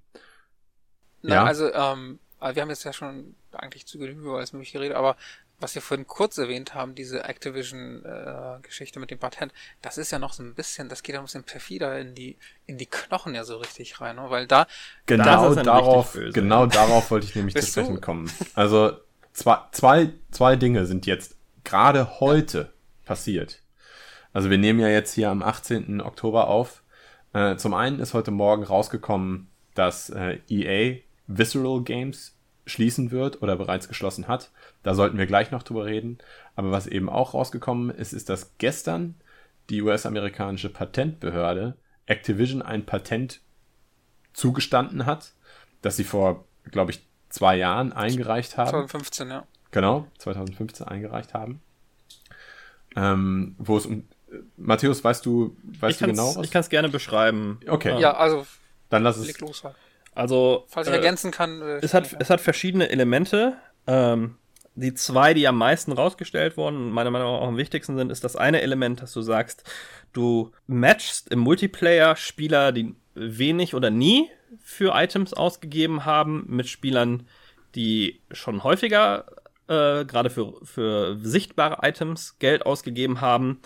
Na, 1.23 1.35
Ja. 1.37 1.45
Also, 1.45 1.73
ähm, 1.73 2.19
wir 2.41 2.63
haben 2.63 2.71
jetzt 2.71 2.85
ja 2.85 2.93
schon 2.93 3.37
eigentlich 3.53 3.87
zu 3.87 3.99
Genüge 3.99 4.21
über 4.23 4.37
alles 4.39 4.53
mögliche 4.53 4.79
geredet, 4.79 4.97
aber 4.97 5.17
was 5.61 5.75
wir 5.75 5.83
vorhin 5.83 6.07
kurz 6.07 6.39
erwähnt 6.39 6.75
haben, 6.75 6.95
diese 6.95 7.25
Activision-Geschichte 7.25 8.99
mit 8.99 9.11
dem 9.11 9.19
Patent, 9.19 9.53
das 9.83 9.99
ist 9.99 10.11
ja 10.11 10.19
noch 10.19 10.33
so 10.33 10.43
ein 10.43 10.55
bisschen, 10.55 10.89
das 10.89 11.03
geht 11.03 11.15
ja 11.15 11.21
ein 11.21 11.27
bisschen 11.27 11.45
perfider 11.45 11.99
in 11.99 12.15
die, 12.15 12.37
in 12.67 12.79
die 12.79 12.87
Knochen 12.87 13.35
ja 13.35 13.45
so 13.45 13.59
richtig 13.59 14.01
rein, 14.01 14.17
ne? 14.17 14.27
weil 14.29 14.47
da, 14.47 14.67
Genau 15.07 15.55
dann 15.55 15.65
darauf, 15.65 16.15
böse, 16.15 16.33
genau 16.33 16.67
darauf 16.67 17.11
wollte 17.11 17.27
ich 17.27 17.35
nämlich 17.35 17.55
zu 17.55 17.61
du? 17.61 17.67
sprechen 17.67 18.01
kommen. 18.01 18.31
Also 18.55 18.97
zwei, 19.33 19.59
zwei, 19.73 20.13
zwei 20.31 20.57
Dinge 20.57 20.87
sind 20.87 21.07
jetzt 21.07 21.37
gerade 21.65 22.21
heute 22.21 22.73
passiert. 23.05 23.61
Also 24.33 24.51
wir 24.51 24.59
nehmen 24.59 24.81
ja 24.81 24.89
jetzt 24.89 25.15
hier 25.15 25.31
am 25.31 25.43
18. 25.43 26.01
Oktober 26.01 26.49
auf. 26.49 26.83
Äh, 27.33 27.57
zum 27.57 27.75
einen 27.75 28.01
ist 28.01 28.15
heute 28.15 28.31
Morgen 28.31 28.63
rausgekommen, 28.63 29.49
dass 29.75 30.11
äh, 30.11 30.39
EA 30.49 31.01
Visceral 31.27 31.83
Games 31.83 32.37
schließen 32.67 33.11
wird 33.11 33.43
oder 33.43 33.57
bereits 33.57 33.89
geschlossen 33.89 34.29
hat. 34.29 34.51
Da 34.83 34.95
sollten 34.95 35.19
wir 35.19 35.27
gleich 35.27 35.51
noch 35.51 35.63
drüber 35.63 35.87
reden. 35.87 36.19
Aber 36.55 36.71
was 36.71 36.87
eben 36.87 37.09
auch 37.09 37.35
rausgekommen 37.35 37.91
ist, 37.91 38.13
ist, 38.13 38.29
dass 38.29 38.53
gestern 38.59 39.15
die 39.71 39.83
US-amerikanische 39.83 40.69
Patentbehörde 40.69 41.77
Activision 42.07 42.63
ein 42.63 42.87
Patent 42.87 43.41
zugestanden 44.33 45.07
hat, 45.07 45.33
das 45.83 45.97
sie 45.97 46.05
vor, 46.05 46.45
glaube 46.71 46.91
ich, 46.91 47.07
zwei 47.29 47.57
Jahren 47.57 47.93
eingereicht 47.93 48.57
haben. 48.57 48.71
2015, 48.71 49.31
ja. 49.31 49.47
Genau, 49.71 50.07
2015 50.19 50.87
eingereicht 50.87 51.35
haben. 51.35 51.63
Ähm, 52.97 53.55
wo 53.59 53.77
es 53.77 53.87
um. 53.87 54.09
Matthäus, 54.57 55.03
weißt 55.03 55.27
du, 55.27 55.57
weißt 55.81 56.01
ich 56.01 56.07
du 56.07 56.13
genau 56.13 56.37
was? 56.37 56.45
ich 56.45 56.53
kann 56.53 56.61
es 56.61 56.69
gerne 56.69 56.89
beschreiben. 56.89 57.59
Okay. 57.67 58.01
Ja, 58.01 58.13
also, 58.17 58.47
Dann 58.89 59.03
lass 59.03 59.17
es. 59.17 59.41
los 59.41 59.65
halt. 59.65 59.75
Also, 60.13 60.65
Falls 60.69 60.89
ich 60.89 60.93
äh, 60.93 60.97
ergänzen 60.97 61.31
kann. 61.31 61.63
Äh, 61.63 61.79
es 61.83 61.95
hat, 61.95 62.17
es 62.19 62.31
hat 62.31 62.41
verschiedene 62.41 62.91
Elemente. 62.91 63.57
Ähm, 63.87 64.37
die 64.75 64.95
zwei, 64.95 65.35
die 65.35 65.47
am 65.47 65.59
meisten 65.59 65.93
rausgestellt 65.93 66.57
wurden 66.57 66.77
und 66.77 66.91
meiner 66.91 67.11
Meinung 67.11 67.33
nach 67.33 67.41
auch 67.41 67.49
am 67.49 67.57
wichtigsten 67.57 67.97
sind, 67.97 68.11
ist 68.11 68.25
das 68.25 68.37
eine 68.37 68.63
Element, 68.63 69.03
dass 69.03 69.13
du 69.13 69.21
sagst, 69.21 69.65
du 70.13 70.53
matchst 70.67 71.31
im 71.31 71.41
Multiplayer 71.41 72.17
Spieler, 72.17 72.73
die 72.73 72.95
wenig 73.15 73.75
oder 73.75 73.91
nie 73.91 74.29
für 74.63 74.93
Items 74.95 75.35
ausgegeben 75.35 76.05
haben, 76.05 76.45
mit 76.49 76.69
Spielern, 76.69 77.27
die 77.75 78.21
schon 78.31 78.65
häufiger, 78.65 79.27
äh, 79.69 80.05
gerade 80.05 80.31
für, 80.31 80.55
für 80.65 81.17
sichtbare 81.19 81.87
Items, 81.87 82.39
Geld 82.39 82.65
ausgegeben 82.67 83.21
haben, 83.21 83.61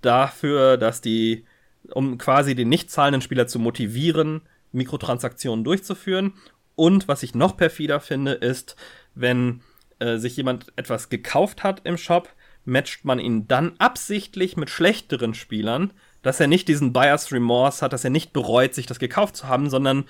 dafür, 0.00 0.76
dass 0.76 1.00
die, 1.00 1.44
um 1.92 2.18
quasi 2.18 2.54
den 2.54 2.68
nicht 2.68 2.90
zahlenden 2.90 3.22
Spieler 3.22 3.46
zu 3.46 3.58
motivieren, 3.58 4.42
Mikrotransaktionen 4.72 5.64
durchzuführen. 5.64 6.34
Und 6.74 7.08
was 7.08 7.22
ich 7.22 7.34
noch 7.34 7.56
perfider 7.56 8.00
finde, 8.00 8.32
ist, 8.32 8.76
wenn 9.14 9.60
äh, 9.98 10.16
sich 10.16 10.36
jemand 10.36 10.72
etwas 10.76 11.08
gekauft 11.08 11.62
hat 11.62 11.82
im 11.84 11.96
Shop, 11.96 12.28
matcht 12.64 13.04
man 13.04 13.18
ihn 13.18 13.48
dann 13.48 13.74
absichtlich 13.78 14.56
mit 14.56 14.70
schlechteren 14.70 15.34
Spielern, 15.34 15.92
dass 16.22 16.38
er 16.38 16.46
nicht 16.46 16.68
diesen 16.68 16.92
Buyer's 16.92 17.32
Remorse 17.32 17.82
hat, 17.84 17.92
dass 17.92 18.04
er 18.04 18.10
nicht 18.10 18.32
bereut, 18.32 18.74
sich 18.74 18.86
das 18.86 19.00
gekauft 19.00 19.36
zu 19.36 19.48
haben, 19.48 19.68
sondern 19.68 20.04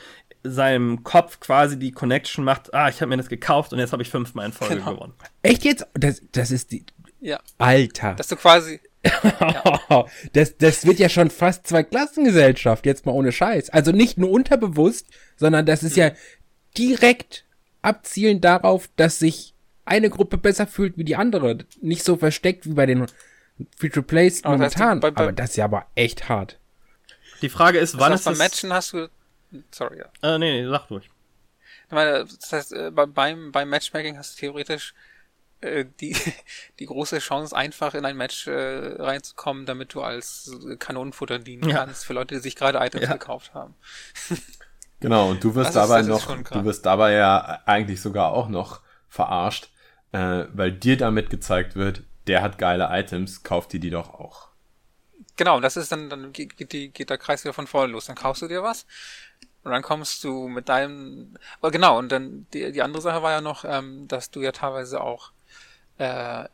seinem 0.45 1.03
Kopf 1.05 1.41
quasi 1.41 1.79
die 1.79 1.93
Connection 1.93 2.45
macht, 2.45 2.75
ah, 2.75 2.89
ich 2.89 3.01
habe 3.01 3.09
mir 3.09 3.17
das 3.17 3.29
gekauft 3.29 3.73
und 3.73 3.79
jetzt 3.79 3.93
habe 3.93 4.03
ich 4.03 4.11
fünfmal 4.11 4.47
in 4.47 4.53
Folge 4.53 4.77
Genau. 4.77 4.95
gewonnen. 4.95 5.15
Echt 5.43 5.65
jetzt? 5.65 5.87
Das, 5.95 6.21
das 6.33 6.51
ist 6.51 6.73
die. 6.73 6.85
ja, 7.21 7.41
Alter. 7.59 8.15
dass 8.15 8.29
du 8.29 8.37
quasi, 8.37 8.81
das, 10.33 10.57
das 10.59 10.87
wird 10.87 10.99
ja 10.99 11.09
schon 11.09 11.31
fast 11.31 11.67
Zweiklassengesellschaft, 11.67 12.87
jetzt 12.87 13.07
mal 13.07 13.13
ohne 13.13 13.33
Scheiß. 13.33 13.71
Also 13.71 13.93
nicht 13.93 14.19
nur 14.19 14.31
unterbewusst, 14.31 15.07
sondern 15.37 15.67
das 15.67 15.83
ist 15.83 15.97
ja 15.97 16.13
direkt 16.79 17.45
abzielend 17.83 18.45
darauf, 18.45 18.89
dass 18.97 19.19
sich 19.19 19.55
eine 19.85 20.11
Gruppe 20.11 20.39
besser 20.39 20.67
fühlt 20.67 20.97
wie 20.97 21.05
die 21.05 21.17
andere. 21.17 21.59
Nicht 21.81 22.05
so 22.05 22.17
versteckt 22.17 22.67
wie 22.67 22.75
bei 22.75 22.87
den 22.87 23.07
Free-to-Plays 23.77 24.45
Aber 24.45 24.57
das 24.59 24.77
heißt, 24.77 24.79
momentan. 24.79 25.01
bei- 25.01 25.11
bei- 25.11 25.23
aber 25.25 25.33
das 25.33 25.51
ist 25.51 25.57
ja 25.57 25.65
aber 25.65 25.87
echt 25.95 26.29
hart. 26.29 26.59
Die 27.43 27.49
Frage 27.49 27.79
ist, 27.79 27.99
wann 27.99 28.13
das 28.13 28.21
ist 28.23 28.27
es... 28.33 28.39
Matchen 28.39 28.73
hast 28.73 28.93
du, 28.93 29.09
sorry, 29.73 29.99
ja. 29.99 30.35
Äh, 30.35 30.39
nee, 30.39 30.63
nee, 30.63 30.69
sag 30.71 30.87
durch. 30.89 31.07
Ich 31.87 31.93
meine, 31.93 32.25
das 32.25 32.53
heißt, 32.53 32.73
äh, 32.73 32.91
bei- 32.93 33.07
beim, 33.07 33.51
beim 33.51 33.69
Matchmaking 33.69 34.17
hast 34.17 34.37
du 34.37 34.41
theoretisch 34.41 34.95
äh, 35.63 35.87
die, 36.01 36.17
die 36.79 36.87
große 36.87 37.19
Chance, 37.19 37.57
einfach 37.57 37.95
in 37.95 38.05
ein 38.05 38.17
Match 38.17 38.47
äh, 38.47 38.97
reinzukommen, 39.03 39.67
damit 39.67 39.95
du 39.95 40.03
als 40.03 40.51
Kanonenfutter 40.79 41.39
dienen 41.39 41.69
Ja. 41.69 41.77
kannst 41.79 42.05
für 42.05 42.13
Leute, 42.13 42.35
die 42.37 42.41
sich 42.41 42.57
gerade 42.57 42.79
Items 42.79 43.05
Ja. 43.05 43.13
gekauft 43.15 43.55
haben. 43.55 43.75
Genau, 45.01 45.31
und 45.31 45.43
du 45.43 45.55
wirst 45.55 45.75
Das 45.75 45.89
dabei 45.89 46.01
ist 46.01 46.07
noch, 46.09 46.27
du 46.51 46.65
wirst 46.65 46.87
dabei 46.87 47.13
ja 47.13 47.61
eigentlich 47.67 48.01
sogar 48.01 48.33
auch 48.33 48.49
noch 48.49 48.81
verarscht, 49.09 49.69
äh, 50.13 50.45
weil 50.53 50.73
dir 50.73 50.97
damit 50.97 51.29
gezeigt 51.29 51.75
wird, 51.75 52.03
der 52.29 52.43
hat 52.43 52.57
geile 52.59 52.89
Items, 52.91 53.43
kauft 53.43 53.73
dir 53.73 53.81
die 53.81 53.91
doch 53.91 54.15
auch. 54.15 54.49
Genau, 55.37 55.57
und 55.57 55.63
das 55.63 55.77
ist 55.77 55.91
dann, 55.93 56.11
dann 56.11 56.33
geht, 56.33 56.57
geht, 56.57 56.73
die, 56.73 56.91
geht 56.91 57.11
der 57.11 57.19
Kreis 57.19 57.45
wieder 57.45 57.55
von 57.55 57.67
vorne 57.67 57.93
los. 57.93 58.07
Dann 58.07 58.17
kaufst 58.17 58.43
du 58.43 58.49
dir 58.49 58.63
was 58.63 58.87
und 59.65 59.73
dann 59.73 59.83
kommst 59.83 60.25
du 60.25 60.49
mit 60.49 60.69
deinem, 60.69 61.37
oh, 61.63 61.71
genau, 61.71 61.99
und 61.99 62.11
dann 62.13 62.47
die, 62.53 62.73
die 62.73 62.83
andere 62.83 63.03
Sache 63.03 63.23
war 63.23 63.31
ja 63.33 63.41
noch, 63.41 63.65
ähm, 63.65 64.09
dass 64.09 64.31
du 64.31 64.41
ja 64.43 64.53
teilweise 64.53 65.01
auch 65.01 65.31
äh, 65.31 65.33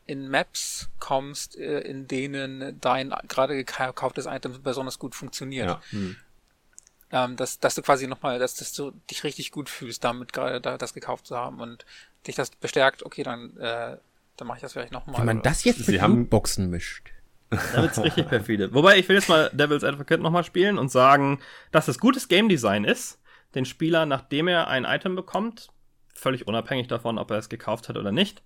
in 0.06 0.28
Maps 0.28 0.88
kommst, 0.98 1.56
äh, 1.56 1.80
in 1.80 2.06
denen 2.08 2.78
dein 2.80 3.14
gerade 3.28 3.56
gekauftes 3.56 4.26
Item 4.26 4.62
besonders 4.62 4.98
gut 4.98 5.14
funktioniert. 5.14 5.68
Ja. 5.68 7.24
ähm, 7.24 7.36
dass, 7.36 7.58
dass 7.58 7.74
du 7.74 7.82
quasi 7.82 8.06
nochmal, 8.06 8.38
dass, 8.38 8.56
dass 8.56 8.72
du 8.74 8.92
dich 9.10 9.24
richtig 9.24 9.50
gut 9.50 9.70
fühlst, 9.70 10.04
damit 10.04 10.32
gerade 10.32 10.60
da, 10.60 10.76
das 10.76 10.92
gekauft 10.92 11.26
zu 11.26 11.36
haben 11.36 11.60
und 11.60 11.86
dich 12.26 12.34
das 12.34 12.50
bestärkt, 12.50 13.04
okay, 13.06 13.22
dann, 13.22 13.56
äh, 13.56 13.96
dann 14.36 14.46
mache 14.48 14.58
ich 14.58 14.62
das 14.62 14.72
vielleicht 14.74 14.92
nochmal. 14.92 15.18
Wenn 15.20 15.26
man 15.26 15.42
das 15.42 15.64
jetzt 15.64 15.86
Sie 15.86 15.92
mit 15.92 16.00
haben- 16.02 16.16
Lootboxen 16.18 16.68
mischt. 16.68 17.10
Da 17.50 17.80
wird's 17.80 17.98
richtig 17.98 18.28
perfide. 18.28 18.74
Wobei, 18.74 18.98
ich 18.98 19.08
will 19.08 19.16
jetzt 19.16 19.30
mal 19.30 19.48
Devil's 19.54 19.82
Advocate 19.84 20.20
nochmal 20.20 20.44
spielen 20.44 20.76
und 20.76 20.90
sagen, 20.90 21.40
dass 21.70 21.88
es 21.88 21.98
gutes 21.98 22.28
Game 22.28 22.50
Design 22.50 22.84
ist, 22.84 23.18
den 23.54 23.64
Spieler, 23.64 24.04
nachdem 24.04 24.48
er 24.48 24.68
ein 24.68 24.84
Item 24.84 25.16
bekommt, 25.16 25.68
völlig 26.12 26.46
unabhängig 26.46 26.88
davon, 26.88 27.16
ob 27.16 27.30
er 27.30 27.38
es 27.38 27.48
gekauft 27.48 27.88
hat 27.88 27.96
oder 27.96 28.12
nicht, 28.12 28.42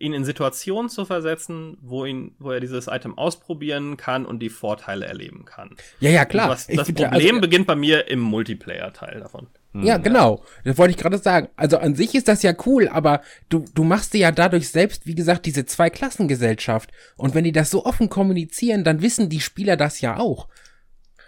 ihn 0.00 0.14
in 0.14 0.24
Situationen 0.24 0.88
zu 0.88 1.04
versetzen, 1.04 1.76
wo, 1.82 2.04
ihn, 2.04 2.34
wo 2.38 2.50
er 2.50 2.60
dieses 2.60 2.86
Item 2.88 3.16
ausprobieren 3.18 3.96
kann 3.96 4.24
und 4.24 4.40
die 4.40 4.48
Vorteile 4.48 5.06
erleben 5.06 5.44
kann. 5.44 5.76
Ja, 6.00 6.10
ja, 6.10 6.24
klar. 6.24 6.48
Was, 6.48 6.66
das 6.66 6.88
Problem 6.88 7.12
also, 7.12 7.40
beginnt 7.40 7.66
bei 7.66 7.76
mir 7.76 8.08
im 8.08 8.20
Multiplayer-Teil 8.20 9.20
davon. 9.20 9.46
Ja, 9.72 9.98
genau. 9.98 10.42
Das 10.64 10.78
wollte 10.78 10.92
ich 10.92 10.96
gerade 10.96 11.18
sagen. 11.18 11.48
Also 11.54 11.78
an 11.78 11.94
sich 11.94 12.14
ist 12.14 12.26
das 12.26 12.42
ja 12.42 12.54
cool, 12.66 12.88
aber 12.88 13.20
du, 13.50 13.64
du 13.74 13.84
machst 13.84 14.14
dir 14.14 14.18
ja 14.18 14.32
dadurch 14.32 14.68
selbst, 14.70 15.06
wie 15.06 15.14
gesagt, 15.14 15.46
diese 15.46 15.64
Zweiklassengesellschaft. 15.64 16.90
Und 17.16 17.34
wenn 17.34 17.44
die 17.44 17.52
das 17.52 17.70
so 17.70 17.84
offen 17.84 18.08
kommunizieren, 18.08 18.82
dann 18.82 19.02
wissen 19.02 19.28
die 19.28 19.40
Spieler 19.40 19.76
das 19.76 20.00
ja 20.00 20.16
auch. 20.18 20.48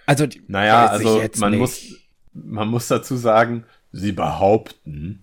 Also, 0.06 0.26
Naja, 0.48 0.86
also 0.86 1.22
man 1.36 1.52
nicht. 1.52 1.60
muss, 1.60 1.82
man 2.32 2.68
muss 2.68 2.88
dazu 2.88 3.16
sagen, 3.16 3.64
sie 3.92 4.12
behaupten, 4.12 5.21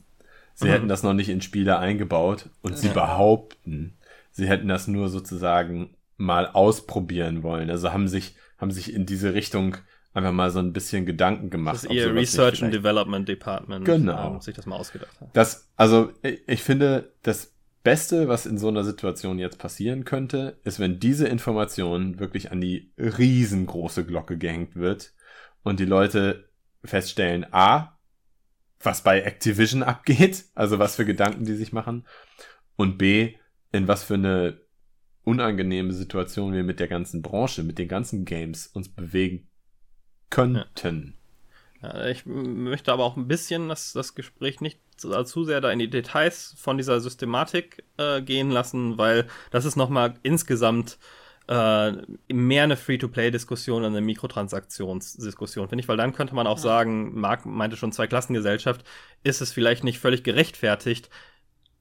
sie 0.60 0.72
hätten 0.72 0.88
das 0.88 1.04
noch 1.04 1.14
nicht 1.14 1.30
in 1.30 1.42
Spiele 1.42 1.80
eingebaut 1.80 2.50
und 2.62 2.78
sie 2.78 2.90
behaupten, 2.90 3.98
sie 4.32 4.48
hätten 4.48 4.68
das 4.68 4.88
nur 4.88 5.10
sozusagen 5.10 5.96
mal 6.18 6.48
ausprobieren 6.48 7.44
wollen. 7.44 7.70
Also 7.70 7.94
haben 7.94 8.08
sich, 8.08 8.36
haben 8.58 8.72
sich 8.72 8.94
in 8.94 9.06
diese 9.06 9.34
Richtung 9.34 9.78
einfach 10.14 10.34
mal 10.34 10.52
so 10.52 10.60
ein 10.60 10.74
bisschen 10.74 11.06
Gedanken 11.06 11.50
gemacht. 11.50 11.76
Das 11.76 11.84
ist 11.86 11.92
ihr 11.92 12.14
Research 12.14 12.62
and 12.64 12.74
Development 12.74 13.28
Department, 13.28 13.86
genau. 13.86 14.36
ähm, 14.36 14.42
sich 14.42 14.56
das 14.56 14.66
mal 14.66 14.76
ausgedacht 14.76 15.20
hat. 15.22 15.30
Das, 15.34 15.70
also 15.78 16.12
ich, 16.24 16.42
ich 16.48 16.64
finde, 16.64 17.14
das 17.24 17.54
Beste, 17.84 18.28
was 18.28 18.46
in 18.46 18.58
so 18.58 18.68
einer 18.68 18.84
Situation 18.84 19.40
jetzt 19.40 19.60
passieren 19.60 20.04
könnte, 20.04 20.60
ist, 20.64 20.80
wenn 20.80 21.00
diese 21.00 21.28
Information 21.28 22.20
wirklich 22.20 22.52
an 22.52 22.60
die 22.60 22.92
riesengroße 22.98 24.06
Glocke 24.06 24.38
gehängt 24.38 24.76
wird 24.76 25.14
und 25.64 25.80
die 25.80 25.86
Leute 25.86 26.50
feststellen, 26.84 27.46
a, 27.52 27.98
was 28.82 29.04
bei 29.04 29.22
Activision 29.22 29.84
abgeht, 29.84 30.46
also 30.56 30.80
was 30.80 30.96
für 30.96 31.06
Gedanken 31.06 31.46
die 31.46 31.56
sich 31.56 31.74
machen, 31.74 32.06
und 32.76 32.98
b, 32.98 33.36
in 33.72 33.88
was 33.88 34.04
für 34.04 34.16
eine 34.16 34.62
unangenehme 35.24 35.94
Situation 35.94 36.54
wir 36.54 36.64
mit 36.64 36.80
der 36.80 36.88
ganzen 36.88 37.22
Branche, 37.22 37.64
mit 37.64 37.78
den 37.78 37.88
ganzen 37.88 38.26
Games 38.26 38.68
uns 38.68 38.90
bewegen 38.90 39.48
könnten. 40.30 41.16
Ja, 41.82 42.08
ich 42.08 42.26
möchte 42.26 42.92
aber 42.92 43.04
auch 43.06 43.16
ein 43.16 43.28
bisschen 43.28 43.70
das, 43.70 43.94
das 43.94 44.16
Gespräch 44.16 44.60
nicht 44.60 44.80
zu, 44.98 45.46
sehr 45.46 45.62
da 45.62 45.72
in 45.72 45.80
die 45.80 45.90
Details 45.90 46.56
von 46.58 46.78
dieser 46.78 47.00
Systematik 47.00 47.86
äh, 47.98 48.22
gehen 48.22 48.52
lassen, 48.52 48.98
weil 48.98 49.28
das 49.52 49.66
ist 49.66 49.78
nochmal 49.78 50.16
insgesamt 50.24 50.98
äh, 51.50 51.94
mehr 52.32 52.64
eine 52.64 52.78
Free-to-Play-Diskussion, 52.78 53.84
eine 53.84 54.02
Mikrotransaktionsdiskussion, 54.02 55.68
finde 55.68 55.82
ich, 55.82 55.88
weil 55.88 55.98
dann 55.98 56.14
könnte 56.14 56.36
man 56.36 56.46
auch 56.46 56.58
ja. 56.58 56.64
sagen, 56.64 57.20
Marc 57.20 57.46
meinte 57.48 57.76
schon 57.76 57.92
Zweiklassengesellschaft, 57.92 58.86
ist 59.24 59.42
es 59.42 59.52
vielleicht 59.52 59.84
nicht 59.84 59.98
völlig 60.00 60.24
gerechtfertigt, 60.24 61.10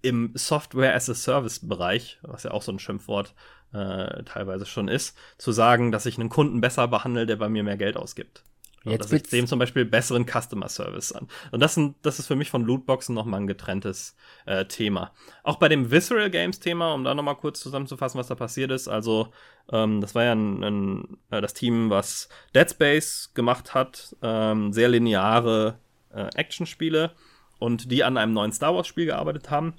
im 0.00 0.32
Software-as-a-Service-Bereich, 0.34 2.18
was 2.22 2.44
ja 2.44 2.52
auch 2.52 2.62
so 2.62 2.72
ein 2.72 2.78
Schimpfwort 2.78 3.34
äh, 3.74 4.22
teilweise 4.24 4.64
schon 4.64 4.88
ist, 4.88 5.18
zu 5.36 5.52
sagen, 5.52 5.92
dass 5.92 6.06
ich 6.06 6.18
einen 6.18 6.30
Kunden 6.30 6.62
besser 6.62 6.88
behandle, 6.88 7.26
der 7.26 7.36
bei 7.36 7.50
mir 7.50 7.62
mehr 7.62 7.76
Geld 7.76 7.98
ausgibt. 7.98 8.44
Jetzt 8.84 9.04
dass 9.04 9.12
ich 9.12 9.22
dem 9.24 9.46
zum 9.46 9.58
Beispiel 9.58 9.84
besseren 9.84 10.24
Customer 10.26 10.68
Service 10.68 11.12
an. 11.12 11.28
Und 11.50 11.60
das, 11.60 11.74
sind, 11.74 11.96
das 12.02 12.18
ist 12.18 12.26
für 12.26 12.36
mich 12.36 12.50
von 12.50 12.64
Lootboxen 12.64 13.14
nochmal 13.14 13.40
ein 13.40 13.46
getrenntes 13.46 14.16
äh, 14.46 14.64
Thema. 14.66 15.12
Auch 15.42 15.56
bei 15.56 15.68
dem 15.68 15.90
Visceral 15.90 16.30
Games 16.30 16.60
Thema, 16.60 16.94
um 16.94 17.04
da 17.04 17.14
nochmal 17.14 17.36
kurz 17.36 17.60
zusammenzufassen, 17.60 18.18
was 18.18 18.28
da 18.28 18.34
passiert 18.34 18.70
ist. 18.70 18.88
Also, 18.88 19.28
ähm, 19.72 20.00
das 20.00 20.14
war 20.14 20.24
ja 20.24 20.32
ein, 20.32 20.62
ein, 20.62 21.18
äh, 21.30 21.40
das 21.40 21.54
Team, 21.54 21.90
was 21.90 22.28
Dead 22.54 22.70
Space 22.70 23.32
gemacht 23.34 23.74
hat, 23.74 24.16
ähm, 24.22 24.72
sehr 24.72 24.88
lineare 24.88 25.78
äh, 26.10 26.28
Actionspiele 26.34 27.12
und 27.58 27.90
die 27.90 28.04
an 28.04 28.16
einem 28.16 28.32
neuen 28.32 28.52
Star 28.52 28.74
Wars 28.74 28.86
Spiel 28.86 29.06
gearbeitet 29.06 29.50
haben. 29.50 29.74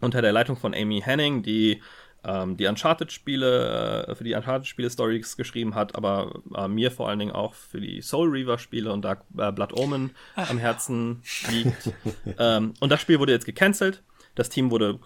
Unter 0.00 0.22
der 0.22 0.32
Leitung 0.32 0.56
von 0.56 0.74
Amy 0.74 1.02
Henning, 1.02 1.42
die 1.42 1.82
ähm, 2.24 2.56
die 2.56 2.66
Uncharted-Spiele, 2.66 4.06
äh, 4.08 4.14
für 4.14 4.24
die 4.24 4.34
Uncharted-Spiele 4.34 4.90
Stories 4.90 5.36
geschrieben 5.36 5.74
hat, 5.74 5.94
aber 5.94 6.42
äh, 6.54 6.68
mir 6.68 6.90
vor 6.90 7.08
allen 7.08 7.18
Dingen 7.18 7.32
auch 7.32 7.54
für 7.54 7.80
die 7.80 8.02
Soul 8.02 8.28
Reaver-Spiele 8.28 8.92
und 8.92 9.02
Dark 9.02 9.24
äh, 9.36 9.52
Blood 9.52 9.78
Omen 9.78 10.10
Ach. 10.36 10.50
am 10.50 10.58
Herzen 10.58 11.22
liegt. 11.50 11.90
ähm, 12.38 12.74
und 12.80 12.90
das 12.90 13.00
Spiel 13.00 13.18
wurde 13.18 13.32
jetzt 13.32 13.46
gecancelt. 13.46 14.02
Das 14.34 14.48
Team 14.48 14.70
wurde 14.70 15.00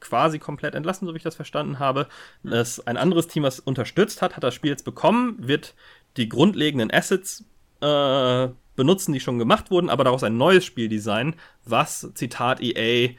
quasi 0.00 0.38
komplett 0.38 0.74
entlassen, 0.74 1.06
so 1.06 1.14
wie 1.14 1.18
ich 1.18 1.22
das 1.22 1.36
verstanden 1.36 1.78
habe. 1.78 2.08
Das, 2.42 2.86
ein 2.86 2.96
anderes 2.96 3.26
Team, 3.26 3.42
was 3.42 3.58
unterstützt 3.58 4.22
hat, 4.22 4.36
hat 4.36 4.44
das 4.44 4.54
Spiel 4.54 4.70
jetzt 4.70 4.84
bekommen, 4.84 5.36
wird 5.38 5.74
die 6.16 6.28
grundlegenden 6.28 6.92
Assets 6.92 7.44
äh, 7.80 8.48
benutzen, 8.76 9.12
die 9.12 9.20
schon 9.20 9.38
gemacht 9.38 9.70
wurden, 9.70 9.88
aber 9.90 10.04
daraus 10.04 10.22
ein 10.22 10.36
neues 10.36 10.64
Spiel 10.64 10.88
designen, 10.88 11.36
was, 11.64 12.10
Zitat 12.14 12.60
EA, 12.60 13.14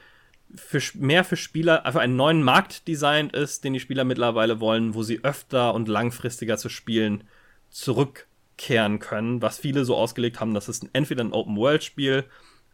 für, 0.53 0.81
mehr 0.95 1.23
für 1.23 1.37
Spieler, 1.37 1.85
einfach 1.85 2.01
einen 2.01 2.15
neuen 2.15 2.43
Markt 2.43 2.87
designt 2.87 3.33
ist, 3.33 3.63
den 3.63 3.73
die 3.73 3.79
Spieler 3.79 4.03
mittlerweile 4.03 4.59
wollen, 4.59 4.93
wo 4.93 5.03
sie 5.03 5.23
öfter 5.23 5.73
und 5.73 5.87
langfristiger 5.87 6.57
zu 6.57 6.69
spielen 6.69 7.23
zurückkehren 7.69 8.99
können, 8.99 9.41
was 9.41 9.59
viele 9.59 9.85
so 9.85 9.95
ausgelegt 9.95 10.39
haben, 10.39 10.53
dass 10.53 10.67
es 10.67 10.81
entweder 10.93 11.23
ein 11.23 11.33
Open-World-Spiel 11.33 12.23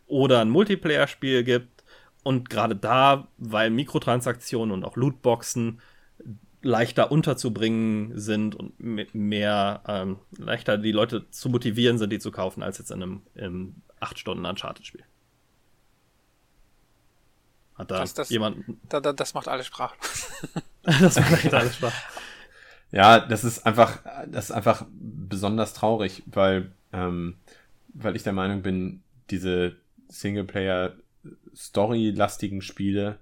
oder 0.07 0.41
ein 0.41 0.49
Multiplayer-Spiel 0.49 1.43
gibt. 1.43 1.83
Und 2.23 2.49
gerade 2.51 2.75
da, 2.75 3.29
weil 3.37 3.71
Mikrotransaktionen 3.71 4.71
und 4.71 4.83
auch 4.83 4.95
Lootboxen 4.95 5.81
leichter 6.61 7.11
unterzubringen 7.11 8.19
sind 8.19 8.55
und 8.55 8.79
mehr 8.79 9.81
ähm, 9.87 10.19
leichter 10.37 10.77
die 10.77 10.91
Leute 10.91 11.27
zu 11.31 11.49
motivieren 11.49 11.97
sind, 11.97 12.11
die 12.11 12.19
zu 12.19 12.31
kaufen, 12.31 12.61
als 12.61 12.77
jetzt 12.77 12.91
in 12.91 13.01
einem, 13.01 13.21
einem 13.35 13.75
8 13.99 14.19
Stunden 14.19 14.45
Uncharted-Spiel. 14.45 15.03
Hat 17.81 17.91
da 17.91 17.99
das, 17.99 18.13
das, 18.13 18.29
jemand. 18.29 18.63
Da, 18.89 18.99
da, 18.99 19.11
das 19.11 19.33
macht 19.33 19.47
alles 19.47 19.65
sprachlos. 19.65 20.31
das 20.83 21.15
macht 21.15 21.51
alles 21.53 21.75
sprachlos. 21.75 22.03
Ja, 22.91 23.19
das 23.19 23.43
ist 23.43 23.65
einfach, 23.65 24.03
das 24.27 24.45
ist 24.45 24.51
einfach 24.51 24.85
besonders 24.91 25.73
traurig, 25.73 26.21
weil, 26.27 26.71
ähm, 26.93 27.39
weil 27.93 28.15
ich 28.15 28.21
der 28.23 28.33
Meinung 28.33 28.61
bin, 28.61 29.01
diese 29.31 29.77
Singleplayer-Story-lastigen 30.09 32.61
Spiele, 32.61 33.17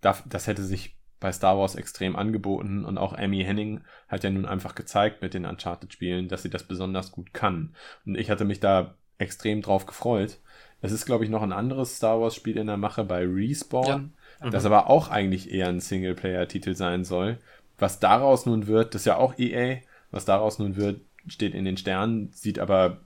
das, 0.00 0.22
das 0.26 0.46
hätte 0.46 0.64
sich 0.64 0.96
bei 1.18 1.32
Star 1.32 1.58
Wars 1.58 1.74
extrem 1.74 2.16
angeboten 2.16 2.86
und 2.86 2.96
auch 2.96 3.12
Amy 3.12 3.44
Henning 3.44 3.82
hat 4.08 4.24
ja 4.24 4.30
nun 4.30 4.46
einfach 4.46 4.74
gezeigt 4.74 5.20
mit 5.20 5.34
den 5.34 5.44
Uncharted-Spielen, 5.44 6.28
dass 6.28 6.42
sie 6.42 6.48
das 6.48 6.62
besonders 6.62 7.12
gut 7.12 7.34
kann. 7.34 7.74
Und 8.06 8.16
ich 8.16 8.30
hatte 8.30 8.46
mich 8.46 8.60
da 8.60 8.94
extrem 9.18 9.60
drauf 9.60 9.84
gefreut. 9.84 10.38
Es 10.82 10.92
ist, 10.92 11.06
glaube 11.06 11.24
ich, 11.24 11.30
noch 11.30 11.42
ein 11.42 11.52
anderes 11.52 11.96
Star 11.96 12.20
Wars-Spiel 12.20 12.56
in 12.56 12.66
der 12.66 12.76
Mache 12.76 13.04
bei 13.04 13.24
Respawn, 13.26 14.12
ja. 14.40 14.46
mhm. 14.46 14.50
das 14.50 14.64
aber 14.64 14.88
auch 14.88 15.08
eigentlich 15.08 15.50
eher 15.50 15.68
ein 15.68 15.80
Singleplayer-Titel 15.80 16.74
sein 16.74 17.04
soll. 17.04 17.38
Was 17.78 18.00
daraus 18.00 18.46
nun 18.46 18.66
wird, 18.66 18.94
das 18.94 19.02
ist 19.02 19.06
ja 19.06 19.16
auch 19.16 19.38
EA, 19.38 19.78
was 20.10 20.24
daraus 20.24 20.58
nun 20.58 20.76
wird, 20.76 21.00
steht 21.26 21.54
in 21.54 21.64
den 21.64 21.76
Sternen, 21.76 22.30
sieht 22.34 22.58
aber, 22.58 22.98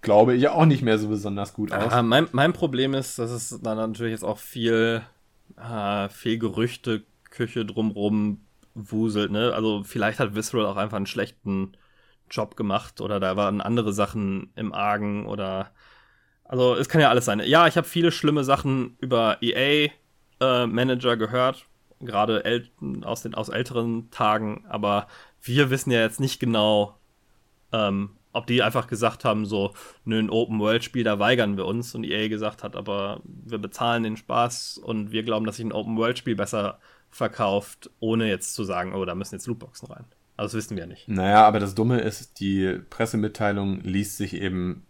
glaube 0.00 0.34
ich, 0.34 0.48
auch 0.48 0.66
nicht 0.66 0.82
mehr 0.82 0.98
so 0.98 1.08
besonders 1.08 1.54
gut 1.54 1.72
aus. 1.72 1.92
Ah, 1.92 2.02
mein, 2.02 2.28
mein 2.32 2.52
Problem 2.52 2.94
ist, 2.94 3.18
dass 3.18 3.30
es 3.30 3.60
dann 3.62 3.76
natürlich 3.76 4.12
jetzt 4.12 4.24
auch 4.24 4.38
viel, 4.38 5.02
äh, 5.56 6.08
viel 6.08 6.38
Gerüchte, 6.38 7.02
Küche 7.30 7.64
drumrum 7.64 8.40
wuselt, 8.74 9.30
ne? 9.30 9.52
Also 9.54 9.82
vielleicht 9.84 10.20
hat 10.20 10.34
Visceral 10.34 10.66
auch 10.66 10.76
einfach 10.76 10.96
einen 10.96 11.06
schlechten 11.06 11.72
Job 12.30 12.56
gemacht 12.56 13.00
oder 13.00 13.20
da 13.20 13.36
waren 13.36 13.60
andere 13.60 13.92
Sachen 13.92 14.50
im 14.54 14.72
Argen 14.72 15.26
oder 15.26 15.72
also 16.48 16.74
es 16.74 16.88
kann 16.88 17.00
ja 17.00 17.10
alles 17.10 17.26
sein. 17.26 17.40
Ja, 17.44 17.68
ich 17.68 17.76
habe 17.76 17.86
viele 17.86 18.10
schlimme 18.10 18.42
Sachen 18.42 18.96
über 19.00 19.38
EA-Manager 19.42 21.12
äh, 21.12 21.16
gehört, 21.16 21.66
gerade 22.00 22.64
aus 23.02 23.26
aus 23.26 23.48
älteren 23.50 24.10
Tagen, 24.10 24.64
aber 24.68 25.06
wir 25.42 25.70
wissen 25.70 25.90
ja 25.90 26.00
jetzt 26.00 26.20
nicht 26.20 26.40
genau, 26.40 26.98
ähm, 27.72 28.10
ob 28.32 28.46
die 28.46 28.62
einfach 28.62 28.86
gesagt 28.86 29.24
haben, 29.24 29.46
so, 29.46 29.74
nö, 30.04 30.18
ein 30.18 30.30
Open-World-Spiel, 30.30 31.04
da 31.04 31.18
weigern 31.18 31.56
wir 31.56 31.66
uns. 31.66 31.94
Und 31.94 32.04
EA 32.04 32.28
gesagt 32.28 32.62
hat, 32.62 32.76
aber 32.76 33.20
wir 33.24 33.58
bezahlen 33.58 34.02
den 34.02 34.16
Spaß 34.16 34.78
und 34.78 35.12
wir 35.12 35.22
glauben, 35.22 35.46
dass 35.46 35.56
sich 35.56 35.64
ein 35.64 35.72
Open-World-Spiel 35.72 36.36
besser 36.36 36.78
verkauft, 37.10 37.90
ohne 38.00 38.28
jetzt 38.28 38.54
zu 38.54 38.64
sagen, 38.64 38.94
oh, 38.94 39.04
da 39.04 39.14
müssen 39.14 39.34
jetzt 39.34 39.46
Lootboxen 39.46 39.88
rein. 39.88 40.04
Also 40.36 40.56
das 40.56 40.64
wissen 40.64 40.76
wir 40.76 40.86
nicht. 40.86 41.08
Naja, 41.08 41.44
aber 41.44 41.58
das 41.58 41.74
Dumme 41.74 42.00
ist, 42.00 42.38
die 42.38 42.78
Pressemitteilung 42.90 43.80
liest 43.80 44.18
sich 44.18 44.34
eben 44.34 44.86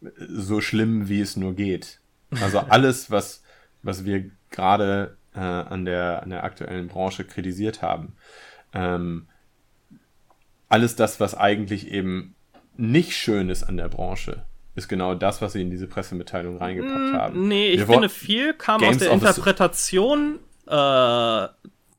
so 0.00 0.60
schlimm, 0.60 1.08
wie 1.08 1.20
es 1.20 1.36
nur 1.36 1.54
geht. 1.54 2.00
Also 2.40 2.58
alles, 2.58 3.10
was, 3.10 3.42
was 3.82 4.04
wir 4.04 4.30
gerade 4.50 5.16
äh, 5.34 5.40
an, 5.40 5.84
der, 5.84 6.22
an 6.22 6.30
der 6.30 6.44
aktuellen 6.44 6.88
Branche 6.88 7.24
kritisiert 7.24 7.82
haben, 7.82 8.14
ähm, 8.72 9.26
alles 10.68 10.96
das, 10.96 11.18
was 11.20 11.34
eigentlich 11.34 11.90
eben 11.90 12.34
nicht 12.76 13.14
schön 13.14 13.50
ist 13.50 13.64
an 13.64 13.76
der 13.76 13.88
Branche, 13.88 14.44
ist 14.76 14.88
genau 14.88 15.14
das, 15.14 15.42
was 15.42 15.52
sie 15.52 15.62
in 15.62 15.70
diese 15.70 15.88
Pressemitteilung 15.88 16.56
reingepackt 16.56 17.12
mm, 17.12 17.16
haben. 17.16 17.48
Nee, 17.48 17.70
ich 17.70 17.80
wir 17.80 17.86
finde, 17.86 18.08
viel 18.08 18.54
kam 18.54 18.80
Games 18.80 18.96
aus 18.96 19.02
der 19.02 19.12
Interpretation 19.12 20.38
äh, 20.66 21.48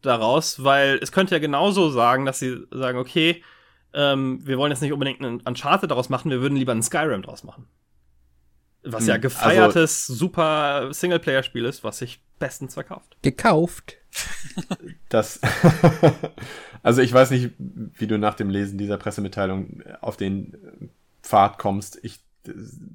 daraus, 0.02 0.64
weil 0.64 0.98
es 1.02 1.12
könnte 1.12 1.36
ja 1.36 1.40
genauso 1.40 1.90
sagen, 1.90 2.26
dass 2.26 2.40
sie 2.40 2.66
sagen, 2.72 2.98
okay, 2.98 3.44
ähm, 3.94 4.40
wir 4.46 4.58
wollen 4.58 4.72
jetzt 4.72 4.82
nicht 4.82 4.94
unbedingt 4.94 5.24
einen 5.24 5.42
Uncharted 5.42 5.92
daraus 5.92 6.10
machen, 6.10 6.32
wir 6.32 6.42
würden 6.42 6.58
lieber 6.58 6.72
einen 6.72 6.82
Skyrim 6.82 7.22
draus 7.22 7.44
machen. 7.44 7.68
Was 8.84 9.06
ja 9.06 9.16
hm, 9.16 9.22
gefeiertes, 9.22 10.10
also, 10.10 10.14
super 10.20 10.90
Singleplayer-Spiel 10.92 11.66
ist, 11.66 11.84
was 11.84 12.00
sich 12.00 12.24
bestens 12.40 12.74
verkauft. 12.74 13.18
Gekauft. 13.22 13.98
Das. 15.10 15.40
also 16.84 17.02
ich 17.02 17.14
weiß 17.14 17.32
nicht, 17.32 17.52
wie 17.58 18.08
du 18.08 18.18
nach 18.18 18.34
dem 18.34 18.50
Lesen 18.50 18.78
dieser 18.78 18.98
Pressemitteilung 18.98 19.84
auf 20.02 20.18
den 20.18 20.90
Pfad 21.22 21.60
kommst. 21.60 22.00
Ich 22.04 22.20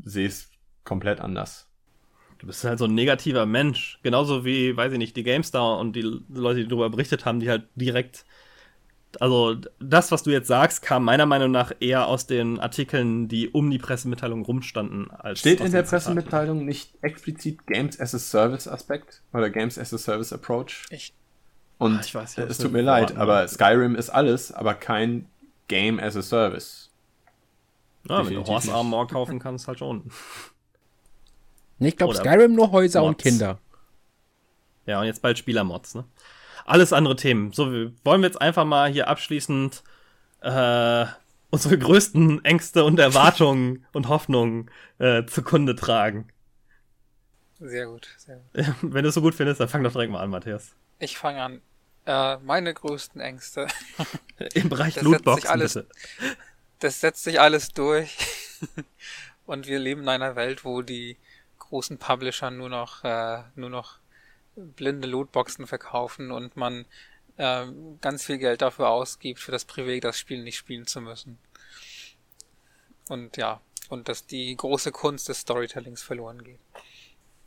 sehe 0.04 0.26
es 0.26 0.50
komplett 0.84 1.20
anders. 1.20 1.68
Du 2.38 2.46
bist 2.46 2.64
halt 2.64 2.78
so 2.78 2.84
ein 2.84 2.94
negativer 2.94 3.46
Mensch. 3.46 3.98
Genauso 4.02 4.44
wie, 4.44 4.76
weiß 4.76 4.92
ich 4.92 4.98
nicht, 4.98 5.16
die 5.16 5.22
GameStar 5.22 5.78
und 5.78 5.94
die 5.94 6.02
Leute, 6.28 6.60
die 6.60 6.68
darüber 6.68 6.90
berichtet 6.90 7.24
haben, 7.24 7.40
die 7.40 7.48
halt 7.48 7.68
direkt 7.76 8.24
also 9.20 9.56
das, 9.78 10.12
was 10.12 10.22
du 10.22 10.30
jetzt 10.30 10.48
sagst, 10.48 10.82
kam 10.82 11.04
meiner 11.04 11.26
Meinung 11.26 11.50
nach 11.50 11.72
eher 11.80 12.06
aus 12.06 12.26
den 12.26 12.60
Artikeln, 12.60 13.28
die 13.28 13.48
um 13.48 13.70
die 13.70 13.78
Pressemitteilung 13.78 14.44
rumstanden. 14.44 15.10
Als 15.10 15.40
Steht 15.40 15.60
in 15.60 15.72
der 15.72 15.82
Pressemitteilung 15.82 16.64
nicht 16.64 16.90
explizit 17.02 17.66
Games 17.66 17.98
as 18.00 18.14
a 18.14 18.18
Service 18.18 18.68
Aspekt 18.68 19.22
oder 19.32 19.50
Games 19.50 19.78
as 19.78 19.92
a 19.94 19.98
Service 19.98 20.32
Approach? 20.32 20.84
Ich. 20.90 21.14
Und 21.78 21.96
ah, 21.96 22.00
ich 22.02 22.14
weiß, 22.14 22.38
es 22.38 22.58
tut 22.58 22.72
mir 22.72 22.82
leid, 22.82 23.16
aber 23.16 23.46
Skyrim 23.48 23.96
ist 23.96 24.08
alles, 24.08 24.50
aber 24.50 24.74
kein 24.74 25.26
Game 25.68 25.98
as 25.98 26.16
a 26.16 26.22
Service. 26.22 26.90
Ja, 28.08 28.24
wenn 28.26 28.34
du 28.34 28.44
Horse 28.44 28.72
Armor 28.72 29.06
kaufen 29.08 29.38
kannst, 29.38 29.68
halt 29.68 29.80
schon. 29.80 30.10
Ich 31.78 31.96
glaube, 31.96 32.14
Skyrim 32.14 32.54
nur 32.54 32.72
Häuser 32.72 33.00
Mods. 33.00 33.08
und 33.08 33.18
Kinder. 33.18 33.58
Ja, 34.86 35.00
und 35.00 35.06
jetzt 35.06 35.20
bald 35.20 35.36
Spielermods, 35.36 35.96
ne? 35.96 36.04
Alles 36.66 36.92
andere 36.92 37.14
Themen. 37.14 37.52
So, 37.52 37.66
wollen 37.66 38.22
wir 38.22 38.26
jetzt 38.28 38.40
einfach 38.40 38.64
mal 38.64 38.90
hier 38.90 39.06
abschließend 39.06 39.84
äh, 40.40 41.06
unsere 41.50 41.78
größten 41.78 42.44
Ängste 42.44 42.84
und 42.84 42.98
Erwartungen 42.98 43.86
und 43.92 44.08
Hoffnungen 44.08 44.70
äh, 44.98 45.24
zukunde 45.26 45.76
tragen. 45.76 46.28
Sehr 47.60 47.86
gut, 47.86 48.08
sehr 48.18 48.36
gut. 48.36 48.74
Wenn 48.82 49.04
du 49.04 49.08
es 49.08 49.14
so 49.14 49.22
gut 49.22 49.34
findest, 49.34 49.60
dann 49.60 49.68
fang 49.68 49.82
doch 49.84 49.92
direkt 49.92 50.12
mal 50.12 50.20
an, 50.20 50.30
Matthias. 50.30 50.74
Ich 50.98 51.16
fange 51.16 51.40
an. 51.40 51.60
Äh, 52.04 52.38
meine 52.38 52.74
größten 52.74 53.20
Ängste. 53.20 53.68
Im 54.54 54.68
Bereich 54.68 55.00
Lootboxen, 55.00 55.48
alles, 55.48 55.74
bitte. 55.74 55.88
Das 56.80 57.00
setzt 57.00 57.22
sich 57.22 57.40
alles 57.40 57.68
durch. 57.68 58.16
Und 59.46 59.68
wir 59.68 59.78
leben 59.78 60.02
in 60.02 60.08
einer 60.08 60.34
Welt, 60.34 60.64
wo 60.64 60.82
die 60.82 61.16
großen 61.60 61.98
Publisher 61.98 62.50
nur 62.50 62.68
noch, 62.68 63.04
äh, 63.04 63.42
nur 63.54 63.70
noch 63.70 63.98
blinde 64.56 65.08
Lootboxen 65.08 65.66
verkaufen 65.66 66.30
und 66.30 66.56
man 66.56 66.86
äh, 67.36 67.66
ganz 68.00 68.24
viel 68.24 68.38
Geld 68.38 68.62
dafür 68.62 68.88
ausgibt, 68.88 69.40
für 69.40 69.52
das 69.52 69.64
Privileg, 69.64 70.02
das 70.02 70.18
Spiel 70.18 70.42
nicht 70.42 70.56
spielen 70.56 70.86
zu 70.86 71.00
müssen. 71.00 71.38
Und 73.08 73.36
ja, 73.36 73.60
und 73.88 74.08
dass 74.08 74.26
die 74.26 74.56
große 74.56 74.92
Kunst 74.92 75.28
des 75.28 75.40
Storytellings 75.40 76.02
verloren 76.02 76.42
geht. 76.42 76.58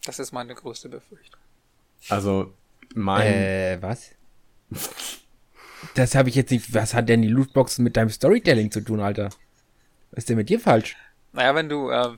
Das 0.05 0.19
ist 0.19 0.31
meine 0.31 0.55
größte 0.55 0.89
Befürchtung. 0.89 1.41
Also, 2.07 2.53
mein. 2.95 3.33
Äh, 3.33 3.77
was? 3.81 4.11
Das 5.95 6.13
habe 6.13 6.27
ich 6.27 6.35
jetzt 6.35 6.51
nicht. 6.51 6.73
Was 6.73 6.93
hat 6.93 7.07
denn 7.07 7.21
die 7.21 7.29
Lootboxen 7.29 7.85
mit 7.85 7.95
deinem 7.95 8.09
Storytelling 8.09 8.69
zu 8.69 8.81
tun, 8.81 8.99
Alter? 8.99 9.29
Was 10.11 10.17
ist 10.17 10.29
denn 10.29 10.35
mit 10.35 10.49
dir 10.49 10.59
falsch? 10.59 10.97
Naja, 11.31 11.55
wenn 11.55 11.69
du, 11.69 11.89
äh, 11.89 12.17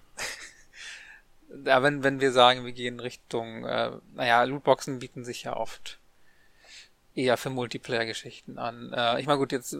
ja, 1.65 1.83
wenn, 1.83 2.03
wenn 2.03 2.19
wir 2.19 2.31
sagen, 2.31 2.65
wir 2.65 2.71
gehen 2.71 2.99
Richtung, 2.99 3.65
äh, 3.65 3.91
naja, 4.13 4.43
Lootboxen 4.43 4.99
bieten 4.99 5.23
sich 5.23 5.43
ja 5.43 5.55
oft 5.55 5.99
eher 7.15 7.37
für 7.37 7.49
Multiplayer-Geschichten 7.49 8.57
an. 8.57 8.93
Äh, 8.93 9.19
ich 9.19 9.27
meine, 9.27 9.39
gut, 9.39 9.51
jetzt, 9.51 9.75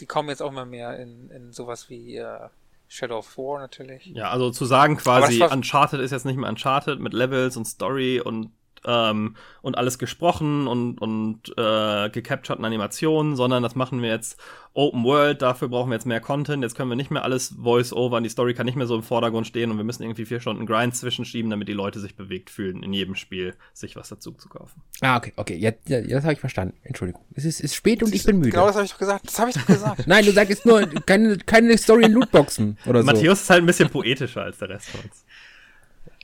die 0.00 0.06
kommen 0.06 0.28
jetzt 0.28 0.42
auch 0.42 0.50
immer 0.50 0.66
mehr 0.66 0.98
in, 0.98 1.30
in 1.30 1.52
sowas 1.52 1.90
wie 1.90 2.16
äh, 2.16 2.48
Shadow 2.88 3.18
of 3.18 3.36
War 3.38 3.60
natürlich. 3.60 4.06
Ja, 4.06 4.30
also 4.30 4.50
zu 4.50 4.64
sagen 4.64 4.96
quasi, 4.96 5.42
Uncharted 5.42 6.00
ist 6.00 6.12
jetzt 6.12 6.26
nicht 6.26 6.36
mehr 6.36 6.48
Uncharted 6.48 7.00
mit 7.00 7.12
Levels 7.12 7.56
und 7.56 7.64
Story 7.64 8.20
und 8.20 8.50
ähm, 8.86 9.36
und 9.62 9.76
alles 9.76 9.98
gesprochen 9.98 10.66
und, 10.66 10.98
und 11.00 11.48
äh, 11.56 12.08
gecapturten 12.10 12.64
Animationen, 12.64 13.36
sondern 13.36 13.62
das 13.62 13.74
machen 13.74 14.02
wir 14.02 14.10
jetzt 14.10 14.40
Open 14.74 15.04
World, 15.04 15.40
dafür 15.40 15.68
brauchen 15.68 15.88
wir 15.90 15.94
jetzt 15.94 16.04
mehr 16.04 16.20
Content, 16.20 16.62
jetzt 16.62 16.76
können 16.76 16.90
wir 16.90 16.96
nicht 16.96 17.10
mehr 17.10 17.24
alles 17.24 17.54
Voice-Over, 17.58 18.20
die 18.20 18.28
Story 18.28 18.52
kann 18.52 18.66
nicht 18.66 18.76
mehr 18.76 18.86
so 18.86 18.94
im 18.94 19.02
Vordergrund 19.02 19.46
stehen 19.46 19.70
und 19.70 19.78
wir 19.78 19.84
müssen 19.84 20.02
irgendwie 20.02 20.26
vier 20.26 20.38
Stunden 20.38 20.66
Grind 20.66 20.94
zwischenschieben, 20.94 21.50
damit 21.50 21.68
die 21.68 21.72
Leute 21.72 21.98
sich 21.98 22.14
bewegt 22.14 22.50
fühlen, 22.50 22.82
in 22.82 22.92
jedem 22.92 23.14
Spiel 23.14 23.54
sich 23.72 23.96
was 23.96 24.10
dazu 24.10 24.32
zu 24.32 24.48
kaufen. 24.50 24.82
Ah, 25.00 25.16
okay, 25.16 25.32
okay, 25.36 25.56
jetzt, 25.56 25.88
ja, 25.88 26.02
das 26.02 26.24
habe 26.24 26.34
ich 26.34 26.40
verstanden. 26.40 26.76
Entschuldigung. 26.82 27.22
Es 27.34 27.46
ist, 27.46 27.60
ist 27.60 27.74
spät 27.74 28.02
und 28.02 28.14
ich 28.14 28.24
bin 28.24 28.38
müde. 28.38 28.50
Genau 28.50 28.66
das 28.66 28.76
habe 28.76 28.84
ich 28.84 28.92
doch 28.92 28.98
gesagt. 28.98 29.26
Das 29.26 29.38
habe 29.38 29.50
ich 29.50 29.56
doch 29.56 29.66
gesagt. 29.66 30.02
Nein, 30.06 30.26
du 30.26 30.32
sagst 30.32 30.66
nur 30.66 30.86
keine, 30.86 31.38
keine 31.38 31.78
Story 31.78 32.04
in 32.04 32.12
Lootboxen 32.12 32.76
oder 32.86 33.00
so. 33.00 33.06
Matthäus 33.06 33.40
ist 33.40 33.50
halt 33.50 33.62
ein 33.62 33.66
bisschen 33.66 33.88
poetischer 33.88 34.42
als 34.42 34.58
der 34.58 34.68
Rest 34.68 34.90
von 34.90 35.00
uns. 35.00 35.24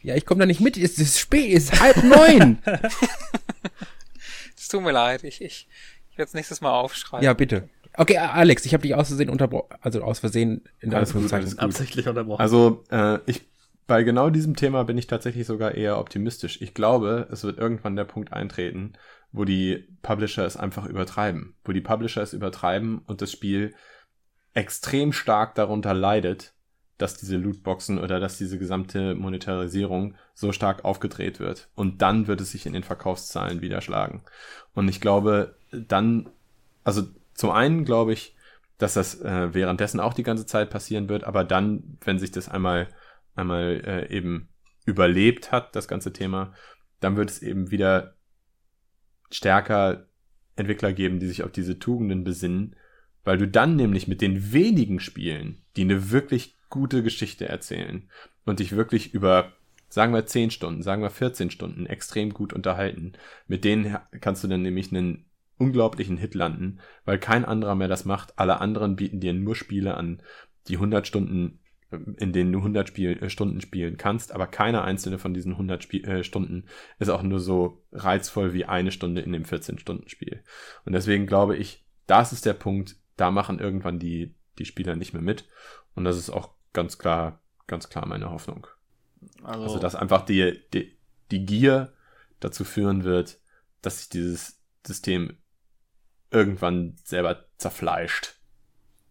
Ja, 0.03 0.17
ich 0.17 0.27
komme 0.27 0.41
da 0.41 0.47
nicht 0.47 0.61
mit. 0.61 0.77
Es 0.77 0.99
ist 0.99 1.19
spät, 1.19 1.57
es 1.57 1.65
ist 1.65 1.81
halb 1.81 2.03
neun. 2.03 2.59
Es 4.63 4.69
tut 4.69 4.83
mir 4.83 4.93
leid. 4.93 5.25
Ich, 5.25 5.41
ich, 5.41 5.69
ich 6.11 6.19
werde 6.19 6.29
es 6.29 6.35
nächstes 6.35 6.61
Mal 6.61 6.71
aufschreiben. 6.71 7.25
Ja, 7.25 7.33
bitte. 7.33 7.69
Okay, 7.95 8.17
Alex, 8.17 8.65
ich 8.65 8.73
habe 8.73 8.83
dich 8.83 8.95
aus 8.95 9.09
Versehen 9.09 9.29
unterbrochen, 9.29 9.77
also 9.81 10.03
aus 10.03 10.21
Versehen 10.21 10.63
in 10.79 10.91
der 10.91 11.01
Anführungszeichen. 11.01 11.59
Absichtlich 11.59 12.07
unterbrochen. 12.07 12.41
Also, 12.41 12.85
äh, 12.91 13.19
ich, 13.27 13.43
bei 13.89 14.05
genau 14.05 14.31
diesem 14.31 14.55
Thema 14.55 14.85
bin 14.85 14.97
ich 14.97 15.09
tatsächlich 15.09 15.47
sogar 15.47 15.75
eher 15.75 15.99
optimistisch. 15.99 16.63
Ich 16.63 16.75
glaube, 16.75 17.29
es 17.33 17.43
wird 17.43 17.59
irgendwann 17.59 17.97
der 17.97 18.05
Punkt 18.05 18.33
eintreten, 18.33 18.93
wo 19.33 19.45
die 19.45 19.89
Publisher 20.01 20.47
es 20.47 20.57
einfach 20.57 20.87
übertreiben. 20.87 21.55
Wo 21.65 21.73
die 21.73 21.81
Publisher 21.81 22.23
es 22.23 22.33
übertreiben 22.33 23.01
und 23.07 23.21
das 23.21 23.33
Spiel 23.33 23.75
extrem 24.55 25.13
stark 25.13 25.57
darunter 25.57 25.93
leidet, 25.93 26.55
dass 27.03 27.17
diese 27.17 27.37
Lootboxen 27.37 27.99
oder 27.99 28.21
dass 28.21 28.39
diese 28.39 28.59
gesamte 28.59 29.15
Monetarisierung 29.15 30.15
so 30.35 30.53
stark 30.53 30.85
aufgedreht 30.85 31.41
wird. 31.41 31.69
Und 31.75 32.01
dann 32.01 32.29
wird 32.29 32.41
es 32.41 32.53
sich 32.53 32.65
in 32.65 32.73
den 32.73 32.85
Verkaufszahlen 32.85 33.61
widerschlagen. 33.61 34.23
Und 34.73 34.89
ich 34.89 35.01
glaube, 35.01 35.57
dann, 35.73 36.31
also 36.85 37.03
zum 37.35 37.51
einen 37.51 37.85
glaube 37.85 38.13
ich, 38.13 38.37
dass 38.79 38.95
das 38.95 39.21
äh, 39.21 39.53
währenddessen 39.53 40.01
auch 40.01 40.15
die 40.15 40.23
ganze 40.23 40.47
Zeit 40.47 40.71
passieren 40.71 41.09
wird, 41.09 41.25
aber 41.25 41.45
dann, 41.45 41.99
wenn 42.05 42.19
sich 42.19 42.31
das 42.31 42.49
einmal, 42.49 42.89
einmal 43.35 43.83
äh, 43.85 44.17
eben 44.17 44.49
überlebt 44.85 45.53
hat, 45.53 45.75
das 45.75 45.89
ganze 45.89 46.13
Thema, 46.13 46.55
dann 47.01 47.17
wird 47.17 47.31
es 47.31 47.43
eben 47.43 47.71
wieder 47.73 48.15
stärker 49.31 50.07
Entwickler 50.55 50.93
geben, 50.93 51.19
die 51.19 51.27
sich 51.27 51.43
auf 51.43 51.51
diese 51.51 51.79
Tugenden 51.79 52.23
besinnen, 52.23 52.77
weil 53.25 53.39
du 53.39 53.49
dann 53.49 53.75
nämlich 53.75 54.07
mit 54.07 54.21
den 54.21 54.53
wenigen 54.53 55.01
Spielen, 55.01 55.63
die 55.77 55.83
eine 55.83 56.11
wirklich 56.11 56.57
gute 56.73 57.03
Geschichte 57.05 57.49
erzählen 57.49 58.09
und 58.45 58.59
dich 58.59 58.75
wirklich 58.75 59.15
über, 59.15 59.53
sagen 59.89 60.13
wir 60.13 60.27
10 60.27 60.51
Stunden, 60.51 60.83
sagen 60.83 61.03
wir 61.03 61.11
14 61.11 61.51
Stunden 61.51 61.87
extrem 61.87 62.35
gut 62.35 62.53
unterhalten. 62.53 63.13
Mit 63.47 63.65
denen 63.65 63.97
kannst 64.21 64.43
du 64.43 64.49
dann 64.49 64.63
nämlich 64.63 64.91
einen 64.91 65.27
unglaublichen 65.59 66.17
Hit 66.17 66.35
landen, 66.35 66.81
weil 67.05 67.19
kein 67.19 67.45
anderer 67.45 67.77
mehr 67.77 67.89
das 67.89 68.05
macht. 68.05 68.39
Alle 68.39 68.61
anderen 68.61 68.97
bieten 68.97 69.21
dir 69.21 69.35
nur 69.35 69.55
Spiele 69.55 69.97
an, 69.97 70.23
die 70.67 70.75
100 70.75 71.07
Stunden 71.07 71.61
in 72.17 72.33
denen 72.33 72.53
du 72.53 72.61
100 72.61 72.89
Spiel, 72.89 73.23
äh, 73.23 73.29
Stunden 73.29 73.61
spielen 73.61 73.99
kannst, 73.99 74.33
aber 74.33 74.47
keine 74.47 74.83
einzelne 74.83 75.19
von 75.19 75.35
diesen 75.35 75.53
100 75.53 75.83
Spiel, 75.83 76.03
äh, 76.07 76.25
Stunden 76.25 76.65
ist 76.99 77.11
auch 77.11 77.23
nur 77.23 77.39
so 77.39 77.85
reizvoll 77.93 78.55
wie 78.55 78.65
eine 78.65 78.93
Stunde 78.93 79.21
in 79.21 79.33
dem 79.33 79.45
14-Stunden-Spiel. 79.45 80.43
Und 80.87 80.95
deswegen 80.95 81.27
glaube 81.27 81.55
ich, 81.55 81.85
das 82.07 82.33
ist 82.33 82.47
der 82.47 82.55
Punkt, 82.55 82.97
da 83.19 83.31
machen 83.31 83.59
irgendwann 83.59 83.99
die, 83.99 84.35
die 84.59 84.65
Spieler 84.65 84.97
nicht 84.97 85.13
mehr 85.13 85.21
mit. 85.21 85.47
Und 85.95 86.05
das 86.05 86.17
ist 86.17 86.31
auch 86.31 86.55
ganz 86.73 86.99
klar, 86.99 87.41
ganz 87.67 87.89
klar 87.89 88.07
meine 88.07 88.31
Hoffnung. 88.31 88.67
Also, 89.43 89.65
also 89.65 89.79
dass 89.79 89.95
einfach 89.95 90.25
die, 90.25 90.61
die, 90.73 90.97
die 91.31 91.45
Gier 91.45 91.93
dazu 92.41 92.65
führen 92.65 93.05
wird, 93.05 93.39
dass 93.83 93.99
sich 93.99 94.09
dieses 94.09 94.61
System 94.87 95.37
irgendwann 96.31 96.97
selber 97.05 97.45
zerfleischt. 97.59 98.37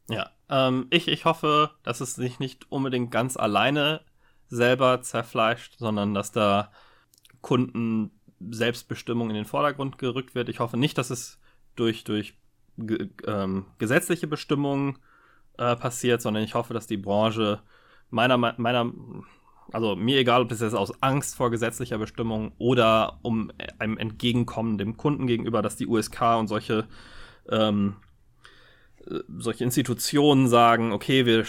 Ja, 0.09 0.31
ähm, 0.49 0.87
ich, 0.89 1.07
ich 1.07 1.25
hoffe, 1.25 1.71
dass 1.83 2.01
es 2.01 2.15
sich 2.15 2.39
nicht 2.39 2.71
unbedingt 2.71 3.11
ganz 3.11 3.37
alleine 3.37 4.01
selber 4.49 5.01
zerfleischt, 5.01 5.77
sondern 5.77 6.13
dass 6.13 6.31
da 6.31 6.71
Kunden 7.41 8.11
Selbstbestimmung 8.49 9.29
in 9.29 9.35
den 9.35 9.45
Vordergrund 9.45 9.97
gerückt 9.97 10.35
wird. 10.35 10.49
Ich 10.49 10.59
hoffe 10.59 10.77
nicht, 10.77 10.97
dass 10.97 11.09
es 11.09 11.39
durch, 11.75 12.03
durch 12.03 12.33
ähm, 12.77 13.67
gesetzliche 13.77 14.27
Bestimmungen 14.27 14.97
äh, 15.57 15.75
passiert, 15.75 16.21
sondern 16.21 16.43
ich 16.43 16.55
hoffe, 16.55 16.73
dass 16.73 16.87
die 16.87 16.97
Branche 16.97 17.61
meiner, 18.09 18.37
meiner, 18.37 18.91
also 19.71 19.95
mir 19.95 20.19
egal, 20.19 20.41
ob 20.41 20.49
das 20.49 20.61
jetzt 20.61 20.75
aus 20.75 21.01
Angst 21.01 21.35
vor 21.35 21.49
gesetzlicher 21.49 21.97
Bestimmung 21.97 22.51
oder 22.57 23.19
um 23.21 23.51
einem 23.79 23.97
Entgegenkommen 23.97 24.77
dem 24.77 24.97
Kunden 24.97 25.27
gegenüber, 25.27 25.61
dass 25.61 25.77
die 25.77 25.87
USK 25.87 26.21
und 26.39 26.47
solche, 26.47 26.87
ähm, 27.49 27.95
äh, 29.05 29.19
solche 29.37 29.63
Institutionen 29.63 30.47
sagen, 30.47 30.91
okay, 30.91 31.25
wir 31.25 31.45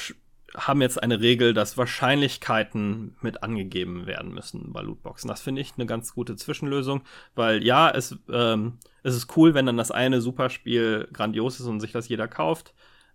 haben 0.54 0.82
jetzt 0.82 1.02
eine 1.02 1.20
Regel, 1.20 1.54
dass 1.54 1.78
Wahrscheinlichkeiten 1.78 3.16
mit 3.20 3.42
angegeben 3.42 4.06
werden 4.06 4.34
müssen 4.34 4.72
bei 4.72 4.82
Lootboxen. 4.82 5.28
Das 5.28 5.40
finde 5.40 5.62
ich 5.62 5.74
eine 5.76 5.86
ganz 5.86 6.14
gute 6.14 6.36
Zwischenlösung, 6.36 7.02
weil 7.34 7.64
ja, 7.64 7.90
es, 7.90 8.18
ähm, 8.30 8.78
es 9.02 9.14
ist 9.14 9.34
cool, 9.36 9.54
wenn 9.54 9.66
dann 9.66 9.78
das 9.78 9.90
eine 9.90 10.20
Superspiel 10.20 11.08
grandios 11.12 11.58
ist 11.58 11.66
und 11.66 11.80
sich 11.80 11.92
das 11.92 12.08
jeder 12.08 12.28
kauft. 12.28 12.74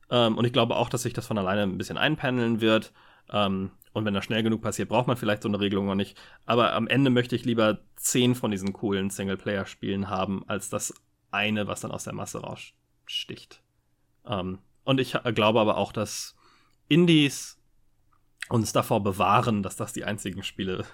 Ähm, 0.09 0.37
und 0.37 0.45
ich 0.45 0.53
glaube 0.53 0.75
auch, 0.75 0.89
dass 0.89 1.03
sich 1.03 1.13
das 1.13 1.27
von 1.27 1.37
alleine 1.37 1.63
ein 1.63 1.77
bisschen 1.77 1.97
einpendeln 1.97 2.61
wird. 2.61 2.93
Ähm, 3.29 3.71
und 3.93 4.05
wenn 4.05 4.13
das 4.13 4.25
schnell 4.25 4.43
genug 4.43 4.61
passiert, 4.61 4.89
braucht 4.89 5.07
man 5.07 5.17
vielleicht 5.17 5.43
so 5.43 5.49
eine 5.49 5.59
Regelung 5.59 5.87
noch 5.87 5.95
nicht. 5.95 6.17
Aber 6.45 6.73
am 6.73 6.87
Ende 6.87 7.09
möchte 7.09 7.35
ich 7.35 7.45
lieber 7.45 7.79
zehn 7.95 8.35
von 8.35 8.51
diesen 8.51 8.73
coolen 8.73 9.09
Singleplayer-Spielen 9.09 10.09
haben, 10.09 10.43
als 10.47 10.69
das 10.69 10.93
eine, 11.31 11.67
was 11.67 11.81
dann 11.81 11.91
aus 11.91 12.03
der 12.03 12.13
Masse 12.13 12.39
raussticht. 12.39 13.61
Ähm, 14.25 14.59
und 14.83 14.99
ich 14.99 15.17
glaube 15.33 15.59
aber 15.59 15.77
auch, 15.77 15.91
dass 15.91 16.35
Indies 16.87 17.59
uns 18.49 18.71
davor 18.71 19.03
bewahren, 19.03 19.63
dass 19.63 19.75
das 19.75 19.93
die 19.93 20.05
einzigen 20.05 20.43
Spiele 20.43 20.85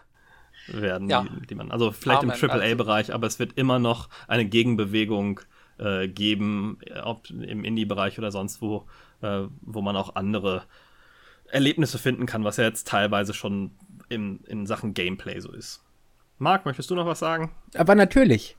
werden, 0.68 1.10
ja. 1.10 1.24
die, 1.24 1.48
die, 1.48 1.56
man, 1.56 1.72
also 1.72 1.92
vielleicht 1.92 2.24
Amen, 2.24 2.36
im 2.36 2.50
AAA-Bereich, 2.50 3.08
also. 3.08 3.14
aber 3.14 3.28
es 3.28 3.38
wird 3.38 3.54
immer 3.58 3.80
noch 3.80 4.10
eine 4.28 4.46
Gegenbewegung 4.46 5.42
äh, 5.78 6.08
geben, 6.08 6.80
ob 7.04 7.30
im 7.30 7.64
Indie-Bereich 7.64 8.18
oder 8.18 8.32
sonst 8.32 8.62
wo, 8.62 8.86
äh, 9.22 9.44
wo 9.62 9.82
man 9.82 9.96
auch 9.96 10.16
andere 10.16 10.64
Erlebnisse 11.50 12.00
finden 12.00 12.26
kann, 12.26 12.44
was 12.44 12.58
ja 12.58 12.64
jetzt 12.64 12.88
teilweise 12.88 13.34
schon 13.34 13.72
in, 14.10 14.40
in 14.46 14.66
Sachen 14.66 14.94
Gameplay 14.94 15.40
so 15.40 15.52
ist. 15.52 15.84
Marc, 16.38 16.66
möchtest 16.66 16.90
du 16.90 16.96
noch 16.96 17.06
was 17.06 17.20
sagen? 17.20 17.52
Aber 17.76 17.96
natürlich. 17.96 18.58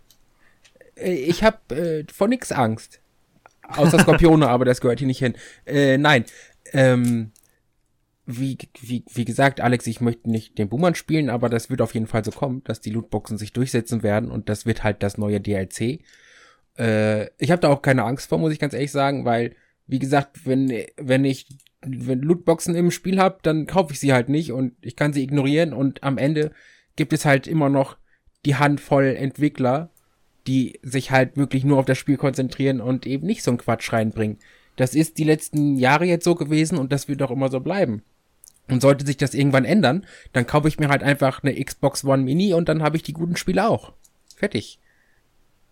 Äh, 0.96 1.14
ich 1.14 1.42
habe 1.42 1.74
äh, 1.74 2.04
vor 2.12 2.28
nichts 2.28 2.52
Angst. 2.52 3.00
Außer 3.68 3.98
Skorpione, 3.98 4.48
aber 4.48 4.64
das 4.64 4.80
gehört 4.80 4.98
hier 4.98 5.08
nicht 5.08 5.18
hin. 5.18 5.34
Äh, 5.66 5.98
nein. 5.98 6.24
Ähm, 6.72 7.32
wie, 8.26 8.56
wie, 8.80 9.04
wie 9.12 9.24
gesagt, 9.24 9.60
Alex, 9.60 9.86
ich 9.86 10.00
möchte 10.00 10.30
nicht 10.30 10.56
den 10.58 10.68
Boomern 10.70 10.94
spielen, 10.94 11.28
aber 11.28 11.50
das 11.50 11.68
wird 11.68 11.82
auf 11.82 11.92
jeden 11.92 12.06
Fall 12.06 12.24
so 12.24 12.30
kommen, 12.30 12.64
dass 12.64 12.80
die 12.80 12.90
Lootboxen 12.90 13.36
sich 13.36 13.52
durchsetzen 13.52 14.02
werden 14.02 14.30
und 14.30 14.48
das 14.48 14.64
wird 14.64 14.82
halt 14.82 15.02
das 15.02 15.18
neue 15.18 15.40
DLC. 15.40 16.00
Äh, 16.78 17.26
ich 17.38 17.50
habe 17.50 17.60
da 17.60 17.68
auch 17.68 17.82
keine 17.82 18.04
Angst 18.04 18.28
vor, 18.28 18.38
muss 18.38 18.52
ich 18.52 18.58
ganz 18.58 18.74
ehrlich 18.74 18.92
sagen, 18.92 19.24
weil, 19.24 19.54
wie 19.86 19.98
gesagt, 19.98 20.46
wenn, 20.46 20.72
wenn 20.96 21.24
ich 21.24 21.46
wenn 21.86 22.20
Lootboxen 22.20 22.74
im 22.74 22.90
Spiel 22.90 23.18
habe, 23.18 23.38
dann 23.42 23.66
kaufe 23.66 23.92
ich 23.92 24.00
sie 24.00 24.12
halt 24.12 24.28
nicht 24.28 24.52
und 24.52 24.72
ich 24.80 24.96
kann 24.96 25.12
sie 25.12 25.22
ignorieren 25.22 25.72
und 25.72 26.02
am 26.02 26.18
Ende 26.18 26.52
gibt 26.96 27.12
es 27.12 27.24
halt 27.24 27.46
immer 27.46 27.68
noch 27.68 27.96
die 28.44 28.56
Handvoll 28.56 29.16
Entwickler, 29.16 29.90
die 30.46 30.78
sich 30.82 31.10
halt 31.10 31.36
wirklich 31.36 31.64
nur 31.64 31.78
auf 31.78 31.86
das 31.86 31.98
Spiel 31.98 32.16
konzentrieren 32.16 32.80
und 32.80 33.06
eben 33.06 33.26
nicht 33.26 33.42
so 33.42 33.50
einen 33.50 33.58
Quatsch 33.58 33.92
reinbringen. 33.92 34.38
Das 34.76 34.94
ist 34.94 35.18
die 35.18 35.24
letzten 35.24 35.76
Jahre 35.76 36.04
jetzt 36.04 36.24
so 36.24 36.34
gewesen 36.34 36.78
und 36.78 36.92
das 36.92 37.08
wird 37.08 37.22
auch 37.22 37.30
immer 37.30 37.50
so 37.50 37.60
bleiben. 37.60 38.02
Und 38.68 38.80
sollte 38.80 39.04
sich 39.04 39.16
das 39.16 39.34
irgendwann 39.34 39.66
ändern, 39.66 40.06
dann 40.32 40.46
kaufe 40.46 40.68
ich 40.68 40.78
mir 40.78 40.88
halt 40.88 41.02
einfach 41.02 41.42
eine 41.42 41.62
Xbox 41.62 42.04
One 42.04 42.22
Mini 42.22 42.54
und 42.54 42.68
dann 42.68 42.82
habe 42.82 42.96
ich 42.96 43.02
die 43.02 43.12
guten 43.12 43.36
Spiele 43.36 43.68
auch. 43.68 43.92
Fertig. 44.36 44.78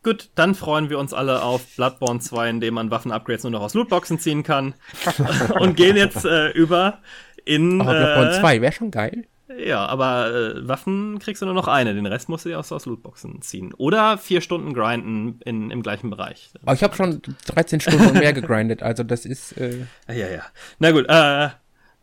Gut, 0.03 0.31
dann 0.35 0.55
freuen 0.55 0.91
wir 0.91 0.99
uns 0.99 1.15
alle 1.15 1.43
auf 1.43 1.65
Bloodborne 1.77 2.19
2, 2.19 2.51
in 2.51 2.61
dem 2.61 2.75
man 2.75 2.91
Waffen-Upgrades 2.91 3.45
nur 3.45 3.53
noch 3.53 3.63
aus 3.63 3.75
Lootboxen 3.75 4.19
ziehen 4.19 4.43
kann. 4.43 4.75
und 5.61 5.77
gehen 5.77 5.97
jetzt 5.97 6.25
äh, 6.25 6.51
über 6.51 6.99
in. 7.45 7.81
Aber 7.81 7.95
Bloodborne 7.95 8.37
äh, 8.37 8.41
2 8.41 8.61
wäre 8.61 8.73
schon 8.73 8.91
geil. 8.91 9.27
Ja, 9.59 9.87
aber 9.87 10.33
äh, 10.35 10.69
Waffen 10.69 11.19
kriegst 11.19 11.43
du 11.43 11.47
nur 11.47 11.55
noch 11.55 11.69
eine, 11.69 11.95
den 11.95 12.07
Rest 12.07 12.29
musst 12.29 12.45
du 12.45 12.49
dir 12.49 12.59
aus, 12.59 12.73
aus 12.73 12.87
Lootboxen 12.87 13.43
ziehen. 13.43 13.75
Oder 13.75 14.19
vier 14.19 14.41
Stunden 14.41 14.73
grinden 14.73 15.41
in, 15.45 15.71
im 15.71 15.83
gleichen 15.83 16.11
Bereich. 16.11 16.51
Aber 16.63 16.75
ich 16.75 16.83
habe 16.83 16.97
schon 16.97 17.21
13 17.47 17.81
Stunden 17.81 18.07
und 18.07 18.15
mehr 18.15 18.33
gegrindet, 18.33 18.83
also 18.83 19.03
das 19.05 19.27
ist. 19.27 19.53
Äh 19.59 19.87
ja, 20.09 20.29
ja. 20.29 20.43
Na 20.79 20.91
gut, 20.91 21.07
äh, 21.09 21.51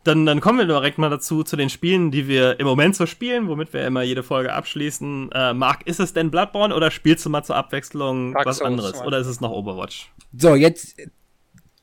dann, 0.04 0.24
dann 0.24 0.40
kommen 0.40 0.58
wir 0.58 0.66
direkt 0.66 0.98
mal 0.98 1.10
dazu, 1.10 1.42
zu 1.42 1.56
den 1.56 1.68
Spielen, 1.68 2.10
die 2.10 2.26
wir 2.26 2.58
im 2.58 2.66
Moment 2.66 2.96
so 2.96 3.06
spielen, 3.06 3.48
womit 3.48 3.72
wir 3.72 3.86
immer 3.86 4.02
jede 4.02 4.22
Folge 4.22 4.52
abschließen. 4.52 5.30
Äh, 5.32 5.52
Marc, 5.54 5.86
ist 5.86 6.00
es 6.00 6.12
denn 6.12 6.30
Bloodborne 6.30 6.74
oder 6.74 6.90
spielst 6.90 7.24
du 7.26 7.30
mal 7.30 7.42
zur 7.42 7.56
Abwechslung 7.56 8.32
Dark 8.32 8.46
was 8.46 8.58
Souls 8.58 8.66
anderes? 8.66 8.98
Mal. 8.98 9.06
Oder 9.06 9.18
ist 9.18 9.26
es 9.26 9.40
noch 9.40 9.50
Overwatch? 9.50 10.10
So, 10.36 10.54
jetzt 10.54 10.96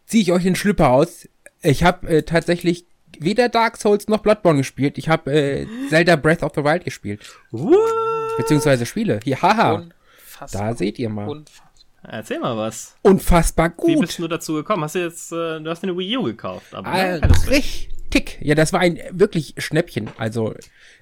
ziehe 0.06 0.24
ich 0.24 0.32
euch 0.32 0.44
den 0.44 0.56
Schlüpper 0.56 0.90
aus. 0.90 1.28
Ich 1.62 1.84
habe 1.84 2.08
äh, 2.08 2.24
tatsächlich 2.24 2.86
weder 3.20 3.50
Dark 3.50 3.78
Souls 3.78 4.08
noch 4.08 4.20
Bloodborne 4.20 4.60
gespielt. 4.60 4.98
Ich 4.98 5.10
habe 5.10 5.32
äh, 5.32 5.68
Zelda 5.90 6.16
Breath 6.16 6.44
of 6.44 6.54
the 6.56 6.64
Wild 6.64 6.86
gespielt. 6.86 7.22
What? 7.52 8.38
Beziehungsweise 8.38 8.86
Spiele. 8.86 9.20
Hier, 9.24 9.42
haha. 9.42 9.74
Unfassbar. 9.74 10.70
Da 10.70 10.76
seht 10.76 10.98
ihr 10.98 11.10
mal. 11.10 11.28
Unfassbar. 11.28 11.68
Erzähl 12.04 12.40
mal 12.40 12.56
was. 12.56 12.96
Unfassbar 13.02 13.70
gut. 13.70 13.90
Wie 13.90 13.96
bist 13.98 14.18
du 14.18 14.28
dazu 14.28 14.54
gekommen? 14.54 14.84
Hast 14.84 14.96
du 14.96 15.00
jetzt, 15.00 15.32
äh, 15.32 15.60
du 15.60 15.70
hast 15.70 15.84
eine 15.84 15.98
Wii 15.98 16.18
U 16.18 16.24
gekauft, 16.24 16.74
aber 16.74 16.90
äh, 16.90 17.16
richtig. 17.26 17.90
Ja, 18.42 18.56
das 18.56 18.74
war 18.74 18.80
ein 18.80 19.00
wirklich 19.12 19.56
Schnäppchen. 19.58 20.10
Also 20.18 20.54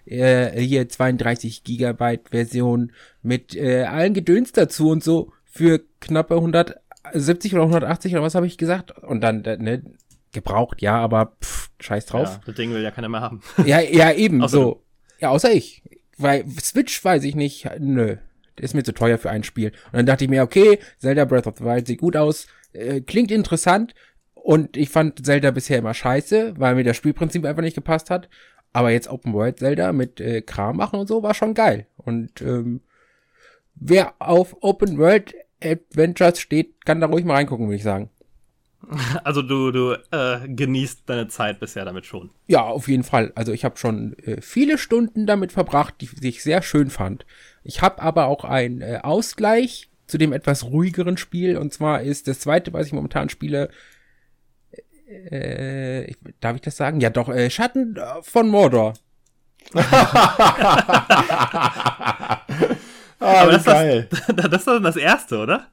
äh, 0.05 0.59
hier 0.59 0.87
32 0.87 1.63
Gigabyte 1.63 2.29
Version 2.29 2.91
mit 3.21 3.55
äh, 3.55 3.83
allen 3.83 4.13
Gedöns 4.13 4.51
dazu 4.51 4.89
und 4.89 5.03
so 5.03 5.31
für 5.45 5.81
knappe 6.01 6.35
170 6.35 7.53
oder 7.53 7.63
180 7.63 8.13
oder 8.13 8.23
was 8.23 8.35
habe 8.35 8.47
ich 8.47 8.57
gesagt? 8.57 8.91
Und 8.97 9.21
dann 9.21 9.41
ne, 9.41 9.83
gebraucht, 10.33 10.81
ja, 10.81 10.97
aber 10.97 11.35
pff, 11.41 11.69
scheiß 11.79 12.05
drauf. 12.05 12.27
Ja, 12.27 12.41
das 12.45 12.55
Ding 12.55 12.71
will 12.71 12.81
ja 12.81 12.91
keiner 12.91 13.09
mehr 13.09 13.21
haben. 13.21 13.41
ja, 13.65 13.79
ja, 13.79 14.11
eben, 14.11 14.47
so. 14.47 14.83
Ja, 15.19 15.29
außer 15.29 15.51
ich. 15.51 15.81
Weil 16.17 16.45
Switch 16.61 17.03
weiß 17.03 17.23
ich 17.23 17.35
nicht, 17.35 17.67
nö. 17.79 18.17
Der 18.57 18.63
ist 18.63 18.73
mir 18.73 18.83
zu 18.83 18.93
teuer 18.93 19.17
für 19.17 19.29
ein 19.29 19.43
Spiel. 19.43 19.71
Und 19.87 19.93
dann 19.93 20.05
dachte 20.05 20.23
ich 20.23 20.29
mir, 20.29 20.43
okay, 20.43 20.79
Zelda 20.99 21.25
Breath 21.25 21.47
of 21.47 21.55
the 21.57 21.65
Wild 21.65 21.87
sieht 21.87 21.99
gut 21.99 22.15
aus, 22.15 22.47
äh, 22.73 23.01
klingt 23.01 23.31
interessant. 23.31 23.93
Und 24.45 24.77
ich 24.77 24.89
fand 24.89 25.25
Zelda 25.25 25.49
bisher 25.49 25.79
immer 25.79 25.95
scheiße, 25.95 26.53
weil 26.59 26.75
mir 26.75 26.83
das 26.83 26.95
Spielprinzip 26.97 27.43
einfach 27.45 27.63
nicht 27.63 27.73
gepasst 27.73 28.11
hat. 28.11 28.29
Aber 28.73 28.91
jetzt 28.91 29.09
Open 29.09 29.33
World 29.33 29.57
Zelda 29.57 29.91
mit 29.91 30.21
äh, 30.21 30.43
Kram 30.43 30.77
machen 30.77 30.99
und 30.99 31.07
so 31.07 31.23
war 31.23 31.33
schon 31.33 31.55
geil. 31.55 31.87
Und 31.97 32.43
ähm, 32.43 32.81
wer 33.73 34.13
auf 34.19 34.55
Open 34.61 34.99
World 34.99 35.33
Adventures 35.63 36.39
steht, 36.39 36.85
kann 36.85 37.01
da 37.01 37.07
ruhig 37.07 37.25
mal 37.25 37.33
reingucken, 37.33 37.65
würde 37.65 37.77
ich 37.77 37.83
sagen. 37.83 38.11
Also 39.23 39.41
du, 39.41 39.71
du 39.71 39.93
äh, 40.11 40.47
genießt 40.47 41.09
deine 41.09 41.27
Zeit 41.27 41.59
bisher 41.59 41.83
damit 41.83 42.05
schon. 42.05 42.29
Ja, 42.45 42.61
auf 42.65 42.87
jeden 42.87 43.01
Fall. 43.01 43.31
Also 43.33 43.51
ich 43.51 43.65
habe 43.65 43.77
schon 43.77 44.15
äh, 44.19 44.41
viele 44.41 44.77
Stunden 44.77 45.25
damit 45.25 45.53
verbracht, 45.53 45.95
die, 46.01 46.07
die 46.21 46.29
ich 46.29 46.43
sehr 46.43 46.61
schön 46.61 46.91
fand. 46.91 47.25
Ich 47.63 47.81
habe 47.81 47.99
aber 47.99 48.27
auch 48.27 48.43
einen 48.43 48.81
äh, 48.81 48.99
Ausgleich 49.01 49.89
zu 50.05 50.19
dem 50.19 50.33
etwas 50.33 50.65
ruhigeren 50.65 51.17
Spiel. 51.17 51.57
Und 51.57 51.73
zwar 51.73 52.03
ist 52.03 52.27
das 52.27 52.41
zweite, 52.41 52.73
was 52.73 52.85
ich 52.85 52.93
momentan 52.93 53.29
spiele, 53.29 53.71
äh, 55.07 56.13
darf 56.39 56.55
ich 56.55 56.61
das 56.61 56.77
sagen? 56.77 56.99
Ja, 56.99 57.09
doch, 57.09 57.29
äh, 57.29 57.49
Schatten 57.49 57.97
von 58.21 58.49
Mordor. 58.49 58.93
ah, 59.73 59.81
Aber 63.19 63.51
das, 63.51 63.65
geil. 63.65 64.07
Das, 64.09 64.21
das 64.35 64.67
ist 64.67 64.83
das 64.83 64.95
erste, 65.11 65.39
oder? 65.39 65.67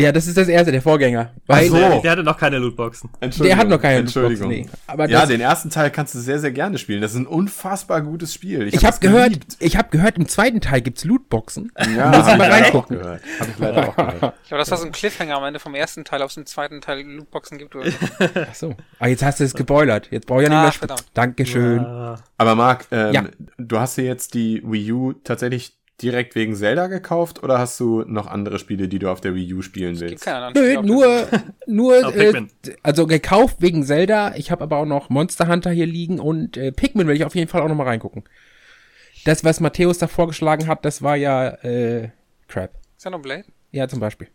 Ja, 0.00 0.12
das 0.12 0.26
ist 0.26 0.36
das 0.36 0.48
erste, 0.48 0.72
der 0.72 0.82
Vorgänger. 0.82 1.32
Weil 1.46 1.68
so. 1.68 1.76
der, 1.76 2.00
der 2.00 2.10
hatte 2.12 2.22
noch 2.22 2.38
keine 2.38 2.58
Lootboxen. 2.58 3.10
Der 3.20 3.56
hat 3.56 3.68
noch 3.68 3.80
keine 3.80 3.98
Entschuldigung. 3.98 4.50
Lootboxen. 4.50 4.72
Nee. 4.72 4.78
Aber 4.86 5.08
ja, 5.08 5.26
den 5.26 5.40
ersten 5.40 5.70
Teil 5.70 5.90
kannst 5.90 6.14
du 6.14 6.18
sehr, 6.18 6.38
sehr 6.38 6.52
gerne 6.52 6.78
spielen. 6.78 7.02
Das 7.02 7.12
ist 7.12 7.18
ein 7.18 7.26
unfassbar 7.26 8.00
gutes 8.00 8.32
Spiel. 8.32 8.66
Ich, 8.68 8.74
ich 8.74 8.84
habe 8.84 8.94
hab 8.94 9.00
gehört, 9.00 9.32
ich 9.58 9.76
habe 9.76 9.88
gehört, 9.90 10.16
im 10.16 10.26
zweiten 10.28 10.60
Teil 10.60 10.80
gibt's 10.80 11.04
Lootboxen. 11.04 11.72
Ja, 11.96 12.08
muss 12.08 12.28
ich 12.28 12.36
mal 12.36 12.50
reingucken. 12.50 12.98
Gehört. 12.98 13.22
Hab 13.38 13.48
ich 13.48 13.58
leider 13.58 13.88
auch 13.88 13.96
gehört. 13.96 14.34
Ich 14.42 14.48
glaube, 14.50 14.62
das 14.62 14.70
war 14.72 14.78
so 14.78 14.86
ein 14.86 14.92
Cliffhanger 14.92 15.36
am 15.36 15.44
Ende 15.44 15.60
vom 15.60 15.74
ersten 15.74 16.04
Teil, 16.04 16.22
ob 16.22 16.30
es 16.30 16.36
im 16.36 16.44
zweiten 16.44 16.80
Teil 16.80 17.02
Lootboxen 17.02 17.58
gibt 17.58 17.76
oder 17.76 17.90
so. 17.90 17.98
Ach 18.50 18.54
so. 18.54 18.74
Ah, 18.98 19.06
jetzt 19.06 19.22
hast 19.22 19.38
du 19.38 19.44
es 19.44 19.54
geboilert. 19.54 20.08
Jetzt 20.10 20.26
brauche 20.26 20.42
ich 20.42 20.48
ja 20.48 20.66
nicht 20.66 20.82
ah, 20.82 20.86
mehr. 20.86 20.96
Dankeschön. 21.14 21.82
Ja. 21.82 22.16
Aber 22.36 22.54
Marc, 22.56 22.86
ähm, 22.90 23.12
ja. 23.12 23.24
du 23.58 23.78
hast 23.78 23.96
dir 23.96 24.04
jetzt 24.04 24.34
die 24.34 24.62
Wii 24.64 24.92
U 24.92 25.12
tatsächlich 25.12 25.79
direkt 26.02 26.34
wegen 26.34 26.54
Zelda 26.54 26.86
gekauft 26.86 27.42
oder 27.42 27.58
hast 27.58 27.78
du 27.80 28.04
noch 28.06 28.26
andere 28.26 28.58
Spiele, 28.58 28.88
die 28.88 28.98
du 28.98 29.10
auf 29.10 29.20
der 29.20 29.34
Wii 29.34 29.54
U 29.54 29.62
spielen 29.62 29.98
willst? 30.00 30.26
Nö, 30.54 30.82
nur, 30.82 31.28
nur, 31.66 32.16
äh, 32.16 32.46
also 32.82 33.06
gekauft 33.06 33.56
wegen 33.60 33.84
Zelda. 33.84 34.34
Ich 34.36 34.50
habe 34.50 34.62
aber 34.64 34.78
auch 34.78 34.86
noch 34.86 35.10
Monster 35.10 35.48
Hunter 35.48 35.70
hier 35.70 35.86
liegen 35.86 36.18
und 36.18 36.56
äh, 36.56 36.72
Pikmin 36.72 37.06
will 37.06 37.16
ich 37.16 37.24
auf 37.24 37.34
jeden 37.34 37.48
Fall 37.48 37.62
auch 37.62 37.68
noch 37.68 37.74
mal 37.74 37.86
reingucken. 37.86 38.24
Das, 39.24 39.44
was 39.44 39.60
Matthäus 39.60 39.98
da 39.98 40.06
vorgeschlagen 40.06 40.66
hat, 40.66 40.84
das 40.84 41.02
war 41.02 41.16
ja 41.16 41.48
äh, 41.62 42.10
Crap. 42.48 42.72
Xenoblade? 42.96 43.44
Ja, 43.70 43.86
zum 43.88 44.00
Beispiel. 44.00 44.28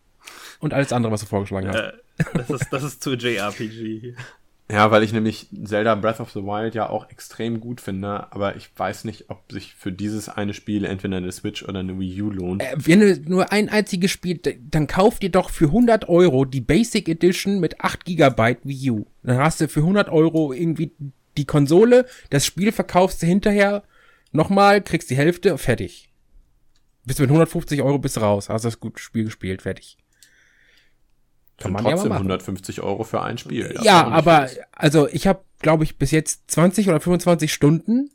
Und 0.59 0.73
alles 0.73 0.93
andere, 0.93 1.11
was 1.11 1.21
du 1.21 1.27
vorgeschlagen 1.27 1.67
hast. 1.67 1.77
Äh, 1.77 1.91
das, 2.33 2.49
ist, 2.49 2.67
das 2.71 2.83
ist 2.83 3.03
zu 3.03 3.13
JRPG. 3.13 4.15
Ja, 4.71 4.89
weil 4.89 5.03
ich 5.03 5.13
nämlich 5.13 5.47
Zelda 5.63 5.93
Breath 5.93 6.19
of 6.19 6.31
the 6.31 6.41
Wild 6.41 6.73
ja 6.73 6.89
auch 6.89 7.09
extrem 7.11 7.59
gut 7.59 7.81
finde, 7.81 8.31
aber 8.31 8.55
ich 8.55 8.71
weiß 8.75 9.03
nicht, 9.03 9.29
ob 9.29 9.51
sich 9.51 9.75
für 9.75 9.91
dieses 9.91 10.27
eine 10.27 10.55
Spiel 10.55 10.85
entweder 10.85 11.17
eine 11.17 11.31
Switch 11.31 11.63
oder 11.63 11.81
eine 11.81 11.99
Wii 11.99 12.21
U 12.23 12.31
lohnt. 12.31 12.63
Äh, 12.63 12.75
wenn 12.77 12.99
du 12.99 13.15
nur 13.29 13.51
ein 13.51 13.69
einziges 13.69 14.09
Spiel, 14.09 14.39
dann 14.39 14.87
kauf 14.87 15.19
dir 15.19 15.29
doch 15.29 15.51
für 15.51 15.65
100 15.65 16.09
Euro 16.09 16.45
die 16.45 16.61
Basic 16.61 17.07
Edition 17.07 17.59
mit 17.59 17.81
8 17.81 18.05
GB 18.05 18.57
Wii 18.63 18.91
U. 18.91 19.05
Dann 19.21 19.37
hast 19.37 19.61
du 19.61 19.67
für 19.67 19.81
100 19.81 20.09
Euro 20.09 20.51
irgendwie 20.51 20.93
die 21.37 21.45
Konsole, 21.45 22.05
das 22.31 22.45
Spiel 22.45 22.71
verkaufst 22.71 23.21
du 23.21 23.27
hinterher 23.27 23.83
nochmal, 24.31 24.81
kriegst 24.81 25.11
die 25.11 25.17
Hälfte, 25.17 25.59
fertig. 25.59 26.09
Bist 27.05 27.19
mit 27.19 27.29
150 27.29 27.83
Euro 27.83 27.99
bist 27.99 28.19
raus, 28.19 28.49
hast 28.49 28.65
das 28.65 28.79
gute 28.79 28.99
Spiel 28.99 29.25
gespielt, 29.25 29.61
fertig. 29.61 29.97
Kann 31.57 31.71
man 31.71 31.83
trotzdem 31.83 32.11
ja 32.11 32.17
150 32.17 32.81
Euro 32.81 33.03
für 33.03 33.21
ein 33.21 33.37
Spiel. 33.37 33.77
Ja, 33.81 34.07
aber 34.07 34.49
also 34.73 35.07
ich 35.07 35.25
habe, 35.27 35.41
glaube 35.59 35.83
ich, 35.83 35.97
bis 35.97 36.11
jetzt 36.11 36.51
20 36.51 36.89
oder 36.89 36.99
25 36.99 37.53
Stunden 37.53 38.11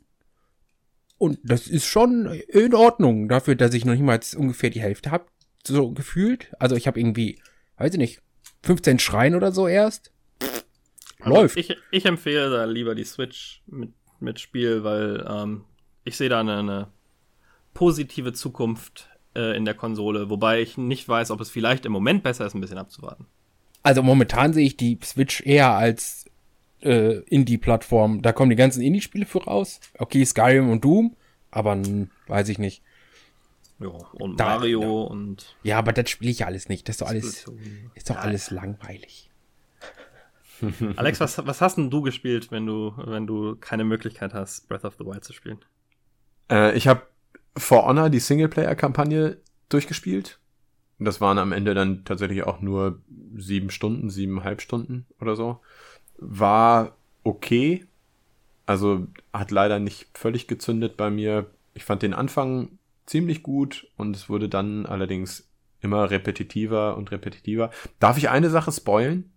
und 1.21 1.37
das 1.43 1.67
ist 1.67 1.85
schon 1.85 2.25
in 2.47 2.73
Ordnung 2.73 3.29
dafür, 3.29 3.53
dass 3.53 3.75
ich 3.75 3.85
noch 3.85 3.93
niemals 3.93 4.33
ungefähr 4.33 4.71
die 4.71 4.81
Hälfte 4.81 5.11
habe, 5.11 5.25
so 5.63 5.91
gefühlt. 5.91 6.51
Also 6.57 6.75
ich 6.75 6.87
habe 6.87 6.99
irgendwie, 6.99 7.39
weiß 7.77 7.93
ich 7.93 7.99
nicht, 7.99 8.21
15 8.63 8.97
Schreien 8.97 9.35
oder 9.35 9.51
so 9.51 9.67
erst. 9.67 10.11
Läuft. 11.23 11.57
Ich, 11.57 11.77
ich 11.91 12.05
empfehle 12.07 12.49
da 12.49 12.65
lieber 12.65 12.95
die 12.95 13.03
Switch 13.03 13.61
mit, 13.67 13.91
mit 14.19 14.39
Spiel, 14.39 14.83
weil 14.83 15.23
ähm, 15.29 15.65
ich 16.03 16.17
sehe 16.17 16.27
da 16.27 16.39
eine, 16.39 16.57
eine 16.57 16.87
positive 17.75 18.33
Zukunft 18.33 19.10
äh, 19.35 19.55
in 19.55 19.65
der 19.65 19.73
Konsole, 19.73 20.29
wobei 20.29 20.61
ich 20.61 20.77
nicht 20.77 21.07
weiß, 21.07 21.31
ob 21.31 21.41
es 21.41 21.49
vielleicht 21.49 21.85
im 21.85 21.91
Moment 21.91 22.23
besser 22.23 22.45
ist, 22.45 22.53
ein 22.53 22.61
bisschen 22.61 22.77
abzuwarten. 22.77 23.25
Also 23.83 24.03
momentan 24.03 24.53
sehe 24.53 24.65
ich 24.65 24.77
die 24.77 24.99
Switch 25.03 25.41
eher 25.45 25.71
als 25.71 26.25
äh, 26.81 27.19
Indie-Plattform. 27.21 28.21
Da 28.21 28.31
kommen 28.31 28.49
die 28.49 28.55
ganzen 28.55 28.81
Indie-Spiele 28.81 29.25
für 29.25 29.43
raus. 29.43 29.79
Okay, 29.97 30.23
Skyrim 30.23 30.69
und 30.69 30.83
Doom, 30.83 31.15
aber 31.49 31.81
weiß 32.27 32.49
ich 32.49 32.59
nicht. 32.59 32.83
Ja, 33.79 33.87
und 33.87 34.39
da, 34.39 34.45
Mario 34.45 34.81
da, 34.81 35.13
und. 35.13 35.55
Ja, 35.63 35.79
aber 35.79 35.93
das 35.93 36.09
spiele 36.09 36.29
ich 36.29 36.39
ja 36.39 36.45
alles 36.45 36.69
nicht. 36.69 36.87
Das 36.87 36.95
ist 36.95 37.01
doch 37.01 37.07
alles, 37.07 37.45
ist 37.95 38.09
doch 38.09 38.17
alles 38.17 38.51
langweilig. 38.51 39.31
Alex, 40.95 41.19
was, 41.19 41.43
was 41.45 41.61
hast 41.61 41.77
denn 41.77 41.89
du 41.89 42.01
gespielt, 42.01 42.51
wenn 42.51 42.67
du, 42.67 42.93
wenn 42.97 43.25
du 43.25 43.55
keine 43.55 43.83
Möglichkeit 43.83 44.33
hast, 44.33 44.67
Breath 44.67 44.85
of 44.85 44.95
the 44.99 45.05
Wild 45.05 45.23
zu 45.23 45.33
spielen? 45.33 45.59
Äh, 46.51 46.75
ich 46.77 46.87
habe 46.87 47.01
For 47.57 47.85
Honor, 47.85 48.09
die 48.09 48.19
Singleplayer-Kampagne, 48.19 49.37
durchgespielt. 49.69 50.39
Das 50.99 51.19
waren 51.19 51.39
am 51.39 51.51
Ende 51.51 51.73
dann 51.73 52.05
tatsächlich 52.05 52.43
auch 52.43 52.61
nur 52.61 53.01
sieben 53.35 53.71
Stunden, 53.71 54.09
siebeneinhalb 54.09 54.61
Stunden 54.61 55.05
oder 55.19 55.35
so. 55.35 55.59
War 56.17 56.95
okay. 57.23 57.85
Also 58.65 59.07
hat 59.33 59.51
leider 59.51 59.79
nicht 59.79 60.09
völlig 60.13 60.47
gezündet 60.47 60.97
bei 60.97 61.09
mir. 61.09 61.47
Ich 61.73 61.83
fand 61.85 62.03
den 62.03 62.13
Anfang 62.13 62.77
ziemlich 63.05 63.41
gut 63.41 63.87
und 63.97 64.15
es 64.15 64.29
wurde 64.29 64.47
dann 64.47 64.85
allerdings 64.85 65.49
immer 65.81 66.11
repetitiver 66.11 66.95
und 66.95 67.11
repetitiver. 67.11 67.71
Darf 67.99 68.17
ich 68.17 68.29
eine 68.29 68.49
Sache 68.49 68.71
spoilen? 68.71 69.31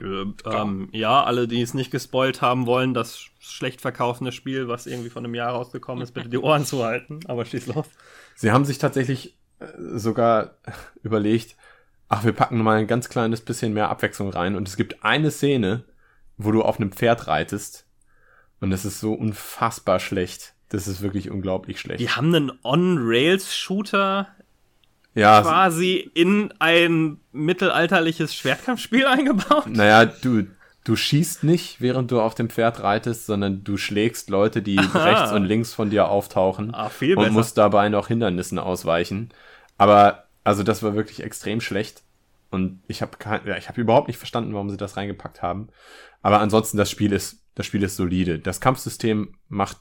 Äh, 0.00 0.24
ähm, 0.46 0.88
ja, 0.92 1.22
alle, 1.22 1.46
die 1.46 1.62
es 1.62 1.74
nicht 1.74 1.90
gespoilt 1.90 2.42
haben 2.42 2.66
wollen, 2.66 2.94
das 2.94 3.26
schlecht 3.38 3.80
verkaufende 3.80 4.32
Spiel, 4.32 4.68
was 4.68 4.86
irgendwie 4.86 5.10
von 5.10 5.24
einem 5.24 5.34
Jahr 5.34 5.52
rausgekommen 5.52 6.02
ist, 6.02 6.12
bitte 6.12 6.28
die 6.28 6.38
Ohren 6.38 6.64
zuhalten. 6.64 7.20
Aber 7.26 7.44
schieß 7.44 7.66
los. 7.66 7.86
Sie 8.34 8.50
haben 8.50 8.64
sich 8.64 8.78
tatsächlich 8.78 9.36
äh, 9.60 9.66
sogar 9.78 10.56
überlegt, 11.02 11.56
ach, 12.08 12.24
wir 12.24 12.32
packen 12.32 12.58
mal 12.62 12.78
ein 12.78 12.86
ganz 12.86 13.08
kleines 13.08 13.40
bisschen 13.40 13.72
mehr 13.72 13.88
Abwechslung 13.88 14.30
rein. 14.30 14.56
Und 14.56 14.68
es 14.68 14.76
gibt 14.76 15.04
eine 15.04 15.30
Szene, 15.30 15.84
wo 16.36 16.50
du 16.50 16.62
auf 16.62 16.80
einem 16.80 16.92
Pferd 16.92 17.26
reitest. 17.28 17.86
Und 18.60 18.72
es 18.72 18.84
ist 18.84 19.00
so 19.00 19.12
unfassbar 19.12 20.00
schlecht. 20.00 20.54
Das 20.70 20.88
ist 20.88 21.02
wirklich 21.02 21.30
unglaublich 21.30 21.78
schlecht. 21.78 22.00
Die 22.00 22.10
haben 22.10 22.34
einen 22.34 22.52
On-Rails-Shooter 22.62 24.28
ja, 25.14 25.42
quasi 25.42 26.10
in 26.14 26.52
ein 26.58 27.18
mittelalterliches 27.32 28.34
Schwertkampfspiel 28.34 29.06
eingebaut. 29.06 29.66
Naja, 29.68 30.06
du, 30.06 30.46
du 30.84 30.96
schießt 30.96 31.44
nicht, 31.44 31.80
während 31.80 32.10
du 32.10 32.20
auf 32.20 32.34
dem 32.34 32.50
Pferd 32.50 32.82
reitest, 32.82 33.26
sondern 33.26 33.64
du 33.64 33.76
schlägst 33.76 34.28
Leute, 34.30 34.62
die 34.62 34.78
Aha. 34.78 35.04
rechts 35.04 35.32
und 35.32 35.44
links 35.44 35.72
von 35.72 35.90
dir 35.90 36.08
auftauchen 36.08 36.74
ah, 36.74 36.88
viel 36.88 37.16
und 37.16 37.32
musst 37.32 37.58
dabei 37.58 37.88
noch 37.88 38.08
Hindernissen 38.08 38.58
ausweichen. 38.58 39.30
Aber 39.78 40.24
also 40.42 40.62
das 40.62 40.82
war 40.82 40.94
wirklich 40.94 41.22
extrem 41.22 41.60
schlecht 41.60 42.02
und 42.50 42.82
ich 42.86 43.02
habe 43.02 43.12
ja, 43.46 43.56
ich 43.56 43.68
habe 43.68 43.80
überhaupt 43.80 44.08
nicht 44.08 44.18
verstanden, 44.18 44.52
warum 44.52 44.70
sie 44.70 44.76
das 44.76 44.96
reingepackt 44.96 45.42
haben. 45.42 45.68
Aber 46.22 46.40
ansonsten 46.40 46.76
das 46.76 46.90
Spiel 46.90 47.12
ist 47.12 47.40
das 47.54 47.66
Spiel 47.66 47.82
ist 47.82 47.96
solide. 47.96 48.38
Das 48.38 48.60
Kampfsystem 48.60 49.36
macht 49.48 49.78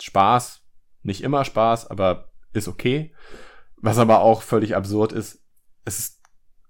Spaß, 0.00 0.62
nicht 1.02 1.22
immer 1.22 1.44
Spaß, 1.44 1.90
aber 1.90 2.30
ist 2.52 2.68
okay. 2.68 3.12
Was 3.82 3.98
aber 3.98 4.20
auch 4.20 4.42
völlig 4.42 4.76
absurd 4.76 5.12
ist, 5.12 5.42
es 5.84 5.98
ist, 5.98 6.20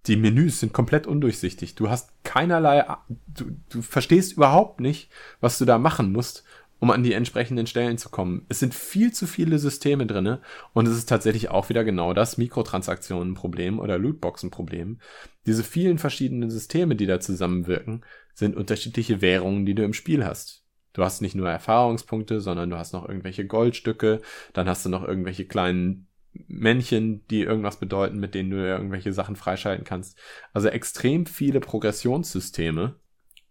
die 0.06 0.16
Menüs 0.16 0.58
sind 0.58 0.72
komplett 0.72 1.06
undurchsichtig. 1.06 1.74
Du 1.74 1.90
hast 1.90 2.10
keinerlei, 2.24 2.84
du, 3.28 3.56
du 3.68 3.82
verstehst 3.82 4.32
überhaupt 4.32 4.80
nicht, 4.80 5.10
was 5.40 5.58
du 5.58 5.64
da 5.64 5.78
machen 5.78 6.10
musst, 6.10 6.42
um 6.80 6.90
an 6.90 7.04
die 7.04 7.12
entsprechenden 7.12 7.68
Stellen 7.68 7.98
zu 7.98 8.08
kommen. 8.08 8.44
Es 8.48 8.58
sind 8.58 8.74
viel 8.74 9.12
zu 9.12 9.28
viele 9.28 9.60
Systeme 9.60 10.06
drinne 10.06 10.40
und 10.72 10.88
es 10.88 10.96
ist 10.96 11.08
tatsächlich 11.08 11.50
auch 11.50 11.68
wieder 11.68 11.84
genau 11.84 12.14
das 12.14 12.38
Mikrotransaktionen-Problem 12.38 13.78
oder 13.78 13.98
Lootboxen-Problem. 13.98 14.98
Diese 15.46 15.62
vielen 15.62 15.98
verschiedenen 15.98 16.50
Systeme, 16.50 16.96
die 16.96 17.06
da 17.06 17.20
zusammenwirken, 17.20 18.04
sind 18.34 18.56
unterschiedliche 18.56 19.20
Währungen, 19.20 19.66
die 19.66 19.74
du 19.74 19.84
im 19.84 19.92
Spiel 19.92 20.24
hast. 20.24 20.64
Du 20.92 21.04
hast 21.04 21.22
nicht 21.22 21.34
nur 21.34 21.48
Erfahrungspunkte, 21.48 22.40
sondern 22.40 22.70
du 22.70 22.78
hast 22.78 22.92
noch 22.92 23.08
irgendwelche 23.08 23.46
Goldstücke, 23.46 24.20
dann 24.52 24.68
hast 24.68 24.84
du 24.84 24.88
noch 24.88 25.04
irgendwelche 25.04 25.46
kleinen 25.46 26.08
Männchen, 26.32 27.26
die 27.28 27.42
irgendwas 27.42 27.78
bedeuten, 27.78 28.18
mit 28.18 28.34
denen 28.34 28.50
du 28.50 28.56
irgendwelche 28.56 29.12
Sachen 29.12 29.36
freischalten 29.36 29.84
kannst. 29.84 30.18
Also 30.52 30.68
extrem 30.68 31.26
viele 31.26 31.60
Progressionssysteme, 31.60 32.98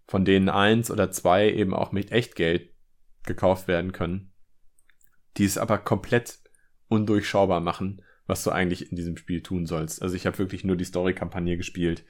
von 0.07 0.25
denen 0.25 0.49
eins 0.49 0.89
oder 0.89 1.11
zwei 1.11 1.51
eben 1.51 1.73
auch 1.73 1.91
mit 1.91 2.11
Echtgeld 2.11 2.71
gekauft 3.23 3.67
werden 3.67 3.91
können, 3.91 4.31
die 5.37 5.45
es 5.45 5.57
aber 5.57 5.77
komplett 5.77 6.39
undurchschaubar 6.87 7.61
machen, 7.61 8.01
was 8.25 8.43
du 8.43 8.51
eigentlich 8.51 8.89
in 8.89 8.95
diesem 8.95 9.17
Spiel 9.17 9.41
tun 9.41 9.65
sollst. 9.65 10.01
Also 10.01 10.15
ich 10.15 10.25
habe 10.25 10.39
wirklich 10.39 10.63
nur 10.63 10.75
die 10.75 10.85
Story-Kampagne 10.85 11.57
gespielt 11.57 12.03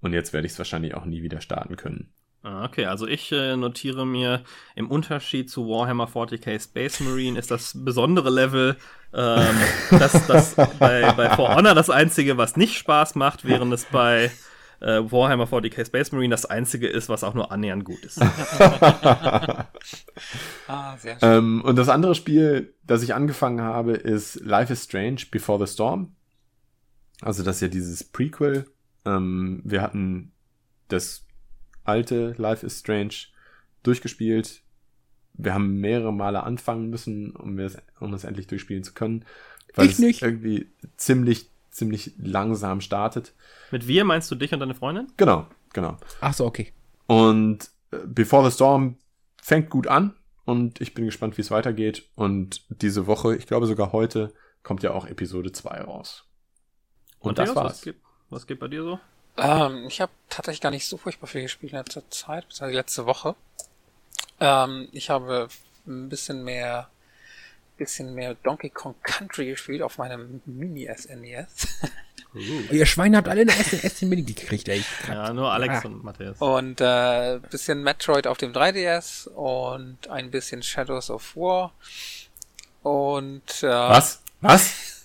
und 0.00 0.12
jetzt 0.12 0.32
werde 0.32 0.46
ich 0.46 0.52
es 0.52 0.58
wahrscheinlich 0.58 0.94
auch 0.94 1.04
nie 1.04 1.22
wieder 1.22 1.40
starten 1.40 1.76
können. 1.76 2.12
Ah, 2.44 2.64
okay, 2.64 2.86
also 2.86 3.06
ich 3.06 3.30
äh, 3.30 3.56
notiere 3.56 4.04
mir, 4.04 4.42
im 4.74 4.90
Unterschied 4.90 5.48
zu 5.48 5.68
Warhammer 5.68 6.08
40k 6.08 6.60
Space 6.60 6.98
Marine 6.98 7.38
ist 7.38 7.52
das 7.52 7.72
besondere 7.84 8.30
Level, 8.30 8.76
ähm, 9.14 9.54
das, 9.90 10.26
das 10.26 10.56
bei, 10.78 11.12
bei 11.12 11.30
For 11.30 11.54
Honor 11.54 11.76
das 11.76 11.88
einzige, 11.88 12.36
was 12.38 12.56
nicht 12.56 12.76
Spaß 12.76 13.14
macht, 13.14 13.44
während 13.44 13.72
es 13.72 13.84
bei 13.84 14.32
äh, 14.80 14.98
Warhammer 15.00 15.44
40k 15.44 15.86
Space 15.86 16.10
Marine 16.10 16.32
das 16.32 16.44
einzige 16.44 16.88
ist, 16.88 17.08
was 17.08 17.22
auch 17.22 17.34
nur 17.34 17.52
annähernd 17.52 17.84
gut 17.84 18.04
ist. 18.04 18.20
ah, 18.20 19.66
sehr 20.98 21.20
schön. 21.20 21.28
Ähm, 21.28 21.62
und 21.62 21.76
das 21.76 21.88
andere 21.88 22.16
Spiel, 22.16 22.74
das 22.82 23.04
ich 23.04 23.14
angefangen 23.14 23.60
habe, 23.60 23.92
ist 23.92 24.40
Life 24.40 24.72
is 24.72 24.82
Strange 24.82 25.22
Before 25.30 25.64
the 25.64 25.72
Storm. 25.72 26.16
Also 27.20 27.44
das 27.44 27.56
ist 27.56 27.62
ja 27.62 27.68
dieses 27.68 28.02
Prequel. 28.02 28.66
Ähm, 29.04 29.60
wir 29.64 29.80
hatten 29.80 30.32
das 30.88 31.24
alte 31.84 32.34
Life 32.36 32.64
is 32.64 32.80
Strange 32.80 33.14
durchgespielt. 33.82 34.62
Wir 35.34 35.54
haben 35.54 35.80
mehrere 35.80 36.12
Male 36.12 36.42
anfangen 36.42 36.90
müssen, 36.90 37.34
um, 37.34 37.58
es, 37.58 37.78
um 38.00 38.12
es 38.14 38.24
endlich 38.24 38.46
durchspielen 38.46 38.84
zu 38.84 38.92
können. 38.92 39.24
Weil 39.74 39.86
ich 39.86 39.92
es 39.92 39.98
nicht. 39.98 40.22
irgendwie 40.22 40.70
ziemlich, 40.96 41.48
ziemlich 41.70 42.12
langsam 42.18 42.80
startet. 42.80 43.32
Mit 43.70 43.88
wir 43.88 44.04
meinst 44.04 44.30
du 44.30 44.34
dich 44.34 44.52
und 44.52 44.60
deine 44.60 44.74
Freundin? 44.74 45.06
Genau, 45.16 45.46
genau. 45.72 45.96
Ach 46.20 46.34
so, 46.34 46.44
okay. 46.44 46.72
Und 47.06 47.70
äh, 47.90 47.98
Before 48.06 48.48
the 48.48 48.54
Storm 48.54 48.96
fängt 49.40 49.70
gut 49.70 49.86
an 49.86 50.14
und 50.44 50.80
ich 50.80 50.94
bin 50.94 51.06
gespannt, 51.06 51.38
wie 51.38 51.42
es 51.42 51.50
weitergeht. 51.50 52.04
Und 52.14 52.62
diese 52.68 53.06
Woche, 53.06 53.36
ich 53.36 53.46
glaube 53.46 53.66
sogar 53.66 53.92
heute, 53.92 54.34
kommt 54.62 54.82
ja 54.82 54.92
auch 54.92 55.06
Episode 55.06 55.52
2 55.52 55.80
raus. 55.82 56.28
Und, 57.18 57.30
und 57.30 57.38
das 57.38 57.54
war's. 57.54 57.72
Was 57.72 57.82
geht, 57.82 57.96
was 58.28 58.46
geht 58.46 58.60
bei 58.60 58.68
dir 58.68 58.82
so? 58.82 59.00
Ähm, 59.36 59.86
ich 59.86 60.00
habe 60.00 60.12
tatsächlich 60.28 60.60
gar 60.60 60.70
nicht 60.70 60.86
so 60.86 60.96
furchtbar 60.96 61.26
viel 61.26 61.42
gespielt 61.42 61.72
in 61.72 61.78
letzter 61.78 62.08
Zeit, 62.10 62.44
also 62.48 62.66
letzte 62.66 63.06
Woche. 63.06 63.34
Ähm, 64.40 64.88
ich 64.92 65.10
habe 65.10 65.48
ein 65.86 66.08
bisschen 66.08 66.44
mehr, 66.44 66.88
bisschen 67.78 68.14
mehr 68.14 68.34
Donkey 68.34 68.70
Kong 68.70 68.94
Country 69.02 69.46
gespielt 69.46 69.82
auf 69.82 69.98
meinem 69.98 70.42
Mini 70.46 70.88
SNES. 70.94 71.68
Uh. 72.34 72.72
Ihr 72.72 72.86
Schweine 72.86 73.18
habt 73.18 73.28
alle 73.28 73.42
eine 73.42 73.52
SNES 73.52 74.00
Mini 74.02 74.22
gekriegt, 74.22 74.66
ey. 74.66 74.82
Ja, 75.06 75.34
nur 75.34 75.52
Alex 75.52 75.84
ah. 75.84 75.88
und 75.88 76.02
Matthias. 76.02 76.40
Und 76.40 76.80
äh, 76.80 77.38
bisschen 77.50 77.82
Metroid 77.82 78.26
auf 78.26 78.38
dem 78.38 78.54
3DS 78.54 79.28
und 79.28 80.08
ein 80.08 80.30
bisschen 80.30 80.62
Shadows 80.62 81.10
of 81.10 81.36
War. 81.36 81.74
Und 82.82 83.62
äh, 83.62 83.68
Was? 83.68 84.22
Was? 84.40 85.04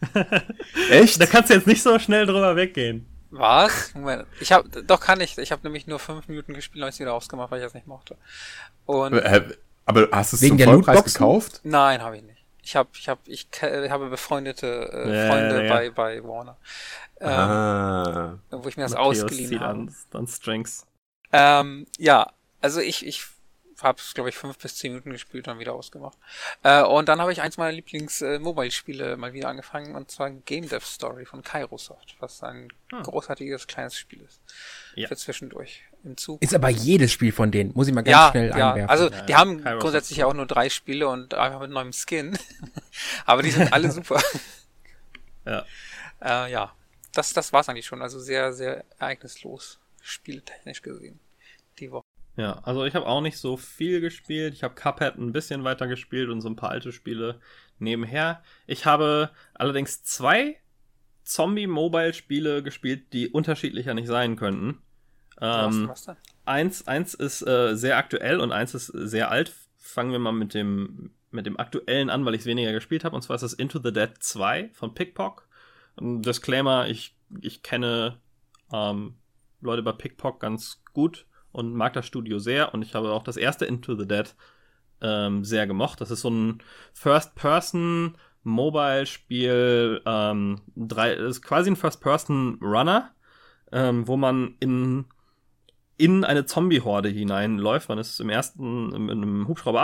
Echt? 0.90 1.20
Da 1.20 1.26
kannst 1.26 1.50
du 1.50 1.54
jetzt 1.54 1.66
nicht 1.66 1.82
so 1.82 1.98
schnell 1.98 2.24
drüber 2.24 2.56
weggehen. 2.56 3.06
Was? 3.32 3.94
Moment. 3.94 4.26
Ich 4.40 4.52
habe 4.52 4.68
doch 4.68 5.00
kann 5.00 5.20
ich. 5.20 5.38
Ich 5.38 5.52
habe 5.52 5.62
nämlich 5.62 5.86
nur 5.86 5.98
fünf 5.98 6.28
Minuten 6.28 6.52
gespielt 6.52 6.82
und 6.82 6.88
es 6.90 7.00
wieder 7.00 7.14
ausgemacht, 7.14 7.50
weil 7.50 7.60
ich 7.60 7.64
das 7.64 7.74
nicht 7.74 7.86
mochte. 7.86 8.16
Und 8.84 9.14
äh, 9.14 9.56
aber 9.86 10.08
hast 10.12 10.32
du 10.32 10.36
es 10.36 10.46
zum 10.46 10.58
Vollpreis 10.58 11.04
gekauft? 11.04 11.60
Nein, 11.64 12.02
habe 12.02 12.18
ich 12.18 12.22
nicht. 12.22 12.44
Ich 12.62 12.76
habe 12.76 12.90
ich 12.94 13.08
habe 13.08 13.20
ich, 13.26 13.48
ich 13.50 13.90
habe 13.90 14.10
befreundete 14.10 14.66
äh, 14.66 15.16
ja, 15.16 15.28
Freunde 15.28 15.66
ja. 15.66 15.74
bei 15.74 15.90
bei 15.90 16.22
Warner. 16.22 16.58
Ähm, 17.20 17.28
ah. 17.28 18.38
wo 18.50 18.68
ich 18.68 18.76
mir 18.76 18.82
das 18.82 18.92
Matthäus 18.92 19.22
ausgeliehen 19.22 19.60
habe. 19.60 19.78
Dann, 19.78 19.94
dann 20.10 20.26
Strengths. 20.26 20.86
Ähm, 21.32 21.86
ja, 21.98 22.32
also 22.60 22.80
ich 22.80 23.06
ich 23.06 23.24
habe 23.82 23.98
es, 24.00 24.14
glaube 24.14 24.30
ich, 24.30 24.36
fünf 24.36 24.58
bis 24.58 24.76
zehn 24.76 24.92
Minuten 24.92 25.10
gespielt 25.10 25.46
und 25.46 25.52
dann 25.52 25.58
wieder 25.58 25.74
ausgemacht. 25.74 26.16
Äh, 26.62 26.82
und 26.82 27.08
dann 27.08 27.20
habe 27.20 27.32
ich 27.32 27.42
eins 27.42 27.56
meiner 27.56 27.72
Lieblings-Mobile-Spiele 27.72 29.12
äh, 29.12 29.16
mal 29.16 29.32
wieder 29.32 29.48
angefangen, 29.48 29.94
und 29.94 30.10
zwar 30.10 30.30
Game 30.30 30.68
Dev 30.68 30.84
Story 30.86 31.24
von 31.24 31.42
Kairosoft, 31.42 32.16
was 32.20 32.42
ein 32.42 32.68
hm. 32.90 33.02
großartiges 33.02 33.66
kleines 33.66 33.96
Spiel 33.96 34.22
ist. 34.22 34.40
Ja. 34.94 35.08
Für 35.08 35.16
zwischendurch 35.16 35.82
im 36.04 36.16
Zug. 36.16 36.42
Ist 36.42 36.54
aber 36.54 36.68
jedes 36.68 37.12
Spiel 37.12 37.32
von 37.32 37.50
denen, 37.50 37.72
muss 37.74 37.88
ich 37.88 37.94
mal 37.94 38.02
ganz 38.02 38.12
ja, 38.12 38.30
schnell 38.30 38.48
ja. 38.50 38.70
einwerfen. 38.70 38.90
Also 38.90 39.08
die 39.08 39.34
haben 39.34 39.62
Kairosoft 39.62 39.82
grundsätzlich 39.82 40.18
ja 40.18 40.26
auch 40.26 40.34
nur 40.34 40.46
drei 40.46 40.68
Spiele 40.68 41.08
und 41.08 41.34
einfach 41.34 41.60
mit 41.60 41.70
neuem 41.70 41.92
Skin. 41.92 42.38
aber 43.26 43.42
die 43.42 43.50
sind 43.50 43.72
alle 43.72 43.90
super. 43.92 44.20
ja. 45.44 45.64
Äh, 46.20 46.52
ja. 46.52 46.72
Das, 47.14 47.32
das 47.32 47.52
war's 47.52 47.68
eigentlich 47.68 47.86
schon. 47.86 48.00
Also 48.00 48.18
sehr, 48.18 48.52
sehr 48.52 48.84
ereignislos, 48.98 49.78
spieletechnisch 50.00 50.82
gesehen. 50.82 51.20
Die 51.78 51.90
Woche. 51.90 52.04
Ja, 52.36 52.60
also 52.62 52.84
ich 52.84 52.94
habe 52.94 53.06
auch 53.06 53.20
nicht 53.20 53.38
so 53.38 53.56
viel 53.56 54.00
gespielt. 54.00 54.54
Ich 54.54 54.62
habe 54.62 54.74
Cuphead 54.74 55.18
ein 55.18 55.32
bisschen 55.32 55.64
weiter 55.64 55.86
gespielt 55.86 56.30
und 56.30 56.40
so 56.40 56.48
ein 56.48 56.56
paar 56.56 56.70
alte 56.70 56.92
Spiele 56.92 57.40
nebenher. 57.78 58.42
Ich 58.66 58.86
habe 58.86 59.30
allerdings 59.54 60.02
zwei 60.02 60.56
Zombie-Mobile-Spiele 61.24 62.62
gespielt, 62.62 63.12
die 63.12 63.28
unterschiedlicher 63.28 63.94
nicht 63.94 64.08
sein 64.08 64.36
könnten. 64.36 64.80
Ähm, 65.40 65.88
was, 65.88 66.06
was 66.08 66.16
eins, 66.46 66.86
eins 66.86 67.14
ist 67.14 67.46
äh, 67.46 67.74
sehr 67.76 67.98
aktuell 67.98 68.40
und 68.40 68.50
eins 68.50 68.74
ist 68.74 68.86
sehr 68.86 69.30
alt. 69.30 69.52
Fangen 69.76 70.12
wir 70.12 70.18
mal 70.18 70.32
mit 70.32 70.54
dem, 70.54 71.10
mit 71.30 71.44
dem 71.44 71.58
aktuellen 71.58 72.08
an, 72.08 72.24
weil 72.24 72.34
ich 72.34 72.42
es 72.42 72.46
weniger 72.46 72.72
gespielt 72.72 73.04
habe. 73.04 73.14
Und 73.14 73.22
zwar 73.22 73.36
ist 73.36 73.42
das 73.42 73.52
Into 73.52 73.78
the 73.82 73.92
Dead 73.92 74.10
2 74.18 74.70
von 74.72 74.94
Pickpock. 74.94 75.46
Ein 76.00 76.22
Disclaimer, 76.22 76.88
ich, 76.88 77.14
ich 77.42 77.62
kenne 77.62 78.18
ähm, 78.72 79.16
Leute 79.60 79.82
bei 79.82 79.92
Pickpock 79.92 80.40
ganz 80.40 80.82
gut 80.94 81.26
und 81.52 81.74
mag 81.74 81.92
das 81.92 82.06
Studio 82.06 82.38
sehr 82.38 82.74
und 82.74 82.82
ich 82.82 82.94
habe 82.94 83.12
auch 83.12 83.22
das 83.22 83.36
erste 83.36 83.64
Into 83.64 83.96
the 83.96 84.06
Dead 84.06 84.34
ähm, 85.00 85.44
sehr 85.44 85.66
gemocht. 85.66 86.00
Das 86.00 86.10
ist 86.10 86.22
so 86.22 86.30
ein 86.30 86.62
First-Person 86.92 88.16
Mobile-Spiel, 88.44 90.02
ähm, 90.04 90.60
drei, 90.74 91.12
ist 91.12 91.42
quasi 91.42 91.70
ein 91.70 91.76
First-Person-Runner, 91.76 93.10
ähm, 93.70 94.08
wo 94.08 94.16
man 94.16 94.56
in 94.60 95.06
in 95.98 96.24
eine 96.24 96.46
Zombie-Horde 96.46 97.10
hineinläuft. 97.10 97.88
Man 97.88 97.98
ist 97.98 98.18
im 98.18 98.28
ersten 98.28 98.92
in 98.92 99.10
einem 99.10 99.46
Hubschrauber 99.46 99.82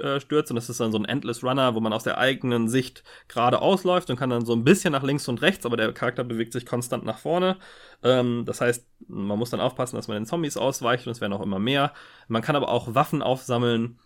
abgestürzt 0.00 0.50
und 0.50 0.56
das 0.56 0.68
ist 0.68 0.80
dann 0.80 0.92
so 0.92 0.98
ein 0.98 1.04
Endless 1.04 1.42
Runner, 1.42 1.74
wo 1.74 1.80
man 1.80 1.92
aus 1.92 2.04
der 2.04 2.18
eigenen 2.18 2.68
Sicht 2.68 3.02
gerade 3.28 3.60
ausläuft 3.60 4.10
und 4.10 4.16
kann 4.16 4.30
dann 4.30 4.44
so 4.44 4.52
ein 4.52 4.64
bisschen 4.64 4.92
nach 4.92 5.02
links 5.02 5.28
und 5.28 5.42
rechts, 5.42 5.66
aber 5.66 5.76
der 5.76 5.92
Charakter 5.92 6.24
bewegt 6.24 6.52
sich 6.52 6.66
konstant 6.66 7.04
nach 7.04 7.18
vorne. 7.18 7.56
Ähm, 8.02 8.44
das 8.46 8.60
heißt, 8.60 8.86
man 9.08 9.38
muss 9.38 9.50
dann 9.50 9.60
aufpassen, 9.60 9.96
dass 9.96 10.08
man 10.08 10.16
den 10.16 10.26
Zombies 10.26 10.56
ausweicht 10.56 11.06
und 11.06 11.12
es 11.12 11.20
werden 11.20 11.32
auch 11.32 11.42
immer 11.42 11.58
mehr. 11.58 11.92
Man 12.28 12.42
kann 12.42 12.56
aber 12.56 12.68
auch 12.68 12.94
Waffen 12.94 13.22
aufsammeln 13.22 13.98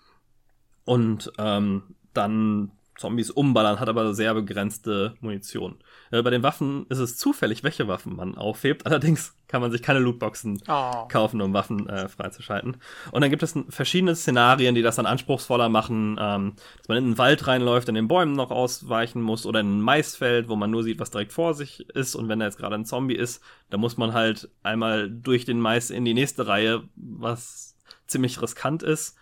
und 0.85 1.33
ähm, 1.39 1.83
dann 2.13 2.71
Zombies 2.97 3.31
umballern, 3.31 3.81
hat 3.81 3.89
aber 3.89 4.15
sehr 4.15 4.35
begrenzte 4.35 5.15
Munition. 5.21 5.77
Äh, 6.11 6.23
bei 6.23 6.31
den 6.31 6.43
Waffen 6.43 6.87
ist 6.89 6.99
es 6.99 7.17
zufällig, 7.17 7.65
welche 7.65 7.89
Waffen 7.89 8.15
man 8.17 8.37
aufhebt. 8.37 8.87
Allerdings 8.87 9.35
kann 9.49 9.61
man 9.61 9.73
sich 9.73 9.83
keine 9.83 9.99
Lootboxen 9.99 10.63
oh. 10.69 11.09
kaufen, 11.09 11.41
um 11.41 11.53
Waffen 11.53 11.89
äh, 11.89 12.09
freizuschalten. 12.09 12.77
Und 13.11 13.21
dann 13.21 13.31
gibt 13.31 13.43
es 13.43 13.55
verschiedene 13.69 14.15
Szenarien, 14.15 14.75
die 14.75 14.83
das 14.83 14.97
dann 14.97 15.07
anspruchsvoller 15.07 15.69
machen, 15.69 16.17
ähm, 16.21 16.55
dass 16.79 16.89
man 16.89 16.99
in 16.99 17.05
den 17.05 17.19
Wald 17.19 17.47
reinläuft, 17.47 17.89
in 17.89 17.97
den 17.97 18.09
Bäumen 18.09 18.33
noch 18.33 18.51
ausweichen 18.51 19.23
muss 19.23 19.45
oder 19.45 19.61
in 19.61 19.79
ein 19.79 19.81
Maisfeld, 19.81 20.49
wo 20.49 20.57
man 20.57 20.71
nur 20.71 20.85
sieht, 20.85 21.01
was 21.01 21.11
direkt 21.11 21.33
vor 21.33 21.55
sich 21.55 21.89
ist. 21.91 22.15
Und 22.15 22.29
wenn 22.29 22.39
da 22.39 22.47
jetzt 22.47 22.59
gerade 22.59 22.77
ein 22.77 22.85
Zombie 22.85 23.17
ist, 23.17 23.43
dann 23.71 23.81
muss 23.81 23.97
man 23.97 24.13
halt 24.13 24.49
einmal 24.63 25.11
durch 25.11 25.45
den 25.45 25.61
Mais 25.61 25.91
in 25.91 26.05
die 26.05 26.15
nächste 26.15 26.47
Reihe, 26.47 26.85
was 26.95 27.77
ziemlich 28.07 28.41
riskant 28.41 28.83
ist 28.83 29.17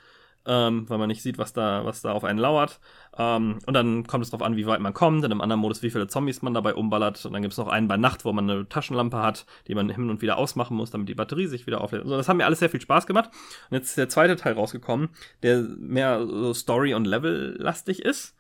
ähm, 0.47 0.89
weil 0.89 0.99
man 0.99 1.09
nicht 1.09 1.23
sieht, 1.23 1.39
was 1.39 1.53
da, 1.53 1.85
was 1.85 2.03
da 2.03 2.13
auf 2.13 2.25
einen 2.25 2.39
lauert. 2.39 2.81
Ähm, 3.17 3.59
und 3.67 3.75
dann 3.75 4.07
kommt 4.07 4.25
es 4.25 4.31
darauf 4.31 4.45
an, 4.45 4.57
wie 4.57 4.67
weit 4.67 4.81
man 4.81 4.95
kommt. 4.95 5.25
In 5.25 5.31
einem 5.31 5.41
anderen 5.41 5.61
Modus, 5.61 5.83
wie 5.83 5.91
viele 5.91 6.09
Zombies 6.09 6.43
man 6.43 6.55
dabei 6.55 6.75
umballert. 6.75 7.25
Und 7.25 7.33
dann 7.33 7.43
gibt 7.43 7.53
es 7.53 7.59
noch 7.59 7.69
einen 7.69 7.89
bei 7.89 7.97
Nacht, 7.97 8.25
wo 8.25 8.33
man 8.33 8.51
eine 8.51 8.69
Taschenlampe 8.69 9.19
hat, 9.19 9.47
die 9.69 9.75
man 9.75 9.89
hin 9.89 10.11
und 10.11 10.23
wieder 10.23 10.39
ausmachen 10.39 10.77
muss, 10.77 10.91
damit 10.91 11.09
die 11.09 11.15
Batterie 11.15 11.47
sich 11.47 11.67
wieder 11.67 11.81
auflädt. 11.81 12.03
Also 12.03 12.17
das 12.17 12.29
haben 12.29 12.39
mir 12.39 12.47
alles 12.47 12.59
sehr 12.59 12.71
viel 12.71 12.81
Spaß 12.81 13.07
gemacht. 13.07 13.31
Und 13.71 13.77
jetzt 13.77 13.91
ist 13.91 13.99
der 13.99 14.09
zweite 14.09 14.37
Teil 14.37 14.55
rausgekommen, 14.55 15.11
der 15.43 15.63
mehr 15.79 16.27
so 16.27 16.55
Story- 16.55 16.95
und 16.95 17.07
Level-lastig 17.07 18.03
ist. 18.03 18.37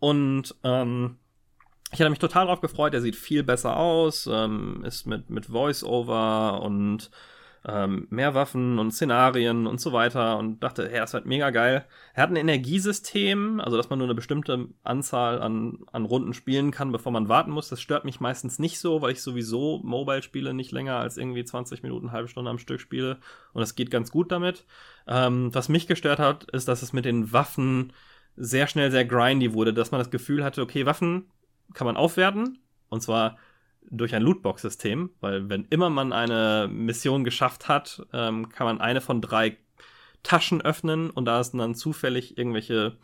Und 0.00 0.54
ähm, 0.64 1.16
ich 1.92 2.00
hatte 2.00 2.10
mich 2.10 2.18
total 2.18 2.46
darauf 2.46 2.60
gefreut. 2.60 2.92
Er 2.92 3.00
sieht 3.00 3.16
viel 3.16 3.42
besser 3.42 3.76
aus, 3.76 4.28
ähm, 4.30 4.84
ist 4.84 5.06
mit, 5.06 5.30
mit 5.30 5.46
Voice-Over 5.46 6.60
und 6.62 7.10
ähm, 7.66 8.06
mehr 8.10 8.34
Waffen 8.34 8.78
und 8.78 8.92
Szenarien 8.92 9.66
und 9.66 9.80
so 9.80 9.92
weiter 9.92 10.38
und 10.38 10.62
dachte, 10.62 10.88
hey, 10.88 10.98
das 10.98 11.12
wird 11.12 11.26
mega 11.26 11.50
geil. 11.50 11.84
Er 12.14 12.22
hat 12.22 12.30
ein 12.30 12.36
Energiesystem, 12.36 13.60
also 13.60 13.76
dass 13.76 13.90
man 13.90 13.98
nur 13.98 14.06
eine 14.06 14.14
bestimmte 14.14 14.68
Anzahl 14.82 15.40
an, 15.42 15.78
an 15.92 16.04
Runden 16.04 16.34
spielen 16.34 16.70
kann, 16.70 16.92
bevor 16.92 17.12
man 17.12 17.28
warten 17.28 17.50
muss. 17.50 17.68
Das 17.68 17.80
stört 17.80 18.04
mich 18.04 18.20
meistens 18.20 18.58
nicht 18.58 18.78
so, 18.78 19.02
weil 19.02 19.12
ich 19.12 19.22
sowieso 19.22 19.80
Mobile-Spiele 19.82 20.54
nicht 20.54 20.72
länger 20.72 20.96
als 20.96 21.16
irgendwie 21.16 21.44
20 21.44 21.82
Minuten, 21.82 22.12
halbe 22.12 22.28
Stunde 22.28 22.50
am 22.50 22.58
Stück 22.58 22.80
spiele 22.80 23.18
und 23.52 23.62
es 23.62 23.74
geht 23.74 23.90
ganz 23.90 24.10
gut 24.10 24.30
damit. 24.32 24.64
Ähm, 25.06 25.54
was 25.54 25.68
mich 25.68 25.86
gestört 25.86 26.18
hat, 26.18 26.44
ist, 26.50 26.68
dass 26.68 26.82
es 26.82 26.92
mit 26.92 27.04
den 27.04 27.32
Waffen 27.32 27.92
sehr 28.36 28.68
schnell 28.68 28.90
sehr 28.90 29.04
grindy 29.04 29.52
wurde, 29.52 29.74
dass 29.74 29.90
man 29.90 29.98
das 29.98 30.10
Gefühl 30.10 30.44
hatte, 30.44 30.62
okay, 30.62 30.86
Waffen 30.86 31.30
kann 31.74 31.86
man 31.86 31.96
aufwerten 31.96 32.58
und 32.88 33.02
zwar 33.02 33.36
durch 33.90 34.14
ein 34.14 34.22
Lootbox-System, 34.22 35.10
weil 35.20 35.48
wenn 35.48 35.64
immer 35.70 35.90
man 35.90 36.12
eine 36.12 36.68
Mission 36.70 37.24
geschafft 37.24 37.68
hat, 37.68 38.06
ähm, 38.12 38.48
kann 38.48 38.66
man 38.66 38.80
eine 38.80 39.00
von 39.00 39.20
drei 39.20 39.56
Taschen 40.22 40.60
öffnen 40.60 41.10
und 41.10 41.24
da 41.24 41.42
sind 41.42 41.58
dann 41.58 41.74
zufällig 41.74 42.36
irgendwelche 42.36 42.96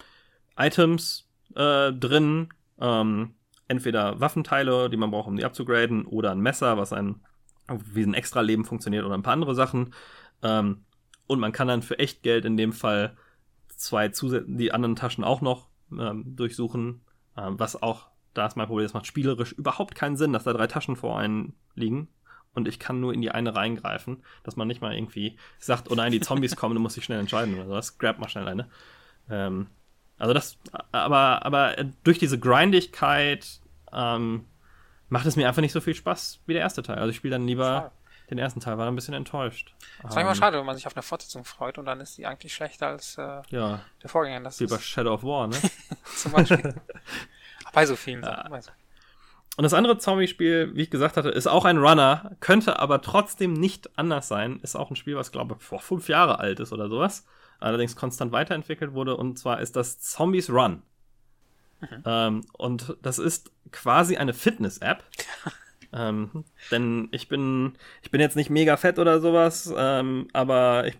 Items 0.56 1.30
äh, 1.54 1.92
drin, 1.92 2.48
ähm, 2.80 3.34
entweder 3.68 4.20
Waffenteile, 4.20 4.90
die 4.90 4.96
man 4.96 5.10
braucht, 5.10 5.28
um 5.28 5.36
die 5.36 5.44
abzugraden, 5.44 6.06
oder 6.06 6.32
ein 6.32 6.40
Messer, 6.40 6.76
was 6.76 6.92
ein 6.92 7.20
wie 7.66 8.02
ein 8.02 8.14
Extra-Leben 8.14 8.64
funktioniert 8.64 9.04
oder 9.04 9.14
ein 9.14 9.22
paar 9.22 9.32
andere 9.32 9.54
Sachen. 9.54 9.94
Ähm, 10.42 10.84
und 11.26 11.40
man 11.40 11.52
kann 11.52 11.68
dann 11.68 11.82
für 11.82 11.98
echt 11.98 12.22
Geld 12.22 12.44
in 12.44 12.56
dem 12.56 12.72
Fall 12.72 13.16
zwei 13.68 14.08
Zusä 14.08 14.44
die 14.46 14.72
anderen 14.72 14.96
Taschen 14.96 15.24
auch 15.24 15.40
noch 15.40 15.68
ähm, 15.90 16.36
durchsuchen, 16.36 17.00
ähm, 17.36 17.58
was 17.58 17.82
auch 17.82 18.08
da 18.34 18.46
ist 18.46 18.56
mein 18.56 18.66
Problem, 18.66 18.86
es 18.86 18.94
macht 18.94 19.06
spielerisch 19.06 19.52
überhaupt 19.52 19.94
keinen 19.94 20.16
Sinn, 20.16 20.32
dass 20.32 20.44
da 20.44 20.52
drei 20.52 20.66
Taschen 20.66 20.96
vor 20.96 21.18
einen 21.18 21.54
liegen 21.74 22.08
und 22.54 22.68
ich 22.68 22.78
kann 22.78 23.00
nur 23.00 23.12
in 23.12 23.20
die 23.20 23.30
eine 23.30 23.54
reingreifen, 23.54 24.22
dass 24.44 24.56
man 24.56 24.68
nicht 24.68 24.80
mal 24.80 24.94
irgendwie 24.94 25.36
sagt, 25.58 25.90
oh 25.90 25.94
nein, 25.94 26.12
die 26.12 26.20
Zombies 26.20 26.56
kommen, 26.56 26.74
du 26.74 26.80
musst 26.80 26.96
dich 26.96 27.04
schnell 27.04 27.20
entscheiden 27.20 27.54
oder 27.54 27.66
sowas. 27.66 27.98
Grab 27.98 28.18
mal 28.18 28.28
schnell 28.28 28.48
eine. 28.48 28.68
Ähm, 29.28 29.66
also 30.18 30.32
das, 30.32 30.58
aber, 30.92 31.44
aber 31.44 31.74
durch 32.04 32.18
diese 32.18 32.38
Grindigkeit 32.38 33.60
ähm, 33.92 34.46
macht 35.08 35.26
es 35.26 35.36
mir 35.36 35.48
einfach 35.48 35.62
nicht 35.62 35.72
so 35.72 35.80
viel 35.80 35.94
Spaß 35.94 36.40
wie 36.46 36.52
der 36.52 36.62
erste 36.62 36.82
Teil. 36.82 36.98
Also 36.98 37.10
ich 37.10 37.16
spiele 37.16 37.32
dann 37.32 37.46
lieber 37.46 37.64
Schade. 37.64 37.90
den 38.30 38.38
ersten 38.38 38.60
Teil, 38.60 38.78
war 38.78 38.84
dann 38.84 38.94
ein 38.94 38.96
bisschen 38.96 39.14
enttäuscht. 39.14 39.74
Das 40.02 40.10
ist 40.10 40.14
manchmal 40.14 40.34
ähm, 40.34 40.34
schade, 40.38 40.58
wenn 40.58 40.66
man 40.66 40.76
sich 40.76 40.86
auf 40.86 40.94
eine 40.94 41.02
Fortsetzung 41.02 41.44
freut 41.44 41.78
und 41.78 41.86
dann 41.86 42.00
ist 42.00 42.16
die 42.16 42.26
eigentlich 42.26 42.54
schlechter 42.54 42.86
als 42.88 43.18
äh, 43.18 43.42
ja, 43.48 43.84
der 44.02 44.08
Vorgänger. 44.08 44.40
Das 44.44 44.60
wie 44.60 44.66
bei 44.66 44.78
Shadow 44.78 45.14
of 45.14 45.24
War, 45.24 45.48
ne? 45.48 45.56
Zum 46.16 46.30
Beispiel. 46.30 46.74
Bei 47.74 47.86
so 47.86 47.96
vielen 47.96 48.22
Sachen. 48.22 48.52
Ja. 48.52 48.60
Und 49.56 49.62
das 49.62 49.74
andere 49.74 49.98
Zombie-Spiel, 49.98 50.74
wie 50.74 50.82
ich 50.82 50.90
gesagt 50.90 51.16
hatte, 51.16 51.28
ist 51.28 51.46
auch 51.46 51.64
ein 51.64 51.78
Runner, 51.78 52.32
könnte 52.40 52.80
aber 52.80 53.02
trotzdem 53.02 53.52
nicht 53.52 53.96
anders 53.96 54.26
sein. 54.26 54.58
Ist 54.62 54.74
auch 54.74 54.90
ein 54.90 54.96
Spiel, 54.96 55.16
was, 55.16 55.30
glaube 55.30 55.56
ich, 55.58 55.64
vor 55.64 55.80
fünf 55.80 56.08
Jahre 56.08 56.40
alt 56.40 56.58
ist 56.58 56.72
oder 56.72 56.88
sowas. 56.88 57.24
Allerdings 57.60 57.94
konstant 57.94 58.32
weiterentwickelt 58.32 58.94
wurde. 58.94 59.16
Und 59.16 59.38
zwar 59.38 59.60
ist 59.60 59.76
das 59.76 60.00
Zombies 60.00 60.50
Run. 60.50 60.82
Mhm. 61.80 62.02
Ähm, 62.04 62.40
und 62.54 62.96
das 63.02 63.18
ist 63.18 63.52
quasi 63.70 64.16
eine 64.16 64.34
Fitness-App. 64.34 65.04
Ähm, 65.96 66.44
denn 66.72 67.08
ich 67.12 67.28
bin, 67.28 67.74
ich 68.02 68.10
bin 68.10 68.20
jetzt 68.20 68.34
nicht 68.34 68.50
mega 68.50 68.76
fett 68.76 68.98
oder 68.98 69.20
sowas, 69.20 69.72
ähm, 69.76 70.26
aber 70.32 70.88
ich, 70.88 70.98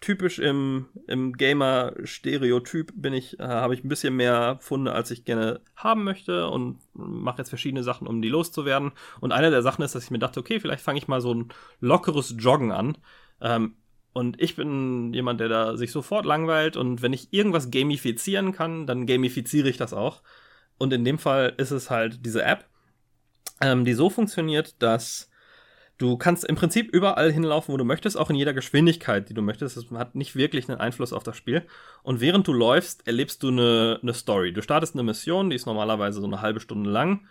typisch 0.00 0.40
im, 0.40 0.86
im 1.06 1.34
Gamer-Stereotyp 1.34 2.92
bin 2.96 3.14
ich, 3.14 3.38
äh, 3.38 3.44
habe 3.44 3.74
ich 3.74 3.84
ein 3.84 3.88
bisschen 3.88 4.16
mehr 4.16 4.58
Funde, 4.60 4.92
als 4.92 5.12
ich 5.12 5.24
gerne 5.24 5.60
haben 5.76 6.02
möchte 6.02 6.48
und 6.48 6.80
mache 6.94 7.38
jetzt 7.38 7.50
verschiedene 7.50 7.84
Sachen, 7.84 8.08
um 8.08 8.22
die 8.22 8.28
loszuwerden. 8.28 8.90
Und 9.20 9.30
eine 9.30 9.50
der 9.50 9.62
Sachen 9.62 9.84
ist, 9.84 9.94
dass 9.94 10.04
ich 10.04 10.10
mir 10.10 10.18
dachte, 10.18 10.40
okay, 10.40 10.58
vielleicht 10.58 10.82
fange 10.82 10.98
ich 10.98 11.06
mal 11.06 11.20
so 11.20 11.32
ein 11.32 11.50
lockeres 11.78 12.34
Joggen 12.36 12.72
an. 12.72 12.98
Ähm, 13.40 13.76
und 14.12 14.40
ich 14.40 14.56
bin 14.56 15.12
jemand, 15.14 15.38
der 15.40 15.48
da 15.48 15.76
sich 15.76 15.92
sofort 15.92 16.26
langweilt 16.26 16.76
und 16.76 17.02
wenn 17.02 17.12
ich 17.12 17.32
irgendwas 17.32 17.70
gamifizieren 17.70 18.52
kann, 18.52 18.86
dann 18.86 19.06
gamifiziere 19.06 19.68
ich 19.68 19.76
das 19.76 19.92
auch. 19.92 20.22
Und 20.76 20.92
in 20.92 21.04
dem 21.04 21.18
Fall 21.18 21.54
ist 21.56 21.70
es 21.70 21.90
halt 21.90 22.26
diese 22.26 22.42
App 22.42 22.64
ähm, 23.60 23.84
die 23.84 23.94
so 23.94 24.10
funktioniert, 24.10 24.82
dass 24.82 25.30
du 25.98 26.16
kannst 26.16 26.44
im 26.44 26.56
Prinzip 26.56 26.92
überall 26.92 27.30
hinlaufen, 27.32 27.72
wo 27.72 27.76
du 27.76 27.84
möchtest, 27.84 28.18
auch 28.18 28.30
in 28.30 28.36
jeder 28.36 28.52
Geschwindigkeit, 28.52 29.28
die 29.28 29.34
du 29.34 29.42
möchtest. 29.42 29.76
Das 29.76 29.90
hat 29.92 30.14
nicht 30.14 30.36
wirklich 30.36 30.68
einen 30.68 30.80
Einfluss 30.80 31.12
auf 31.12 31.22
das 31.22 31.36
Spiel. 31.36 31.66
Und 32.02 32.20
während 32.20 32.46
du 32.48 32.52
läufst, 32.52 33.06
erlebst 33.06 33.42
du 33.42 33.48
eine, 33.48 34.00
eine 34.02 34.14
Story. 34.14 34.52
Du 34.52 34.62
startest 34.62 34.94
eine 34.94 35.02
Mission, 35.02 35.50
die 35.50 35.56
ist 35.56 35.66
normalerweise 35.66 36.20
so 36.20 36.26
eine 36.26 36.40
halbe 36.40 36.60
Stunde 36.60 36.90
lang. 36.90 37.26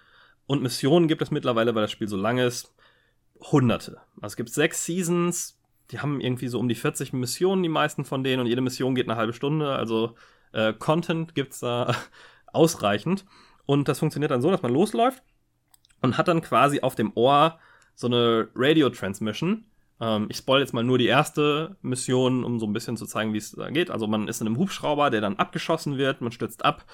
Und 0.46 0.62
Missionen 0.62 1.08
gibt 1.08 1.22
es 1.22 1.32
mittlerweile, 1.32 1.76
weil 1.76 1.84
das 1.84 1.92
Spiel 1.92 2.08
so 2.08 2.18
lang 2.18 2.38
ist, 2.38 2.74
hunderte. 3.52 3.98
Also 4.16 4.34
es 4.34 4.36
gibt 4.36 4.50
sechs 4.50 4.86
Seasons, 4.86 5.60
die 5.92 6.00
haben 6.00 6.22
irgendwie 6.22 6.48
so 6.48 6.60
um 6.60 6.70
die 6.70 6.76
40 6.76 7.14
Missionen, 7.14 7.64
die 7.64 7.70
meisten 7.70 8.06
von 8.06 8.24
denen, 8.24 8.42
und 8.42 8.48
jede 8.48 8.62
Mission 8.62 8.96
geht 8.96 9.10
eine 9.10 9.18
halbe 9.18 9.34
Stunde. 9.34 9.74
Also 9.74 10.16
äh, 10.54 10.74
Content 10.74 11.36
gibt's 11.36 11.60
da 11.60 11.96
ausreichend. 12.48 13.26
Und 13.66 13.88
das 13.88 14.00
funktioniert 14.00 14.32
dann 14.32 14.42
so, 14.42 14.52
dass 14.52 14.62
man 14.62 14.74
losläuft 14.74 15.24
und 16.04 16.18
hat 16.18 16.28
dann 16.28 16.42
quasi 16.42 16.82
auf 16.82 16.94
dem 16.94 17.14
Ohr 17.16 17.58
so 17.96 18.08
eine 18.08 18.50
Radio-Transmission. 18.54 19.66
Ähm, 20.00 20.28
ich 20.30 20.38
spoil 20.38 20.60
jetzt 20.60 20.74
mal 20.74 20.84
nur 20.84 20.98
die 20.98 21.08
erste 21.08 21.78
Mission, 21.82 22.44
um 22.44 22.60
so 22.60 22.68
ein 22.68 22.74
bisschen 22.74 22.98
zu 22.98 23.06
zeigen, 23.06 23.34
wie 23.34 23.38
es 23.38 23.54
da 23.54 23.70
geht. 23.70 23.90
Also 23.90 24.06
man 24.06 24.28
ist 24.28 24.42
in 24.42 24.48
einem 24.48 24.58
Hubschrauber, 24.58 25.10
der 25.10 25.22
dann 25.22 25.38
abgeschossen 25.38 25.98
wird, 25.98 26.22
man 26.22 26.32
stürzt 26.32 26.66
ab. 26.66 26.86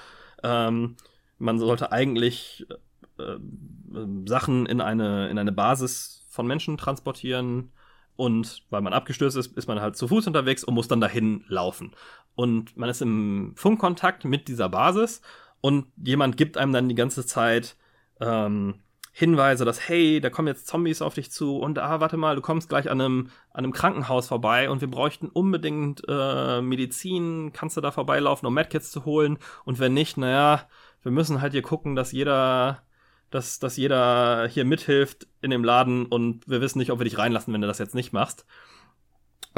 Ähm, 0.42 0.96
man 1.38 1.58
sollte 1.58 1.90
eigentlich 1.90 2.66
äh, 3.18 3.22
äh, 3.22 3.38
Sachen 4.26 4.66
in 4.66 4.80
eine, 4.80 5.28
in 5.28 5.38
eine 5.38 5.52
Basis 5.52 6.24
von 6.28 6.46
Menschen 6.46 6.78
transportieren. 6.78 7.72
Und 8.14 8.62
weil 8.70 8.82
man 8.82 8.92
abgestürzt 8.92 9.36
ist, 9.36 9.56
ist 9.56 9.66
man 9.66 9.80
halt 9.80 9.96
zu 9.96 10.06
Fuß 10.06 10.26
unterwegs 10.28 10.62
und 10.62 10.74
muss 10.74 10.88
dann 10.88 11.00
dahin 11.00 11.44
laufen. 11.48 11.92
Und 12.36 12.76
man 12.76 12.88
ist 12.88 13.02
im 13.02 13.54
Funkkontakt 13.56 14.24
mit 14.24 14.46
dieser 14.46 14.68
Basis 14.68 15.20
und 15.62 15.86
jemand 15.96 16.36
gibt 16.36 16.58
einem 16.58 16.72
dann 16.72 16.88
die 16.88 16.94
ganze 16.94 17.26
Zeit 17.26 17.76
ähm, 18.20 18.74
Hinweise, 19.12 19.64
dass, 19.64 19.88
hey, 19.88 20.20
da 20.20 20.30
kommen 20.30 20.48
jetzt 20.48 20.68
Zombies 20.68 21.02
auf 21.02 21.14
dich 21.14 21.30
zu 21.32 21.58
und 21.58 21.78
ah, 21.78 22.00
warte 22.00 22.16
mal, 22.16 22.36
du 22.36 22.42
kommst 22.42 22.68
gleich 22.68 22.88
an 22.90 23.00
einem, 23.00 23.30
an 23.52 23.64
einem 23.64 23.72
Krankenhaus 23.72 24.28
vorbei 24.28 24.70
und 24.70 24.80
wir 24.80 24.88
bräuchten 24.88 25.28
unbedingt 25.28 26.02
äh, 26.08 26.62
Medizin, 26.62 27.52
kannst 27.52 27.76
du 27.76 27.80
da 27.80 27.90
vorbeilaufen, 27.90 28.46
um 28.46 28.54
Medkits 28.54 28.90
zu 28.92 29.04
holen 29.04 29.38
und 29.64 29.80
wenn 29.80 29.94
nicht, 29.94 30.16
naja, 30.16 30.68
wir 31.02 31.12
müssen 31.12 31.40
halt 31.40 31.52
hier 31.52 31.62
gucken, 31.62 31.96
dass 31.96 32.12
jeder, 32.12 32.82
dass, 33.30 33.58
dass 33.58 33.76
jeder 33.76 34.46
hier 34.48 34.64
mithilft 34.64 35.26
in 35.40 35.50
dem 35.50 35.64
Laden 35.64 36.06
und 36.06 36.48
wir 36.48 36.60
wissen 36.60 36.78
nicht, 36.78 36.92
ob 36.92 37.00
wir 37.00 37.04
dich 37.04 37.18
reinlassen, 37.18 37.52
wenn 37.52 37.62
du 37.62 37.66
das 37.66 37.78
jetzt 37.78 37.94
nicht 37.94 38.12
machst. 38.12 38.46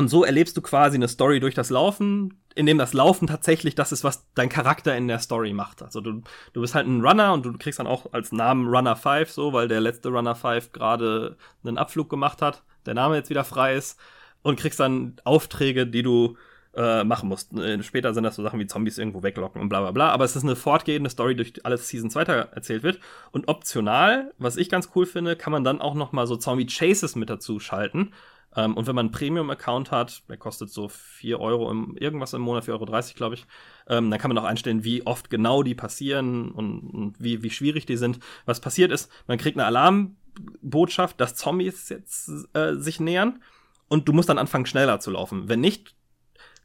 Und 0.03 0.09
so 0.09 0.24
erlebst 0.24 0.57
du 0.57 0.62
quasi 0.62 0.97
eine 0.97 1.07
Story 1.07 1.39
durch 1.39 1.55
das 1.55 1.70
Laufen, 1.70 2.43
in 2.57 2.66
dem 2.66 2.77
das 2.77 2.93
Laufen 2.93 3.29
tatsächlich 3.29 3.77
das 3.77 3.93
ist, 3.93 4.03
was 4.03 4.27
dein 4.35 4.49
Charakter 4.49 4.97
in 4.97 5.07
der 5.07 5.20
Story 5.20 5.53
macht. 5.53 5.81
Also 5.81 6.01
du, 6.01 6.23
du 6.53 6.61
bist 6.61 6.74
halt 6.74 6.89
ein 6.89 7.03
Runner 7.03 7.33
und 7.33 7.47
du 7.47 7.57
kriegst 7.57 7.79
dann 7.79 7.87
auch 7.87 8.12
als 8.12 8.33
Namen 8.33 8.66
Runner 8.66 8.97
5 8.97 9.31
so, 9.31 9.53
weil 9.53 9.69
der 9.69 9.81
letzte 9.81 10.09
Runner 10.09 10.35
5 10.35 10.73
gerade 10.73 11.37
einen 11.65 11.79
Abflug 11.79 12.11
gemacht 12.11 12.43
hat, 12.43 12.65
der 12.85 12.95
Name 12.95 13.15
jetzt 13.15 13.31
wieder 13.31 13.45
frei 13.45 13.77
ist. 13.77 13.97
und 14.43 14.59
kriegst 14.59 14.81
dann 14.81 15.15
Aufträge, 15.23 15.87
die 15.87 16.03
du 16.03 16.37
äh, 16.74 17.05
machen 17.05 17.29
musst. 17.29 17.53
Äh, 17.57 17.81
später 17.85 18.12
sind 18.12 18.24
das 18.24 18.35
so 18.35 18.43
Sachen 18.43 18.59
wie 18.59 18.66
Zombies 18.66 18.99
irgendwo 18.99 19.23
weglocken 19.23 19.62
und 19.62 19.69
bla 19.69 19.83
bla 19.83 19.93
bla. 19.93 20.09
Aber 20.09 20.24
es 20.24 20.35
ist 20.35 20.43
eine 20.43 20.57
fortgehende 20.57 21.11
Story, 21.11 21.37
durch 21.37 21.53
die 21.53 21.65
alles 21.65 21.87
Seasons 21.89 22.16
weiter 22.16 22.49
erzählt 22.53 22.83
wird. 22.83 22.99
Und 23.31 23.47
optional, 23.47 24.33
was 24.39 24.57
ich 24.57 24.69
ganz 24.69 24.91
cool 24.97 25.07
finde, 25.07 25.37
kann 25.37 25.53
man 25.53 25.62
dann 25.62 25.81
auch 25.81 25.95
noch 25.95 26.11
mal 26.11 26.27
so 26.27 26.35
Zombie-Chases 26.35 27.15
mit 27.15 27.31
dazu 27.31 27.61
schalten. 27.61 28.12
Ähm, 28.57 28.77
und 28.77 28.87
wenn 28.87 28.95
man 28.95 29.07
einen 29.07 29.12
Premium-Account 29.12 29.91
hat, 29.91 30.23
der 30.29 30.37
kostet 30.37 30.70
so 30.70 30.89
4 30.89 31.41
Euro 31.41 31.70
im, 31.70 31.97
irgendwas 31.97 32.33
im 32.33 32.43
Monat, 32.43 32.65
4,30 32.65 32.73
Euro, 32.73 32.87
glaube 33.15 33.35
ich, 33.35 33.47
ähm, 33.89 34.11
dann 34.11 34.20
kann 34.20 34.31
man 34.31 34.39
auch 34.39 34.49
einstellen, 34.49 34.85
wie 34.85 35.07
oft 35.07 35.31
genau 35.31 35.62
die 35.62 35.74
passieren 35.74 36.51
und, 36.53 36.91
und 36.91 37.15
wie, 37.19 37.43
wie 37.43 37.51
schwierig 37.51 37.87
die 37.87 37.97
sind. 37.97 38.19
Was 38.45 38.61
passiert 38.61 38.93
ist, 38.93 39.11
man 39.27 39.39
kriegt 39.39 39.59
eine 39.59 39.66
Alarmbotschaft, 39.66 41.20
dass 41.20 41.35
Zombies 41.35 41.89
jetzt 41.89 42.31
äh, 42.55 42.74
sich 42.74 43.01
nähern 43.01 43.43
und 43.89 44.09
du 44.09 44.12
musst 44.12 44.29
dann 44.29 44.39
anfangen, 44.39 44.66
schneller 44.66 45.01
zu 45.01 45.11
laufen. 45.11 45.49
Wenn 45.49 45.61
nicht, 45.61 45.95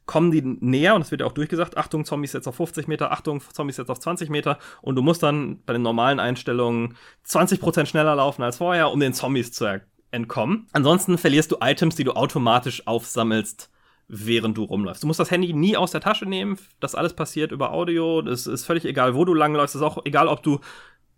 kommen 0.06 0.30
die 0.30 0.40
näher 0.42 0.94
und 0.94 1.02
es 1.02 1.10
wird 1.10 1.20
ja 1.20 1.26
auch 1.26 1.32
durchgesagt, 1.32 1.76
Achtung, 1.76 2.06
Zombies 2.06 2.32
jetzt 2.32 2.48
auf 2.48 2.56
50 2.56 2.88
Meter, 2.88 3.12
Achtung, 3.12 3.42
Zombies 3.52 3.76
jetzt 3.76 3.90
auf 3.90 4.00
20 4.00 4.30
Meter 4.30 4.58
und 4.80 4.96
du 4.96 5.02
musst 5.02 5.22
dann 5.22 5.62
bei 5.64 5.74
den 5.74 5.82
normalen 5.82 6.18
Einstellungen 6.18 6.96
20% 7.26 7.84
schneller 7.84 8.16
laufen 8.16 8.42
als 8.42 8.56
vorher, 8.56 8.90
um 8.90 9.00
den 9.00 9.12
Zombies 9.12 9.52
zu 9.52 9.66
entkommen. 10.10 10.66
Ansonsten 10.72 11.18
verlierst 11.18 11.52
du 11.52 11.56
Items, 11.60 11.96
die 11.96 12.04
du 12.04 12.12
automatisch 12.12 12.86
aufsammelst, 12.86 13.70
während 14.08 14.56
du 14.56 14.64
rumläufst. 14.64 15.02
Du 15.02 15.06
musst 15.06 15.20
das 15.20 15.30
Handy 15.30 15.52
nie 15.52 15.76
aus 15.76 15.90
der 15.90 16.00
Tasche 16.00 16.26
nehmen, 16.26 16.58
das 16.80 16.94
alles 16.94 17.14
passiert 17.14 17.52
über 17.52 17.72
Audio, 17.72 18.20
es 18.20 18.46
ist 18.46 18.64
völlig 18.64 18.84
egal, 18.84 19.14
wo 19.14 19.24
du 19.24 19.34
langläufst, 19.34 19.74
es 19.74 19.82
ist 19.82 19.86
auch 19.86 20.04
egal, 20.06 20.28
ob 20.28 20.42
du 20.42 20.60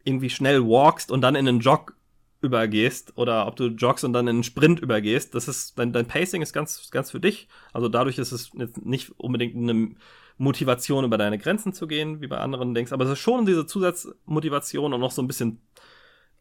irgendwie 0.03 0.31
schnell 0.31 0.63
walkst 0.63 1.11
und 1.13 1.21
dann 1.21 1.37
in 1.37 1.47
einen 1.47 1.61
Jog 1.61 1.95
übergehst 2.43 3.13
oder 3.17 3.47
ob 3.47 3.57
du 3.57 3.67
joggst 3.67 4.05
und 4.05 4.13
dann 4.13 4.27
in 4.27 4.37
einen 4.37 4.45
Sprint 4.45 4.81
übergehst. 4.81 5.35
Das 5.35 5.47
ist, 5.47 5.79
dein, 5.79 5.93
dein 5.93 6.07
Pacing 6.07 6.43
ist 6.43 6.53
ganz, 6.53 6.91
ganz 6.91 7.11
für 7.11 7.21
dich. 7.21 7.49
Also 7.73 7.89
dadurch 7.89 8.19
ist 8.19 8.33
es 8.33 8.51
jetzt 8.55 8.85
nicht 8.85 9.11
unbedingt 9.19 9.57
eine 9.57 9.95
Motivation, 10.39 11.05
über 11.05 11.19
deine 11.19 11.39
Grenzen 11.39 11.75
zu 11.75 11.87
gehen, 11.87 12.23
wie 12.23 12.27
bei 12.27 12.39
anderen 12.39 12.75
denkst. 12.75 12.93
Aber 12.93 13.05
es 13.05 13.11
ist 13.11 13.19
schon 13.19 13.45
diese 13.45 13.67
Zusatzmotivation 13.67 14.95
und 14.95 15.01
noch 15.01 15.11
so 15.11 15.21
ein 15.21 15.27
bisschen 15.27 15.61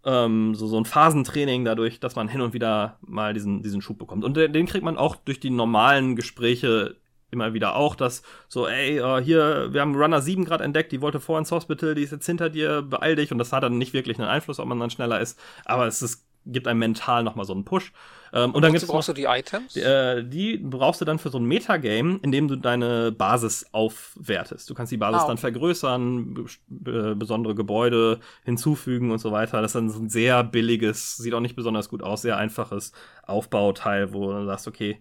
ähm, 0.06 0.56
so, 0.56 0.68
so 0.68 0.78
ein 0.78 0.86
Phasentraining 0.86 1.66
dadurch, 1.66 2.00
dass 2.00 2.16
man 2.16 2.28
hin 2.28 2.42
und 2.42 2.54
wieder 2.54 2.98
mal 3.02 3.34
diesen, 3.34 3.62
diesen 3.64 3.82
Schub 3.82 3.98
bekommt. 3.98 4.24
Und 4.24 4.38
den, 4.38 4.54
den 4.54 4.66
kriegt 4.66 4.84
man 4.84 4.98
auch 4.98 5.16
durch 5.16 5.40
die 5.40 5.50
normalen 5.50 6.16
Gespräche 6.16 6.96
immer 7.32 7.54
wieder 7.54 7.76
auch, 7.76 7.96
dass 7.96 8.24
so, 8.48 8.68
ey, 8.68 9.02
uh, 9.02 9.20
hier, 9.20 9.72
wir 9.72 9.82
haben 9.82 9.96
Runner 9.96 10.22
7 10.22 10.46
gerade 10.46 10.64
entdeckt, 10.64 10.92
die 10.92 11.02
wollte 11.02 11.20
vor 11.20 11.38
ins 11.38 11.52
Hospital, 11.52 11.96
die 11.96 12.04
ist 12.04 12.12
jetzt 12.12 12.26
hinter 12.26 12.50
dir, 12.50 12.82
beeil 12.82 13.16
dich. 13.16 13.32
Und 13.32 13.38
das 13.38 13.54
hat 13.54 13.64
dann 13.64 13.78
nicht 13.78 13.94
wirklich 13.94 14.20
einen 14.20 14.30
Einfluss, 14.30 14.60
ob 14.60 14.68
man 14.68 14.80
dann 14.80 14.90
schneller 14.90 15.20
ist. 15.20 15.40
Aber 15.66 15.86
es 15.86 16.02
ist, 16.02 16.26
gibt 16.52 16.68
einem 16.68 16.80
mental 16.80 17.24
nochmal 17.24 17.46
so 17.46 17.54
einen 17.54 17.66
Push. 17.66 17.92
Ähm, 18.32 18.54
und 18.54 18.62
dann 18.62 18.72
gibt's 18.72 18.88
brauchst 18.88 19.08
noch, 19.08 19.16
du 19.16 19.22
die 19.22 19.28
Items? 19.28 19.74
Die, 19.74 19.82
äh, 19.82 20.24
die 20.24 20.58
brauchst 20.58 21.02
du 21.02 21.06
dann 21.06 21.20
für 21.20 21.30
so 21.30 21.40
ein 21.40 21.46
Metagame, 21.46 22.20
in 22.22 22.32
dem 22.32 22.48
du 22.48 22.56
deine 22.56 23.12
Basis 23.12 23.66
aufwertest. 23.72 24.70
Du 24.70 24.74
kannst 24.74 24.92
die 24.92 24.98
Basis 24.98 25.22
ah, 25.22 25.24
okay. 25.24 25.32
dann 25.32 25.38
vergrößern, 25.38 26.46
be 26.68 27.16
besondere 27.16 27.56
Gebäude 27.56 28.20
hinzufügen 28.44 29.12
und 29.12 29.20
so 29.20 29.32
weiter. 29.32 29.62
Das 29.62 29.72
ist 29.72 29.76
dann 29.76 29.90
so 29.90 30.00
ein 30.00 30.10
sehr 30.10 30.44
billiges, 30.44 31.18
sieht 31.18 31.34
auch 31.34 31.40
nicht 31.40 31.56
besonders 31.56 31.90
gut 31.90 32.04
aus, 32.04 32.22
sehr 32.22 32.38
einfaches 32.38 32.92
Aufbauteil, 33.24 34.14
wo 34.14 34.32
du 34.32 34.46
sagst, 34.46 34.68
okay, 34.68 35.00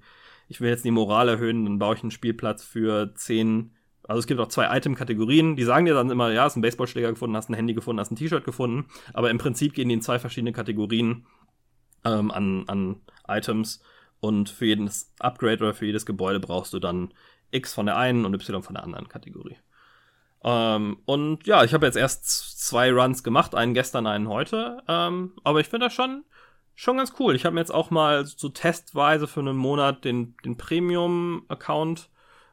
ich 0.49 0.61
will 0.61 0.71
jetzt 0.71 0.85
die 0.85 0.91
Moral 0.91 1.29
erhöhen, 1.29 1.65
dann 1.65 1.79
baue 1.79 1.95
ich 1.95 2.03
einen 2.03 2.11
Spielplatz 2.11 2.65
für 2.65 3.15
zehn. 3.15 3.73
Also 4.03 4.21
es 4.21 4.27
gibt 4.27 4.41
auch 4.41 4.49
zwei 4.49 4.75
Item-Kategorien, 4.75 5.55
die 5.57 5.65
sagen 5.65 5.85
dir 5.85 5.93
dann 5.93 6.11
immer, 6.11 6.33
ja, 6.33 6.45
hast 6.45 6.57
einen 6.57 6.63
Baseballschläger 6.63 7.11
gefunden, 7.11 7.37
hast 7.37 7.51
ein 7.51 7.55
Handy 7.55 7.75
gefunden, 7.75 8.01
hast 8.01 8.11
ein 8.11 8.17
T-Shirt 8.17 8.45
gefunden, 8.45 8.87
aber 9.13 9.31
im 9.31 9.37
Prinzip 9.37 9.75
gehen 9.75 9.89
die 9.89 9.95
in 9.97 10.01
zwei 10.01 10.19
verschiedene 10.19 10.53
Kategorien 10.53 11.27
ähm, 12.05 12.31
an, 12.31 12.65
an 12.69 13.01
Items 13.27 13.83
und 14.21 14.51
für 14.51 14.67
jedes 14.67 15.13
Upgrade 15.19 15.63
oder 15.63 15.75
für 15.75 15.87
jedes 15.87 16.07
Gebäude 16.07 16.41
brauchst 16.41 16.73
du 16.73 16.79
dann 16.79 17.13
X 17.51 17.75
von 17.75 17.87
der 17.87 17.97
einen 17.97 18.25
und 18.25 18.35
Y 18.35 18.63
von 18.63 18.75
der 18.75 18.85
anderen 18.85 19.09
Kategorie. 19.09 19.57
Ähm, 20.45 20.99
und 21.05 21.47
ja, 21.47 21.65
ich 21.65 21.75
habe 21.75 21.87
jetzt 21.87 21.97
erst 21.97 22.61
zwei 22.61 22.93
Runs 22.93 23.23
gemacht, 23.23 23.55
einen 23.55 23.75
gestern, 23.75 24.07
einen 24.07 24.29
heute, 24.29 24.83
ähm, 24.87 25.33
aber 25.45 25.61
ich 25.61 25.69
finde 25.69 25.87
das 25.87 25.95
schon 25.95 26.25
schon 26.79 26.97
ganz 26.97 27.13
cool. 27.19 27.35
Ich 27.35 27.45
habe 27.45 27.55
mir 27.55 27.61
jetzt 27.61 27.75
auch 27.75 27.91
mal 27.91 28.25
so 28.25 28.49
testweise 28.51 29.27
für 29.27 29.41
einen 29.41 29.57
Monat 29.57 30.05
den, 30.05 30.37
den 30.45 30.57
Premium-Account 30.57 32.09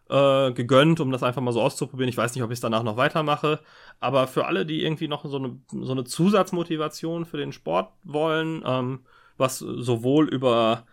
äh, 0.10 0.52
gegönnt, 0.52 1.00
um 1.00 1.12
das 1.12 1.22
einfach 1.22 1.44
mal 1.44 1.52
so 1.52 1.62
auszuprobieren. 1.62 2.10
Ich 2.10 2.18
weiß 2.18 2.34
nicht, 2.34 2.44
ob 2.44 2.50
ich 2.50 2.56
es 2.56 2.62
danach 2.62 2.82
noch 2.82 2.98
weitermache. 2.98 3.60
Aber 4.00 4.26
für 4.26 4.48
alle, 4.48 4.66
die 4.66 4.84
irgendwie 4.84 5.08
noch 5.08 5.26
so 5.26 5.38
eine, 5.38 5.60
so 5.70 5.92
eine 5.92 6.06
Zusatzmotivation 6.06 7.26
für 7.26 7.38
den 7.38 7.52
Sport 7.52 7.92
wollen, 8.04 8.64
ähm, 8.66 9.06
was 9.38 9.60
sowohl 9.60 10.28
über 10.30 10.86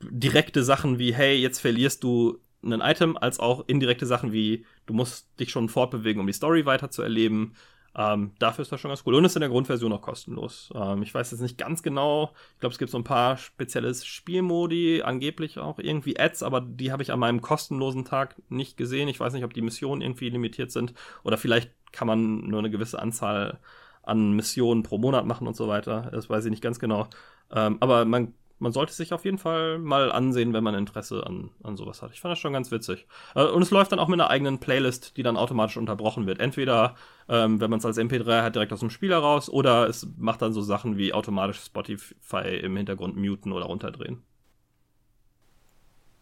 direkte 0.00 0.64
Sachen 0.64 0.98
wie, 0.98 1.14
hey, 1.14 1.36
jetzt 1.36 1.60
verlierst 1.60 2.02
du 2.04 2.38
ein 2.62 2.80
Item, 2.80 3.16
als 3.16 3.40
auch 3.40 3.64
indirekte 3.66 4.06
Sachen 4.06 4.32
wie, 4.32 4.64
du 4.86 4.94
musst 4.94 5.28
dich 5.38 5.50
schon 5.50 5.68
fortbewegen, 5.68 6.20
um 6.20 6.26
die 6.26 6.32
Story 6.32 6.64
weiter 6.66 6.90
zu 6.90 7.02
erleben, 7.02 7.54
ähm, 7.96 8.32
dafür 8.38 8.62
ist 8.62 8.72
das 8.72 8.80
schon 8.80 8.88
ganz 8.88 9.04
cool. 9.06 9.14
Und 9.14 9.24
ist 9.24 9.36
in 9.36 9.40
der 9.40 9.48
Grundversion 9.48 9.92
auch 9.92 10.00
kostenlos. 10.00 10.70
Ähm, 10.74 11.02
ich 11.02 11.14
weiß 11.14 11.30
jetzt 11.30 11.40
nicht 11.40 11.58
ganz 11.58 11.82
genau. 11.82 12.32
Ich 12.54 12.60
glaube, 12.60 12.72
es 12.72 12.78
gibt 12.78 12.90
so 12.90 12.98
ein 12.98 13.04
paar 13.04 13.36
spezielle 13.36 13.94
Spielmodi, 13.94 15.02
angeblich 15.02 15.58
auch 15.58 15.78
irgendwie 15.78 16.18
Ads, 16.18 16.42
aber 16.42 16.60
die 16.60 16.90
habe 16.90 17.02
ich 17.02 17.12
an 17.12 17.20
meinem 17.20 17.40
kostenlosen 17.40 18.04
Tag 18.04 18.36
nicht 18.48 18.76
gesehen. 18.76 19.08
Ich 19.08 19.20
weiß 19.20 19.32
nicht, 19.32 19.44
ob 19.44 19.54
die 19.54 19.62
Missionen 19.62 20.02
irgendwie 20.02 20.28
limitiert 20.28 20.72
sind 20.72 20.92
oder 21.22 21.36
vielleicht 21.38 21.70
kann 21.92 22.08
man 22.08 22.48
nur 22.48 22.58
eine 22.58 22.70
gewisse 22.70 22.98
Anzahl 22.98 23.60
an 24.06 24.32
Missionen 24.32 24.82
pro 24.82 24.98
Monat 24.98 25.26
machen 25.26 25.46
und 25.46 25.56
so 25.56 25.68
weiter. 25.68 26.10
Das 26.12 26.28
weiß 26.30 26.44
ich 26.44 26.50
nicht 26.50 26.62
ganz 26.62 26.78
genau. 26.78 27.08
Ähm, 27.50 27.78
aber 27.80 28.04
man 28.04 28.34
man 28.58 28.72
sollte 28.72 28.92
sich 28.92 29.12
auf 29.12 29.24
jeden 29.24 29.38
Fall 29.38 29.78
mal 29.78 30.12
ansehen, 30.12 30.52
wenn 30.52 30.64
man 30.64 30.74
Interesse 30.74 31.26
an, 31.26 31.50
an 31.62 31.76
sowas 31.76 32.02
hat. 32.02 32.12
Ich 32.12 32.20
fand 32.20 32.32
das 32.32 32.38
schon 32.38 32.52
ganz 32.52 32.70
witzig. 32.70 33.06
Äh, 33.34 33.44
und 33.44 33.62
es 33.62 33.70
läuft 33.70 33.92
dann 33.92 33.98
auch 33.98 34.08
mit 34.08 34.20
einer 34.20 34.30
eigenen 34.30 34.58
Playlist, 34.58 35.16
die 35.16 35.22
dann 35.22 35.36
automatisch 35.36 35.76
unterbrochen 35.76 36.26
wird. 36.26 36.40
Entweder, 36.40 36.94
ähm, 37.28 37.60
wenn 37.60 37.70
man 37.70 37.78
es 37.78 37.84
als 37.84 37.98
MP3 37.98 38.42
hat, 38.42 38.54
direkt 38.54 38.72
aus 38.72 38.80
dem 38.80 38.90
Spiel 38.90 39.10
heraus, 39.10 39.50
oder 39.50 39.88
es 39.88 40.08
macht 40.16 40.42
dann 40.42 40.52
so 40.52 40.62
Sachen 40.62 40.96
wie 40.96 41.12
automatisch 41.12 41.60
Spotify 41.60 42.56
im 42.62 42.76
Hintergrund 42.76 43.16
muten 43.16 43.52
oder 43.52 43.66
runterdrehen. 43.66 44.22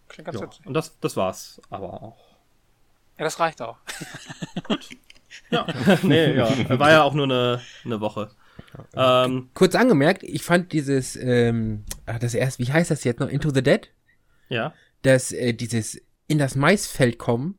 Klingt 0.09 0.27
ganz 0.27 0.41
ja. 0.41 0.47
witzig. 0.47 0.67
Und 0.67 0.75
das, 0.75 0.99
das 1.01 1.17
war's 1.17 1.61
aber 1.71 2.03
auch. 2.03 2.19
Ja, 3.19 3.25
das 3.25 3.39
reicht 3.39 3.63
auch. 3.63 3.77
Gut. 4.65 4.89
Ja. 5.51 5.67
nee, 6.03 6.35
ja. 6.35 6.79
War 6.79 6.91
ja 6.91 7.03
auch 7.03 7.15
nur 7.15 7.25
eine, 7.25 7.61
eine 7.85 8.01
Woche. 8.01 8.31
Ähm, 8.95 9.51
Kurz 9.55 9.75
angemerkt, 9.75 10.23
ich 10.23 10.43
fand 10.43 10.73
dieses, 10.73 11.17
ähm, 11.17 11.85
ah, 12.07 12.19
das 12.19 12.35
erst, 12.35 12.59
wie 12.59 12.73
heißt 12.73 12.91
das 12.91 13.05
jetzt 13.05 13.21
noch? 13.21 13.29
Into 13.29 13.51
the 13.51 13.63
Dead? 13.63 13.91
Ja. 14.49 14.73
Das, 15.03 15.33
äh, 15.33 15.53
dieses 15.53 16.01
in 16.29 16.39
das 16.39 16.55
Maisfeld 16.55 17.19
kommen, 17.19 17.59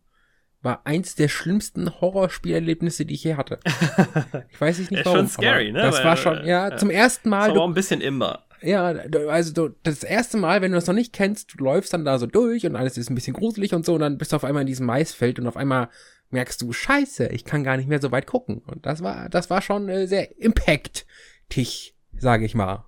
war 0.63 0.81
eins 0.85 1.15
der 1.15 1.27
schlimmsten 1.27 1.99
Horrorspielerlebnisse, 1.99 3.05
die 3.05 3.15
ich 3.15 3.23
je 3.23 3.35
hatte. 3.35 3.59
Ich 4.49 4.61
weiß 4.61 4.79
nicht, 4.79 5.05
warum. 5.05 5.19
Schon 5.19 5.27
scary, 5.27 5.71
ne? 5.71 5.81
Das 5.81 5.97
Weil, 5.97 6.05
war 6.05 6.17
schon, 6.17 6.37
ja, 6.45 6.69
ja, 6.69 6.77
zum 6.77 6.89
ersten 6.89 7.29
Mal. 7.29 7.49
Aber 7.49 7.61
auch 7.61 7.67
ein 7.67 7.73
bisschen 7.73 8.01
immer. 8.01 8.45
Ja, 8.61 8.85
also 9.29 9.53
du, 9.53 9.75
das 9.83 10.03
erste 10.03 10.37
Mal, 10.37 10.61
wenn 10.61 10.71
du 10.71 10.77
das 10.77 10.87
noch 10.87 10.93
nicht 10.93 11.11
kennst, 11.11 11.53
du 11.53 11.63
läufst 11.65 11.93
dann 11.93 12.05
da 12.05 12.17
so 12.17 12.27
durch 12.27 12.65
und 12.65 12.77
alles 12.77 12.97
ist 12.97 13.09
ein 13.09 13.15
bisschen 13.15 13.33
gruselig 13.33 13.73
und 13.73 13.85
so 13.85 13.95
und 13.95 13.99
dann 13.99 14.17
bist 14.17 14.31
du 14.31 14.37
auf 14.37 14.45
einmal 14.45 14.61
in 14.61 14.67
diesem 14.67 14.85
Maisfeld 14.85 15.37
und 15.37 15.47
auf 15.47 15.57
einmal 15.57 15.89
merkst 16.33 16.61
du, 16.61 16.73
scheiße, 16.73 17.27
ich 17.27 17.45
kann 17.45 17.63
gar 17.63 17.77
nicht 17.77 17.87
mehr 17.87 18.01
so 18.01 18.11
weit 18.11 18.27
gucken. 18.27 18.61
Und 18.65 18.85
das 18.85 19.01
war, 19.01 19.29
das 19.29 19.49
war 19.49 19.61
schon 19.61 19.87
äh, 19.87 20.07
sehr 20.07 20.37
impactig, 20.39 21.95
sage 22.17 22.45
ich 22.45 22.55
mal. 22.55 22.85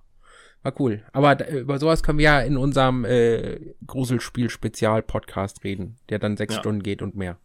War 0.62 0.80
cool. 0.80 1.04
Aber 1.12 1.48
über 1.48 1.78
sowas 1.78 2.02
können 2.02 2.18
wir 2.18 2.24
ja 2.24 2.40
in 2.40 2.56
unserem 2.56 3.04
äh, 3.04 3.74
Gruselspiel-Spezial-Podcast 3.86 5.62
reden, 5.64 5.96
der 6.08 6.18
dann 6.18 6.36
sechs 6.36 6.54
ja. 6.54 6.60
Stunden 6.60 6.82
geht 6.82 7.02
und 7.02 7.14
mehr. 7.14 7.38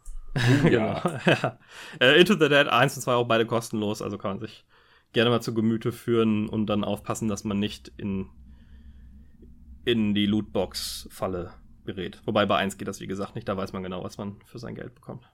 ja. 0.70 1.20
ja. 1.26 1.60
Äh, 2.00 2.20
Into 2.20 2.34
the 2.34 2.50
Dead 2.50 2.68
1 2.68 2.96
und 2.96 3.04
2 3.04 3.14
auch 3.14 3.28
beide 3.28 3.46
kostenlos, 3.46 4.02
also 4.02 4.18
kann 4.18 4.32
man 4.32 4.40
sich 4.40 4.66
gerne 5.14 5.30
mal 5.30 5.42
zu 5.42 5.54
Gemüte 5.54 5.92
führen 5.92 6.50
und 6.50 6.66
dann 6.68 6.84
aufpassen, 6.84 7.28
dass 7.28 7.44
man 7.44 7.60
nicht 7.60 7.92
in, 7.98 8.28
in 9.86 10.14
die 10.14 10.26
Lootbox-Falle 10.26 11.54
gerät. 11.86 12.22
Wobei 12.26 12.46
bei 12.46 12.58
1 12.58 12.78
geht 12.78 12.88
das, 12.88 13.02
wie 13.02 13.08
gesagt, 13.08 13.36
nicht, 13.36 13.48
da 13.48 13.58
weiß 13.58 13.74
man 13.74 13.84
genau, 13.84 14.04
was 14.04 14.18
man 14.18 14.38
für 14.46 14.60
sein 14.60 14.76
Geld 14.76 14.96
bekommt. 14.96 15.30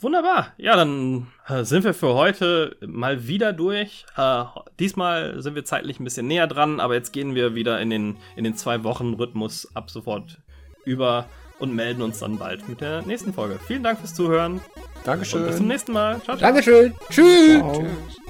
Wunderbar. 0.00 0.52
Ja, 0.56 0.76
dann 0.76 1.26
äh, 1.48 1.64
sind 1.64 1.84
wir 1.84 1.94
für 1.94 2.14
heute 2.14 2.76
mal 2.86 3.26
wieder 3.26 3.52
durch. 3.52 4.04
Äh, 4.16 4.44
diesmal 4.78 5.40
sind 5.42 5.54
wir 5.54 5.64
zeitlich 5.64 6.00
ein 6.00 6.04
bisschen 6.04 6.26
näher 6.26 6.46
dran, 6.46 6.80
aber 6.80 6.94
jetzt 6.94 7.12
gehen 7.12 7.34
wir 7.34 7.54
wieder 7.54 7.80
in 7.80 7.90
den, 7.90 8.16
in 8.36 8.44
den 8.44 8.54
zwei 8.54 8.82
Wochen 8.84 9.14
Rhythmus 9.14 9.68
ab 9.74 9.90
sofort 9.90 10.38
über 10.84 11.26
und 11.58 11.74
melden 11.74 12.02
uns 12.02 12.18
dann 12.18 12.38
bald 12.38 12.68
mit 12.68 12.80
der 12.80 13.02
nächsten 13.02 13.32
Folge. 13.34 13.58
Vielen 13.66 13.82
Dank 13.82 13.98
fürs 13.98 14.14
Zuhören. 14.14 14.60
Dankeschön. 15.04 15.42
Und 15.42 15.46
bis 15.48 15.56
zum 15.56 15.68
nächsten 15.68 15.92
Mal. 15.92 16.14
Ciao, 16.22 16.36
ciao. 16.36 16.48
Dankeschön. 16.52 16.94
Tschüss. 17.10 17.58
Ciao. 17.58 17.82
Tschüss. 17.82 18.29